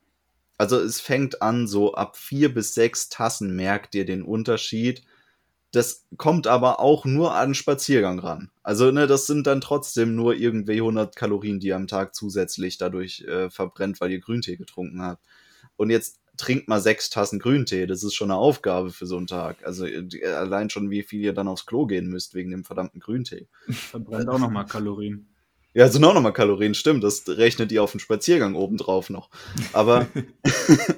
Also 0.62 0.80
es 0.80 1.02
fängt 1.02 1.42
an, 1.42 1.66
so 1.66 1.96
ab 1.96 2.16
vier 2.16 2.54
bis 2.54 2.76
sechs 2.76 3.10
Tassen 3.10 3.56
merkt 3.56 3.96
ihr 3.96 4.06
den 4.06 4.22
Unterschied. 4.22 5.02
Das 5.72 6.06
kommt 6.18 6.46
aber 6.46 6.80
auch 6.80 7.04
nur 7.04 7.34
an 7.34 7.56
Spaziergang 7.56 8.20
ran. 8.20 8.52
Also 8.62 8.92
ne, 8.92 9.08
das 9.08 9.26
sind 9.26 9.48
dann 9.48 9.60
trotzdem 9.60 10.16
nur 10.16 10.36
irgendwie 10.36 10.74
100 10.74 11.16
Kalorien, 11.16 11.60
die 11.60 11.70
ihr 11.70 11.78
am 11.78 11.88
Tag 11.88 12.14
zusätzlich 12.14 12.78
dadurch 12.78 13.22
äh, 13.22 13.50
verbrennt, 13.50 14.00
weil 14.02 14.12
ihr 14.12 14.20
Grüntee 14.20 14.56
getrunken 14.56 15.02
habt. 15.02 15.26
Und 15.78 15.90
jetzt 15.90 16.20
trinkt 16.38 16.68
mal 16.68 16.80
sechs 16.80 17.10
Tassen 17.10 17.40
Grüntee. 17.40 17.88
Das 17.88 18.04
ist 18.04 18.14
schon 18.14 18.30
eine 18.30 18.40
Aufgabe 18.40 18.92
für 18.92 19.08
so 19.08 19.18
einen 19.18 19.26
Tag. 19.26 19.66
Also 19.66 19.88
äh, 19.88 20.26
allein 20.28 20.70
schon, 20.70 20.92
wie 20.92 21.02
viel 21.02 21.22
ihr 21.22 21.34
dann 21.34 21.48
aufs 21.48 21.66
Klo 21.66 21.88
gehen 21.88 22.08
müsst 22.08 22.36
wegen 22.36 22.52
dem 22.52 22.66
verdammten 22.66 23.00
Grüntee. 23.00 23.48
Verbrennt 23.68 24.30
auch 24.30 24.38
nochmal 24.38 24.68
Kalorien. 24.68 25.31
Ja, 25.74 25.88
sind 25.88 26.04
auch 26.04 26.14
nochmal 26.14 26.34
Kalorien, 26.34 26.74
stimmt. 26.74 27.04
Das 27.04 27.24
rechnet 27.28 27.72
ihr 27.72 27.82
auf 27.82 27.92
den 27.92 28.02
Spaziergang 28.02 28.56
obendrauf 28.56 29.10
noch. 29.10 29.30
Aber 29.72 30.08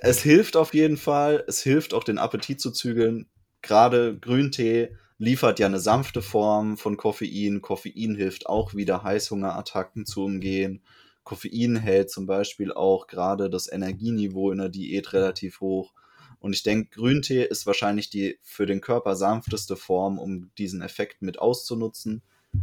es 0.00 0.22
hilft 0.22 0.56
auf 0.56 0.74
jeden 0.74 0.96
Fall. 0.96 1.44
Es 1.48 1.62
hilft 1.62 1.92
auch, 1.92 2.04
den 2.04 2.18
Appetit 2.18 2.60
zu 2.60 2.70
zügeln. 2.70 3.26
Gerade 3.62 4.16
Grüntee 4.18 4.96
liefert 5.18 5.58
ja 5.58 5.66
eine 5.66 5.80
sanfte 5.80 6.22
Form 6.22 6.76
von 6.76 6.96
Koffein. 6.96 7.62
Koffein 7.62 8.14
hilft 8.14 8.46
auch 8.46 8.74
wieder 8.74 9.02
Heißhungerattacken 9.02 10.06
zu 10.06 10.24
umgehen. 10.24 10.82
Koffein 11.24 11.76
hält 11.76 12.10
zum 12.10 12.26
Beispiel 12.26 12.72
auch 12.72 13.06
gerade 13.06 13.50
das 13.50 13.70
Energieniveau 13.70 14.52
in 14.52 14.58
der 14.58 14.68
Diät 14.68 15.12
relativ 15.14 15.60
hoch. 15.60 15.94
Und 16.38 16.54
ich 16.54 16.62
denke, 16.62 16.90
Grüntee 16.90 17.42
ist 17.42 17.66
wahrscheinlich 17.66 18.10
die 18.10 18.38
für 18.42 18.66
den 18.66 18.82
Körper 18.82 19.16
sanfteste 19.16 19.76
Form, 19.76 20.18
um 20.18 20.50
diesen 20.58 20.82
Effekt 20.82 21.22
mit 21.22 21.38
auszunutzen. 21.38 22.22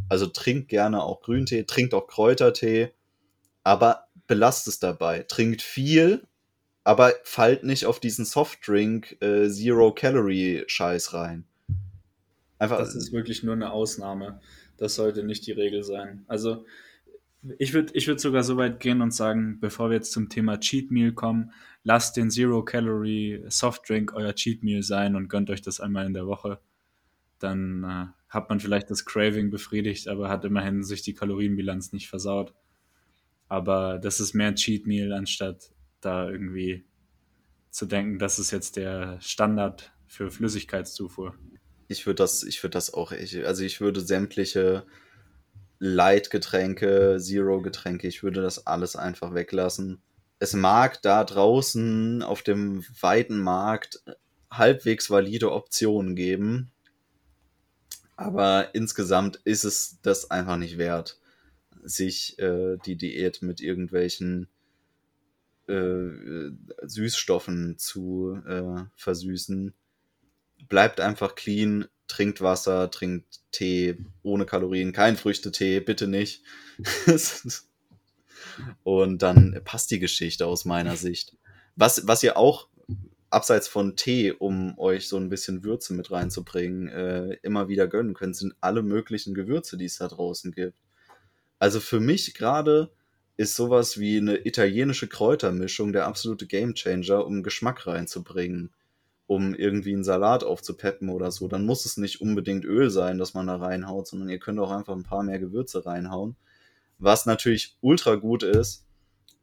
Also 0.10 0.28
trinkt 0.28 0.70
gerne 0.70 1.04
auch 1.04 1.22
Grüntee, 1.22 1.64
trinkt 1.64 1.94
auch 1.94 2.08
Kräutertee, 2.08 2.92
aber 3.64 4.08
belasst 4.28 4.68
es 4.68 4.80
dabei. 4.80 5.24
Trinkt 5.24 5.62
viel, 5.62 6.28
aber 6.84 7.14
fallt 7.24 7.64
nicht 7.64 7.86
auf 7.86 8.00
diesen 8.00 8.26
Softdrink 8.26 9.22
äh, 9.22 9.50
Zero 9.50 9.94
Calorie 9.94 10.64
Scheiß 10.68 11.14
rein. 11.14 11.46
Einfach, 12.60 12.78
das 12.78 12.96
ist 12.96 13.12
wirklich 13.12 13.44
nur 13.44 13.54
eine 13.54 13.72
Ausnahme. 13.72 14.40
Das 14.78 14.96
sollte 14.96 15.24
nicht 15.24 15.46
die 15.48 15.52
Regel 15.52 15.84
sein. 15.84 16.26
Also 16.28 16.66
ich 17.58 17.74
würde 17.74 17.94
ich 17.94 18.08
würd 18.08 18.20
sogar 18.20 18.44
so 18.44 18.58
weit 18.58 18.80
gehen 18.80 19.02
und 19.02 19.14
sagen, 19.14 19.60
bevor 19.60 19.90
wir 19.90 19.98
jetzt 19.98 20.12
zum 20.12 20.30
Thema 20.30 20.60
Cheat 20.60 20.92
Meal 20.92 21.12
kommen, 21.12 21.52
lasst 21.84 22.18
den 22.18 22.30
Zero 22.30 22.64
Calorie 22.64 23.44
Softdrink 23.48 24.14
euer 24.14 24.34
Cheat 24.36 24.64
Meal 24.64 24.84
sein 24.84 25.16
und 25.16 25.28
gönnt 25.28 25.50
euch 25.50 25.62
das 25.62 25.80
einmal 25.80 26.06
in 26.06 26.14
der 26.14 26.28
Woche. 26.28 26.60
Dann 27.40 27.84
äh, 27.84 28.21
hat 28.32 28.50
man 28.50 28.62
vielleicht 28.62 28.90
das 28.90 29.06
Craving 29.06 29.52
befriedigt, 29.52 30.08
aber 30.08 30.30
hat 30.30 30.46
immerhin 30.46 30.84
sich 30.84 31.02
die 31.02 31.14
Kalorienbilanz 31.14 31.92
nicht 31.92 32.08
versaut. 32.08 32.54
Aber 33.50 34.00
das 34.00 34.22
ist 34.22 34.34
mehr 34.34 34.56
Cheat 34.56 34.88
Meal, 34.88 35.12
anstatt 35.12 35.72
da 36.00 36.30
irgendwie 36.30 36.86
zu 37.70 37.86
denken, 37.86 38.20
das 38.20 38.40
ist 38.40 38.52
jetzt 38.52 38.78
der 38.78 39.20
Standard 39.22 39.92
für 40.08 40.32
Flüssigkeitszufuhr. 40.32 41.36
Ich 41.90 42.06
würde 42.06 42.24
das, 42.24 42.44
ich 42.44 42.62
das 42.62 42.94
auch, 42.94 43.12
ich, 43.12 43.46
also 43.46 43.64
ich 43.64 43.82
würde 43.82 44.00
sämtliche 44.00 44.86
Light-Getränke, 45.80 47.18
Zero-Getränke, 47.20 48.08
ich 48.08 48.24
würde 48.24 48.42
das 48.42 48.66
alles 48.66 48.96
einfach 48.96 49.34
weglassen. 49.34 50.02
Es 50.40 50.54
mag 50.54 51.02
da 51.02 51.26
draußen 51.26 52.24
auf 52.24 52.44
dem 52.44 52.86
weiten 53.02 53.40
Markt 53.40 54.02
halbwegs 54.50 55.10
valide 55.10 55.52
Optionen 55.52 56.16
geben, 56.16 56.72
aber 58.22 58.76
insgesamt 58.76 59.38
ist 59.44 59.64
es 59.64 59.98
das 60.04 60.30
einfach 60.30 60.58
nicht 60.58 60.78
wert, 60.78 61.18
sich 61.84 62.38
äh, 62.40 62.78
die 62.86 62.96
Diät 62.96 63.42
mit 63.42 63.62
irgendwelchen 63.62 64.48
äh, 65.68 66.52
Süßstoffen 66.84 67.80
zu 67.80 68.40
äh, 68.48 68.84
versüßen. 68.96 69.74
Bleibt 70.70 71.00
einfach 71.00 71.34
clean, 71.34 71.88
trinkt 72.08 72.42
Wasser, 72.42 72.92
trinkt 72.92 73.40
Tee 73.52 73.98
ohne 74.22 74.46
Kalorien, 74.46 74.92
kein 74.92 75.18
Früchtetee, 75.18 75.80
bitte 75.80 76.08
nicht. 76.08 76.44
Und 78.84 79.24
dann 79.24 79.60
passt 79.64 79.90
die 79.90 80.00
Geschichte 80.00 80.46
aus 80.46 80.66
meiner 80.66 80.96
Sicht. 80.96 81.36
Was, 81.76 82.06
was 82.08 82.22
ihr 82.22 82.38
auch 82.38 82.68
abseits 83.32 83.68
von 83.68 83.96
Tee, 83.96 84.32
um 84.32 84.78
euch 84.78 85.08
so 85.08 85.18
ein 85.18 85.30
bisschen 85.30 85.64
Würze 85.64 85.94
mit 85.94 86.12
reinzubringen, 86.12 86.88
äh, 86.90 87.38
immer 87.42 87.68
wieder 87.68 87.88
gönnen 87.88 88.14
könnt, 88.14 88.36
sind 88.36 88.54
alle 88.62 88.84
möglichen 88.84 89.34
Gewürze, 89.34 89.78
die 89.78 89.86
es 89.86 89.98
da 89.98 90.08
draußen 90.08 90.52
gibt. 90.52 90.78
Also 91.60 91.80
für 91.80 92.00
mich 92.00 92.34
gerade 92.34 92.92
ist 93.38 93.56
sowas 93.56 94.00
wie 94.00 94.18
eine 94.18 94.46
italienische 94.46 95.08
Kräutermischung 95.08 95.94
der 95.94 96.06
absolute 96.06 96.46
Gamechanger, 96.46 97.26
um 97.26 97.42
Geschmack 97.44 97.88
reinzubringen 97.88 98.72
um 99.32 99.56
irgendwie 99.56 99.94
einen 99.94 100.04
Salat 100.04 100.44
aufzupeppen 100.44 101.08
oder 101.08 101.32
so, 101.32 101.48
dann 101.48 101.66
muss 101.66 101.86
es 101.86 101.96
nicht 101.96 102.20
unbedingt 102.20 102.66
Öl 102.66 102.90
sein, 102.90 103.18
das 103.18 103.34
man 103.34 103.48
da 103.48 103.56
reinhaut, 103.56 104.06
sondern 104.06 104.28
ihr 104.28 104.40
könnt 104.40 104.60
auch 104.60 104.72
einfach 104.72 104.94
ein 104.94 105.06
paar 105.06 105.24
mehr 105.24 105.40
Gewürze 105.40 105.86
reinhauen. 105.86 106.36
Was 107.00 107.26
natürlich 107.26 107.78
ultra 107.80 108.16
gut 108.16 108.44
ist, 108.44 108.86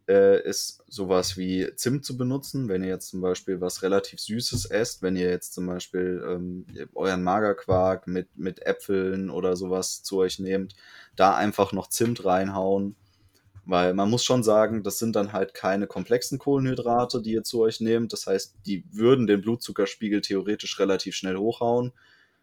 äh, 0.09 0.43
ist 0.43 0.83
sowas 0.89 1.37
wie 1.37 1.71
Zimt 1.77 2.05
zu 2.05 2.17
benutzen, 2.17 2.69
wenn 2.69 2.83
ihr 2.83 2.89
jetzt 2.89 3.09
zum 3.09 3.21
Beispiel 3.21 3.61
was 3.61 3.83
relativ 3.83 4.21
Süßes 4.21 4.67
esst, 4.71 5.03
wenn 5.03 5.17
ihr 5.17 5.31
jetzt 5.31 5.55
zum 5.55 5.67
Beispiel 5.67 6.25
ähm, 6.27 6.67
euren 6.95 7.23
Magerquark 7.23 8.07
mit, 8.07 8.37
mit 8.37 8.65
Äpfeln 8.67 9.31
oder 9.31 9.57
sowas 9.57 10.03
zu 10.03 10.19
euch 10.19 10.39
nehmt, 10.39 10.75
da 11.17 11.37
einfach 11.37 11.73
noch 11.73 11.89
Zimt 11.89 12.25
reinhauen 12.25 12.97
weil 13.69 13.93
man 13.93 14.09
muss 14.09 14.25
schon 14.25 14.43
sagen, 14.43 14.83
das 14.83 14.99
sind 14.99 15.15
dann 15.15 15.35
halt 15.35 15.53
keine 15.53 15.87
komplexen 15.87 16.39
Kohlenhydrate, 16.39 17.21
die 17.21 17.33
ihr 17.33 17.45
zu 17.45 17.61
euch 17.61 17.83
nehmt. 17.83 18.15
Das 18.15 18.27
heißt, 18.27 18.55
die 18.65 18.83
würden 18.91 19.27
den 19.27 19.43
Blutzuckerspiegel 19.43 20.23
theoretisch 20.23 20.79
relativ 20.79 21.15
schnell 21.15 21.37
hochhauen. 21.37 21.93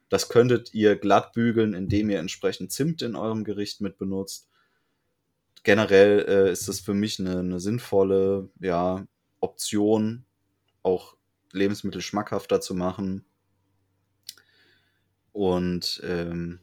Das 0.07 0.29
könntet 0.29 0.75
ihr 0.75 0.95
glatt 0.95 1.33
bügeln, 1.33 1.73
indem 1.73 2.11
ihr 2.11 2.19
entsprechend 2.19 2.71
Zimt 2.71 3.01
in 3.01 3.15
eurem 3.15 3.43
Gericht 3.43 3.81
mit 3.81 3.97
benutzt. 3.97 4.47
Generell 5.65 6.25
äh, 6.27 6.51
ist 6.51 6.67
das 6.67 6.79
für 6.79 6.93
mich 6.93 7.19
eine, 7.19 7.39
eine 7.39 7.59
sinnvolle 7.59 8.49
ja, 8.59 9.03
Option, 9.39 10.23
auch 10.83 11.17
Lebensmittel 11.51 12.01
schmackhafter 12.01 12.61
zu 12.61 12.75
machen. 12.75 13.25
Und 15.31 16.01
ähm, 16.05 16.59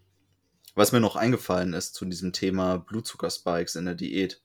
was 0.77 0.93
mir 0.93 1.01
noch 1.01 1.17
eingefallen 1.17 1.73
ist 1.73 1.95
zu 1.95 2.05
diesem 2.05 2.33
Thema 2.33 2.79
Blutzuckerspikes 2.79 3.75
in 3.75 3.87
der 3.87 3.97
Diät, 3.97 4.41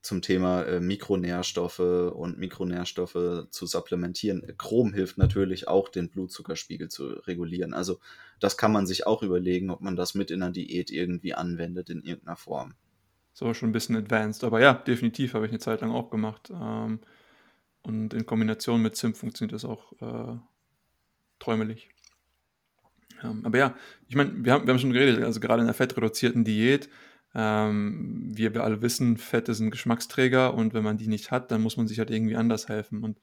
zum 0.00 0.22
Thema 0.22 0.62
äh, 0.62 0.78
Mikronährstoffe 0.78 1.80
und 1.80 2.38
Mikronährstoffe 2.38 3.48
zu 3.50 3.66
supplementieren. 3.66 4.54
Chrom 4.56 4.94
hilft 4.94 5.18
natürlich 5.18 5.66
auch, 5.66 5.88
den 5.88 6.10
Blutzuckerspiegel 6.10 6.88
zu 6.90 7.08
regulieren. 7.26 7.74
Also 7.74 7.98
das 8.38 8.56
kann 8.56 8.70
man 8.70 8.86
sich 8.86 9.04
auch 9.04 9.24
überlegen, 9.24 9.70
ob 9.70 9.80
man 9.80 9.96
das 9.96 10.14
mit 10.14 10.30
in 10.30 10.40
der 10.40 10.50
Diät 10.50 10.92
irgendwie 10.92 11.34
anwendet 11.34 11.90
in 11.90 12.04
irgendeiner 12.04 12.36
Form. 12.36 12.74
So 13.34 13.52
schon 13.54 13.68
ein 13.70 13.72
bisschen 13.72 13.96
advanced, 13.96 14.44
aber 14.44 14.60
ja, 14.62 14.72
definitiv 14.72 15.34
habe 15.34 15.44
ich 15.44 15.52
eine 15.52 15.58
Zeit 15.60 15.82
lang 15.82 15.90
auch 15.92 16.08
gemacht. 16.10 16.50
Ähm, 16.50 17.00
und 17.82 18.14
in 18.14 18.24
Kombination 18.26 18.80
mit 18.80 18.96
Zimt 18.96 19.18
funktioniert 19.18 19.52
das 19.52 19.66
auch 19.66 19.92
äh, 20.00 20.38
träumelig. 21.38 21.90
Ähm, 23.22 23.42
aber 23.44 23.58
ja, 23.58 23.76
ich 24.08 24.16
meine, 24.16 24.44
wir 24.44 24.52
haben, 24.52 24.66
wir 24.66 24.72
haben 24.72 24.80
schon 24.80 24.92
geredet, 24.92 25.22
also 25.22 25.40
gerade 25.40 25.60
in 25.60 25.66
der 25.66 25.74
fettreduzierten 25.74 26.44
Diät 26.44 26.88
Ähm, 27.36 28.30
wie 28.36 28.54
wir 28.54 28.62
alle 28.62 28.80
wissen, 28.80 29.16
Fette 29.16 29.54
sind 29.54 29.72
Geschmacksträger 29.72 30.54
und 30.54 30.72
wenn 30.72 30.84
man 30.84 30.98
die 30.98 31.08
nicht 31.08 31.32
hat, 31.32 31.50
dann 31.50 31.62
muss 31.62 31.76
man 31.76 31.88
sich 31.88 31.98
halt 31.98 32.10
irgendwie 32.10 32.36
anders 32.36 32.68
helfen. 32.68 33.02
Und 33.02 33.18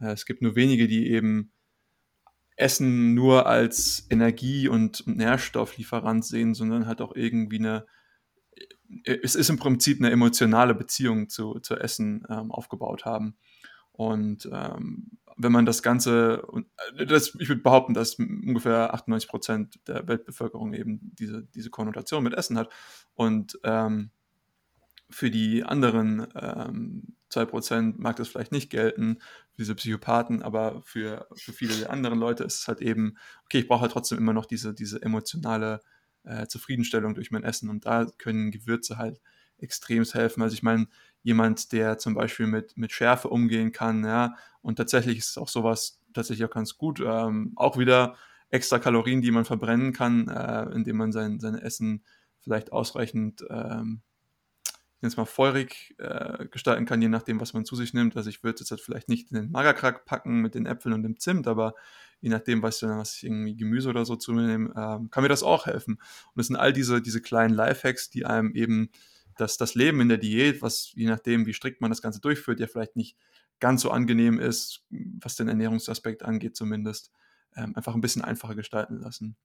äh, 0.00 0.12
es 0.12 0.24
gibt 0.26 0.42
nur 0.42 0.54
wenige, 0.56 0.86
die 0.88 1.08
eben 1.10 1.52
Essen 2.56 3.14
nur 3.14 3.46
als 3.46 4.06
Energie- 4.10 4.68
und 4.68 5.06
Nährstofflieferant 5.06 6.24
sehen, 6.24 6.54
sondern 6.54 6.86
halt 6.86 7.00
auch 7.00 7.16
irgendwie 7.16 7.58
eine, 7.58 7.86
es 9.04 9.34
ist 9.34 9.50
im 9.50 9.58
Prinzip 9.58 10.00
eine 10.00 10.10
emotionale 10.10 10.74
Beziehung 10.74 11.28
zu, 11.28 11.60
zu 11.60 11.76
Essen 11.76 12.24
ähm, 12.28 12.50
aufgebaut 12.50 13.04
haben. 13.04 13.36
Und 13.92 14.48
ähm, 14.52 15.18
wenn 15.36 15.52
man 15.52 15.66
das 15.66 15.82
Ganze, 15.82 16.42
äh, 16.96 17.06
das, 17.06 17.34
ich 17.38 17.48
würde 17.48 17.62
behaupten, 17.62 17.94
dass 17.94 18.14
ungefähr 18.14 18.94
98 18.94 19.28
Prozent 19.28 19.80
der 19.86 20.06
Weltbevölkerung 20.08 20.74
eben 20.74 21.00
diese, 21.18 21.44
diese 21.54 21.70
Konnotation 21.70 22.22
mit 22.22 22.34
Essen 22.34 22.58
hat. 22.58 22.70
Und 23.14 23.58
ähm, 23.64 24.10
für 25.08 25.30
die 25.30 25.64
anderen 25.64 26.26
ähm, 26.34 27.16
2% 27.32 27.94
mag 27.96 28.16
das 28.16 28.28
vielleicht 28.28 28.52
nicht 28.52 28.70
gelten, 28.70 29.18
diese 29.58 29.74
Psychopathen, 29.74 30.42
aber 30.42 30.82
für, 30.84 31.26
für 31.34 31.52
viele 31.52 31.74
der 31.74 31.90
anderen 31.90 32.18
Leute 32.18 32.44
ist 32.44 32.60
es 32.60 32.68
halt 32.68 32.80
eben, 32.80 33.16
okay, 33.44 33.58
ich 33.58 33.68
brauche 33.68 33.82
halt 33.82 33.92
trotzdem 33.92 34.18
immer 34.18 34.32
noch 34.32 34.46
diese, 34.46 34.72
diese 34.72 35.02
emotionale 35.02 35.80
äh, 36.24 36.46
Zufriedenstellung 36.46 37.14
durch 37.14 37.30
mein 37.30 37.44
Essen 37.44 37.68
und 37.68 37.86
da 37.86 38.06
können 38.18 38.50
Gewürze 38.50 38.98
halt 38.98 39.20
extrem 39.58 40.04
helfen. 40.04 40.42
Also 40.42 40.54
ich 40.54 40.62
meine, 40.62 40.88
jemand, 41.22 41.72
der 41.72 41.98
zum 41.98 42.14
Beispiel 42.14 42.46
mit, 42.46 42.76
mit 42.76 42.92
Schärfe 42.92 43.28
umgehen 43.28 43.72
kann, 43.72 44.04
ja, 44.04 44.34
und 44.62 44.76
tatsächlich 44.76 45.18
ist 45.18 45.38
auch 45.38 45.48
sowas 45.48 46.00
tatsächlich 46.14 46.46
auch 46.46 46.54
ganz 46.54 46.76
gut. 46.76 47.00
Ähm, 47.00 47.52
auch 47.56 47.78
wieder 47.78 48.16
extra 48.50 48.78
Kalorien, 48.78 49.22
die 49.22 49.30
man 49.30 49.44
verbrennen 49.44 49.92
kann, 49.92 50.28
äh, 50.28 50.64
indem 50.74 50.96
man 50.96 51.12
sein, 51.12 51.40
sein 51.40 51.54
Essen 51.54 52.04
vielleicht 52.40 52.72
ausreichend 52.72 53.44
ähm, 53.48 54.02
jetzt 55.02 55.16
mal 55.16 55.24
feurig 55.24 55.94
äh, 55.98 56.46
gestalten 56.46 56.84
kann, 56.84 57.00
je 57.00 57.08
nachdem, 57.08 57.40
was 57.40 57.54
man 57.54 57.64
zu 57.64 57.74
sich 57.74 57.94
nimmt. 57.94 58.16
Also 58.16 58.28
ich 58.28 58.42
würde 58.42 58.54
es 58.54 58.60
jetzt 58.60 58.70
halt 58.70 58.80
vielleicht 58.80 59.08
nicht 59.08 59.30
in 59.30 59.36
den 59.36 59.50
Magerkrack 59.50 60.04
packen 60.04 60.40
mit 60.40 60.54
den 60.54 60.66
Äpfeln 60.66 60.94
und 60.94 61.02
dem 61.02 61.18
Zimt, 61.18 61.46
aber 61.46 61.74
je 62.20 62.30
nachdem, 62.30 62.62
was, 62.62 62.82
was 62.82 63.16
ich 63.16 63.24
irgendwie 63.24 63.56
Gemüse 63.56 63.88
oder 63.88 64.04
so 64.04 64.16
zu 64.16 64.32
mir 64.32 64.46
nehme, 64.46 64.70
äh, 64.70 65.08
kann 65.10 65.22
mir 65.22 65.28
das 65.28 65.42
auch 65.42 65.66
helfen. 65.66 65.94
Und 66.34 66.40
es 66.40 66.46
sind 66.48 66.56
all 66.56 66.72
diese, 66.72 67.00
diese 67.00 67.20
kleinen 67.20 67.54
Lifehacks, 67.54 68.10
die 68.10 68.26
einem 68.26 68.54
eben 68.54 68.90
das, 69.36 69.56
das 69.56 69.74
Leben 69.74 70.00
in 70.00 70.08
der 70.08 70.18
Diät, 70.18 70.62
was 70.62 70.92
je 70.94 71.06
nachdem, 71.06 71.46
wie 71.46 71.54
strikt 71.54 71.80
man 71.80 71.90
das 71.90 72.02
Ganze 72.02 72.20
durchführt, 72.20 72.60
ja 72.60 72.66
vielleicht 72.66 72.96
nicht 72.96 73.16
ganz 73.58 73.82
so 73.82 73.90
angenehm 73.90 74.38
ist, 74.38 74.84
was 74.90 75.36
den 75.36 75.48
Ernährungsaspekt 75.48 76.22
angeht 76.22 76.56
zumindest, 76.56 77.10
ähm, 77.56 77.74
einfach 77.76 77.94
ein 77.94 78.00
bisschen 78.00 78.22
einfacher 78.22 78.54
gestalten 78.54 78.98
lassen. 78.98 79.36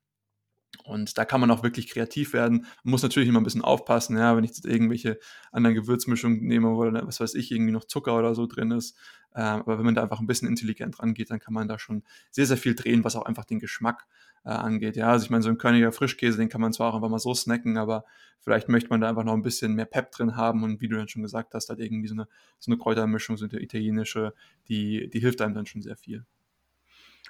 Und 0.83 1.17
da 1.17 1.25
kann 1.25 1.41
man 1.41 1.51
auch 1.51 1.63
wirklich 1.63 1.89
kreativ 1.89 2.33
werden. 2.33 2.65
Man 2.83 2.91
muss 2.91 3.03
natürlich 3.03 3.29
immer 3.29 3.39
ein 3.39 3.43
bisschen 3.43 3.63
aufpassen, 3.63 4.17
ja, 4.17 4.35
wenn 4.35 4.43
ich 4.43 4.51
jetzt 4.51 4.65
irgendwelche 4.65 5.19
anderen 5.51 5.75
Gewürzmischungen 5.75 6.41
nehme 6.41 6.69
oder 6.69 7.05
was 7.07 7.19
weiß 7.19 7.35
ich, 7.35 7.51
irgendwie 7.51 7.71
noch 7.71 7.85
Zucker 7.85 8.17
oder 8.17 8.35
so 8.35 8.45
drin 8.45 8.71
ist. 8.71 8.97
Äh, 9.33 9.41
aber 9.41 9.77
wenn 9.77 9.85
man 9.85 9.95
da 9.95 10.03
einfach 10.03 10.19
ein 10.19 10.27
bisschen 10.27 10.47
intelligent 10.47 10.99
rangeht, 10.99 11.29
dann 11.29 11.39
kann 11.39 11.53
man 11.53 11.67
da 11.67 11.77
schon 11.77 12.03
sehr, 12.31 12.45
sehr 12.45 12.57
viel 12.57 12.73
drehen, 12.73 13.03
was 13.03 13.15
auch 13.15 13.25
einfach 13.25 13.45
den 13.45 13.59
Geschmack 13.59 14.07
äh, 14.45 14.49
angeht. 14.49 14.95
Ja, 14.95 15.09
also 15.09 15.25
ich 15.25 15.29
meine, 15.29 15.43
so 15.43 15.49
ein 15.49 15.57
Körniger 15.57 15.91
Frischkäse, 15.91 16.37
den 16.37 16.49
kann 16.49 16.61
man 16.61 16.71
zwar 16.71 16.89
auch 16.89 16.95
einfach 16.95 17.09
mal 17.09 17.19
so 17.19 17.33
snacken, 17.33 17.77
aber 17.77 18.05
vielleicht 18.39 18.69
möchte 18.69 18.89
man 18.89 19.01
da 19.01 19.09
einfach 19.09 19.23
noch 19.25 19.33
ein 19.33 19.41
bisschen 19.41 19.73
mehr 19.73 19.85
Pep 19.85 20.11
drin 20.11 20.37
haben 20.37 20.63
und 20.63 20.81
wie 20.81 20.87
du 20.87 20.95
dann 20.95 21.09
schon 21.09 21.21
gesagt 21.23 21.53
hast, 21.53 21.69
halt 21.69 21.79
irgendwie 21.79 22.07
so 22.07 22.15
eine, 22.15 22.27
so 22.59 22.71
eine 22.71 22.77
Kräutermischung, 22.77 23.35
so 23.37 23.45
eine 23.45 23.61
italienische, 23.61 24.33
die, 24.69 25.09
die 25.09 25.19
hilft 25.19 25.41
einem 25.41 25.53
dann 25.53 25.65
schon 25.65 25.81
sehr 25.81 25.97
viel. 25.97 26.25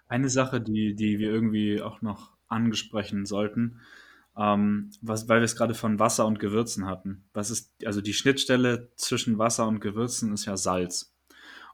Eine 0.07 0.29
Sache, 0.29 0.61
die, 0.61 0.95
die 0.95 1.17
wir 1.17 1.31
irgendwie 1.31 1.81
auch 1.81 2.03
noch 2.03 2.34
angesprochen 2.47 3.25
sollten, 3.25 3.79
ähm, 4.37 4.91
was, 5.01 5.27
weil 5.29 5.39
wir 5.39 5.45
es 5.45 5.55
gerade 5.55 5.73
von 5.73 5.99
Wasser 5.99 6.25
und 6.25 6.39
Gewürzen 6.39 6.85
hatten. 6.85 7.25
Was 7.33 7.49
ist, 7.49 7.73
also 7.85 8.01
die 8.01 8.13
Schnittstelle 8.13 8.91
zwischen 8.95 9.37
Wasser 9.37 9.67
und 9.67 9.79
Gewürzen 9.79 10.33
ist 10.33 10.45
ja 10.45 10.57
Salz. 10.57 11.15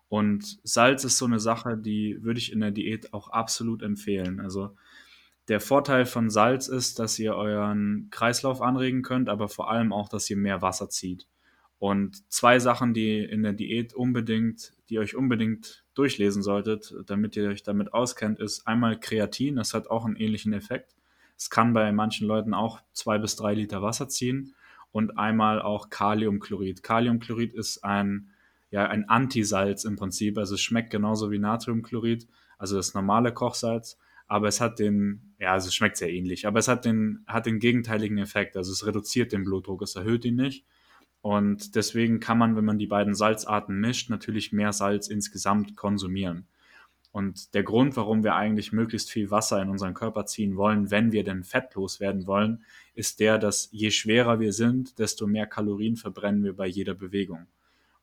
Und 0.09 0.59
Salz 0.63 1.03
ist 1.05 1.17
so 1.17 1.25
eine 1.25 1.39
Sache, 1.39 1.77
die 1.77 2.17
würde 2.21 2.39
ich 2.39 2.51
in 2.51 2.59
der 2.59 2.71
Diät 2.71 3.13
auch 3.13 3.29
absolut 3.29 3.81
empfehlen. 3.81 4.41
Also 4.41 4.75
der 5.47 5.59
Vorteil 5.59 6.05
von 6.05 6.29
Salz 6.29 6.67
ist, 6.67 6.99
dass 6.99 7.17
ihr 7.17 7.35
euren 7.35 8.09
Kreislauf 8.11 8.61
anregen 8.61 9.01
könnt, 9.01 9.29
aber 9.29 9.47
vor 9.49 9.71
allem 9.71 9.93
auch, 9.93 10.09
dass 10.09 10.29
ihr 10.29 10.37
mehr 10.37 10.61
Wasser 10.61 10.89
zieht. 10.89 11.27
Und 11.79 12.29
zwei 12.31 12.59
Sachen, 12.59 12.93
die 12.93 13.19
in 13.19 13.41
der 13.41 13.53
Diät 13.53 13.93
unbedingt, 13.93 14.73
die 14.91 14.99
euch 14.99 15.15
unbedingt 15.15 15.85
durchlesen 15.93 16.43
solltet, 16.43 16.93
damit 17.07 17.37
ihr 17.37 17.47
euch 17.47 17.63
damit 17.63 17.93
auskennt, 17.93 18.39
ist 18.39 18.67
einmal 18.67 18.99
Kreatin, 18.99 19.55
das 19.55 19.73
hat 19.73 19.89
auch 19.89 20.03
einen 20.03 20.17
ähnlichen 20.17 20.51
Effekt. 20.51 20.95
Es 21.37 21.49
kann 21.49 21.73
bei 21.73 21.91
manchen 21.93 22.27
Leuten 22.27 22.53
auch 22.53 22.81
zwei 22.91 23.17
bis 23.17 23.37
drei 23.37 23.53
Liter 23.53 23.81
Wasser 23.81 24.09
ziehen 24.09 24.53
und 24.91 25.17
einmal 25.17 25.61
auch 25.61 25.89
Kaliumchlorid. 25.89 26.83
Kaliumchlorid 26.83 27.53
ist 27.53 27.85
ein, 27.85 28.31
ja, 28.69 28.85
ein 28.85 29.07
Antisalz 29.07 29.85
im 29.85 29.95
Prinzip, 29.95 30.37
also 30.37 30.55
es 30.55 30.61
schmeckt 30.61 30.89
genauso 30.89 31.31
wie 31.31 31.39
Natriumchlorid, 31.39 32.27
also 32.57 32.75
das 32.75 32.93
normale 32.93 33.33
Kochsalz, 33.33 33.97
aber 34.27 34.49
es 34.49 34.59
hat 34.59 34.77
den, 34.77 35.33
ja, 35.39 35.53
also 35.53 35.69
es 35.69 35.73
schmeckt 35.73 35.95
sehr 35.95 36.11
ähnlich, 36.11 36.45
aber 36.47 36.59
es 36.59 36.67
hat 36.67 36.83
den, 36.83 37.23
hat 37.27 37.45
den 37.45 37.59
gegenteiligen 37.59 38.17
Effekt, 38.17 38.57
also 38.57 38.73
es 38.73 38.85
reduziert 38.85 39.31
den 39.31 39.45
Blutdruck, 39.45 39.81
es 39.83 39.95
erhöht 39.95 40.25
ihn 40.25 40.35
nicht 40.35 40.65
und 41.21 41.75
deswegen 41.75 42.19
kann 42.19 42.37
man, 42.37 42.55
wenn 42.55 42.65
man 42.65 42.79
die 42.79 42.87
beiden 42.87 43.13
Salzarten 43.13 43.79
mischt, 43.79 44.09
natürlich 44.09 44.51
mehr 44.51 44.73
Salz 44.73 45.07
insgesamt 45.07 45.75
konsumieren. 45.75 46.47
Und 47.11 47.53
der 47.53 47.63
Grund, 47.63 47.97
warum 47.97 48.23
wir 48.23 48.35
eigentlich 48.35 48.71
möglichst 48.71 49.11
viel 49.11 49.29
Wasser 49.29 49.61
in 49.61 49.69
unseren 49.69 49.93
Körper 49.93 50.25
ziehen 50.25 50.55
wollen, 50.55 50.91
wenn 50.91 51.11
wir 51.11 51.23
denn 51.23 51.43
fettlos 51.43 51.99
werden 51.99 52.25
wollen, 52.25 52.63
ist 52.95 53.19
der, 53.19 53.37
dass 53.37 53.69
je 53.71 53.91
schwerer 53.91 54.39
wir 54.39 54.53
sind, 54.53 54.97
desto 54.97 55.27
mehr 55.27 55.45
Kalorien 55.45 55.97
verbrennen 55.97 56.43
wir 56.43 56.55
bei 56.55 56.67
jeder 56.67 56.93
Bewegung. 56.93 57.47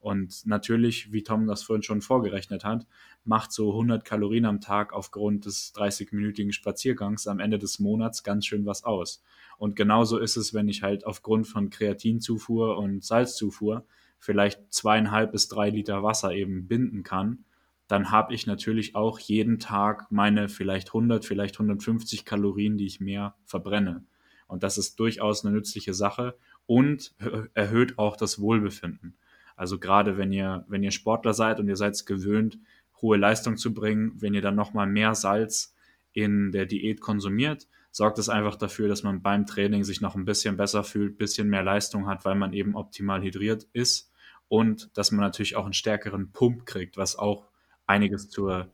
Und 0.01 0.47
natürlich, 0.47 1.13
wie 1.13 1.23
Tom 1.23 1.47
das 1.47 1.63
vorhin 1.63 1.83
schon 1.83 2.03
vorgerechnet 2.03 2.65
hat, 2.65 2.87
macht 3.25 3.53
so 3.53 3.73
100 3.73 4.05
Kalorien 4.05 4.45
am 4.45 4.61
Tag 4.61 4.93
aufgrund 4.93 5.45
des 5.45 5.75
30-minütigen 5.75 6.53
Spaziergangs 6.53 7.27
am 7.27 7.41
Ende 7.41 7.59
des 7.59 7.81
Monats 7.81 8.23
ganz 8.23 8.47
schön 8.47 8.65
was 8.65 8.85
aus. 8.85 9.23
Und 9.59 9.75
genauso 9.75 10.19
ist 10.19 10.37
es, 10.37 10.55
wenn 10.55 10.69
ich 10.69 10.83
halt 10.83 11.05
aufgrund 11.05 11.49
von 11.49 11.69
Kreatinzufuhr 11.71 12.79
und 12.79 13.05
Salzzufuhr 13.05 13.85
vielleicht 14.19 14.73
zweieinhalb 14.73 15.33
bis 15.33 15.49
drei 15.49 15.71
Liter 15.71 16.03
Wasser 16.03 16.33
eben 16.33 16.69
binden 16.69 17.03
kann, 17.03 17.45
dann 17.89 18.11
habe 18.11 18.35
ich 18.35 18.47
natürlich 18.47 18.95
auch 18.95 19.19
jeden 19.19 19.59
Tag 19.59 20.13
meine 20.13 20.49
vielleicht 20.49 20.89
100, 20.89 21.25
vielleicht 21.25 21.57
150 21.57 22.25
Kalorien, 22.25 22.77
die 22.77 22.87
ich 22.87 23.01
mehr 23.01 23.35
verbrenne. 23.45 24.05
Und 24.47 24.63
das 24.63 24.79
ist 24.79 25.01
durchaus 25.01 25.45
eine 25.45 25.55
nützliche 25.55 25.95
Sache 25.95 26.37
und 26.67 27.15
erhöht 27.55 27.99
auch 27.99 28.17
das 28.17 28.41
Wohlbefinden. 28.41 29.17
Also 29.59 29.81
gerade 29.81 30.17
wenn 30.17 30.33
ihr, 30.33 30.65
wenn 30.69 30.85
ihr 30.85 30.93
Sportler 30.93 31.35
seid 31.35 31.59
und 31.59 31.69
ihr 31.69 31.77
seid 31.77 31.95
es 31.95 32.07
gewöhnt, 32.07 32.59
hohe 33.03 33.17
Leistung 33.17 33.57
zu 33.57 33.75
bringen, 33.75 34.13
wenn 34.15 34.33
ihr 34.33 34.41
dann 34.41 34.55
nochmal 34.55 34.87
mehr 34.87 35.17
Salz 35.17 35.75
in 36.13 36.53
der 36.53 36.65
Diät 36.65 37.01
konsumiert, 37.01 37.67
sorgt 37.91 38.21
es 38.21 38.29
einfach 38.29 38.55
dafür, 38.55 38.87
dass 38.87 39.03
man 39.03 39.21
beim 39.21 39.47
Training 39.47 39.83
sich 39.83 40.01
noch 40.01 40.15
ein 40.15 40.25
bisschen 40.25 40.57
besser 40.57 40.85
fühlt, 40.85 41.15
ein 41.15 41.19
bisschen 41.19 41.49
mehr 41.49 41.65
Leistung 41.65 42.07
hat, 42.07 42.25
weil 42.25 42.37
man 42.37 42.53
eben 42.53 42.77
optimal 42.77 43.21
hydriert 43.21 43.67
ist 43.73 44.13
und 44.47 44.97
dass 44.97 45.11
man 45.11 45.21
natürlich 45.21 45.57
auch 45.57 45.65
einen 45.65 45.75
stärkeren 45.75 46.31
Pump 46.31 46.65
kriegt, 46.65 46.97
was 46.97 47.17
auch 47.17 47.49
einiges 47.87 48.31
zur 48.31 48.71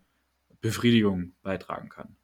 Befriedigung 0.60 1.32
beitragen 1.42 1.88
kann. 1.88 2.14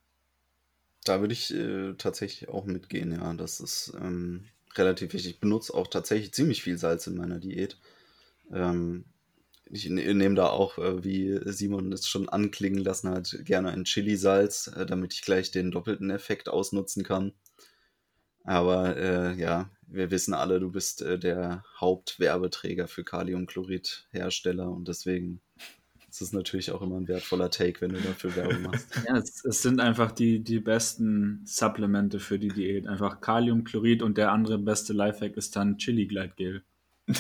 Da 1.05 1.21
würde 1.21 1.33
ich 1.33 1.55
äh, 1.55 1.95
tatsächlich 1.95 2.51
auch 2.51 2.67
mitgehen, 2.67 3.13
ja. 3.13 3.33
Das 3.33 3.61
ist 3.61 3.95
ähm, 3.99 4.45
relativ 4.77 5.15
wichtig. 5.15 5.33
Ich 5.33 5.41
benutze 5.41 5.73
auch 5.73 5.87
tatsächlich 5.87 6.35
ziemlich 6.35 6.63
viel 6.63 6.77
Salz 6.77 7.07
in 7.07 7.17
meiner 7.17 7.39
Diät. 7.39 7.79
Ähm, 8.53 9.05
ich 9.73 9.89
ne, 9.89 10.15
nehme 10.15 10.35
da 10.35 10.49
auch, 10.49 10.79
äh, 10.79 11.05
wie 11.05 11.41
Simon 11.45 11.93
es 11.93 12.09
schon 12.09 12.29
anklingen 12.29 12.83
lassen 12.83 13.11
hat, 13.11 13.37
gerne 13.45 13.71
ein 13.71 13.85
Chili-Salz, 13.85 14.69
äh, 14.69 14.87
damit 14.87 15.15
ich 15.15 15.23
gleich 15.23 15.51
den 15.51 15.71
doppelten 15.71 16.11
Effekt 16.11 16.49
ausnutzen 16.49 17.05
kann. 17.05 17.33
Aber 18.45 18.97
äh, 18.97 19.35
ja, 19.39 19.71
wir 19.87 20.11
wissen 20.11 20.35
alle, 20.35 20.61
du 20.61 20.71
bist 20.71 21.03
äh, 21.03 21.19
der 21.19 21.65
Hauptwerbeträger 21.79 22.89
für 22.89 23.05
Kaliumchlorid-Hersteller 23.05 24.71
und 24.71 24.89
deswegen 24.89 25.41
ist 26.09 26.23
es 26.23 26.33
natürlich 26.33 26.73
auch 26.73 26.83
immer 26.83 26.97
ein 26.97 27.07
wertvoller 27.07 27.51
Take, 27.51 27.81
wenn 27.81 27.93
du 27.93 28.01
dafür 28.01 28.35
Werbung 28.35 28.63
machst. 28.63 28.89
Ja, 29.07 29.17
es, 29.17 29.45
es, 29.45 29.63
sind 29.63 29.81
einfach 29.81 30.11
die, 30.11 30.43
die 30.43 30.59
besten 30.59 31.43
Supplemente 31.45 32.19
für 32.19 32.39
die 32.39 32.49
Diät. 32.49 32.89
Einfach 32.89 33.21
Kaliumchlorid 33.21 34.03
und 34.03 34.19
der 34.19 34.33
andere 34.33 34.59
beste 34.59 34.93
Lifehack 34.93 35.37
ist 35.37 35.55
dann 35.55 35.79
Chili-Gleitgel. 35.79 36.65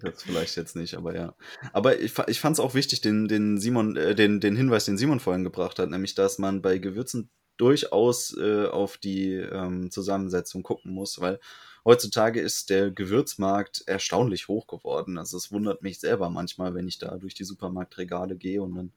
das 0.00 0.22
vielleicht 0.22 0.56
jetzt 0.56 0.76
nicht, 0.76 0.94
aber 0.94 1.14
ja. 1.14 1.34
Aber 1.72 1.98
ich, 2.00 2.18
ich 2.26 2.40
fand 2.40 2.54
es 2.54 2.60
auch 2.60 2.74
wichtig, 2.74 3.00
den, 3.00 3.28
den 3.28 3.58
Simon, 3.58 3.96
äh, 3.96 4.14
den, 4.14 4.40
den 4.40 4.56
Hinweis, 4.56 4.84
den 4.84 4.98
Simon 4.98 5.20
vorhin 5.20 5.44
gebracht 5.44 5.78
hat, 5.78 5.90
nämlich, 5.90 6.14
dass 6.14 6.38
man 6.38 6.62
bei 6.62 6.78
Gewürzen 6.78 7.30
durchaus 7.56 8.36
äh, 8.36 8.66
auf 8.66 8.96
die 8.96 9.34
ähm, 9.34 9.90
Zusammensetzung 9.90 10.62
gucken 10.62 10.92
muss, 10.92 11.20
weil 11.20 11.38
heutzutage 11.84 12.40
ist 12.40 12.70
der 12.70 12.90
Gewürzmarkt 12.90 13.84
erstaunlich 13.86 14.48
hoch 14.48 14.66
geworden. 14.66 15.18
Also 15.18 15.36
es 15.36 15.52
wundert 15.52 15.82
mich 15.82 16.00
selber 16.00 16.30
manchmal, 16.30 16.74
wenn 16.74 16.88
ich 16.88 16.98
da 16.98 17.16
durch 17.18 17.34
die 17.34 17.44
Supermarktregale 17.44 18.36
gehe 18.36 18.62
und 18.62 18.74
dann 18.74 18.92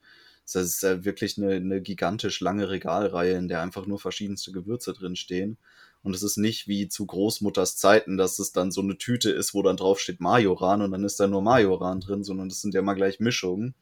das 0.54 0.66
ist 0.66 0.84
ja 0.84 1.04
wirklich 1.04 1.38
eine, 1.38 1.56
eine 1.56 1.82
gigantisch 1.82 2.40
lange 2.40 2.70
Regalreihe, 2.70 3.36
in 3.36 3.48
der 3.48 3.62
einfach 3.62 3.88
nur 3.88 4.00
verschiedenste 4.00 4.52
Gewürze 4.52 4.94
drin 4.94 5.16
stehen. 5.16 5.58
Und 6.06 6.16
es 6.16 6.22
ist 6.22 6.38
nicht 6.38 6.68
wie 6.68 6.88
zu 6.88 7.08
Großmutters 7.08 7.78
Zeiten, 7.78 8.16
dass 8.16 8.38
es 8.38 8.52
dann 8.52 8.72
so 8.72 8.82
eine 8.82 9.00
Tüte 9.00 9.32
ist, 9.32 9.56
wo 9.56 9.64
dann 9.64 9.76
drauf 9.76 10.00
steht 10.00 10.22
Majoran 10.22 10.84
und 10.84 10.92
dann 10.92 11.04
ist 11.04 11.20
da 11.20 11.26
nur 11.26 11.42
Majoran 11.42 12.00
drin, 12.00 12.24
sondern 12.24 12.48
das 12.48 12.62
sind 12.62 12.76
ja 12.76 12.84
mal 12.84 12.94
gleich 12.94 13.20
Mischungen. 13.20 13.74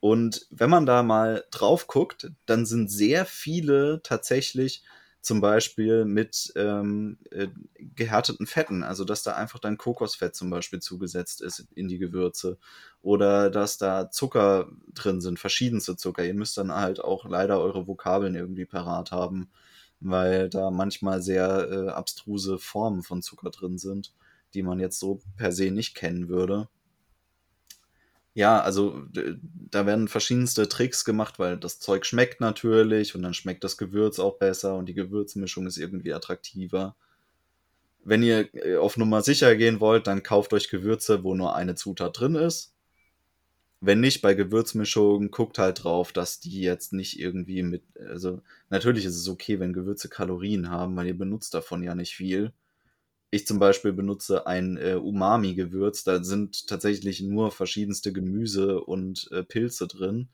Und 0.00 0.46
wenn 0.50 0.68
man 0.68 0.84
da 0.84 1.02
mal 1.02 1.46
drauf 1.50 1.86
guckt, 1.86 2.30
dann 2.44 2.66
sind 2.66 2.90
sehr 2.90 3.24
viele 3.24 4.02
tatsächlich 4.02 4.82
zum 5.22 5.40
Beispiel 5.40 6.04
mit 6.04 6.52
ähm, 6.56 7.16
äh, 7.30 7.48
gehärteten 7.78 8.46
Fetten, 8.46 8.82
also 8.82 9.04
dass 9.06 9.22
da 9.22 9.32
einfach 9.32 9.60
dann 9.60 9.78
Kokosfett 9.78 10.34
zum 10.34 10.50
Beispiel 10.50 10.80
zugesetzt 10.80 11.40
ist 11.40 11.66
in 11.74 11.88
die 11.88 11.98
Gewürze 11.98 12.58
oder 13.00 13.48
dass 13.48 13.78
da 13.78 14.10
Zucker 14.10 14.68
drin 14.92 15.22
sind, 15.22 15.38
verschiedenste 15.38 15.96
Zucker. 15.96 16.22
Ihr 16.22 16.34
müsst 16.34 16.58
dann 16.58 16.74
halt 16.74 17.00
auch 17.00 17.24
leider 17.24 17.60
eure 17.60 17.86
Vokabeln 17.86 18.34
irgendwie 18.34 18.66
parat 18.66 19.10
haben, 19.10 19.48
weil 20.00 20.48
da 20.48 20.70
manchmal 20.70 21.22
sehr 21.22 21.68
äh, 21.70 21.88
abstruse 21.90 22.58
Formen 22.58 23.02
von 23.02 23.22
Zucker 23.22 23.50
drin 23.50 23.78
sind, 23.78 24.12
die 24.54 24.62
man 24.62 24.80
jetzt 24.80 24.98
so 24.98 25.20
per 25.36 25.52
se 25.52 25.70
nicht 25.70 25.94
kennen 25.94 26.28
würde. 26.28 26.68
Ja, 28.32 28.60
also 28.60 29.02
da 29.70 29.86
werden 29.86 30.08
verschiedenste 30.08 30.68
Tricks 30.68 31.04
gemacht, 31.04 31.38
weil 31.38 31.56
das 31.56 31.80
Zeug 31.80 32.06
schmeckt 32.06 32.40
natürlich 32.40 33.14
und 33.14 33.22
dann 33.22 33.34
schmeckt 33.34 33.64
das 33.64 33.76
Gewürz 33.76 34.18
auch 34.18 34.38
besser 34.38 34.76
und 34.76 34.86
die 34.86 34.94
Gewürzmischung 34.94 35.66
ist 35.66 35.78
irgendwie 35.78 36.14
attraktiver. 36.14 36.94
Wenn 38.04 38.22
ihr 38.22 38.54
äh, 38.54 38.76
auf 38.76 38.96
Nummer 38.96 39.22
sicher 39.22 39.54
gehen 39.56 39.80
wollt, 39.80 40.06
dann 40.06 40.22
kauft 40.22 40.52
euch 40.52 40.70
Gewürze, 40.70 41.24
wo 41.24 41.34
nur 41.34 41.54
eine 41.56 41.74
Zutat 41.74 42.18
drin 42.18 42.34
ist. 42.36 42.72
Wenn 43.80 44.00
nicht, 44.00 44.20
bei 44.20 44.34
Gewürzmischungen 44.34 45.30
guckt 45.30 45.58
halt 45.58 45.84
drauf, 45.84 46.12
dass 46.12 46.40
die 46.40 46.60
jetzt 46.60 46.92
nicht 46.92 47.18
irgendwie 47.18 47.62
mit, 47.62 47.82
also 47.98 48.42
natürlich 48.68 49.06
ist 49.06 49.16
es 49.16 49.28
okay, 49.28 49.58
wenn 49.58 49.72
Gewürze 49.72 50.08
Kalorien 50.08 50.70
haben, 50.70 50.96
weil 50.96 51.06
ihr 51.06 51.16
benutzt 51.16 51.54
davon 51.54 51.82
ja 51.82 51.94
nicht 51.94 52.14
viel 52.14 52.52
ich 53.30 53.46
zum 53.46 53.58
Beispiel 53.58 53.92
benutze 53.92 54.46
ein 54.46 54.76
äh, 54.76 54.94
Umami-Gewürz. 54.94 56.04
Da 56.04 56.22
sind 56.22 56.66
tatsächlich 56.66 57.20
nur 57.20 57.52
verschiedenste 57.52 58.12
Gemüse 58.12 58.80
und 58.80 59.30
äh, 59.30 59.44
Pilze 59.44 59.86
drin. 59.86 60.28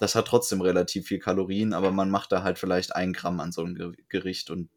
Das 0.00 0.16
hat 0.16 0.26
trotzdem 0.26 0.60
relativ 0.60 1.06
viel 1.06 1.20
Kalorien, 1.20 1.72
aber 1.72 1.92
man 1.92 2.10
macht 2.10 2.32
da 2.32 2.42
halt 2.42 2.58
vielleicht 2.58 2.96
ein 2.96 3.12
Gramm 3.12 3.38
an 3.38 3.52
so 3.52 3.62
einem 3.62 3.94
Gericht 4.08 4.50
und 4.50 4.68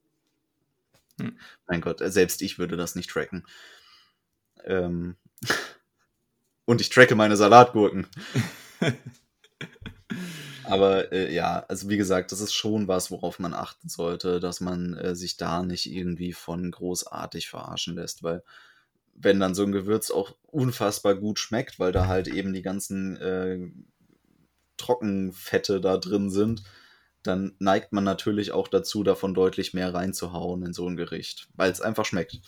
hm. 1.19 1.39
mein 1.67 1.81
Gott, 1.81 2.01
selbst 2.03 2.43
ich 2.43 2.59
würde 2.59 2.77
das 2.77 2.95
nicht 2.95 3.09
tracken. 3.09 3.45
Ähm 4.65 5.15
und 6.65 6.81
ich 6.81 6.89
tracke 6.89 7.15
meine 7.15 7.37
Salatgurken. 7.37 8.07
Aber 10.63 11.11
äh, 11.11 11.33
ja, 11.33 11.63
also 11.67 11.89
wie 11.89 11.97
gesagt, 11.97 12.31
das 12.31 12.41
ist 12.41 12.53
schon 12.53 12.87
was, 12.87 13.11
worauf 13.11 13.39
man 13.39 13.53
achten 13.53 13.87
sollte, 13.87 14.39
dass 14.39 14.61
man 14.61 14.95
äh, 14.95 15.15
sich 15.15 15.37
da 15.37 15.63
nicht 15.63 15.91
irgendwie 15.91 16.33
von 16.33 16.71
großartig 16.71 17.49
verarschen 17.49 17.95
lässt, 17.95 18.23
weil 18.23 18.43
wenn 19.13 19.39
dann 19.39 19.55
so 19.55 19.63
ein 19.63 19.71
Gewürz 19.71 20.11
auch 20.11 20.35
unfassbar 20.43 21.15
gut 21.15 21.39
schmeckt, 21.39 21.79
weil 21.79 21.91
da 21.91 22.07
halt 22.07 22.27
eben 22.27 22.53
die 22.53 22.61
ganzen 22.61 23.15
äh, 23.17 23.59
Trockenfette 24.77 25.79
da 25.79 25.97
drin 25.97 26.29
sind, 26.29 26.63
dann 27.23 27.55
neigt 27.59 27.93
man 27.93 28.03
natürlich 28.03 28.51
auch 28.51 28.67
dazu, 28.67 29.03
davon 29.03 29.33
deutlich 29.33 29.73
mehr 29.73 29.93
reinzuhauen 29.93 30.63
in 30.63 30.73
so 30.73 30.87
ein 30.87 30.97
Gericht, 30.97 31.47
weil 31.55 31.71
es 31.71 31.81
einfach 31.81 32.05
schmeckt. 32.05 32.41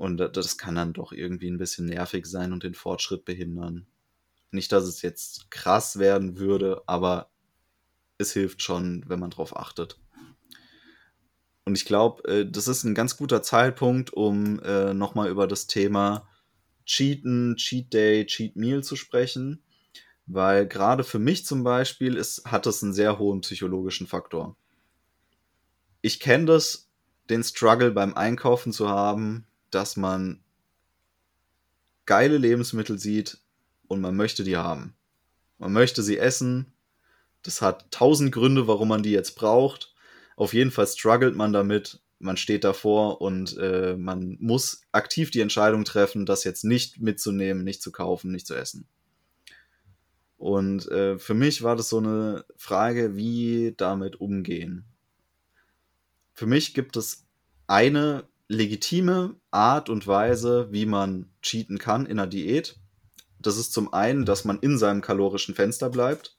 Und 0.00 0.16
das 0.16 0.56
kann 0.56 0.76
dann 0.76 0.94
doch 0.94 1.12
irgendwie 1.12 1.50
ein 1.50 1.58
bisschen 1.58 1.84
nervig 1.84 2.24
sein 2.24 2.54
und 2.54 2.62
den 2.62 2.72
Fortschritt 2.72 3.26
behindern. 3.26 3.86
Nicht, 4.50 4.72
dass 4.72 4.84
es 4.84 5.02
jetzt 5.02 5.50
krass 5.50 5.98
werden 5.98 6.38
würde, 6.38 6.82
aber 6.86 7.28
es 8.16 8.32
hilft 8.32 8.62
schon, 8.62 9.04
wenn 9.08 9.20
man 9.20 9.28
drauf 9.28 9.54
achtet. 9.54 9.98
Und 11.66 11.76
ich 11.76 11.84
glaube, 11.84 12.26
äh, 12.26 12.50
das 12.50 12.66
ist 12.66 12.84
ein 12.84 12.94
ganz 12.94 13.18
guter 13.18 13.42
Zeitpunkt, 13.42 14.10
um 14.10 14.58
äh, 14.60 14.94
nochmal 14.94 15.28
über 15.28 15.46
das 15.46 15.66
Thema 15.66 16.26
Cheaten, 16.86 17.56
Cheat 17.56 17.92
Day, 17.92 18.24
Cheat 18.24 18.56
Meal 18.56 18.82
zu 18.82 18.96
sprechen. 18.96 19.62
Weil 20.24 20.66
gerade 20.66 21.04
für 21.04 21.18
mich 21.18 21.44
zum 21.44 21.62
Beispiel 21.62 22.16
ist, 22.16 22.46
hat 22.46 22.64
das 22.64 22.82
einen 22.82 22.94
sehr 22.94 23.18
hohen 23.18 23.42
psychologischen 23.42 24.06
Faktor. 24.06 24.56
Ich 26.00 26.20
kenne 26.20 26.46
das, 26.46 26.88
den 27.28 27.44
Struggle 27.44 27.90
beim 27.90 28.14
Einkaufen 28.14 28.72
zu 28.72 28.88
haben, 28.88 29.44
dass 29.70 29.96
man 29.96 30.40
geile 32.06 32.38
Lebensmittel 32.38 32.98
sieht, 32.98 33.38
und 33.90 34.00
man 34.00 34.14
möchte 34.14 34.44
die 34.44 34.56
haben. 34.56 34.94
Man 35.58 35.72
möchte 35.72 36.04
sie 36.04 36.16
essen. 36.16 36.72
Das 37.42 37.60
hat 37.60 37.90
tausend 37.90 38.30
Gründe, 38.30 38.68
warum 38.68 38.88
man 38.88 39.02
die 39.02 39.10
jetzt 39.10 39.34
braucht. 39.34 39.92
Auf 40.36 40.54
jeden 40.54 40.70
Fall 40.70 40.86
struggelt 40.86 41.34
man 41.34 41.52
damit. 41.52 42.00
Man 42.20 42.36
steht 42.36 42.62
davor 42.62 43.20
und 43.20 43.56
äh, 43.58 43.96
man 43.96 44.36
muss 44.38 44.82
aktiv 44.92 45.32
die 45.32 45.40
Entscheidung 45.40 45.84
treffen, 45.84 46.24
das 46.24 46.44
jetzt 46.44 46.62
nicht 46.62 47.00
mitzunehmen, 47.00 47.64
nicht 47.64 47.82
zu 47.82 47.90
kaufen, 47.90 48.30
nicht 48.30 48.46
zu 48.46 48.54
essen. 48.54 48.86
Und 50.36 50.86
äh, 50.88 51.18
für 51.18 51.34
mich 51.34 51.62
war 51.62 51.74
das 51.74 51.88
so 51.88 51.98
eine 51.98 52.44
Frage, 52.56 53.16
wie 53.16 53.74
damit 53.76 54.20
umgehen. 54.20 54.84
Für 56.32 56.46
mich 56.46 56.74
gibt 56.74 56.96
es 56.96 57.26
eine 57.66 58.28
legitime 58.50 59.36
Art 59.52 59.88
und 59.88 60.08
Weise, 60.08 60.72
wie 60.72 60.84
man 60.84 61.30
cheaten 61.40 61.78
kann 61.78 62.04
in 62.04 62.18
einer 62.18 62.26
Diät. 62.26 62.80
Das 63.38 63.56
ist 63.56 63.72
zum 63.72 63.94
einen, 63.94 64.24
dass 64.24 64.44
man 64.44 64.58
in 64.58 64.76
seinem 64.76 65.02
kalorischen 65.02 65.54
Fenster 65.54 65.88
bleibt. 65.88 66.36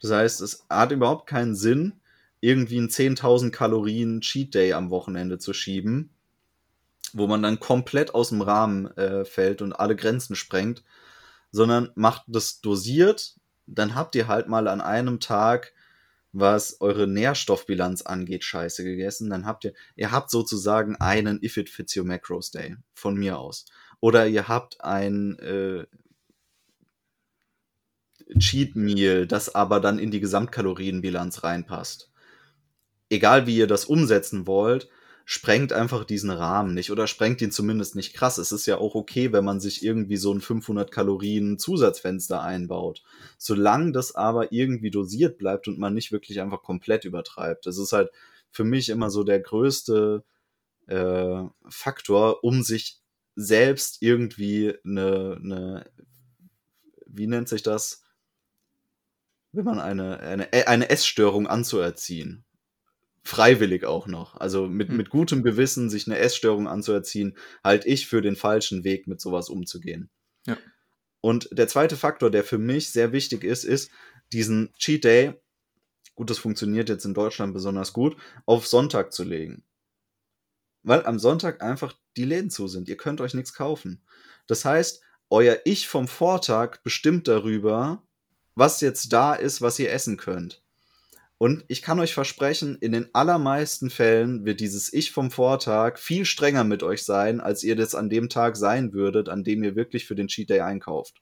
Das 0.00 0.12
heißt, 0.12 0.40
es 0.42 0.64
hat 0.70 0.92
überhaupt 0.92 1.28
keinen 1.28 1.56
Sinn, 1.56 1.94
irgendwie 2.40 2.78
einen 2.78 2.88
10.000 2.88 3.50
Kalorien 3.50 4.20
Cheat 4.20 4.54
Day 4.54 4.74
am 4.74 4.90
Wochenende 4.90 5.38
zu 5.38 5.52
schieben, 5.52 6.10
wo 7.12 7.26
man 7.26 7.42
dann 7.42 7.58
komplett 7.58 8.14
aus 8.14 8.28
dem 8.28 8.40
Rahmen 8.40 8.86
äh, 8.96 9.24
fällt 9.24 9.60
und 9.60 9.72
alle 9.72 9.96
Grenzen 9.96 10.36
sprengt, 10.36 10.84
sondern 11.50 11.90
macht 11.96 12.22
das 12.28 12.60
dosiert. 12.60 13.34
Dann 13.66 13.96
habt 13.96 14.14
ihr 14.14 14.28
halt 14.28 14.46
mal 14.46 14.68
an 14.68 14.80
einem 14.80 15.18
Tag, 15.18 15.72
was 16.32 16.80
eure 16.80 17.06
Nährstoffbilanz 17.06 18.02
angeht, 18.02 18.44
scheiße 18.44 18.84
gegessen. 18.84 19.30
Dann 19.30 19.46
habt 19.46 19.64
ihr, 19.64 19.74
ihr 19.96 20.10
habt 20.10 20.30
sozusagen 20.30 20.96
einen 20.96 21.42
If 21.42 21.58
It 21.58 21.68
Fits 21.68 21.96
Your 21.96 22.04
Macros 22.04 22.50
Day 22.50 22.76
von 22.94 23.16
mir 23.16 23.38
aus. 23.38 23.66
Oder 24.00 24.26
ihr 24.26 24.48
habt 24.48 24.82
ein 24.82 25.38
äh, 25.38 25.86
Cheat 28.38 28.76
Meal, 28.76 29.26
das 29.26 29.54
aber 29.54 29.80
dann 29.80 29.98
in 29.98 30.10
die 30.10 30.20
Gesamtkalorienbilanz 30.20 31.44
reinpasst. 31.44 32.10
Egal 33.10 33.46
wie 33.46 33.56
ihr 33.56 33.66
das 33.66 33.84
umsetzen 33.84 34.46
wollt, 34.46 34.88
sprengt 35.24 35.72
einfach 35.72 36.04
diesen 36.04 36.30
Rahmen 36.30 36.74
nicht 36.74 36.90
oder 36.90 37.06
sprengt 37.06 37.40
ihn 37.42 37.52
zumindest 37.52 37.94
nicht 37.96 38.14
krass. 38.14 38.38
Es 38.38 38.52
ist 38.52 38.66
ja 38.66 38.78
auch 38.78 38.94
okay, 38.94 39.32
wenn 39.32 39.44
man 39.44 39.60
sich 39.60 39.84
irgendwie 39.84 40.16
so 40.16 40.32
ein 40.32 40.40
500 40.40 40.90
Kalorien 40.90 41.58
Zusatzfenster 41.58 42.42
einbaut. 42.42 43.02
Solange 43.38 43.92
das 43.92 44.14
aber 44.14 44.52
irgendwie 44.52 44.90
dosiert 44.90 45.38
bleibt 45.38 45.68
und 45.68 45.78
man 45.78 45.94
nicht 45.94 46.12
wirklich 46.12 46.40
einfach 46.40 46.62
komplett 46.62 47.04
übertreibt. 47.04 47.66
Das 47.66 47.78
ist 47.78 47.92
halt 47.92 48.10
für 48.50 48.64
mich 48.64 48.88
immer 48.88 49.10
so 49.10 49.24
der 49.24 49.40
größte 49.40 50.24
äh, 50.86 51.42
Faktor, 51.68 52.44
um 52.44 52.62
sich 52.62 53.00
selbst 53.34 54.02
irgendwie 54.02 54.74
eine, 54.84 55.38
eine, 55.42 55.90
wie 57.06 57.26
nennt 57.26 57.48
sich 57.48 57.62
das, 57.62 58.02
wenn 59.52 59.64
man 59.64 59.78
eine, 59.78 60.20
eine, 60.20 60.52
äh, 60.52 60.64
eine 60.64 60.90
Essstörung 60.90 61.46
anzuerziehen. 61.46 62.44
Freiwillig 63.22 63.84
auch 63.84 64.06
noch. 64.06 64.36
Also 64.36 64.66
mit, 64.66 64.88
hm. 64.88 64.96
mit 64.96 65.10
gutem 65.10 65.42
Gewissen 65.42 65.90
sich 65.90 66.06
eine 66.06 66.18
Essstörung 66.18 66.66
anzuerziehen, 66.66 67.36
halte 67.62 67.88
ich 67.88 68.06
für 68.06 68.20
den 68.20 68.36
falschen 68.36 68.84
Weg, 68.84 69.06
mit 69.06 69.20
sowas 69.20 69.48
umzugehen. 69.48 70.10
Ja. 70.46 70.56
Und 71.20 71.48
der 71.52 71.68
zweite 71.68 71.96
Faktor, 71.96 72.30
der 72.30 72.42
für 72.42 72.58
mich 72.58 72.90
sehr 72.90 73.12
wichtig 73.12 73.44
ist, 73.44 73.64
ist, 73.64 73.90
diesen 74.32 74.72
Cheat 74.76 75.04
Day, 75.04 75.34
gut, 76.14 76.30
das 76.30 76.38
funktioniert 76.38 76.88
jetzt 76.88 77.04
in 77.04 77.14
Deutschland 77.14 77.54
besonders 77.54 77.92
gut, 77.92 78.16
auf 78.44 78.66
Sonntag 78.66 79.12
zu 79.12 79.22
legen 79.22 79.64
weil 80.82 81.04
am 81.06 81.18
Sonntag 81.18 81.62
einfach 81.62 81.94
die 82.16 82.24
Läden 82.24 82.50
zu 82.50 82.68
sind. 82.68 82.88
Ihr 82.88 82.96
könnt 82.96 83.20
euch 83.20 83.34
nichts 83.34 83.54
kaufen. 83.54 84.02
Das 84.46 84.64
heißt, 84.64 85.02
euer 85.30 85.58
Ich 85.64 85.88
vom 85.88 86.08
Vortag 86.08 86.82
bestimmt 86.82 87.28
darüber, 87.28 88.02
was 88.54 88.80
jetzt 88.80 89.12
da 89.12 89.34
ist, 89.34 89.62
was 89.62 89.78
ihr 89.78 89.92
essen 89.92 90.16
könnt. 90.16 90.61
Und 91.42 91.64
ich 91.66 91.82
kann 91.82 91.98
euch 91.98 92.14
versprechen, 92.14 92.78
in 92.80 92.92
den 92.92 93.12
allermeisten 93.16 93.90
Fällen 93.90 94.44
wird 94.44 94.60
dieses 94.60 94.92
Ich 94.92 95.10
vom 95.10 95.32
Vortag 95.32 95.98
viel 95.98 96.24
strenger 96.24 96.62
mit 96.62 96.84
euch 96.84 97.02
sein, 97.04 97.40
als 97.40 97.64
ihr 97.64 97.74
das 97.74 97.96
an 97.96 98.08
dem 98.08 98.28
Tag 98.28 98.56
sein 98.56 98.92
würdet, 98.92 99.28
an 99.28 99.42
dem 99.42 99.64
ihr 99.64 99.74
wirklich 99.74 100.06
für 100.06 100.14
den 100.14 100.28
Cheat 100.28 100.50
Day 100.50 100.60
einkauft. 100.60 101.20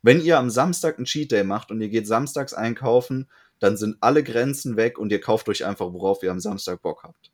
Wenn 0.00 0.22
ihr 0.22 0.38
am 0.38 0.48
Samstag 0.48 0.96
einen 0.96 1.04
Cheat 1.04 1.32
Day 1.32 1.44
macht 1.44 1.70
und 1.70 1.82
ihr 1.82 1.90
geht 1.90 2.06
samstags 2.06 2.54
einkaufen, 2.54 3.28
dann 3.58 3.76
sind 3.76 3.98
alle 4.00 4.24
Grenzen 4.24 4.78
weg 4.78 4.98
und 4.98 5.12
ihr 5.12 5.20
kauft 5.20 5.50
euch 5.50 5.66
einfach, 5.66 5.92
worauf 5.92 6.22
ihr 6.22 6.30
am 6.30 6.40
Samstag 6.40 6.80
Bock 6.80 7.02
habt. 7.02 7.30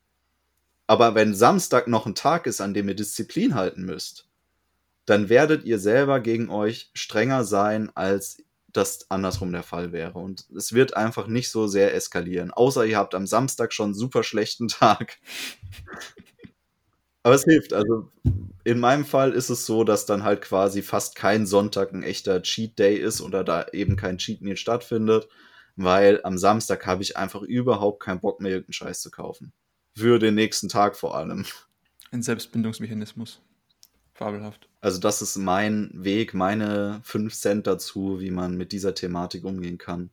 Aber 0.88 1.14
wenn 1.14 1.36
Samstag 1.36 1.86
noch 1.86 2.06
ein 2.06 2.16
Tag 2.16 2.48
ist, 2.48 2.60
an 2.60 2.74
dem 2.74 2.88
ihr 2.88 2.96
Disziplin 2.96 3.54
halten 3.54 3.84
müsst, 3.84 4.26
dann 5.06 5.28
werdet 5.28 5.62
ihr 5.62 5.78
selber 5.78 6.18
gegen 6.18 6.50
euch 6.50 6.90
strenger 6.94 7.44
sein, 7.44 7.92
als 7.94 8.42
das 8.72 9.10
andersrum 9.10 9.52
der 9.52 9.62
Fall 9.62 9.92
wäre. 9.92 10.18
Und 10.18 10.46
es 10.56 10.72
wird 10.72 10.96
einfach 10.96 11.26
nicht 11.26 11.50
so 11.50 11.66
sehr 11.66 11.94
eskalieren. 11.94 12.50
Außer 12.50 12.84
ihr 12.84 12.96
habt 12.96 13.14
am 13.14 13.26
Samstag 13.26 13.72
schon 13.72 13.86
einen 13.86 13.94
super 13.94 14.22
schlechten 14.22 14.68
Tag. 14.68 15.18
Aber 17.22 17.34
es 17.34 17.44
hilft. 17.44 17.72
Also 17.72 18.10
in 18.64 18.80
meinem 18.80 19.04
Fall 19.04 19.32
ist 19.32 19.50
es 19.50 19.66
so, 19.66 19.84
dass 19.84 20.06
dann 20.06 20.24
halt 20.24 20.42
quasi 20.42 20.82
fast 20.82 21.14
kein 21.14 21.46
Sonntag 21.46 21.92
ein 21.92 22.02
echter 22.02 22.42
Cheat 22.42 22.78
Day 22.78 22.96
ist 22.96 23.20
oder 23.20 23.44
da 23.44 23.66
eben 23.72 23.96
kein 23.96 24.18
Cheat 24.18 24.40
Meal 24.40 24.56
stattfindet, 24.56 25.28
weil 25.76 26.20
am 26.24 26.38
Samstag 26.38 26.86
habe 26.86 27.02
ich 27.02 27.16
einfach 27.16 27.42
überhaupt 27.42 28.02
keinen 28.02 28.20
Bock 28.20 28.40
mehr, 28.40 28.52
irgendeinen 28.52 28.74
Scheiß 28.74 29.00
zu 29.00 29.10
kaufen. 29.10 29.52
Für 29.96 30.18
den 30.18 30.34
nächsten 30.34 30.68
Tag 30.68 30.96
vor 30.96 31.16
allem. 31.16 31.44
Ein 32.10 32.22
Selbstbindungsmechanismus. 32.22 33.40
Fabelhaft. 34.22 34.68
Also 34.80 35.00
das 35.00 35.22
ist 35.22 35.36
mein 35.36 35.90
Weg, 35.94 36.34
meine 36.34 37.00
5 37.02 37.34
Cent 37.34 37.66
dazu, 37.66 38.20
wie 38.20 38.30
man 38.30 38.56
mit 38.56 38.72
dieser 38.72 38.94
Thematik 38.94 39.44
umgehen 39.44 39.78
kann. 39.78 40.10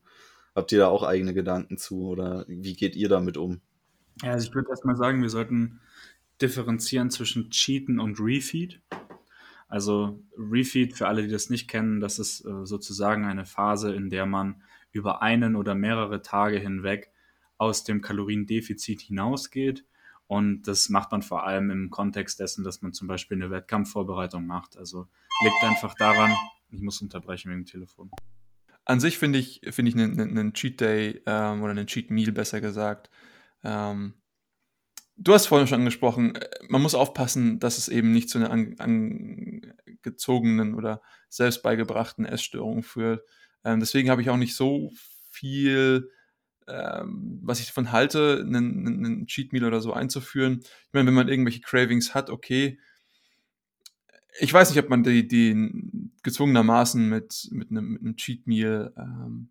Habt 0.55 0.71
ihr 0.71 0.79
da 0.79 0.87
auch 0.87 1.03
eigene 1.03 1.33
Gedanken 1.33 1.77
zu 1.77 2.07
oder 2.07 2.45
wie 2.47 2.73
geht 2.73 2.95
ihr 2.95 3.07
damit 3.07 3.37
um? 3.37 3.61
Ja, 4.23 4.31
also 4.31 4.47
ich 4.47 4.55
würde 4.55 4.69
erstmal 4.69 4.95
sagen, 4.95 5.21
wir 5.21 5.29
sollten 5.29 5.79
differenzieren 6.41 7.11
zwischen 7.11 7.51
Cheaten 7.51 7.99
und 7.99 8.19
Refeed. 8.19 8.81
Also 9.67 10.19
Refeed, 10.37 10.95
für 10.95 11.07
alle, 11.07 11.21
die 11.21 11.31
das 11.31 11.49
nicht 11.49 11.67
kennen, 11.67 11.99
das 11.99 12.17
ist 12.17 12.43
äh, 12.45 12.65
sozusagen 12.65 13.25
eine 13.25 13.45
Phase, 13.45 13.93
in 13.93 14.09
der 14.09 14.25
man 14.25 14.63
über 14.91 15.21
einen 15.21 15.55
oder 15.55 15.75
mehrere 15.75 16.23
Tage 16.23 16.57
hinweg 16.57 17.11
aus 17.57 17.83
dem 17.83 18.01
Kaloriendefizit 18.01 19.01
hinausgeht. 19.01 19.85
Und 20.29 20.63
das 20.63 20.87
macht 20.87 21.11
man 21.11 21.21
vor 21.21 21.43
allem 21.43 21.69
im 21.69 21.89
Kontext 21.89 22.39
dessen, 22.39 22.63
dass 22.63 22.81
man 22.81 22.93
zum 22.93 23.09
Beispiel 23.09 23.35
eine 23.35 23.51
Wettkampfvorbereitung 23.51 24.45
macht. 24.45 24.77
Also 24.77 25.07
liegt 25.43 25.63
einfach 25.63 25.95
daran, 25.95 26.31
ich 26.69 26.81
muss 26.81 27.01
unterbrechen 27.01 27.51
wegen 27.51 27.63
dem 27.63 27.65
Telefon. 27.65 28.09
An 28.85 29.01
sich 29.01 29.17
finde 29.17 29.39
ich, 29.39 29.61
finde 29.71 29.89
ich 29.89 29.95
einen, 29.95 30.19
einen 30.19 30.53
Cheat 30.53 30.79
Day 30.79 31.21
ähm, 31.25 31.61
oder 31.61 31.71
einen 31.71 31.87
Cheat 31.87 32.11
Meal 32.11 32.31
besser 32.31 32.61
gesagt 32.61 33.09
ähm, 33.63 34.13
du 35.17 35.33
hast 35.33 35.47
vorhin 35.47 35.67
schon 35.67 35.79
angesprochen, 35.79 36.35
äh, 36.35 36.47
man 36.67 36.81
muss 36.81 36.95
aufpassen, 36.95 37.59
dass 37.59 37.77
es 37.77 37.89
eben 37.89 38.11
nicht 38.11 38.29
zu 38.29 38.39
einer 38.39 38.51
angezogenen 38.79 40.75
oder 40.75 41.01
selbst 41.29 41.61
beigebrachten 41.61 42.25
Essstörung 42.25 42.83
führt. 42.83 43.23
Ähm, 43.63 43.79
deswegen 43.79 44.09
habe 44.09 44.21
ich 44.21 44.29
auch 44.29 44.37
nicht 44.37 44.55
so 44.55 44.91
viel, 45.29 46.09
ähm, 46.69 47.39
was 47.43 47.59
ich 47.59 47.67
davon 47.67 47.91
halte, 47.91 48.43
einen, 48.45 48.87
einen 48.87 49.27
Cheat 49.27 49.51
Meal 49.53 49.65
oder 49.65 49.81
so 49.81 49.93
einzuführen. 49.93 50.59
Ich 50.61 50.93
meine, 50.93 51.07
wenn 51.07 51.13
man 51.13 51.29
irgendwelche 51.29 51.61
Cravings 51.61 52.13
hat, 52.13 52.29
okay. 52.29 52.79
Ich 54.39 54.53
weiß 54.53 54.69
nicht, 54.69 54.79
ob 54.79 54.89
man 54.89 55.03
die, 55.03 55.27
die 55.27 55.71
gezwungenermaßen 56.23 57.09
mit, 57.09 57.49
mit, 57.51 57.71
einem, 57.71 57.93
mit 57.93 58.01
einem 58.01 58.15
Cheat 58.15 58.47
Meal 58.47 58.93
ähm, 58.97 59.49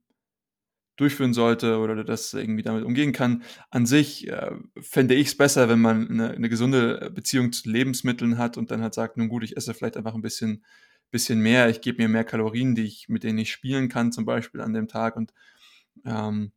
durchführen 0.99 1.33
sollte 1.33 1.79
oder 1.79 2.03
das 2.05 2.35
irgendwie 2.35 2.63
damit 2.63 2.85
umgehen 2.85 3.13
kann. 3.13 3.43
An 3.71 3.87
sich 3.87 4.29
äh, 4.29 4.51
fände 4.81 5.15
ich 5.15 5.29
es 5.29 5.37
besser, 5.37 5.69
wenn 5.69 5.81
man 5.81 6.09
eine, 6.09 6.31
eine, 6.31 6.49
gesunde 6.49 7.11
Beziehung 7.15 7.53
zu 7.53 7.71
Lebensmitteln 7.71 8.37
hat 8.37 8.57
und 8.57 8.71
dann 8.71 8.83
halt 8.83 8.95
sagt, 8.95 9.17
nun 9.17 9.29
gut, 9.29 9.45
ich 9.45 9.57
esse 9.57 9.75
vielleicht 9.75 9.97
einfach 9.97 10.15
ein 10.15 10.23
bisschen, 10.23 10.65
bisschen 11.11 11.41
mehr, 11.41 11.69
ich 11.69 11.81
gebe 11.81 12.03
mir 12.03 12.09
mehr 12.09 12.25
Kalorien, 12.25 12.75
die 12.75 12.83
ich, 12.83 13.09
mit 13.09 13.23
denen 13.23 13.39
ich 13.39 13.53
spielen 13.53 13.89
kann, 13.89 14.13
zum 14.13 14.25
Beispiel 14.25 14.61
an 14.61 14.75
dem 14.75 14.89
Tag 14.89 15.17
und 15.17 15.33
ähm, 16.05 16.53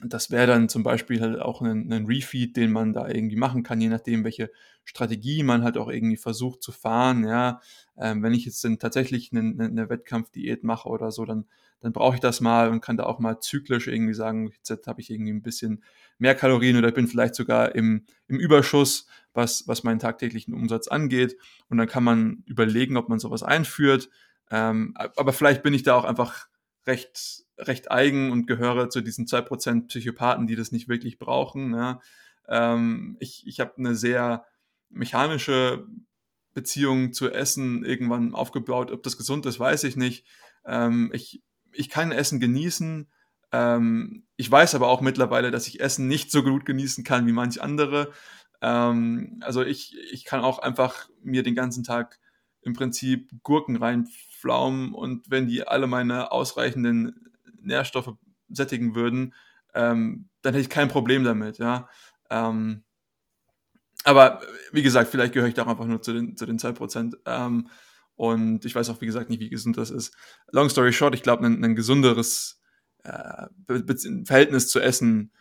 das 0.00 0.30
wäre 0.30 0.46
dann 0.46 0.68
zum 0.68 0.82
Beispiel 0.82 1.20
halt 1.20 1.40
auch 1.40 1.62
ein, 1.62 1.90
ein, 1.92 2.06
Refeed, 2.06 2.56
den 2.56 2.70
man 2.70 2.92
da 2.92 3.08
irgendwie 3.08 3.36
machen 3.36 3.62
kann, 3.62 3.80
je 3.80 3.88
nachdem, 3.88 4.24
welche 4.24 4.50
Strategie 4.84 5.42
man 5.42 5.62
halt 5.64 5.78
auch 5.78 5.88
irgendwie 5.88 6.18
versucht 6.18 6.62
zu 6.62 6.70
fahren. 6.70 7.24
Ja, 7.24 7.60
ähm, 7.96 8.22
wenn 8.22 8.34
ich 8.34 8.44
jetzt 8.44 8.62
dann 8.64 8.78
tatsächlich 8.78 9.32
eine, 9.32 9.64
eine 9.64 9.88
Wettkampfdiät 9.88 10.64
mache 10.64 10.88
oder 10.88 11.10
so, 11.10 11.24
dann, 11.24 11.46
dann 11.80 11.92
brauche 11.92 12.16
ich 12.16 12.20
das 12.20 12.40
mal 12.40 12.68
und 12.68 12.82
kann 12.82 12.98
da 12.98 13.04
auch 13.04 13.18
mal 13.18 13.40
zyklisch 13.40 13.86
irgendwie 13.86 14.14
sagen, 14.14 14.52
jetzt 14.52 14.86
habe 14.86 15.00
ich 15.00 15.10
irgendwie 15.10 15.32
ein 15.32 15.42
bisschen 15.42 15.82
mehr 16.18 16.34
Kalorien 16.34 16.76
oder 16.76 16.88
ich 16.88 16.94
bin 16.94 17.08
vielleicht 17.08 17.34
sogar 17.34 17.74
im, 17.74 18.04
im 18.28 18.38
Überschuss, 18.38 19.06
was, 19.32 19.66
was 19.66 19.82
meinen 19.82 19.98
tagtäglichen 19.98 20.54
Umsatz 20.54 20.88
angeht. 20.88 21.36
Und 21.68 21.78
dann 21.78 21.88
kann 21.88 22.04
man 22.04 22.42
überlegen, 22.46 22.96
ob 22.98 23.08
man 23.08 23.18
sowas 23.18 23.42
einführt. 23.42 24.10
Ähm, 24.50 24.94
aber 24.96 25.32
vielleicht 25.32 25.62
bin 25.62 25.74
ich 25.74 25.82
da 25.82 25.94
auch 25.94 26.04
einfach 26.04 26.48
recht, 26.86 27.45
recht 27.58 27.90
eigen 27.90 28.30
und 28.30 28.46
gehöre 28.46 28.90
zu 28.90 29.00
diesen 29.00 29.26
zwei 29.26 29.40
Prozent 29.40 29.88
Psychopathen, 29.88 30.46
die 30.46 30.56
das 30.56 30.72
nicht 30.72 30.88
wirklich 30.88 31.18
brauchen. 31.18 31.74
Ja. 31.74 32.00
Ähm, 32.48 33.16
ich 33.20 33.46
ich 33.46 33.60
habe 33.60 33.74
eine 33.78 33.94
sehr 33.94 34.46
mechanische 34.90 35.86
Beziehung 36.54 37.12
zu 37.12 37.30
Essen 37.30 37.84
irgendwann 37.84 38.34
aufgebaut. 38.34 38.90
Ob 38.90 39.02
das 39.02 39.18
gesund 39.18 39.44
ist, 39.46 39.60
weiß 39.60 39.84
ich 39.84 39.96
nicht. 39.96 40.26
Ähm, 40.64 41.10
ich, 41.12 41.42
ich 41.72 41.90
kann 41.90 42.12
Essen 42.12 42.40
genießen. 42.40 43.10
Ähm, 43.52 44.24
ich 44.36 44.50
weiß 44.50 44.74
aber 44.74 44.88
auch 44.88 45.02
mittlerweile, 45.02 45.50
dass 45.50 45.66
ich 45.66 45.80
Essen 45.80 46.08
nicht 46.08 46.30
so 46.30 46.42
gut 46.42 46.64
genießen 46.64 47.04
kann 47.04 47.26
wie 47.26 47.32
manch 47.32 47.60
andere. 47.60 48.10
Ähm, 48.62 49.38
also 49.42 49.62
ich, 49.62 49.96
ich 50.10 50.24
kann 50.24 50.40
auch 50.40 50.58
einfach 50.58 51.10
mir 51.22 51.42
den 51.42 51.54
ganzen 51.54 51.84
Tag 51.84 52.18
im 52.62 52.72
Prinzip 52.72 53.30
Gurken 53.42 53.76
reinflaumen 53.76 54.94
und 54.94 55.30
wenn 55.30 55.46
die 55.46 55.66
alle 55.66 55.86
meine 55.86 56.32
ausreichenden 56.32 57.25
Nährstoffe 57.66 58.14
sättigen 58.48 58.94
würden, 58.94 59.34
ähm, 59.74 60.28
dann 60.42 60.54
hätte 60.54 60.62
ich 60.62 60.70
kein 60.70 60.88
Problem 60.88 61.24
damit, 61.24 61.58
ja. 61.58 61.88
Ähm, 62.30 62.84
aber 64.04 64.40
wie 64.72 64.82
gesagt, 64.82 65.10
vielleicht 65.10 65.32
gehöre 65.32 65.48
ich 65.48 65.54
da 65.54 65.64
auch 65.64 65.68
einfach 65.68 65.86
nur 65.86 66.00
zu 66.00 66.12
den, 66.12 66.36
zu 66.36 66.46
den 66.46 66.58
2%. 66.58 67.16
Ähm, 67.26 67.68
und 68.14 68.64
ich 68.64 68.74
weiß 68.74 68.88
auch, 68.88 69.00
wie 69.00 69.06
gesagt, 69.06 69.28
nicht, 69.28 69.40
wie 69.40 69.50
gesund 69.50 69.76
das 69.76 69.90
ist. 69.90 70.14
Long 70.50 70.68
story 70.70 70.92
short, 70.92 71.14
ich 71.14 71.22
glaube, 71.22 71.44
ein, 71.44 71.62
ein 71.62 71.74
gesunderes 71.76 72.60
äh, 73.02 73.46
Verhältnis 74.24 74.68
zu 74.68 74.80
Essen 74.80 75.32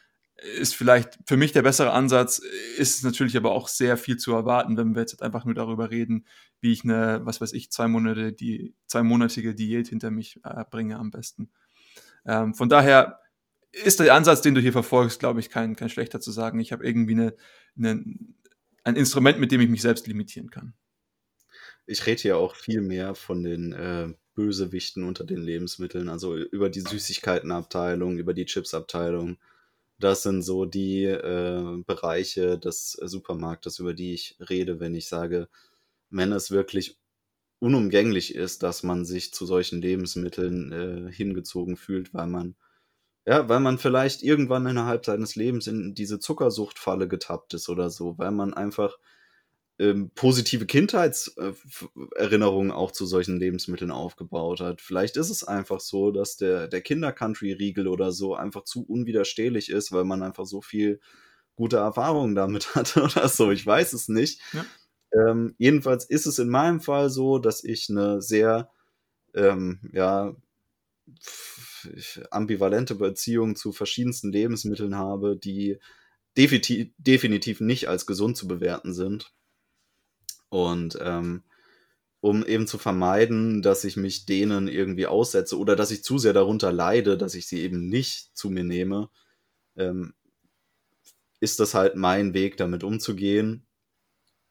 ist 0.58 0.76
vielleicht 0.76 1.18
für 1.26 1.38
mich 1.38 1.54
der 1.54 1.62
bessere 1.62 1.92
Ansatz, 1.92 2.42
ist 2.78 3.04
natürlich 3.04 3.38
aber 3.38 3.52
auch 3.52 3.70
sehr 3.70 3.96
viel 3.96 4.18
zu 4.18 4.34
erwarten, 4.34 4.76
wenn 4.76 4.94
wir 4.94 5.02
jetzt 5.02 5.22
einfach 5.22 5.46
nur 5.46 5.54
darüber 5.54 5.92
reden, 5.92 6.26
wie 6.60 6.74
ich 6.74 6.84
eine, 6.84 7.22
was 7.24 7.40
weiß 7.40 7.54
ich, 7.54 7.72
zwei 7.72 7.88
Monate, 7.88 8.34
die 8.34 8.76
zweimonatige 8.88 9.56
Diät 9.56 9.88
hinter 9.88 10.12
mich 10.12 10.42
äh, 10.44 10.66
bringe 10.70 10.98
am 10.98 11.12
besten. 11.12 11.52
Ähm, 12.26 12.54
von 12.54 12.70
daher 12.70 13.20
ist 13.72 14.00
der 14.00 14.14
Ansatz, 14.14 14.42
den 14.42 14.56
du 14.56 14.62
hier 14.62 14.72
verfolgst, 14.72 15.20
glaube 15.20 15.40
ich, 15.40 15.50
kein, 15.50 15.76
kein 15.76 15.90
schlechter 15.90 16.22
zu 16.22 16.32
sagen. 16.32 16.60
Ich 16.60 16.72
habe 16.72 16.86
irgendwie 16.86 17.14
eine, 17.14 17.36
eine, 17.78 18.04
ein 18.84 18.96
Instrument, 18.96 19.40
mit 19.40 19.52
dem 19.52 19.62
ich 19.62 19.70
mich 19.70 19.82
selbst 19.82 20.08
limitieren 20.08 20.50
kann. 20.50 20.74
Ich 21.86 22.06
rede 22.06 22.22
hier 22.22 22.38
auch 22.38 22.56
viel 22.56 22.82
mehr 22.82 23.16
von 23.16 23.44
den 23.44 23.74
äh, 23.74 24.14
Bösewichten 24.34 25.04
unter 25.04 25.24
den 25.24 25.42
Lebensmitteln, 25.42 26.10
also 26.10 26.36
über 26.36 26.70
die 26.70 26.82
Süßigkeitenabteilung, 26.82 28.18
über 28.18 28.34
die 28.34 28.46
Chipsabteilung. 28.46 29.38
Das 30.00 30.24
sind 30.24 30.42
so 30.42 30.66
die 30.66 31.06
äh, 31.06 31.84
Bereiche 31.86 32.58
des 32.58 32.92
Supermarktes, 32.92 33.80
über 33.80 33.94
die 33.94 34.14
ich 34.14 34.38
rede, 34.50 34.80
wenn 34.80 34.96
ich 34.96 35.08
sage, 35.08 35.48
wenn 36.10 36.32
es 36.32 36.52
wirklich 36.52 36.98
unumgänglich 37.66 38.36
ist, 38.36 38.62
dass 38.62 38.84
man 38.84 39.06
sich 39.06 39.34
zu 39.34 39.48
solchen 39.48 39.82
Lebensmitteln 39.82 40.72
äh, 40.72 41.12
hingezogen 41.12 41.78
fühlt, 41.78 42.14
weil 42.14 42.28
man 42.28 42.56
ja, 43.28 43.50
weil 43.50 43.60
man 43.60 43.80
vielleicht 43.80 44.22
irgendwann 44.22 44.68
innerhalb 44.68 45.04
seines 45.04 45.36
Lebens 45.36 45.66
in 45.66 45.96
diese 45.96 46.20
Zuckersuchtfalle 46.20 47.08
getappt 47.08 47.56
ist 47.56 47.70
oder 47.70 47.90
so, 47.90 48.20
weil 48.20 48.30
man 48.30 48.54
einfach 48.54 49.00
ähm, 49.80 50.12
positive 50.14 50.68
Kindheitserinnerungen 50.68 52.72
auch 52.72 52.92
zu 52.92 53.08
solchen 53.08 53.40
Lebensmitteln 53.40 53.90
aufgebaut 53.90 54.62
hat. 54.62 54.80
Vielleicht 54.80 55.18
ist 55.18 55.32
es 55.32 55.44
einfach 55.44 55.80
so, 55.80 56.12
dass 56.12 56.38
der, 56.38 56.68
der 56.68 56.82
Kinder-Country-Riegel 56.82 57.88
oder 57.88 58.12
so 58.12 58.36
einfach 58.36 58.64
zu 58.64 58.86
unwiderstehlich 58.86 59.70
ist, 59.70 59.92
weil 59.92 60.06
man 60.06 60.22
einfach 60.22 60.46
so 60.46 60.62
viel 60.62 61.00
gute 61.56 61.78
Erfahrungen 61.78 62.36
damit 62.36 62.68
hatte 62.76 63.02
oder 63.02 63.28
so. 63.28 63.50
Ich 63.52 63.66
weiß 63.66 63.94
es 63.94 64.08
nicht. 64.08 64.40
Ja. 64.54 64.64
Ähm, 65.14 65.56
jedenfalls 65.58 66.06
ist 66.06 66.26
es 66.26 66.40
in 66.40 66.50
meinem 66.50 66.82
Fall 66.82 67.10
so, 67.10 67.40
dass 67.40 67.64
ich 67.64 67.90
eine 67.90 68.22
sehr, 68.22 68.70
ähm, 69.34 69.80
ja, 69.94 70.36
ambivalente 72.32 72.96
Beziehung 72.96 73.56
zu 73.56 73.72
verschiedensten 73.72 74.32
Lebensmitteln 74.32 74.96
habe, 74.96 75.38
die 75.38 75.80
definitiv, 76.38 76.90
definitiv 76.98 77.60
nicht 77.62 77.88
als 77.90 78.06
gesund 78.06 78.38
zu 78.38 78.48
bewerten 78.48 78.94
sind. 78.94 79.32
Und 80.50 80.98
ähm, 81.02 81.44
um 82.22 82.46
eben 82.46 82.68
zu 82.68 82.78
vermeiden, 82.78 83.62
dass 83.62 83.84
ich 83.84 83.98
mich 83.98 84.26
denen 84.26 84.68
irgendwie 84.68 85.06
aussetze 85.08 85.58
oder 85.60 85.76
dass 85.76 85.92
ich 85.92 86.04
zu 86.04 86.18
sehr 86.18 86.34
darunter 86.34 86.72
leide, 86.72 87.18
dass 87.18 87.36
ich 87.36 87.48
sie 87.48 87.62
eben 87.62 87.88
nicht 87.88 88.36
zu 88.36 88.50
mir 88.50 88.64
nehme, 88.64 89.10
ähm, 89.78 90.14
ist 91.40 91.60
das 91.60 91.74
halt 91.74 91.96
mein 91.96 92.34
Weg, 92.34 92.58
damit 92.58 92.84
umzugehen. 92.84 93.65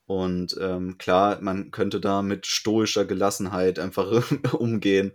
Und 0.06 0.56
ähm, 0.60 0.98
klar, 0.98 1.40
man 1.40 1.70
könnte 1.70 2.01
da 2.01 2.22
mit 2.22 2.47
stoischer 2.47 3.05
Gelassenheit 3.05 3.78
einfach 3.78 4.31
umgehen, 4.52 5.12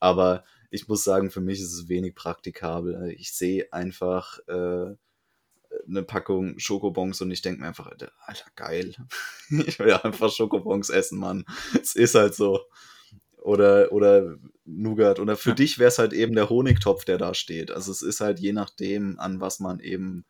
aber 0.00 0.44
ich 0.70 0.86
muss 0.88 1.02
sagen, 1.02 1.30
für 1.30 1.40
mich 1.40 1.60
ist 1.60 1.72
es 1.72 1.88
wenig 1.88 2.14
praktikabel. 2.14 3.14
Ich 3.16 3.32
sehe 3.32 3.72
einfach 3.72 4.38
äh, 4.48 4.94
eine 5.86 6.02
Packung 6.02 6.58
Schokobons 6.58 7.20
und 7.20 7.30
ich 7.30 7.42
denke 7.42 7.60
mir 7.60 7.68
einfach, 7.68 7.90
Alter, 8.26 8.44
geil. 8.54 8.94
ich 9.66 9.78
will 9.78 9.92
einfach 9.92 10.30
Schokobons 10.30 10.90
essen, 10.90 11.18
Mann. 11.18 11.44
Es 11.80 11.94
ist 11.94 12.14
halt 12.14 12.34
so. 12.34 12.60
oder, 13.38 13.92
oder 13.92 14.36
Nougat. 14.64 15.20
Oder 15.20 15.36
für 15.36 15.50
ja. 15.50 15.54
dich 15.54 15.78
wäre 15.78 15.88
es 15.88 15.98
halt 15.98 16.12
eben 16.12 16.34
der 16.34 16.50
Honigtopf, 16.50 17.04
der 17.04 17.18
da 17.18 17.34
steht. 17.34 17.70
Also 17.70 17.90
es 17.90 18.02
ist 18.02 18.20
halt 18.20 18.38
je 18.38 18.52
nachdem, 18.52 19.18
an 19.18 19.40
was 19.40 19.60
man 19.60 19.80
eben 19.80 20.26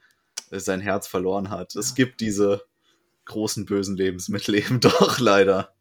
äh, 0.50 0.60
sein 0.60 0.80
Herz 0.80 1.08
verloren 1.08 1.50
hat. 1.50 1.74
Es 1.74 1.94
gibt 1.94 2.20
diese 2.20 2.62
großen 3.28 3.64
bösen 3.64 3.96
Lebensmittel 3.96 4.54
eben 4.56 4.80
doch 4.80 5.20
leider. 5.20 5.72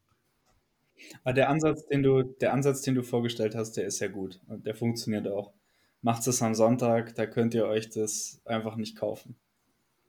Aber 1.24 1.34
der 1.34 1.50
Ansatz, 1.50 1.88
den 1.88 2.04
du, 2.04 2.24
der 2.24 2.54
Ansatz, 2.54 2.82
den 2.82 2.96
du 2.96 3.04
vorgestellt 3.04 3.56
hast, 3.56 3.74
der 3.74 3.86
ist 3.86 4.00
ja 4.00 4.08
gut 4.08 4.40
und 4.48 4.66
der 4.66 4.76
funktioniert 4.76 5.28
auch. 5.28 5.54
Macht 6.02 6.28
es 6.28 6.42
am 6.42 6.54
Sonntag, 6.54 7.16
da 7.16 7.26
könnt 7.26 7.54
ihr 7.54 7.66
euch 7.66 7.90
das 7.90 8.40
einfach 8.46 8.76
nicht 8.76 8.96
kaufen. 8.96 9.36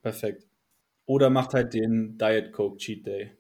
Perfekt. 0.03 0.47
Oder 1.07 1.31
macht 1.31 1.55
halt 1.55 1.73
den 1.73 2.19
Diet 2.19 2.53
Coke 2.53 2.77
Cheat 2.77 3.07
Day. 3.07 3.33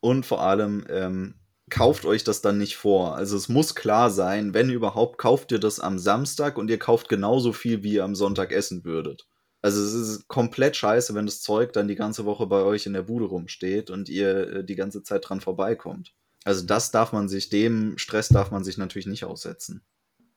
Und 0.00 0.26
vor 0.26 0.42
allem, 0.42 0.84
ähm, 0.90 1.34
kauft 1.70 2.04
euch 2.04 2.24
das 2.24 2.42
dann 2.42 2.58
nicht 2.58 2.76
vor. 2.76 3.16
Also 3.16 3.36
es 3.36 3.48
muss 3.48 3.74
klar 3.74 4.10
sein, 4.10 4.52
wenn 4.52 4.68
überhaupt, 4.68 5.18
kauft 5.18 5.52
ihr 5.52 5.58
das 5.58 5.80
am 5.80 5.98
Samstag 5.98 6.58
und 6.58 6.68
ihr 6.68 6.78
kauft 6.78 7.08
genauso 7.08 7.52
viel, 7.52 7.82
wie 7.82 7.94
ihr 7.94 8.04
am 8.04 8.14
Sonntag 8.14 8.52
essen 8.52 8.84
würdet. 8.84 9.26
Also 9.62 9.82
es 9.82 9.92
ist 9.92 10.28
komplett 10.28 10.76
scheiße, 10.76 11.14
wenn 11.14 11.26
das 11.26 11.42
Zeug 11.42 11.72
dann 11.72 11.88
die 11.88 11.94
ganze 11.94 12.24
Woche 12.24 12.46
bei 12.46 12.62
euch 12.62 12.86
in 12.86 12.94
der 12.94 13.02
Bude 13.02 13.26
rumsteht 13.26 13.90
und 13.90 14.08
ihr 14.08 14.52
äh, 14.52 14.64
die 14.64 14.76
ganze 14.76 15.02
Zeit 15.02 15.28
dran 15.28 15.40
vorbeikommt. 15.40 16.14
Also 16.44 16.64
das 16.64 16.90
darf 16.90 17.12
man 17.12 17.28
sich, 17.28 17.50
dem 17.50 17.98
Stress 17.98 18.28
darf 18.28 18.50
man 18.50 18.64
sich 18.64 18.78
natürlich 18.78 19.06
nicht 19.06 19.24
aussetzen. 19.24 19.84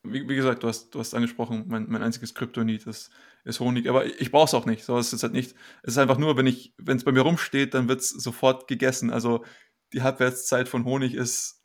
Wie, 0.03 0.27
wie 0.27 0.35
gesagt, 0.35 0.63
du 0.63 0.67
hast, 0.67 0.93
du 0.93 0.99
hast 0.99 1.13
angesprochen, 1.13 1.63
mein, 1.67 1.85
mein 1.87 2.03
einziges 2.03 2.35
Kryptonit 2.35 2.85
ist, 2.87 3.09
ist 3.45 3.61
Honig, 3.61 3.87
aber 3.87 4.05
ich 4.05 4.31
brauche 4.31 4.45
es 4.45 4.53
auch 4.53 4.65
nicht. 4.65 4.83
So 4.83 4.97
ist 4.97 5.13
es 5.13 5.23
halt 5.23 5.31
nicht. 5.31 5.55
Es 5.83 5.93
ist 5.93 5.97
einfach 5.97 6.17
nur, 6.17 6.35
wenn 6.35 6.47
ich, 6.47 6.73
wenn 6.77 6.97
es 6.97 7.05
bei 7.05 7.13
mir 7.13 7.21
rumsteht, 7.21 7.73
dann 7.73 7.87
wird 7.87 8.01
es 8.01 8.09
sofort 8.09 8.67
gegessen. 8.67 9.11
Also 9.11 9.45
die 9.93 10.01
Halbwertszeit 10.01 10.67
von 10.67 10.83
Honig 10.83 11.13
ist 11.13 11.61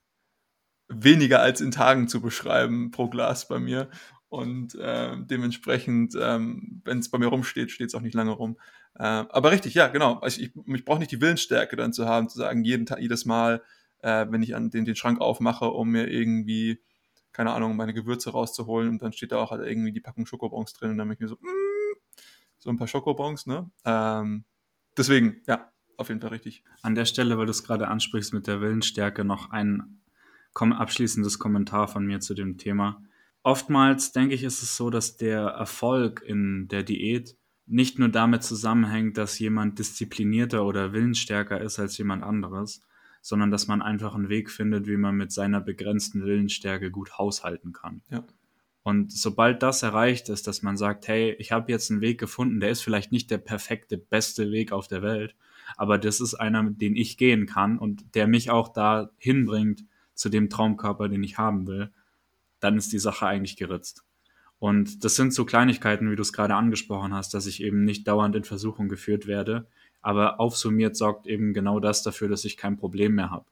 weniger 0.89 1.40
als 1.40 1.60
in 1.60 1.72
Tagen 1.72 2.06
zu 2.09 2.20
beschreiben 2.20 2.93
pro 2.93 3.09
Glas 3.09 3.48
bei 3.48 3.59
mir. 3.59 3.90
Und 4.28 4.74
äh, 4.74 5.16
dementsprechend, 5.18 6.14
ähm, 6.20 6.82
wenn 6.84 6.98
es 6.98 7.10
bei 7.10 7.18
mir 7.18 7.28
rumsteht, 7.28 7.70
steht 7.70 7.88
es 7.88 7.94
auch 7.94 8.02
nicht 8.02 8.14
lange 8.14 8.32
rum. 8.32 8.59
Äh, 8.94 9.05
aber 9.05 9.50
richtig, 9.50 9.74
ja, 9.74 9.88
genau. 9.88 10.18
Also 10.18 10.42
ich, 10.42 10.52
ich 10.66 10.84
brauche 10.84 10.98
nicht 10.98 11.12
die 11.12 11.20
Willensstärke 11.20 11.76
dann 11.76 11.94
zu 11.94 12.06
haben, 12.06 12.28
zu 12.28 12.38
sagen, 12.38 12.62
jeden 12.62 12.84
Tag, 12.84 13.00
jedes 13.00 13.24
Mal, 13.24 13.62
äh, 14.00 14.26
wenn 14.28 14.42
ich 14.42 14.55
an 14.55 14.70
den, 14.70 14.84
den 14.84 14.96
Schrank 14.96 15.20
aufmache, 15.20 15.66
um 15.70 15.90
mir 15.90 16.09
irgendwie, 16.09 16.82
keine 17.32 17.52
Ahnung, 17.52 17.76
meine 17.76 17.94
Gewürze 17.94 18.30
rauszuholen 18.30 18.90
und 18.90 19.02
dann 19.02 19.12
steht 19.12 19.32
da 19.32 19.38
auch 19.38 19.50
halt 19.50 19.66
irgendwie 19.66 19.92
die 19.92 20.00
Packung 20.00 20.26
Schokobons 20.26 20.74
drin 20.74 20.90
und 20.90 20.98
dann 20.98 21.09
bin 21.09 21.14
ich 21.14 21.20
mir 21.20 21.28
so, 21.28 21.36
mm, 21.36 21.96
so 22.59 22.68
ein 22.68 22.76
paar 22.76 22.88
Schokobons, 22.88 23.46
ne? 23.46 23.70
Ähm, 23.86 24.44
deswegen, 24.96 25.40
ja, 25.46 25.72
auf 25.96 26.10
jeden 26.10 26.20
Fall 26.20 26.30
richtig. 26.30 26.64
An 26.82 26.94
der 26.94 27.06
Stelle, 27.06 27.38
weil 27.38 27.46
du 27.46 27.50
es 27.50 27.64
gerade 27.64 27.88
ansprichst 27.88 28.34
mit 28.34 28.46
der 28.46 28.60
Willensstärke, 28.60 29.24
noch 29.24 29.50
ein 29.50 30.00
abschließendes 30.55 31.38
Kommentar 31.38 31.88
von 31.88 32.05
mir 32.05 32.20
zu 32.20 32.34
dem 32.34 32.59
Thema 32.59 33.02
oftmals 33.43 34.12
denke 34.12 34.35
ich, 34.35 34.44
ist 34.44 34.62
es 34.62 34.77
so, 34.77 34.90
dass 34.90 35.16
der 35.16 35.40
Erfolg 35.40 36.23
in 36.27 36.69
der 36.69 36.82
Diät 36.82 37.36
nicht 37.66 37.98
nur 37.98 38.09
damit 38.09 38.43
zusammenhängt, 38.43 39.19
dass 39.19 39.39
jemand 39.39 39.78
disziplinierter 39.78 40.65
oder 40.65 40.93
willensstärker 40.93 41.60
ist 41.60 41.78
als 41.78 41.98
jemand 41.98 42.23
anderes, 42.23 42.82
sondern 43.20 43.51
dass 43.51 43.66
man 43.66 43.82
einfach 43.82 44.15
einen 44.15 44.28
Weg 44.28 44.51
findet, 44.51 44.86
wie 44.86 44.97
man 44.97 45.16
mit 45.16 45.32
seiner 45.32 45.60
begrenzten 45.60 46.24
Willensstärke 46.24 46.90
gut 46.90 47.19
haushalten 47.19 47.73
kann. 47.73 48.02
Ja. 48.10 48.24
Und 48.82 49.12
sobald 49.12 49.62
das 49.62 49.82
erreicht 49.82 50.31
ist, 50.31 50.47
dass 50.47 50.62
man 50.62 50.78
sagt, 50.78 51.09
hey, 51.09 51.36
ich 51.39 51.52
habe 51.52 51.70
jetzt 51.70 51.90
einen 51.90 52.01
Weg 52.01 52.19
gefunden, 52.19 52.59
der 52.59 52.70
ist 52.70 52.81
vielleicht 52.81 53.12
nicht 53.12 53.31
der 53.31 53.36
perfekte, 53.36 53.98
beste 53.98 54.51
Weg 54.51 54.73
auf 54.73 54.89
der 54.89 55.02
Welt, 55.02 55.36
aber 55.77 55.98
das 55.98 56.20
ist 56.23 56.35
einer, 56.35 56.70
den 56.70 56.97
ich 56.97 57.19
gehen 57.19 57.44
kann 57.44 57.78
und 57.78 58.15
der 58.15 58.27
mich 58.27 58.51
auch 58.51 58.69
da 58.69 59.10
hinbringt 59.19 59.85
zu 60.15 60.31
dem 60.31 60.48
Traumkörper, 60.48 61.10
den 61.10 61.23
ich 61.23 61.36
haben 61.36 61.66
will, 61.66 61.93
dann 62.60 62.76
ist 62.76 62.93
die 62.93 62.98
Sache 62.98 63.26
eigentlich 63.26 63.56
geritzt. 63.56 64.05
Und 64.59 65.05
das 65.05 65.14
sind 65.14 65.32
so 65.32 65.44
Kleinigkeiten, 65.44 66.10
wie 66.10 66.16
du 66.16 66.22
es 66.22 66.32
gerade 66.32 66.55
angesprochen 66.55 67.14
hast, 67.14 67.32
dass 67.35 67.47
ich 67.47 67.62
eben 67.62 67.85
nicht 67.85 68.09
dauernd 68.09 68.35
in 68.35 68.44
Versuchung 68.44 68.89
geführt 68.89 69.26
werde. 69.26 69.68
Aber 70.01 70.40
aufsummiert 70.40 70.97
sorgt 70.97 71.26
eben 71.26 71.52
genau 71.55 71.80
das 71.80 72.02
dafür, 72.02 72.28
dass 72.28 72.44
ich 72.44 72.56
kein 72.56 72.76
Problem 72.76 73.14
mehr 73.14 73.30
habe. 73.30 73.47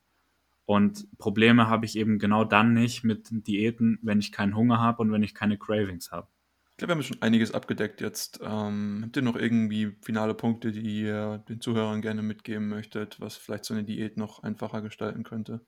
Und 0.64 1.06
Probleme 1.18 1.68
habe 1.68 1.86
ich 1.86 1.96
eben 1.96 2.18
genau 2.18 2.44
dann 2.44 2.74
nicht 2.74 3.04
mit 3.04 3.28
Diäten, 3.30 4.00
wenn 4.02 4.18
ich 4.18 4.32
keinen 4.32 4.56
Hunger 4.56 4.80
habe 4.80 5.00
und 5.02 5.12
wenn 5.12 5.22
ich 5.22 5.34
keine 5.34 5.58
Cravings 5.58 6.10
habe. 6.10 6.26
Ich 6.72 6.78
glaube, 6.78 6.90
wir 6.90 6.94
haben 6.96 7.02
schon 7.04 7.22
einiges 7.22 7.52
abgedeckt 7.52 8.00
jetzt. 8.00 8.40
Ähm, 8.42 9.02
habt 9.04 9.16
ihr 9.16 9.22
noch 9.22 9.36
irgendwie 9.36 9.96
finale 10.02 10.34
Punkte, 10.34 10.72
die 10.72 11.02
ihr 11.02 11.38
den 11.48 11.60
Zuhörern 11.60 12.02
gerne 12.02 12.22
mitgeben 12.22 12.68
möchtet, 12.68 13.20
was 13.20 13.36
vielleicht 13.36 13.64
so 13.64 13.74
eine 13.74 13.84
Diät 13.84 14.16
noch 14.16 14.42
einfacher 14.42 14.82
gestalten 14.82 15.22
könnte? 15.22 15.60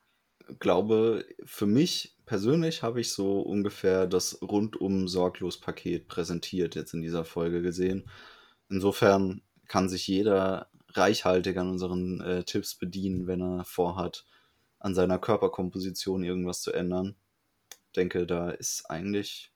glaube, 0.58 1.24
für 1.44 1.66
mich 1.66 2.16
persönlich 2.28 2.82
habe 2.82 3.00
ich 3.00 3.10
so 3.10 3.40
ungefähr 3.40 4.06
das 4.06 4.42
rundum 4.42 5.08
sorglos 5.08 5.58
Paket 5.58 6.08
präsentiert 6.08 6.74
jetzt 6.74 6.92
in 6.92 7.00
dieser 7.00 7.24
Folge 7.24 7.62
gesehen. 7.62 8.08
Insofern 8.68 9.40
kann 9.66 9.88
sich 9.88 10.06
jeder 10.06 10.70
reichhaltig 10.90 11.56
an 11.56 11.70
unseren 11.70 12.20
äh, 12.20 12.44
Tipps 12.44 12.74
bedienen, 12.74 13.26
wenn 13.26 13.40
er 13.40 13.64
vorhat, 13.64 14.26
an 14.78 14.94
seiner 14.94 15.18
Körperkomposition 15.18 16.22
irgendwas 16.22 16.60
zu 16.60 16.70
ändern. 16.72 17.16
Ich 17.70 17.92
denke, 17.96 18.26
da 18.26 18.50
ist 18.50 18.84
eigentlich 18.90 19.50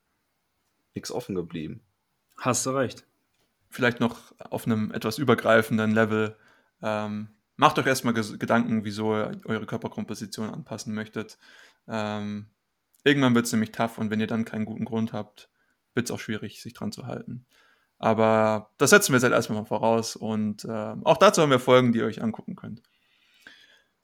nichts 0.94 1.12
offen 1.12 1.35
geblieben. 1.35 1.82
Hast 2.39 2.65
du 2.65 2.70
recht. 2.70 3.07
Vielleicht 3.69 4.01
noch 4.01 4.35
auf 4.39 4.65
einem 4.66 4.93
etwas 4.93 5.19
übergreifenden 5.19 5.93
Level. 5.93 6.36
Ähm, 6.81 7.28
macht 7.57 7.78
euch 7.78 7.86
erstmal 7.86 8.15
Gedanken, 8.15 8.85
wieso 8.85 9.15
ihr 9.15 9.40
eure 9.44 9.66
Körperkomposition 9.66 10.49
anpassen 10.49 10.94
möchtet. 10.94 11.39
Ähm, 11.86 12.47
irgendwann 13.05 13.35
wird 13.35 13.47
es 13.47 13.53
nämlich 13.53 13.73
tough 13.73 13.99
und 13.99 14.11
wenn 14.11 14.20
ihr 14.20 14.27
dann 14.27 14.45
keinen 14.45 14.65
guten 14.65 14.85
Grund 14.85 15.12
habt, 15.12 15.49
wird 15.95 16.07
es 16.07 16.11
auch 16.11 16.20
schwierig, 16.20 16.62
sich 16.62 16.74
dran 16.74 16.93
zu 16.93 17.07
halten. 17.07 17.47
Aber 17.99 18.70
das 18.79 18.91
setzen 18.91 19.12
wir 19.12 19.16
jetzt 19.16 19.24
halt 19.24 19.33
erstmal 19.33 19.61
mal 19.61 19.66
voraus 19.66 20.16
und 20.16 20.65
äh, 20.65 20.95
auch 21.05 21.19
dazu 21.19 21.43
haben 21.43 21.51
wir 21.51 21.61
Folgen, 21.61 21.93
die 21.93 22.01
ihr 22.01 22.07
euch 22.07 22.23
angucken 22.23 22.57
könnt. 22.57 22.83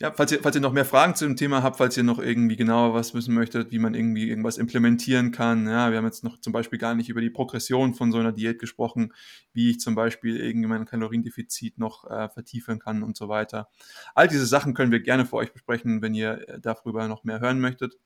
Ja, 0.01 0.12
falls 0.12 0.31
ihr, 0.31 0.39
falls 0.41 0.55
ihr 0.55 0.62
noch 0.62 0.73
mehr 0.73 0.85
Fragen 0.85 1.16
zu 1.16 1.25
dem 1.25 1.35
Thema 1.35 1.65
habt, 1.65 1.79
falls 1.79 1.97
ihr 1.97 2.05
noch 2.05 2.20
irgendwie 2.20 2.55
genauer 2.55 2.95
was 2.95 3.15
wissen 3.15 3.35
möchtet, 3.35 3.73
wie 3.73 3.81
man 3.81 3.95
irgendwie 3.95 4.29
irgendwas 4.29 4.57
implementieren 4.57 5.33
kann. 5.33 5.66
Ja, 5.66 5.91
wir 5.91 5.99
haben 5.99 6.05
jetzt 6.05 6.23
noch 6.23 6.39
zum 6.39 6.53
Beispiel 6.53 6.79
gar 6.79 6.95
nicht 6.95 7.09
über 7.09 7.20
die 7.20 7.31
Progression 7.31 7.95
von 7.95 8.12
so 8.12 8.19
einer 8.19 8.31
Diät 8.31 8.61
gesprochen, 8.61 9.12
wie 9.53 9.70
ich 9.70 9.81
zum 9.81 9.97
Beispiel 9.97 10.37
irgendwie 10.37 10.69
mein 10.69 10.85
Kaloriendefizit 10.85 11.79
noch 11.79 12.09
äh, 12.09 12.29
vertiefen 12.29 12.79
kann 12.79 13.03
und 13.03 13.16
so 13.16 13.29
weiter. 13.29 13.69
All 14.15 14.29
diese 14.29 14.47
Sachen 14.47 14.73
können 14.73 14.93
wir 14.93 15.01
gerne 15.01 15.27
für 15.27 15.35
euch 15.35 15.53
besprechen, 15.53 16.01
wenn 16.01 16.15
ihr 16.15 16.49
äh, 16.49 16.61
darüber 16.61 17.09
noch 17.09 17.25
mehr 17.25 17.41
hören 17.41 17.59
möchtet. 17.59 17.97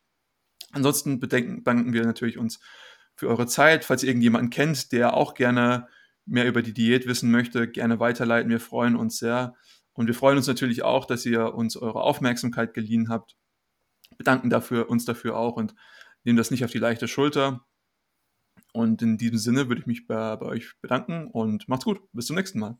Ansonsten 0.72 1.20
bedenken, 1.20 1.64
danken 1.64 1.92
wir 1.92 2.04
natürlich 2.04 2.38
uns 2.38 2.60
für 3.14 3.28
eure 3.28 3.46
Zeit. 3.46 3.84
Falls 3.84 4.02
ihr 4.02 4.08
irgendjemanden 4.08 4.50
kennt, 4.50 4.92
der 4.92 5.14
auch 5.14 5.34
gerne 5.34 5.88
mehr 6.24 6.46
über 6.46 6.62
die 6.62 6.74
Diät 6.74 7.06
wissen 7.06 7.30
möchte, 7.30 7.68
gerne 7.68 8.00
weiterleiten. 8.00 8.50
Wir 8.50 8.60
freuen 8.60 8.96
uns 8.96 9.18
sehr. 9.18 9.54
Und 9.92 10.06
wir 10.06 10.14
freuen 10.14 10.38
uns 10.38 10.46
natürlich 10.46 10.82
auch, 10.82 11.04
dass 11.04 11.26
ihr 11.26 11.54
uns 11.54 11.76
eure 11.76 12.02
Aufmerksamkeit 12.02 12.74
geliehen 12.74 13.08
habt. 13.08 13.36
Bedanken 14.16 14.50
dafür, 14.50 14.88
uns 14.88 15.04
dafür 15.04 15.36
auch 15.36 15.56
und 15.56 15.74
nehmen 16.24 16.36
das 16.36 16.50
nicht 16.50 16.64
auf 16.64 16.70
die 16.70 16.78
leichte 16.78 17.08
Schulter. 17.08 17.66
Und 18.72 19.02
in 19.02 19.18
diesem 19.18 19.38
Sinne 19.38 19.68
würde 19.68 19.80
ich 19.82 19.86
mich 19.86 20.06
bei, 20.06 20.36
bei 20.36 20.46
euch 20.46 20.72
bedanken 20.80 21.26
und 21.26 21.68
macht's 21.68 21.84
gut. 21.84 22.00
Bis 22.12 22.26
zum 22.26 22.36
nächsten 22.36 22.58
Mal. 22.58 22.78